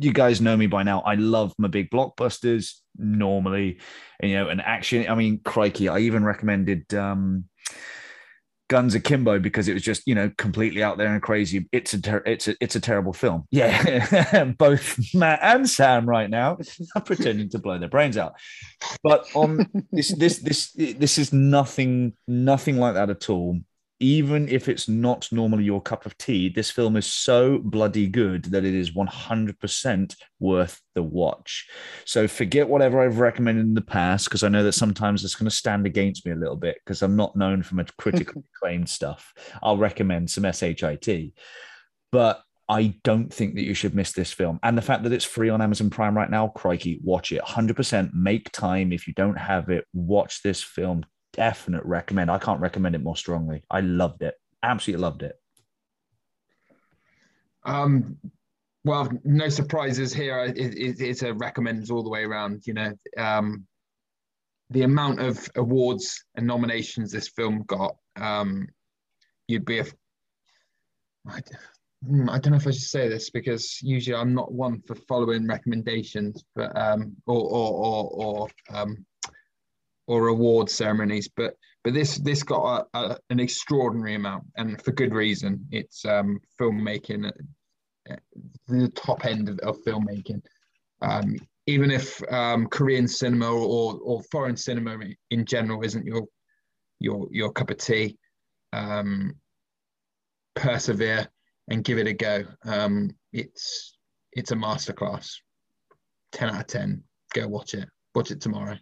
you 0.01 0.13
guys 0.13 0.41
know 0.41 0.57
me 0.57 0.67
by 0.67 0.83
now. 0.83 1.01
I 1.01 1.15
love 1.15 1.55
my 1.59 1.69
big 1.69 1.91
blockbusters 1.91 2.75
normally, 2.97 3.79
and, 4.21 4.31
you 4.31 4.37
know, 4.37 4.49
an 4.49 4.61
action. 4.61 5.09
I 5.09 5.15
mean, 5.15 5.41
crikey, 5.45 5.89
I 5.89 5.99
even 6.01 6.25
recommended 6.25 6.93
um, 6.95 7.45
Guns 8.71 8.95
Akimbo 8.95 9.41
because 9.41 9.67
it 9.67 9.75
was 9.75 9.83
just 9.83 10.03
you 10.07 10.15
know 10.15 10.31
completely 10.39 10.83
out 10.83 10.97
there 10.97 11.13
and 11.13 11.21
crazy. 11.21 11.69
It's 11.73 11.93
a 11.93 12.01
ter- 12.01 12.23
it's 12.25 12.47
a 12.47 12.55
it's 12.61 12.77
a 12.77 12.81
terrible 12.81 13.13
film. 13.13 13.47
Yeah, 13.51 14.45
both 14.57 14.97
Matt 15.13 15.41
and 15.43 15.69
Sam 15.69 16.09
right 16.09 16.31
now 16.31 16.57
are 16.97 17.03
pretending 17.03 17.51
to 17.51 17.59
blow 17.59 17.79
their 17.79 17.89
brains 17.89 18.17
out. 18.17 18.35
But 19.03 19.27
on 19.35 19.67
this 19.91 20.15
this 20.15 20.39
this 20.39 20.73
this 20.73 21.19
is 21.19 21.33
nothing 21.33 22.15
nothing 22.29 22.79
like 22.79 22.95
that 22.95 23.11
at 23.11 23.29
all 23.29 23.59
even 24.01 24.49
if 24.49 24.67
it's 24.67 24.89
not 24.89 25.31
normally 25.31 25.65
your 25.65 25.83
cup 25.83 26.07
of 26.07 26.17
tea, 26.17 26.49
this 26.49 26.71
film 26.71 26.97
is 26.97 27.07
so 27.07 27.59
bloody 27.59 28.07
good 28.07 28.47
that 28.47 28.65
it 28.65 28.75
is 28.75 28.93
100% 28.93 30.17
worth 30.39 30.81
the 30.95 31.03
watch. 31.03 31.69
So 32.07 32.27
forget 32.27 32.69
whatever 32.69 33.03
I've 33.03 33.19
recommended 33.19 33.67
in 33.67 33.75
the 33.75 33.83
past, 33.83 34.25
because 34.25 34.43
I 34.43 34.49
know 34.49 34.65
that 34.65 34.73
sometimes 34.73 35.23
it's 35.23 35.35
going 35.35 35.51
to 35.51 35.55
stand 35.55 35.85
against 35.85 36.25
me 36.25 36.33
a 36.33 36.37
little 36.37 36.57
bit 36.57 36.79
because 36.85 37.03
I'm 37.03 37.15
not 37.15 37.37
known 37.37 37.63
for 37.63 37.75
much 37.75 37.95
critically 37.99 38.43
acclaimed 38.57 38.89
stuff. 38.89 39.35
I'll 39.63 39.77
recommend 39.77 40.31
some 40.31 40.51
SHIT. 40.51 41.35
But 42.11 42.43
I 42.71 42.95
don't 43.05 43.33
think 43.33 43.57
that 43.57 43.65
you 43.65 43.75
should 43.75 43.95
miss 43.95 44.13
this 44.13 44.33
film. 44.33 44.61
And 44.63 44.79
the 44.79 44.83
fact 44.83 45.03
that 45.03 45.13
it's 45.13 45.25
free 45.25 45.51
on 45.51 45.61
Amazon 45.61 45.91
Prime 45.91 46.17
right 46.17 46.31
now, 46.31 46.49
crikey, 46.49 47.01
watch 47.03 47.33
it. 47.33 47.43
100% 47.43 48.15
make 48.15 48.51
time. 48.53 48.93
If 48.93 49.07
you 49.07 49.13
don't 49.13 49.37
have 49.37 49.69
it, 49.69 49.85
watch 49.93 50.43
this 50.43 50.63
film 50.63 51.05
definite 51.41 51.83
recommend. 51.87 52.31
I 52.31 52.39
can't 52.39 52.61
recommend 52.61 52.95
it 52.95 53.03
more 53.03 53.17
strongly. 53.17 53.63
I 53.71 53.81
loved 53.81 54.21
it. 54.23 54.35
Absolutely 54.63 55.01
loved 55.01 55.23
it. 55.23 55.41
Um, 57.65 58.19
well, 58.85 59.11
no 59.25 59.49
surprises 59.49 60.13
here. 60.13 60.45
It, 60.45 60.59
it, 60.59 61.01
it's 61.01 61.23
a 61.23 61.33
recommends 61.33 61.91
all 61.91 62.03
the 62.03 62.11
way 62.11 62.25
around. 62.25 62.67
You 62.67 62.75
know, 62.75 62.93
um, 63.17 63.67
the 64.69 64.83
amount 64.83 65.21
of 65.21 65.49
awards 65.57 66.23
and 66.35 66.47
nominations 66.47 67.11
this 67.11 67.29
film 67.29 67.65
got, 67.67 67.97
um, 68.17 68.69
you'd 69.49 69.65
be 69.65 69.79
a. 69.79 69.87
I, 71.27 71.41
hmm, 72.07 72.29
I 72.29 72.39
don't 72.39 72.51
know 72.51 72.59
if 72.59 72.67
I 72.67 72.73
should 72.73 72.83
say 72.83 73.09
this 73.09 73.31
because 73.31 73.81
usually 73.81 74.17
I'm 74.17 74.35
not 74.35 74.53
one 74.53 74.83
for 74.87 74.95
following 74.95 75.47
recommendations, 75.47 76.45
but 76.55 76.77
um, 76.77 77.17
or 77.27 77.41
or 77.41 77.73
or, 77.87 78.11
or 78.13 78.49
um, 78.75 79.07
or 80.11 80.27
award 80.27 80.69
ceremonies, 80.69 81.29
but 81.37 81.55
but 81.85 81.95
this 81.95 82.19
this 82.19 82.43
got 82.43 82.89
a, 82.93 82.99
a, 82.99 83.19
an 83.31 83.39
extraordinary 83.39 84.17
amount, 84.17 84.43
and 84.57 84.83
for 84.83 84.91
good 84.91 85.15
reason. 85.15 85.65
It's 85.71 86.05
um, 86.05 86.41
filmmaking 86.61 87.31
at 88.09 88.21
the 88.67 88.89
top 88.89 89.25
end 89.25 89.49
of, 89.49 89.61
of 89.61 89.79
filmmaking. 89.85 90.43
Um, 91.01 91.37
even 91.69 91.93
if 91.93 92.21
um, 92.33 92.67
Korean 92.67 93.07
cinema 93.07 93.53
or, 93.53 94.01
or 94.03 94.21
foreign 94.33 94.57
cinema 94.57 94.99
in 95.31 95.45
general 95.45 95.85
isn't 95.85 96.05
your 96.05 96.27
your 96.99 97.29
your 97.31 97.53
cup 97.53 97.71
of 97.71 97.79
tea, 97.79 98.19
um, 98.73 99.37
persevere 100.57 101.29
and 101.69 101.85
give 101.85 101.99
it 101.99 102.09
a 102.09 102.13
go. 102.13 102.47
Um, 102.65 103.11
it's 103.33 103.97
it's 104.33 104.51
a 104.51 104.57
masterclass. 104.57 105.37
Ten 106.33 106.51
out 106.51 106.63
of 106.63 106.67
ten. 106.67 107.05
Go 107.33 107.47
watch 107.47 107.75
it. 107.75 107.89
Watch 108.13 108.33
it 108.33 108.41
tomorrow. 108.41 108.77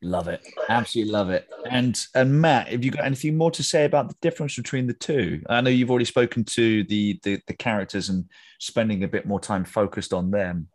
Love 0.00 0.28
it. 0.28 0.46
Absolutely 0.68 1.12
love 1.12 1.30
it. 1.30 1.48
And 1.68 1.98
and 2.14 2.40
Matt, 2.40 2.68
have 2.68 2.84
you 2.84 2.92
got 2.92 3.04
anything 3.04 3.36
more 3.36 3.50
to 3.50 3.62
say 3.64 3.84
about 3.84 4.08
the 4.08 4.14
difference 4.22 4.54
between 4.54 4.86
the 4.86 4.94
two? 4.94 5.42
I 5.48 5.60
know 5.60 5.70
you've 5.70 5.90
already 5.90 6.04
spoken 6.04 6.44
to 6.44 6.84
the 6.84 7.18
the, 7.24 7.40
the 7.48 7.54
characters 7.54 8.08
and 8.08 8.24
spending 8.60 9.02
a 9.02 9.08
bit 9.08 9.26
more 9.26 9.40
time 9.40 9.64
focused 9.64 10.12
on 10.12 10.30
them. 10.30 10.68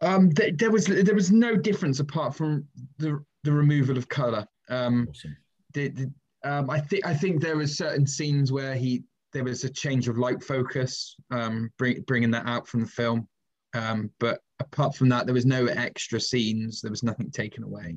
Um, 0.00 0.32
th- 0.32 0.54
there 0.56 0.70
was 0.70 0.86
there 0.86 1.14
was 1.14 1.32
no 1.32 1.56
difference 1.56 1.98
apart 1.98 2.36
from 2.36 2.64
the 2.98 3.24
the 3.42 3.52
removal 3.52 3.98
of 3.98 4.08
color. 4.08 4.46
Um, 4.68 5.08
awesome. 5.10 5.36
the, 5.74 5.88
the, 5.88 6.12
um, 6.44 6.70
I 6.70 6.80
think 6.80 7.04
I 7.04 7.14
think 7.14 7.40
there 7.40 7.56
was 7.56 7.76
certain 7.76 8.06
scenes 8.06 8.52
where 8.52 8.76
he 8.76 9.02
there 9.32 9.44
was 9.44 9.64
a 9.64 9.70
change 9.70 10.08
of 10.08 10.18
light 10.18 10.42
focus, 10.42 11.16
um, 11.30 11.70
bring, 11.78 12.02
bringing 12.02 12.30
that 12.30 12.46
out 12.46 12.68
from 12.68 12.82
the 12.82 12.86
film. 12.86 13.28
Um, 13.74 14.10
but 14.20 14.40
apart 14.62 14.94
from 14.94 15.08
that, 15.10 15.26
there 15.26 15.34
was 15.34 15.46
no 15.46 15.66
extra 15.66 16.20
scenes. 16.20 16.80
There 16.80 16.90
was 16.90 17.02
nothing 17.02 17.30
taken 17.30 17.62
away, 17.62 17.96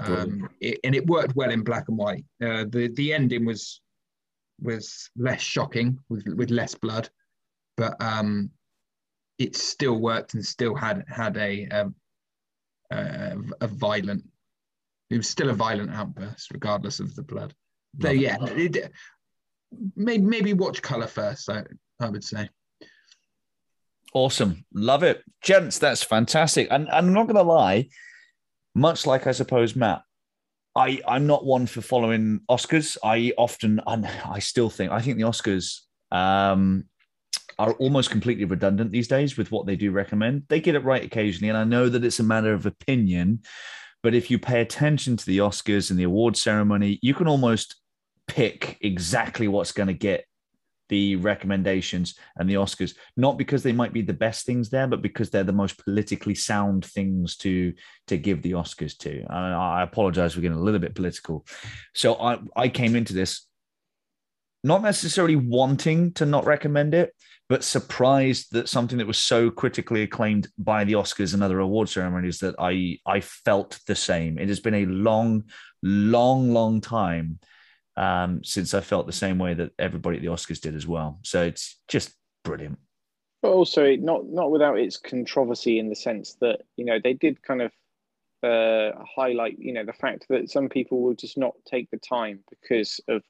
um, 0.00 0.48
it, 0.60 0.78
and 0.84 0.94
it 0.94 1.06
worked 1.06 1.36
well 1.36 1.50
in 1.50 1.62
black 1.62 1.88
and 1.88 1.98
white. 1.98 2.24
Uh, 2.42 2.64
the 2.68 2.90
the 2.94 3.12
ending 3.12 3.44
was 3.44 3.80
was 4.60 5.10
less 5.16 5.40
shocking 5.40 5.98
with 6.08 6.26
with 6.36 6.50
less 6.50 6.74
blood, 6.74 7.08
but 7.76 8.00
um, 8.00 8.50
it 9.38 9.56
still 9.56 9.98
worked 9.98 10.34
and 10.34 10.44
still 10.44 10.74
had 10.74 11.04
had 11.08 11.36
a 11.36 11.68
a, 11.70 11.80
um, 11.80 11.94
a, 12.90 13.64
a 13.64 13.68
violent. 13.68 14.24
It 15.10 15.16
was 15.16 15.28
still 15.28 15.50
a 15.50 15.54
violent 15.54 15.90
outburst, 15.90 16.50
regardless 16.52 17.00
of 17.00 17.14
the 17.14 17.22
blood. 17.22 17.54
So 18.00 18.10
yeah, 18.10 18.36
it, 18.40 18.92
maybe 19.96 20.24
maybe 20.24 20.52
watch 20.52 20.82
color 20.82 21.06
first. 21.06 21.48
I 21.48 21.64
I 22.00 22.08
would 22.08 22.24
say. 22.24 22.48
Awesome. 24.14 24.64
Love 24.72 25.02
it. 25.02 25.22
Gents, 25.42 25.78
that's 25.78 26.02
fantastic. 26.02 26.68
And, 26.70 26.88
I'm 26.88 27.12
not 27.12 27.24
going 27.24 27.36
to 27.36 27.42
lie, 27.42 27.88
much 28.74 29.06
like 29.06 29.26
I 29.26 29.32
suppose 29.32 29.76
Matt, 29.76 30.02
I, 30.74 31.00
I'm 31.06 31.26
not 31.26 31.44
one 31.44 31.66
for 31.66 31.80
following 31.80 32.40
Oscars. 32.50 32.96
I 33.02 33.32
often, 33.36 33.80
and 33.86 34.06
I 34.06 34.38
still 34.38 34.70
think, 34.70 34.92
I 34.92 35.00
think 35.00 35.18
the 35.18 35.24
Oscars 35.24 35.80
um, 36.10 36.84
are 37.58 37.72
almost 37.74 38.10
completely 38.10 38.44
redundant 38.44 38.92
these 38.92 39.08
days 39.08 39.36
with 39.36 39.50
what 39.50 39.66
they 39.66 39.76
do 39.76 39.90
recommend. 39.90 40.44
They 40.48 40.60
get 40.60 40.74
it 40.74 40.84
right 40.84 41.04
occasionally. 41.04 41.48
And 41.48 41.58
I 41.58 41.64
know 41.64 41.88
that 41.88 42.04
it's 42.04 42.20
a 42.20 42.24
matter 42.24 42.52
of 42.52 42.66
opinion. 42.66 43.40
But 44.02 44.14
if 44.14 44.30
you 44.30 44.38
pay 44.38 44.60
attention 44.60 45.16
to 45.16 45.26
the 45.26 45.38
Oscars 45.38 45.90
and 45.90 45.98
the 45.98 46.04
award 46.04 46.36
ceremony, 46.36 47.00
you 47.02 47.14
can 47.14 47.26
almost 47.26 47.74
pick 48.28 48.78
exactly 48.80 49.48
what's 49.48 49.72
going 49.72 49.88
to 49.88 49.94
get 49.94 50.24
the 50.88 51.16
recommendations 51.16 52.14
and 52.36 52.48
the 52.48 52.54
Oscars, 52.54 52.94
not 53.16 53.38
because 53.38 53.62
they 53.62 53.72
might 53.72 53.92
be 53.92 54.02
the 54.02 54.12
best 54.12 54.46
things 54.46 54.70
there, 54.70 54.86
but 54.86 55.02
because 55.02 55.30
they're 55.30 55.44
the 55.44 55.52
most 55.52 55.82
politically 55.84 56.34
sound 56.34 56.84
things 56.84 57.36
to 57.36 57.72
to 58.06 58.16
give 58.16 58.42
the 58.42 58.52
Oscars 58.52 58.96
to. 58.98 59.24
I, 59.30 59.80
I 59.80 59.82
apologize 59.82 60.34
for 60.34 60.40
getting 60.40 60.58
a 60.58 60.62
little 60.62 60.80
bit 60.80 60.94
political. 60.94 61.46
So 61.94 62.14
I 62.14 62.38
I 62.56 62.68
came 62.68 62.96
into 62.96 63.14
this 63.14 63.46
not 64.64 64.82
necessarily 64.82 65.36
wanting 65.36 66.12
to 66.14 66.26
not 66.26 66.44
recommend 66.44 66.92
it, 66.92 67.14
but 67.48 67.64
surprised 67.64 68.52
that 68.52 68.68
something 68.68 68.98
that 68.98 69.06
was 69.06 69.18
so 69.18 69.50
critically 69.50 70.02
acclaimed 70.02 70.48
by 70.58 70.84
the 70.84 70.94
Oscars 70.94 71.32
and 71.32 71.42
other 71.42 71.60
award 71.60 71.88
ceremonies 71.88 72.38
that 72.40 72.54
I 72.58 72.98
I 73.06 73.20
felt 73.20 73.78
the 73.86 73.94
same. 73.94 74.38
It 74.38 74.48
has 74.48 74.60
been 74.60 74.74
a 74.74 74.86
long, 74.86 75.44
long, 75.82 76.52
long 76.52 76.80
time 76.80 77.38
um, 77.98 78.44
since 78.44 78.74
I 78.74 78.80
felt 78.80 79.06
the 79.06 79.12
same 79.12 79.38
way 79.38 79.54
that 79.54 79.72
everybody 79.78 80.18
at 80.18 80.22
the 80.22 80.28
Oscars 80.28 80.60
did 80.60 80.76
as 80.76 80.86
well. 80.86 81.18
So 81.24 81.42
it's 81.42 81.80
just 81.88 82.14
brilliant. 82.44 82.78
But 83.42 83.50
also 83.50 83.96
not 83.96 84.26
not 84.26 84.50
without 84.52 84.78
its 84.78 84.96
controversy 84.96 85.78
in 85.78 85.88
the 85.88 85.96
sense 85.96 86.36
that 86.40 86.62
you 86.76 86.84
know 86.84 86.98
they 87.02 87.14
did 87.14 87.42
kind 87.42 87.62
of 87.62 87.72
uh, 88.42 88.92
highlight 89.16 89.58
you 89.58 89.72
know 89.72 89.84
the 89.84 89.92
fact 89.92 90.26
that 90.28 90.48
some 90.48 90.68
people 90.68 91.02
will 91.02 91.14
just 91.14 91.36
not 91.36 91.54
take 91.66 91.90
the 91.90 91.98
time 91.98 92.40
because 92.50 93.00
of 93.08 93.22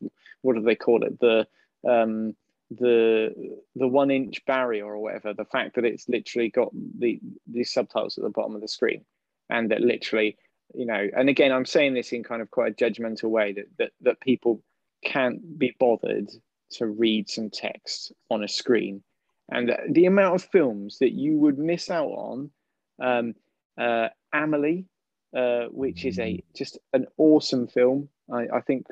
what 0.42 0.54
do 0.54 0.62
they 0.62 0.74
call 0.74 1.02
it 1.02 1.18
the 1.18 1.46
um, 1.88 2.34
the 2.70 3.34
the 3.74 3.88
one 3.88 4.10
inch 4.10 4.44
barrier 4.46 4.84
or 4.84 4.98
whatever 4.98 5.32
the 5.32 5.46
fact 5.46 5.74
that 5.74 5.84
it's 5.86 6.08
literally 6.08 6.50
got 6.50 6.70
the 6.98 7.18
the 7.46 7.64
subtitles 7.64 8.18
at 8.18 8.24
the 8.24 8.30
bottom 8.30 8.54
of 8.54 8.60
the 8.60 8.68
screen 8.68 9.04
and 9.48 9.70
that 9.70 9.80
literally 9.80 10.36
you 10.74 10.86
know 10.86 11.06
and 11.16 11.28
again 11.28 11.50
i'm 11.50 11.64
saying 11.64 11.94
this 11.94 12.12
in 12.12 12.22
kind 12.22 12.42
of 12.42 12.50
quite 12.50 12.72
a 12.72 12.84
judgmental 12.84 13.30
way 13.30 13.52
that 13.52 13.66
that, 13.78 13.90
that 14.00 14.20
people 14.20 14.62
can't 15.04 15.58
be 15.58 15.74
bothered 15.78 16.30
to 16.70 16.86
read 16.86 17.28
some 17.28 17.50
text 17.50 18.12
on 18.30 18.42
a 18.42 18.48
screen. 18.48 19.02
And 19.50 19.74
the 19.90 20.06
amount 20.06 20.34
of 20.34 20.50
films 20.50 20.98
that 20.98 21.12
you 21.12 21.38
would 21.38 21.58
miss 21.58 21.90
out 21.90 22.08
on 22.08 22.50
um, 23.00 23.34
uh, 23.80 24.08
amelie 24.32 24.84
uh, 25.36 25.66
which 25.70 26.04
is 26.04 26.18
a 26.18 26.42
just 26.54 26.78
an 26.92 27.06
awesome 27.18 27.66
film. 27.66 28.08
I, 28.32 28.46
I 28.52 28.60
think 28.60 28.86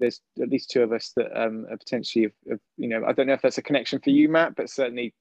there's 0.00 0.20
at 0.40 0.48
least 0.48 0.70
two 0.70 0.82
of 0.82 0.92
us 0.92 1.12
that 1.16 1.38
um, 1.38 1.66
are 1.70 1.76
potentially, 1.76 2.24
have, 2.24 2.32
have, 2.48 2.60
you 2.76 2.88
know, 2.88 3.04
I 3.06 3.12
don't 3.12 3.26
know 3.26 3.34
if 3.34 3.42
that's 3.42 3.58
a 3.58 3.62
connection 3.62 4.00
for 4.00 4.10
you, 4.10 4.28
Matt, 4.28 4.56
but 4.56 4.70
certainly 4.70 5.14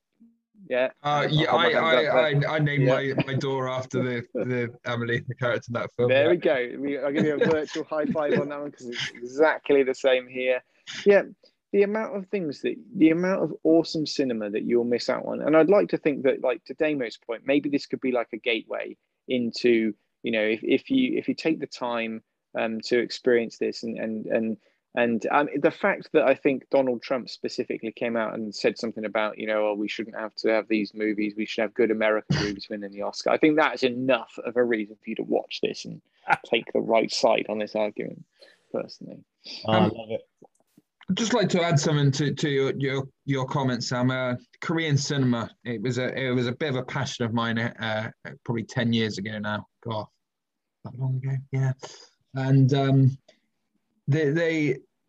yeah. 0.72 0.88
Uh, 1.04 1.28
yeah, 1.30 1.52
I, 1.52 1.72
I, 1.72 2.04
I, 2.04 2.56
I, 2.56 2.60
named 2.60 2.84
yeah. 2.84 2.94
my, 2.94 3.24
my 3.28 3.34
door 3.34 3.68
after 3.68 4.02
the 4.02 4.24
the 4.34 4.74
Amelie, 4.86 5.22
the 5.28 5.36
character 5.36 5.66
in 5.68 5.74
that 5.74 5.90
film. 5.98 6.08
There 6.08 6.30
we 6.30 6.38
go. 6.38 6.72
We, 6.80 6.98
I'll 6.98 7.12
give 7.12 7.26
you 7.26 7.36
a 7.36 7.46
virtual 7.46 7.84
high 7.84 8.06
five 8.06 8.40
on 8.40 8.48
that 8.48 8.62
one 8.62 8.70
because 8.70 8.88
it's 8.88 9.10
exactly 9.10 9.84
the 9.84 9.94
same 9.94 10.30
here. 10.30 10.64
Yeah, 11.06 11.24
the 11.74 11.84
amount 11.84 12.16
of 12.16 12.28
things 12.28 12.62
that 12.62 12.76
the 12.96 13.10
amount 13.10 13.44
of 13.44 13.54
awesome 13.66 14.08
cinema 14.08 14.50
that 14.50 14.64
you'll 14.64 14.86
miss 14.86 15.10
out 15.10 15.26
on, 15.26 15.42
and 15.42 15.58
I'd 15.58 15.70
like 15.70 15.90
to 15.90 15.98
think 15.98 16.24
that, 16.24 16.42
like 16.42 16.64
to 16.66 16.74
Damo's 16.74 17.18
point, 17.18 17.42
maybe 17.46 17.68
this 17.68 17.86
could 17.86 18.00
be 18.00 18.14
like 18.14 18.30
a 18.32 18.38
gateway 18.38 18.96
into, 19.28 19.94
you 20.24 20.32
know, 20.32 20.44
if, 20.44 20.62
if 20.64 20.90
you 20.90 21.18
if 21.18 21.28
you 21.28 21.36
take 21.36 21.60
the 21.60 21.68
time 21.68 22.24
um, 22.58 22.80
to 22.86 22.98
experience 22.98 23.58
this 23.58 23.84
and 23.84 23.98
and 24.00 24.26
and 24.28 24.58
and 24.94 25.26
um, 25.32 25.48
the 25.56 25.72
fact 25.72 26.10
that 26.12 26.24
I 26.24 26.36
think 26.36 26.70
Donald 26.70 27.02
Trump 27.02 27.30
specifically 27.30 27.94
came 27.94 28.18
out 28.18 28.34
and 28.34 28.54
said 28.54 28.78
something 28.78 29.06
about, 29.06 29.38
you 29.38 29.48
know, 29.48 29.68
oh, 29.68 29.74
we 29.74 29.88
shouldn't 29.88 30.18
have 30.18 30.36
to 30.38 30.50
have 30.50 30.68
these 30.68 30.94
movies. 30.94 31.34
We 31.38 31.46
should 31.46 31.62
have 31.62 31.74
good 31.74 31.92
American 31.92 32.38
movies 32.38 32.68
winning 32.70 32.92
the 32.92 33.04
Oscar. 33.04 33.30
I 33.30 33.38
think 33.38 33.56
that's 33.56 33.84
enough 33.84 34.38
of 34.46 34.58
a 34.58 34.64
reason 34.64 34.98
for 35.02 35.10
you 35.10 35.16
to 35.16 35.24
watch 35.24 35.60
this 35.64 35.86
and 35.86 36.02
take 36.46 36.72
the 36.74 36.82
right 36.82 37.12
side 37.12 37.46
on 37.48 37.60
this 37.60 37.76
argument, 37.76 38.26
personally. 38.74 39.24
Oh, 39.66 39.74
um, 39.74 39.84
I 39.84 39.88
love 39.88 40.10
it. 40.10 40.22
I'd 41.10 41.18
just 41.18 41.34
like 41.34 41.50
to 41.50 41.64
add 41.64 41.80
something 41.80 42.12
to, 42.12 42.34
to 42.34 42.50
your, 42.50 42.74
your 42.78 43.08
your 43.26 43.46
comments, 43.46 43.90
Sam. 43.90 44.12
Uh, 44.12 44.36
Korean 44.62 44.98
cinema. 44.98 45.50
It 45.66 45.82
was 45.82 45.98
a 45.98 46.14
it 46.18 46.32
was 46.32 46.48
a 46.48 46.54
bit 46.54 46.70
of 46.70 46.76
a 46.76 46.84
passion 46.84 47.26
of 47.26 47.34
mine. 47.34 47.58
Uh, 47.58 48.12
probably 48.46 48.64
ten 48.64 48.94
years 48.94 49.18
ago 49.18 49.38
now. 49.40 49.68
God, 49.86 50.06
that 50.86 50.98
long 50.98 51.18
ago. 51.18 51.36
Yeah, 51.52 51.74
and 52.36 52.74
um, 52.74 53.18
they, 54.12 54.30
they 54.32 54.58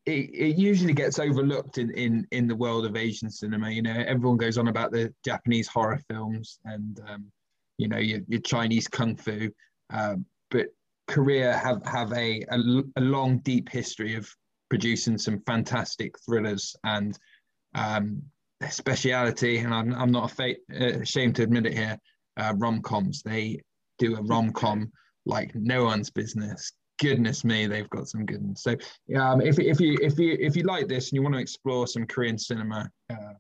it, 0.07 0.31
it 0.35 0.59
usually 0.59 0.93
gets 0.93 1.19
overlooked 1.19 1.79
in, 1.79 1.91
in 1.93 2.27
in 2.31 2.49
the 2.49 2.57
world 2.57 2.87
of 2.87 2.97
Asian 2.97 3.31
cinema. 3.31 3.71
You 3.71 3.83
know, 3.83 4.05
everyone 4.07 4.37
goes 4.37 4.59
on 4.59 4.69
about 4.69 4.93
the 4.93 5.13
Japanese 5.25 5.69
horror 5.69 6.01
films 6.11 6.59
and 6.65 7.01
um, 7.09 7.27
you 7.79 7.89
know 7.89 7.99
your, 7.99 8.21
your 8.29 8.41
Chinese 8.41 8.89
kung 8.89 9.17
fu, 9.17 9.51
uh, 9.93 10.17
but 10.51 10.67
Korea 11.07 11.57
have 11.57 11.85
have 11.87 12.13
a, 12.13 12.43
a, 12.51 12.59
a 12.97 13.01
long 13.01 13.39
deep 13.39 13.69
history 13.69 14.17
of 14.17 14.29
producing 14.71 15.19
some 15.19 15.41
fantastic 15.47 16.19
thrillers 16.21 16.75
and 16.85 17.19
um, 17.75 18.23
speciality. 18.71 19.59
And 19.59 19.75
I'm, 19.75 19.93
I'm 19.95 20.11
not 20.11 20.33
ashamed 20.71 21.37
to 21.37 21.43
admit 21.43 21.67
it 21.67 21.75
here. 21.75 21.99
Uh, 22.39 22.55
rom 22.57 22.81
coms. 22.81 23.23
They 23.23 23.61
do 23.99 24.17
a 24.17 24.23
rom 24.23 24.53
com 24.53 24.91
like 25.27 25.55
no 25.55 25.85
one's 25.85 26.11
business 26.11 26.73
goodness 27.03 27.45
me, 27.45 27.67
they've 27.67 27.91
got 27.91 28.09
some 28.09 28.25
good 28.25 28.43
ones. 28.43 28.63
So, 28.63 28.77
um, 29.19 29.41
if, 29.41 29.59
if 29.59 29.81
you 29.81 29.99
if 30.01 30.19
you 30.19 30.37
if 30.39 30.57
you 30.57 30.63
like 30.63 30.87
this 30.87 31.11
and 31.11 31.17
you 31.17 31.23
want 31.23 31.35
to 31.35 31.41
explore 31.41 31.87
some 31.87 32.07
Korean 32.07 32.39
cinema, 32.39 32.89
uh, 33.11 33.35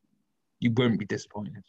you 0.60 0.72
won't 0.76 0.98
be 0.98 1.06
disappointed. 1.06 1.62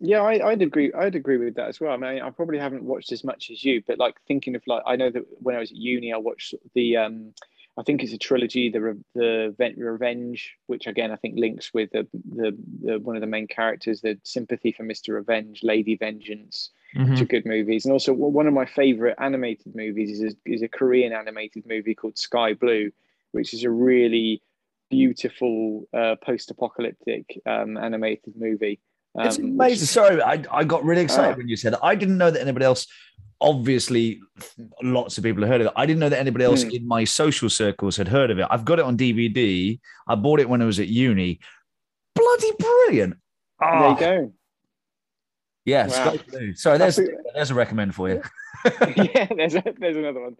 Yeah, 0.00 0.22
I, 0.22 0.44
would 0.44 0.62
agree. 0.62 0.92
I'd 0.92 1.16
agree 1.16 1.38
with 1.38 1.56
that 1.56 1.68
as 1.68 1.80
well. 1.80 1.92
I 1.92 1.96
mean, 1.96 2.22
I 2.22 2.30
probably 2.30 2.58
haven't 2.58 2.84
watched 2.84 3.10
as 3.10 3.24
much 3.24 3.50
as 3.50 3.64
you, 3.64 3.82
but 3.86 3.98
like 3.98 4.14
thinking 4.28 4.54
of 4.54 4.62
like, 4.66 4.82
I 4.86 4.94
know 4.94 5.10
that 5.10 5.24
when 5.40 5.56
I 5.56 5.58
was 5.58 5.72
at 5.72 5.76
uni, 5.76 6.12
I 6.12 6.18
watched 6.18 6.54
the, 6.74 6.96
um, 6.98 7.34
I 7.78 7.84
think 7.84 8.02
it's 8.02 8.12
a 8.12 8.18
trilogy, 8.18 8.70
the 8.70 8.98
the 9.14 9.54
Revenge, 9.76 10.56
which 10.66 10.88
again 10.88 11.12
I 11.12 11.16
think 11.16 11.38
links 11.38 11.72
with 11.72 11.90
the, 11.92 12.08
the 12.34 12.56
the 12.82 12.98
one 12.98 13.14
of 13.14 13.20
the 13.20 13.28
main 13.28 13.46
characters, 13.46 14.00
the 14.00 14.18
sympathy 14.24 14.72
for 14.72 14.82
Mister 14.82 15.14
Revenge, 15.14 15.60
Lady 15.62 15.96
Vengeance, 15.96 16.70
mm-hmm. 16.96 17.12
which 17.12 17.20
are 17.20 17.24
good 17.24 17.46
movies. 17.46 17.84
And 17.84 17.92
also 17.92 18.12
one 18.12 18.48
of 18.48 18.54
my 18.54 18.66
favorite 18.66 19.14
animated 19.18 19.76
movies 19.76 20.20
is 20.20 20.34
a, 20.34 20.36
is 20.54 20.62
a 20.62 20.68
Korean 20.68 21.12
animated 21.12 21.64
movie 21.66 21.94
called 21.94 22.18
Sky 22.18 22.52
Blue, 22.52 22.90
which 23.30 23.54
is 23.54 23.62
a 23.62 23.70
really 23.70 24.42
beautiful 24.90 25.86
uh, 25.92 26.16
post-apocalyptic 26.20 27.40
um, 27.46 27.76
animated 27.76 28.34
movie. 28.36 28.80
Um, 29.14 29.26
it's 29.26 29.38
amazing. 29.38 29.58
Which... 29.58 29.78
Sorry, 29.80 30.22
I, 30.22 30.42
I 30.50 30.64
got 30.64 30.82
really 30.84 31.02
excited 31.02 31.34
oh. 31.34 31.38
when 31.38 31.48
you 31.48 31.56
said 31.56 31.74
it. 31.74 31.78
I 31.82 31.94
didn't 31.94 32.18
know 32.18 32.30
that 32.30 32.40
anybody 32.40 32.64
else. 32.64 32.86
Obviously, 33.40 34.20
lots 34.82 35.16
of 35.16 35.24
people 35.24 35.42
have 35.42 35.50
heard 35.50 35.60
of 35.60 35.68
it. 35.68 35.72
I 35.76 35.86
didn't 35.86 36.00
know 36.00 36.08
that 36.08 36.18
anybody 36.18 36.44
else 36.44 36.64
mm. 36.64 36.74
in 36.74 36.86
my 36.86 37.04
social 37.04 37.48
circles 37.48 37.96
had 37.96 38.08
heard 38.08 38.30
of 38.30 38.38
it. 38.38 38.46
I've 38.50 38.64
got 38.64 38.78
it 38.78 38.84
on 38.84 38.96
DVD. 38.96 39.78
I 40.08 40.14
bought 40.16 40.40
it 40.40 40.48
when 40.48 40.60
I 40.60 40.64
was 40.64 40.80
at 40.80 40.88
uni. 40.88 41.38
Bloody 42.14 42.52
brilliant! 42.58 43.14
Oh, 43.62 43.70
there 43.70 43.88
you 43.88 43.94
ah. 43.94 43.94
go. 43.94 44.32
Yeah, 45.64 45.86
wow. 45.86 46.16
Sorry, 46.54 46.78
there's 46.78 46.98
there's 47.34 47.50
a 47.50 47.54
recommend 47.54 47.94
for 47.94 48.08
you. 48.08 48.22
yeah, 48.96 49.28
there's 49.36 49.54
a, 49.54 49.62
there's 49.78 49.96
another 49.96 50.22
one. 50.22 50.36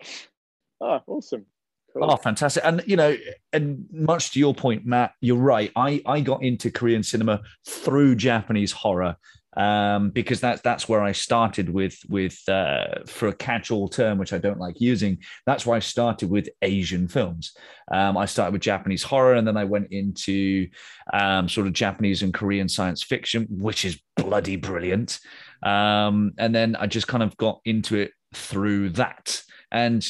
Oh, 0.81 1.01
awesome. 1.07 1.45
Cool. 1.93 2.11
Oh, 2.11 2.17
fantastic! 2.17 2.63
And 2.65 2.83
you 2.87 2.97
know, 2.97 3.17
and 3.53 3.87
much 3.93 4.33
to 4.33 4.39
your 4.39 4.55
point, 4.55 4.87
Matt, 4.87 5.13
you're 5.21 5.37
right. 5.37 5.71
I 5.77 6.03
I 6.07 6.21
got 6.21 6.43
into 6.43 6.71
Korean 6.71 7.03
cinema 7.03 7.43
through 7.67 8.17
Japanese 8.17 8.73
horror 8.73 9.17
um, 9.59 10.11
because 10.11 10.41
that's 10.41 10.63
that's 10.63 10.89
where 10.89 11.03
I 11.03 11.13
started 11.13 11.69
with 11.69 11.99
with 12.09 12.49
uh, 12.49 13.05
for 13.07 13.29
a 13.29 13.35
catch-all 13.35 13.89
term, 13.89 14.17
which 14.17 14.33
I 14.33 14.39
don't 14.39 14.61
like 14.61 14.81
using. 14.81 15.19
That's 15.47 15.67
where 15.67 15.77
I 15.77 15.81
started 15.81 16.31
with 16.31 16.49
Asian 16.63 17.09
films. 17.09 17.53
Um, 17.93 18.17
I 18.17 18.27
started 18.27 18.53
with 18.53 18.63
Japanese 18.63 19.03
horror, 19.03 19.35
and 19.35 19.47
then 19.47 19.57
I 19.57 19.65
went 19.65 19.89
into 19.91 20.69
um, 21.13 21.49
sort 21.49 21.67
of 21.67 21.73
Japanese 21.73 22.23
and 22.23 22.33
Korean 22.33 22.69
science 22.69 23.03
fiction, 23.03 23.47
which 23.51 23.85
is 23.85 24.01
bloody 24.17 24.57
brilliant. 24.57 25.19
Um, 25.63 26.33
and 26.39 26.55
then 26.55 26.77
I 26.77 26.87
just 26.87 27.09
kind 27.09 27.25
of 27.25 27.37
got 27.37 27.61
into 27.65 27.97
it 27.97 28.13
through 28.35 28.91
that. 28.91 29.43
And 29.73 30.07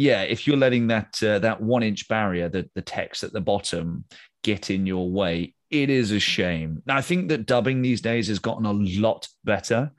yeah, 0.00 0.22
if 0.22 0.46
you're 0.46 0.56
letting 0.56 0.86
that 0.86 1.22
uh, 1.22 1.38
that 1.40 1.60
one 1.60 1.82
inch 1.82 2.08
barrier, 2.08 2.48
the 2.48 2.68
the 2.74 2.82
text 2.82 3.22
at 3.22 3.32
the 3.32 3.40
bottom, 3.40 4.04
get 4.42 4.70
in 4.70 4.86
your 4.86 5.10
way, 5.10 5.54
it 5.70 5.90
is 5.90 6.10
a 6.10 6.18
shame. 6.18 6.82
Now, 6.86 6.96
I 6.96 7.02
think 7.02 7.28
that 7.28 7.44
dubbing 7.46 7.82
these 7.82 8.00
days 8.00 8.28
has 8.28 8.38
gotten 8.38 8.64
a 8.64 8.72
lot 8.72 9.28
better. 9.44 9.92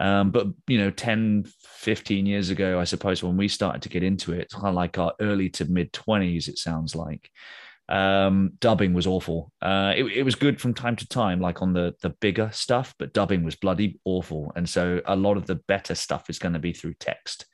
Um, 0.00 0.30
but, 0.30 0.46
you 0.66 0.78
know, 0.78 0.90
10, 0.90 1.44
15 1.60 2.26
years 2.26 2.50
ago, 2.50 2.80
I 2.80 2.84
suppose, 2.84 3.22
when 3.22 3.36
we 3.36 3.46
started 3.46 3.82
to 3.82 3.88
get 3.88 4.02
into 4.02 4.32
it, 4.32 4.50
kind 4.50 4.66
of 4.66 4.74
like 4.74 4.98
our 4.98 5.12
early 5.20 5.50
to 5.50 5.66
mid 5.66 5.92
20s, 5.92 6.48
it 6.48 6.58
sounds 6.58 6.96
like. 6.96 7.30
Um, 7.86 8.54
dubbing 8.60 8.94
was 8.94 9.06
awful. 9.06 9.52
Uh, 9.60 9.92
it, 9.94 10.04
it 10.04 10.22
was 10.22 10.36
good 10.36 10.58
from 10.58 10.72
time 10.72 10.96
to 10.96 11.06
time, 11.06 11.38
like 11.38 11.60
on 11.60 11.74
the 11.74 11.94
the 12.00 12.08
bigger 12.08 12.48
stuff, 12.50 12.94
but 12.98 13.12
dubbing 13.12 13.44
was 13.44 13.56
bloody 13.56 14.00
awful. 14.06 14.52
And 14.56 14.66
so 14.66 15.02
a 15.04 15.14
lot 15.14 15.36
of 15.36 15.46
the 15.46 15.56
better 15.56 15.94
stuff 15.94 16.30
is 16.30 16.38
going 16.38 16.54
to 16.54 16.58
be 16.58 16.72
through 16.72 16.94
text. 16.94 17.44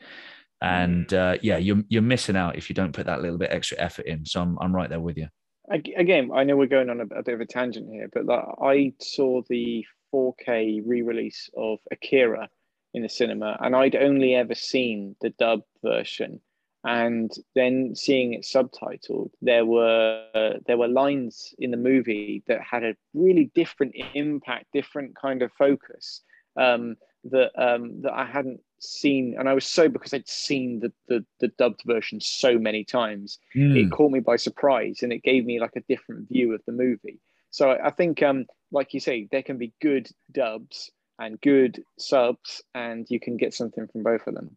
And 0.63 1.13
uh, 1.15 1.39
yeah, 1.43 1.57
you're 1.57 1.83
you're 1.89 2.03
missing 2.03 2.37
out 2.37 2.57
if 2.57 2.69
you 2.69 2.75
don't 2.75 2.93
put 2.93 3.07
that 3.07 3.23
little 3.23 3.39
bit 3.39 3.51
extra 3.51 3.79
effort 3.79 4.07
in. 4.07 4.27
So 4.27 4.43
I'm 4.43 4.59
I'm 4.61 4.75
right 4.75 4.91
there 4.91 5.01
with 5.01 5.17
you 5.17 5.29
again, 5.71 6.31
I 6.35 6.45
know 6.45 6.57
we're 6.57 6.67
going 6.67 6.91
on 6.91 7.01
a, 7.01 7.05
a, 7.05 7.23
bit 7.23 7.35
of 7.35 7.41
a 7.41 7.47
tangent 7.47 7.89
here, 7.91 8.09
but 8.13 8.27
like 8.27 8.45
I 8.61 8.93
saw 9.01 9.43
the 9.49 9.85
4K 10.13 10.83
re-release 10.85 11.49
of 11.57 11.79
Akira 11.91 12.49
in 12.95 13.03
the 13.03 13.09
cinema, 13.09 13.57
and 13.61 13.77
I'd 13.77 13.95
only 13.95 14.35
ever 14.35 14.55
seen 14.55 15.17
the 15.21 15.31
dub 15.31 15.63
version. 15.83 16.41
and 16.83 17.31
then 17.55 17.95
seeing 17.95 18.33
it 18.33 18.43
subtitled, 18.43 19.31
there 19.43 19.67
were 19.67 20.25
uh, 20.35 20.59
there 20.67 20.79
were 20.79 20.89
lines 20.89 21.55
in 21.59 21.71
the 21.71 21.77
movie 21.77 22.43
that 22.49 22.61
had 22.63 22.83
a 22.83 22.97
really 23.15 23.51
different 23.55 23.95
impact, 24.15 24.67
different 24.73 25.15
kind 25.15 25.43
of 25.43 25.53
focus 25.53 26.23
um, 26.57 26.97
that 27.25 27.51
um, 27.57 28.03
that 28.03 28.13
I 28.13 28.25
hadn't 28.25 28.61
seen, 28.79 29.37
and 29.39 29.49
I 29.49 29.55
was 29.55 29.67
so 29.67 29.89
because 29.89 30.15
I'd 30.15 30.29
seen 30.29 30.81
the 30.81 30.93
the, 31.09 31.25
the 31.41 31.49
dubbed 31.49 31.83
version 31.87 32.21
so 32.21 32.59
many 32.59 32.85
times, 32.85 33.39
mm. 33.55 33.77
it 33.77 33.91
caught 33.91 34.13
me 34.13 34.21
by 34.21 34.37
surprise, 34.37 35.03
and 35.03 35.13
it 35.13 35.23
gave 35.23 35.45
me 35.45 35.61
like 35.61 35.77
a 35.77 35.83
different 35.89 36.29
view 36.29 36.55
of 36.55 36.63
the 36.67 36.73
movie. 36.73 37.21
So 37.51 37.71
I 37.71 37.91
think, 37.91 38.23
um, 38.23 38.47
like 38.71 38.95
you 38.95 39.01
say, 39.01 39.29
there 39.31 39.43
can 39.43 39.59
be 39.59 39.73
good 39.81 40.09
dubs 40.31 40.91
and 41.19 41.41
good 41.41 41.83
subs, 41.99 42.63
and 42.75 43.07
you 43.11 43.21
can 43.21 43.37
get 43.37 43.55
something 43.55 43.87
from 43.89 44.03
both 44.03 44.27
of 44.27 44.35
them. 44.35 44.57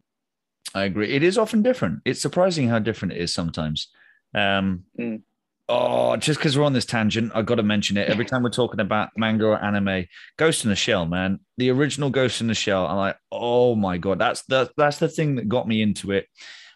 I 0.74 0.84
agree. 0.84 1.12
It 1.12 1.22
is 1.22 1.38
often 1.38 1.62
different. 1.62 2.00
It's 2.04 2.20
surprising 2.20 2.68
how 2.68 2.78
different 2.78 3.12
it 3.12 3.20
is 3.20 3.32
sometimes. 3.32 3.88
Um, 4.34 4.84
mm. 4.98 5.22
Oh, 5.66 6.16
just 6.16 6.38
because 6.38 6.58
we're 6.58 6.64
on 6.64 6.74
this 6.74 6.84
tangent, 6.84 7.32
I've 7.34 7.46
got 7.46 7.54
to 7.54 7.62
mention 7.62 7.96
it. 7.96 8.08
Every 8.08 8.24
time 8.26 8.42
we're 8.42 8.50
talking 8.50 8.80
about 8.80 9.10
manga 9.16 9.46
or 9.46 9.62
anime, 9.62 10.06
Ghost 10.36 10.64
in 10.64 10.70
the 10.70 10.76
Shell, 10.76 11.06
man, 11.06 11.40
the 11.56 11.70
original 11.70 12.10
Ghost 12.10 12.40
in 12.40 12.48
the 12.48 12.54
Shell, 12.54 12.86
I'm 12.86 12.96
like, 12.96 13.16
oh 13.32 13.74
my 13.74 13.96
god, 13.96 14.18
that's 14.18 14.42
the 14.42 14.70
that's 14.76 14.98
the 14.98 15.08
thing 15.08 15.36
that 15.36 15.48
got 15.48 15.66
me 15.66 15.80
into 15.80 16.12
it. 16.12 16.26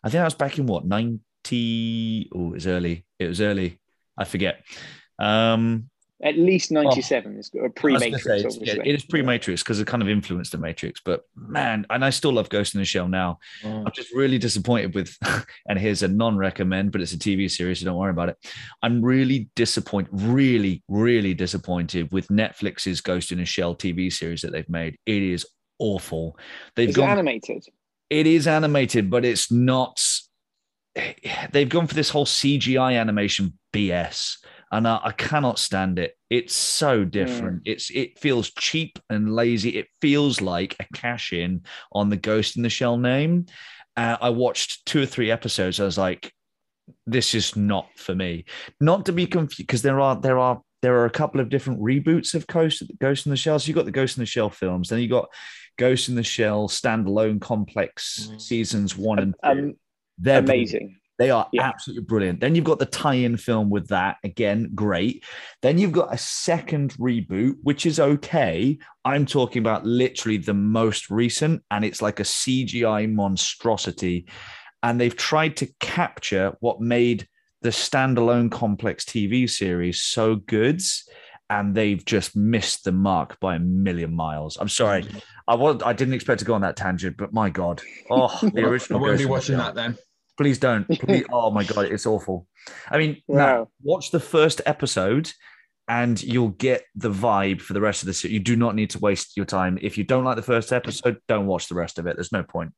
I 0.02 0.08
think 0.08 0.22
I 0.22 0.24
was 0.24 0.34
back 0.34 0.58
in 0.58 0.66
what 0.66 0.86
ninety? 0.86 2.30
Oh, 2.34 2.48
it 2.48 2.54
was 2.54 2.66
early. 2.66 3.04
It 3.18 3.28
was 3.28 3.40
early. 3.40 3.78
I 4.16 4.24
forget. 4.24 4.64
Um, 5.18 5.90
at 6.22 6.36
least 6.36 6.72
97 6.72 7.34
oh, 7.34 7.38
is 7.38 7.50
a 7.64 7.68
pre-matrix 7.68 8.58
yeah, 8.60 8.74
it 8.84 8.94
is 8.94 9.04
pre-matrix 9.04 9.62
because 9.62 9.78
it 9.78 9.86
kind 9.86 10.02
of 10.02 10.08
influenced 10.08 10.50
the 10.50 10.58
matrix 10.58 11.00
but 11.04 11.22
man 11.36 11.86
and 11.90 12.04
i 12.04 12.10
still 12.10 12.32
love 12.32 12.48
ghost 12.48 12.74
in 12.74 12.80
the 12.80 12.84
shell 12.84 13.06
now. 13.06 13.38
Mm. 13.62 13.86
i'm 13.86 13.92
just 13.94 14.12
really 14.12 14.36
disappointed 14.36 14.94
with 14.94 15.16
and 15.68 15.78
here's 15.78 16.02
a 16.02 16.08
non-recommend 16.08 16.90
but 16.90 17.00
it's 17.00 17.12
a 17.12 17.18
tv 17.18 17.48
series 17.48 17.78
so 17.80 17.86
don't 17.86 17.96
worry 17.96 18.10
about 18.10 18.28
it. 18.30 18.36
I'm 18.82 19.02
really 19.02 19.48
disappointed 19.54 20.10
really 20.12 20.82
really 20.88 21.34
disappointed 21.34 22.10
with 22.12 22.28
netflix's 22.28 23.00
ghost 23.00 23.32
in 23.32 23.40
a 23.40 23.44
shell 23.44 23.74
tv 23.74 24.12
series 24.12 24.42
that 24.42 24.52
they've 24.52 24.68
made. 24.68 24.98
It 25.06 25.22
is 25.22 25.46
awful. 25.78 26.36
They've 26.74 26.88
is 26.88 26.96
gone, 26.96 27.10
animated. 27.10 27.64
It 28.10 28.26
is 28.26 28.46
animated 28.46 29.10
but 29.10 29.24
it's 29.24 29.50
not 29.52 30.00
they've 31.52 31.68
gone 31.68 31.86
for 31.86 31.94
this 31.94 32.10
whole 32.10 32.26
cgi 32.26 32.98
animation 32.98 33.58
bs 33.72 34.38
and 34.70 34.86
I, 34.86 35.00
I 35.02 35.12
cannot 35.12 35.58
stand 35.58 35.98
it. 35.98 36.14
It's 36.30 36.54
so 36.54 37.04
different. 37.04 37.58
Mm. 37.58 37.72
It's 37.72 37.90
it 37.90 38.18
feels 38.18 38.50
cheap 38.50 38.98
and 39.08 39.34
lazy. 39.34 39.70
It 39.70 39.86
feels 40.00 40.40
like 40.40 40.76
a 40.78 40.86
cash 40.94 41.32
in 41.32 41.62
on 41.92 42.10
the 42.10 42.16
Ghost 42.16 42.56
in 42.56 42.62
the 42.62 42.70
Shell 42.70 42.98
name. 42.98 43.46
Uh, 43.96 44.16
I 44.20 44.30
watched 44.30 44.86
two 44.86 45.02
or 45.02 45.06
three 45.06 45.30
episodes. 45.30 45.80
I 45.80 45.84
was 45.84 45.98
like, 45.98 46.32
this 47.06 47.34
is 47.34 47.56
not 47.56 47.88
for 47.96 48.14
me. 48.14 48.44
Not 48.80 49.06
to 49.06 49.12
be 49.12 49.26
confused 49.26 49.58
because 49.58 49.82
there 49.82 50.00
are 50.00 50.20
there 50.20 50.38
are 50.38 50.60
there 50.82 50.96
are 50.98 51.06
a 51.06 51.10
couple 51.10 51.40
of 51.40 51.48
different 51.48 51.80
reboots 51.80 52.34
of 52.34 52.46
Ghost 52.46 52.82
Ghost 53.00 53.26
in 53.26 53.30
the 53.30 53.36
Shell. 53.36 53.58
So 53.58 53.68
you 53.68 53.74
got 53.74 53.86
the 53.86 53.90
Ghost 53.90 54.16
in 54.16 54.22
the 54.22 54.26
Shell 54.26 54.50
films, 54.50 54.88
then 54.88 55.00
you 55.00 55.08
got 55.08 55.28
Ghost 55.78 56.08
in 56.08 56.14
the 56.14 56.22
Shell 56.22 56.68
standalone 56.68 57.40
complex 57.40 58.28
mm. 58.30 58.40
seasons 58.40 58.96
one 58.96 59.18
and 59.18 59.34
two. 59.42 59.50
Um, 59.50 59.74
They're 60.18 60.40
amazing. 60.40 60.97
They 61.18 61.30
are 61.30 61.48
yeah. 61.52 61.66
absolutely 61.66 62.04
brilliant. 62.04 62.40
Then 62.40 62.54
you've 62.54 62.64
got 62.64 62.78
the 62.78 62.86
tie-in 62.86 63.36
film 63.36 63.70
with 63.70 63.88
that 63.88 64.18
again, 64.22 64.70
great. 64.74 65.24
Then 65.62 65.76
you've 65.76 65.92
got 65.92 66.14
a 66.14 66.18
second 66.18 66.94
reboot, 66.94 67.56
which 67.62 67.86
is 67.86 67.98
okay. 67.98 68.78
I'm 69.04 69.26
talking 69.26 69.60
about 69.60 69.84
literally 69.84 70.38
the 70.38 70.54
most 70.54 71.10
recent, 71.10 71.62
and 71.72 71.84
it's 71.84 72.00
like 72.00 72.20
a 72.20 72.24
CGI 72.24 73.12
monstrosity. 73.12 74.28
And 74.84 75.00
they've 75.00 75.16
tried 75.16 75.56
to 75.56 75.68
capture 75.80 76.56
what 76.60 76.80
made 76.80 77.26
the 77.62 77.70
standalone 77.70 78.52
complex 78.52 79.04
TV 79.04 79.50
series 79.50 80.02
so 80.02 80.36
good, 80.36 80.80
and 81.50 81.74
they've 81.74 82.04
just 82.04 82.36
missed 82.36 82.84
the 82.84 82.92
mark 82.92 83.40
by 83.40 83.56
a 83.56 83.58
million 83.58 84.14
miles. 84.14 84.56
I'm 84.56 84.68
sorry. 84.68 85.04
I 85.48 85.56
was 85.56 85.82
I 85.82 85.94
didn't 85.94 86.14
expect 86.14 86.40
to 86.40 86.44
go 86.44 86.54
on 86.54 86.60
that 86.60 86.76
tangent, 86.76 87.16
but 87.16 87.32
my 87.32 87.50
God. 87.50 87.82
Oh, 88.08 88.38
the 88.42 88.64
original. 88.64 89.00
I 89.00 89.02
won't 89.02 89.18
be 89.18 89.24
watching 89.24 89.56
that 89.56 89.74
then. 89.74 89.96
Please 90.38 90.58
don't. 90.58 90.88
Please. 91.00 91.26
oh 91.30 91.50
my 91.50 91.64
god, 91.64 91.86
it's 91.86 92.06
awful. 92.06 92.46
I 92.88 92.96
mean, 92.96 93.22
wow. 93.26 93.68
watch 93.82 94.10
the 94.10 94.20
first 94.20 94.60
episode 94.64 95.30
and 95.88 96.22
you'll 96.22 96.50
get 96.50 96.84
the 96.94 97.10
vibe 97.10 97.60
for 97.60 97.72
the 97.72 97.80
rest 97.80 98.02
of 98.02 98.06
the 98.06 98.14
series. 98.14 98.34
You 98.34 98.40
do 98.40 98.56
not 98.56 98.74
need 98.74 98.90
to 98.90 98.98
waste 98.98 99.36
your 99.36 99.46
time. 99.46 99.78
If 99.82 99.98
you 99.98 100.04
don't 100.04 100.24
like 100.24 100.36
the 100.36 100.42
first 100.42 100.72
episode, 100.72 101.18
don't 101.28 101.46
watch 101.46 101.68
the 101.68 101.74
rest 101.74 101.98
of 101.98 102.06
it. 102.06 102.16
There's 102.16 102.32
no 102.32 102.42
point. 102.42 102.72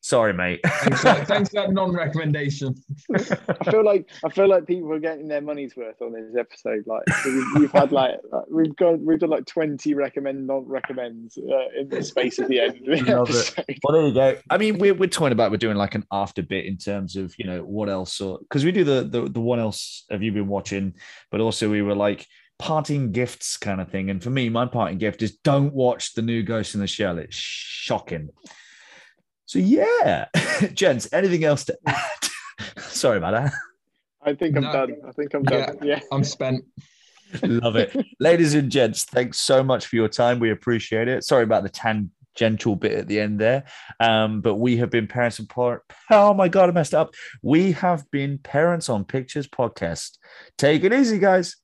Sorry, 0.00 0.32
mate. 0.32 0.60
thanks, 0.64 1.00
for, 1.00 1.14
thanks 1.24 1.50
for 1.50 1.56
that 1.56 1.72
non-recommendation. 1.72 2.74
I 3.14 3.70
feel 3.70 3.84
like 3.84 4.08
I 4.24 4.28
feel 4.28 4.48
like 4.48 4.66
people 4.66 4.92
are 4.92 5.00
getting 5.00 5.26
their 5.26 5.40
money's 5.40 5.76
worth 5.76 6.00
on 6.00 6.12
this 6.12 6.36
episode. 6.38 6.84
Like 6.86 7.02
we've 7.56 7.70
had 7.72 7.90
like 7.90 8.14
we've 8.48 8.74
got 8.76 9.00
we've 9.00 9.18
done 9.18 9.30
like 9.30 9.46
twenty 9.46 9.94
recommend 9.94 10.46
non-recommends 10.46 11.36
uh, 11.36 11.80
in 11.80 11.88
the 11.88 12.02
space 12.02 12.38
of 12.38 12.48
the 12.48 12.60
end. 12.60 12.76
Of 12.88 13.28
the 13.28 13.78
well, 13.82 13.92
there 13.92 14.06
you 14.06 14.14
go. 14.14 14.38
I 14.50 14.56
mean, 14.56 14.78
we're 14.78 14.94
we're 14.94 15.08
talking 15.08 15.32
about 15.32 15.50
we're 15.50 15.56
doing 15.56 15.76
like 15.76 15.96
an 15.96 16.04
after 16.12 16.42
bit 16.42 16.64
in 16.64 16.76
terms 16.76 17.16
of 17.16 17.34
you 17.36 17.46
know 17.46 17.62
what 17.62 17.88
else 17.88 18.20
or 18.20 18.38
because 18.38 18.64
we 18.64 18.72
do 18.72 18.84
the, 18.84 19.02
the 19.02 19.28
the 19.28 19.40
what 19.40 19.58
else 19.58 20.04
have 20.10 20.22
you 20.22 20.30
been 20.30 20.48
watching, 20.48 20.94
but 21.32 21.40
also 21.40 21.68
we 21.68 21.82
were 21.82 21.96
like 21.96 22.24
parting 22.58 23.12
gifts 23.12 23.56
kind 23.56 23.80
of 23.80 23.90
thing. 23.90 24.10
And 24.10 24.22
for 24.22 24.30
me, 24.30 24.48
my 24.48 24.66
parting 24.66 24.98
gift 24.98 25.22
is 25.22 25.36
don't 25.38 25.72
watch 25.72 26.14
the 26.14 26.22
new 26.22 26.42
Ghost 26.42 26.74
in 26.74 26.80
the 26.80 26.86
Shell. 26.86 27.18
It's 27.18 27.36
shocking. 27.36 28.30
So 29.48 29.58
yeah, 29.58 30.26
gents, 30.74 31.08
anything 31.10 31.42
else 31.42 31.64
to 31.64 31.78
add? 31.86 32.02
Sorry 32.80 33.16
about 33.16 33.30
that. 33.32 33.54
I 34.20 34.34
think 34.34 34.54
I'm 34.58 34.64
no, 34.64 34.72
done. 34.72 34.96
I 35.08 35.12
think 35.12 35.32
I'm 35.32 35.42
done. 35.42 35.78
Yeah, 35.80 35.96
yeah. 35.96 36.00
I'm 36.12 36.22
spent. 36.22 36.66
Love 37.42 37.76
it. 37.76 37.96
Ladies 38.20 38.52
and 38.52 38.70
gents, 38.70 39.04
thanks 39.04 39.40
so 39.40 39.62
much 39.62 39.86
for 39.86 39.96
your 39.96 40.08
time. 40.08 40.38
We 40.38 40.50
appreciate 40.50 41.08
it. 41.08 41.24
Sorry 41.24 41.44
about 41.44 41.62
the 41.62 41.70
tangential 41.70 42.76
bit 42.76 42.92
at 42.92 43.08
the 43.08 43.20
end 43.20 43.40
there. 43.40 43.64
Um, 44.00 44.42
but 44.42 44.56
we 44.56 44.76
have 44.76 44.90
been 44.90 45.06
Parents 45.06 45.38
and 45.38 45.48
Part. 45.48 45.82
Oh 46.10 46.34
my 46.34 46.48
God, 46.48 46.68
I 46.68 46.72
messed 46.72 46.92
up. 46.92 47.14
We 47.42 47.72
have 47.72 48.04
been 48.10 48.36
Parents 48.36 48.90
on 48.90 49.06
Pictures 49.06 49.48
podcast. 49.48 50.18
Take 50.58 50.84
it 50.84 50.92
easy, 50.92 51.18
guys. 51.18 51.56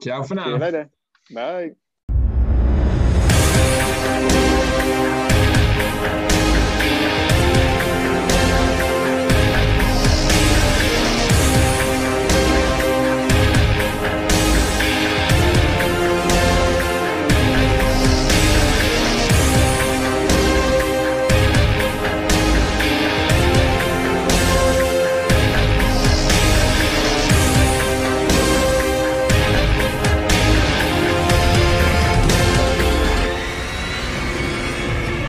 Ciao 0.00 0.22
for 0.22 0.36
now. 0.36 0.44
See 0.44 0.50
you 0.50 0.58
later. 0.58 0.90
Bye. 1.34 1.72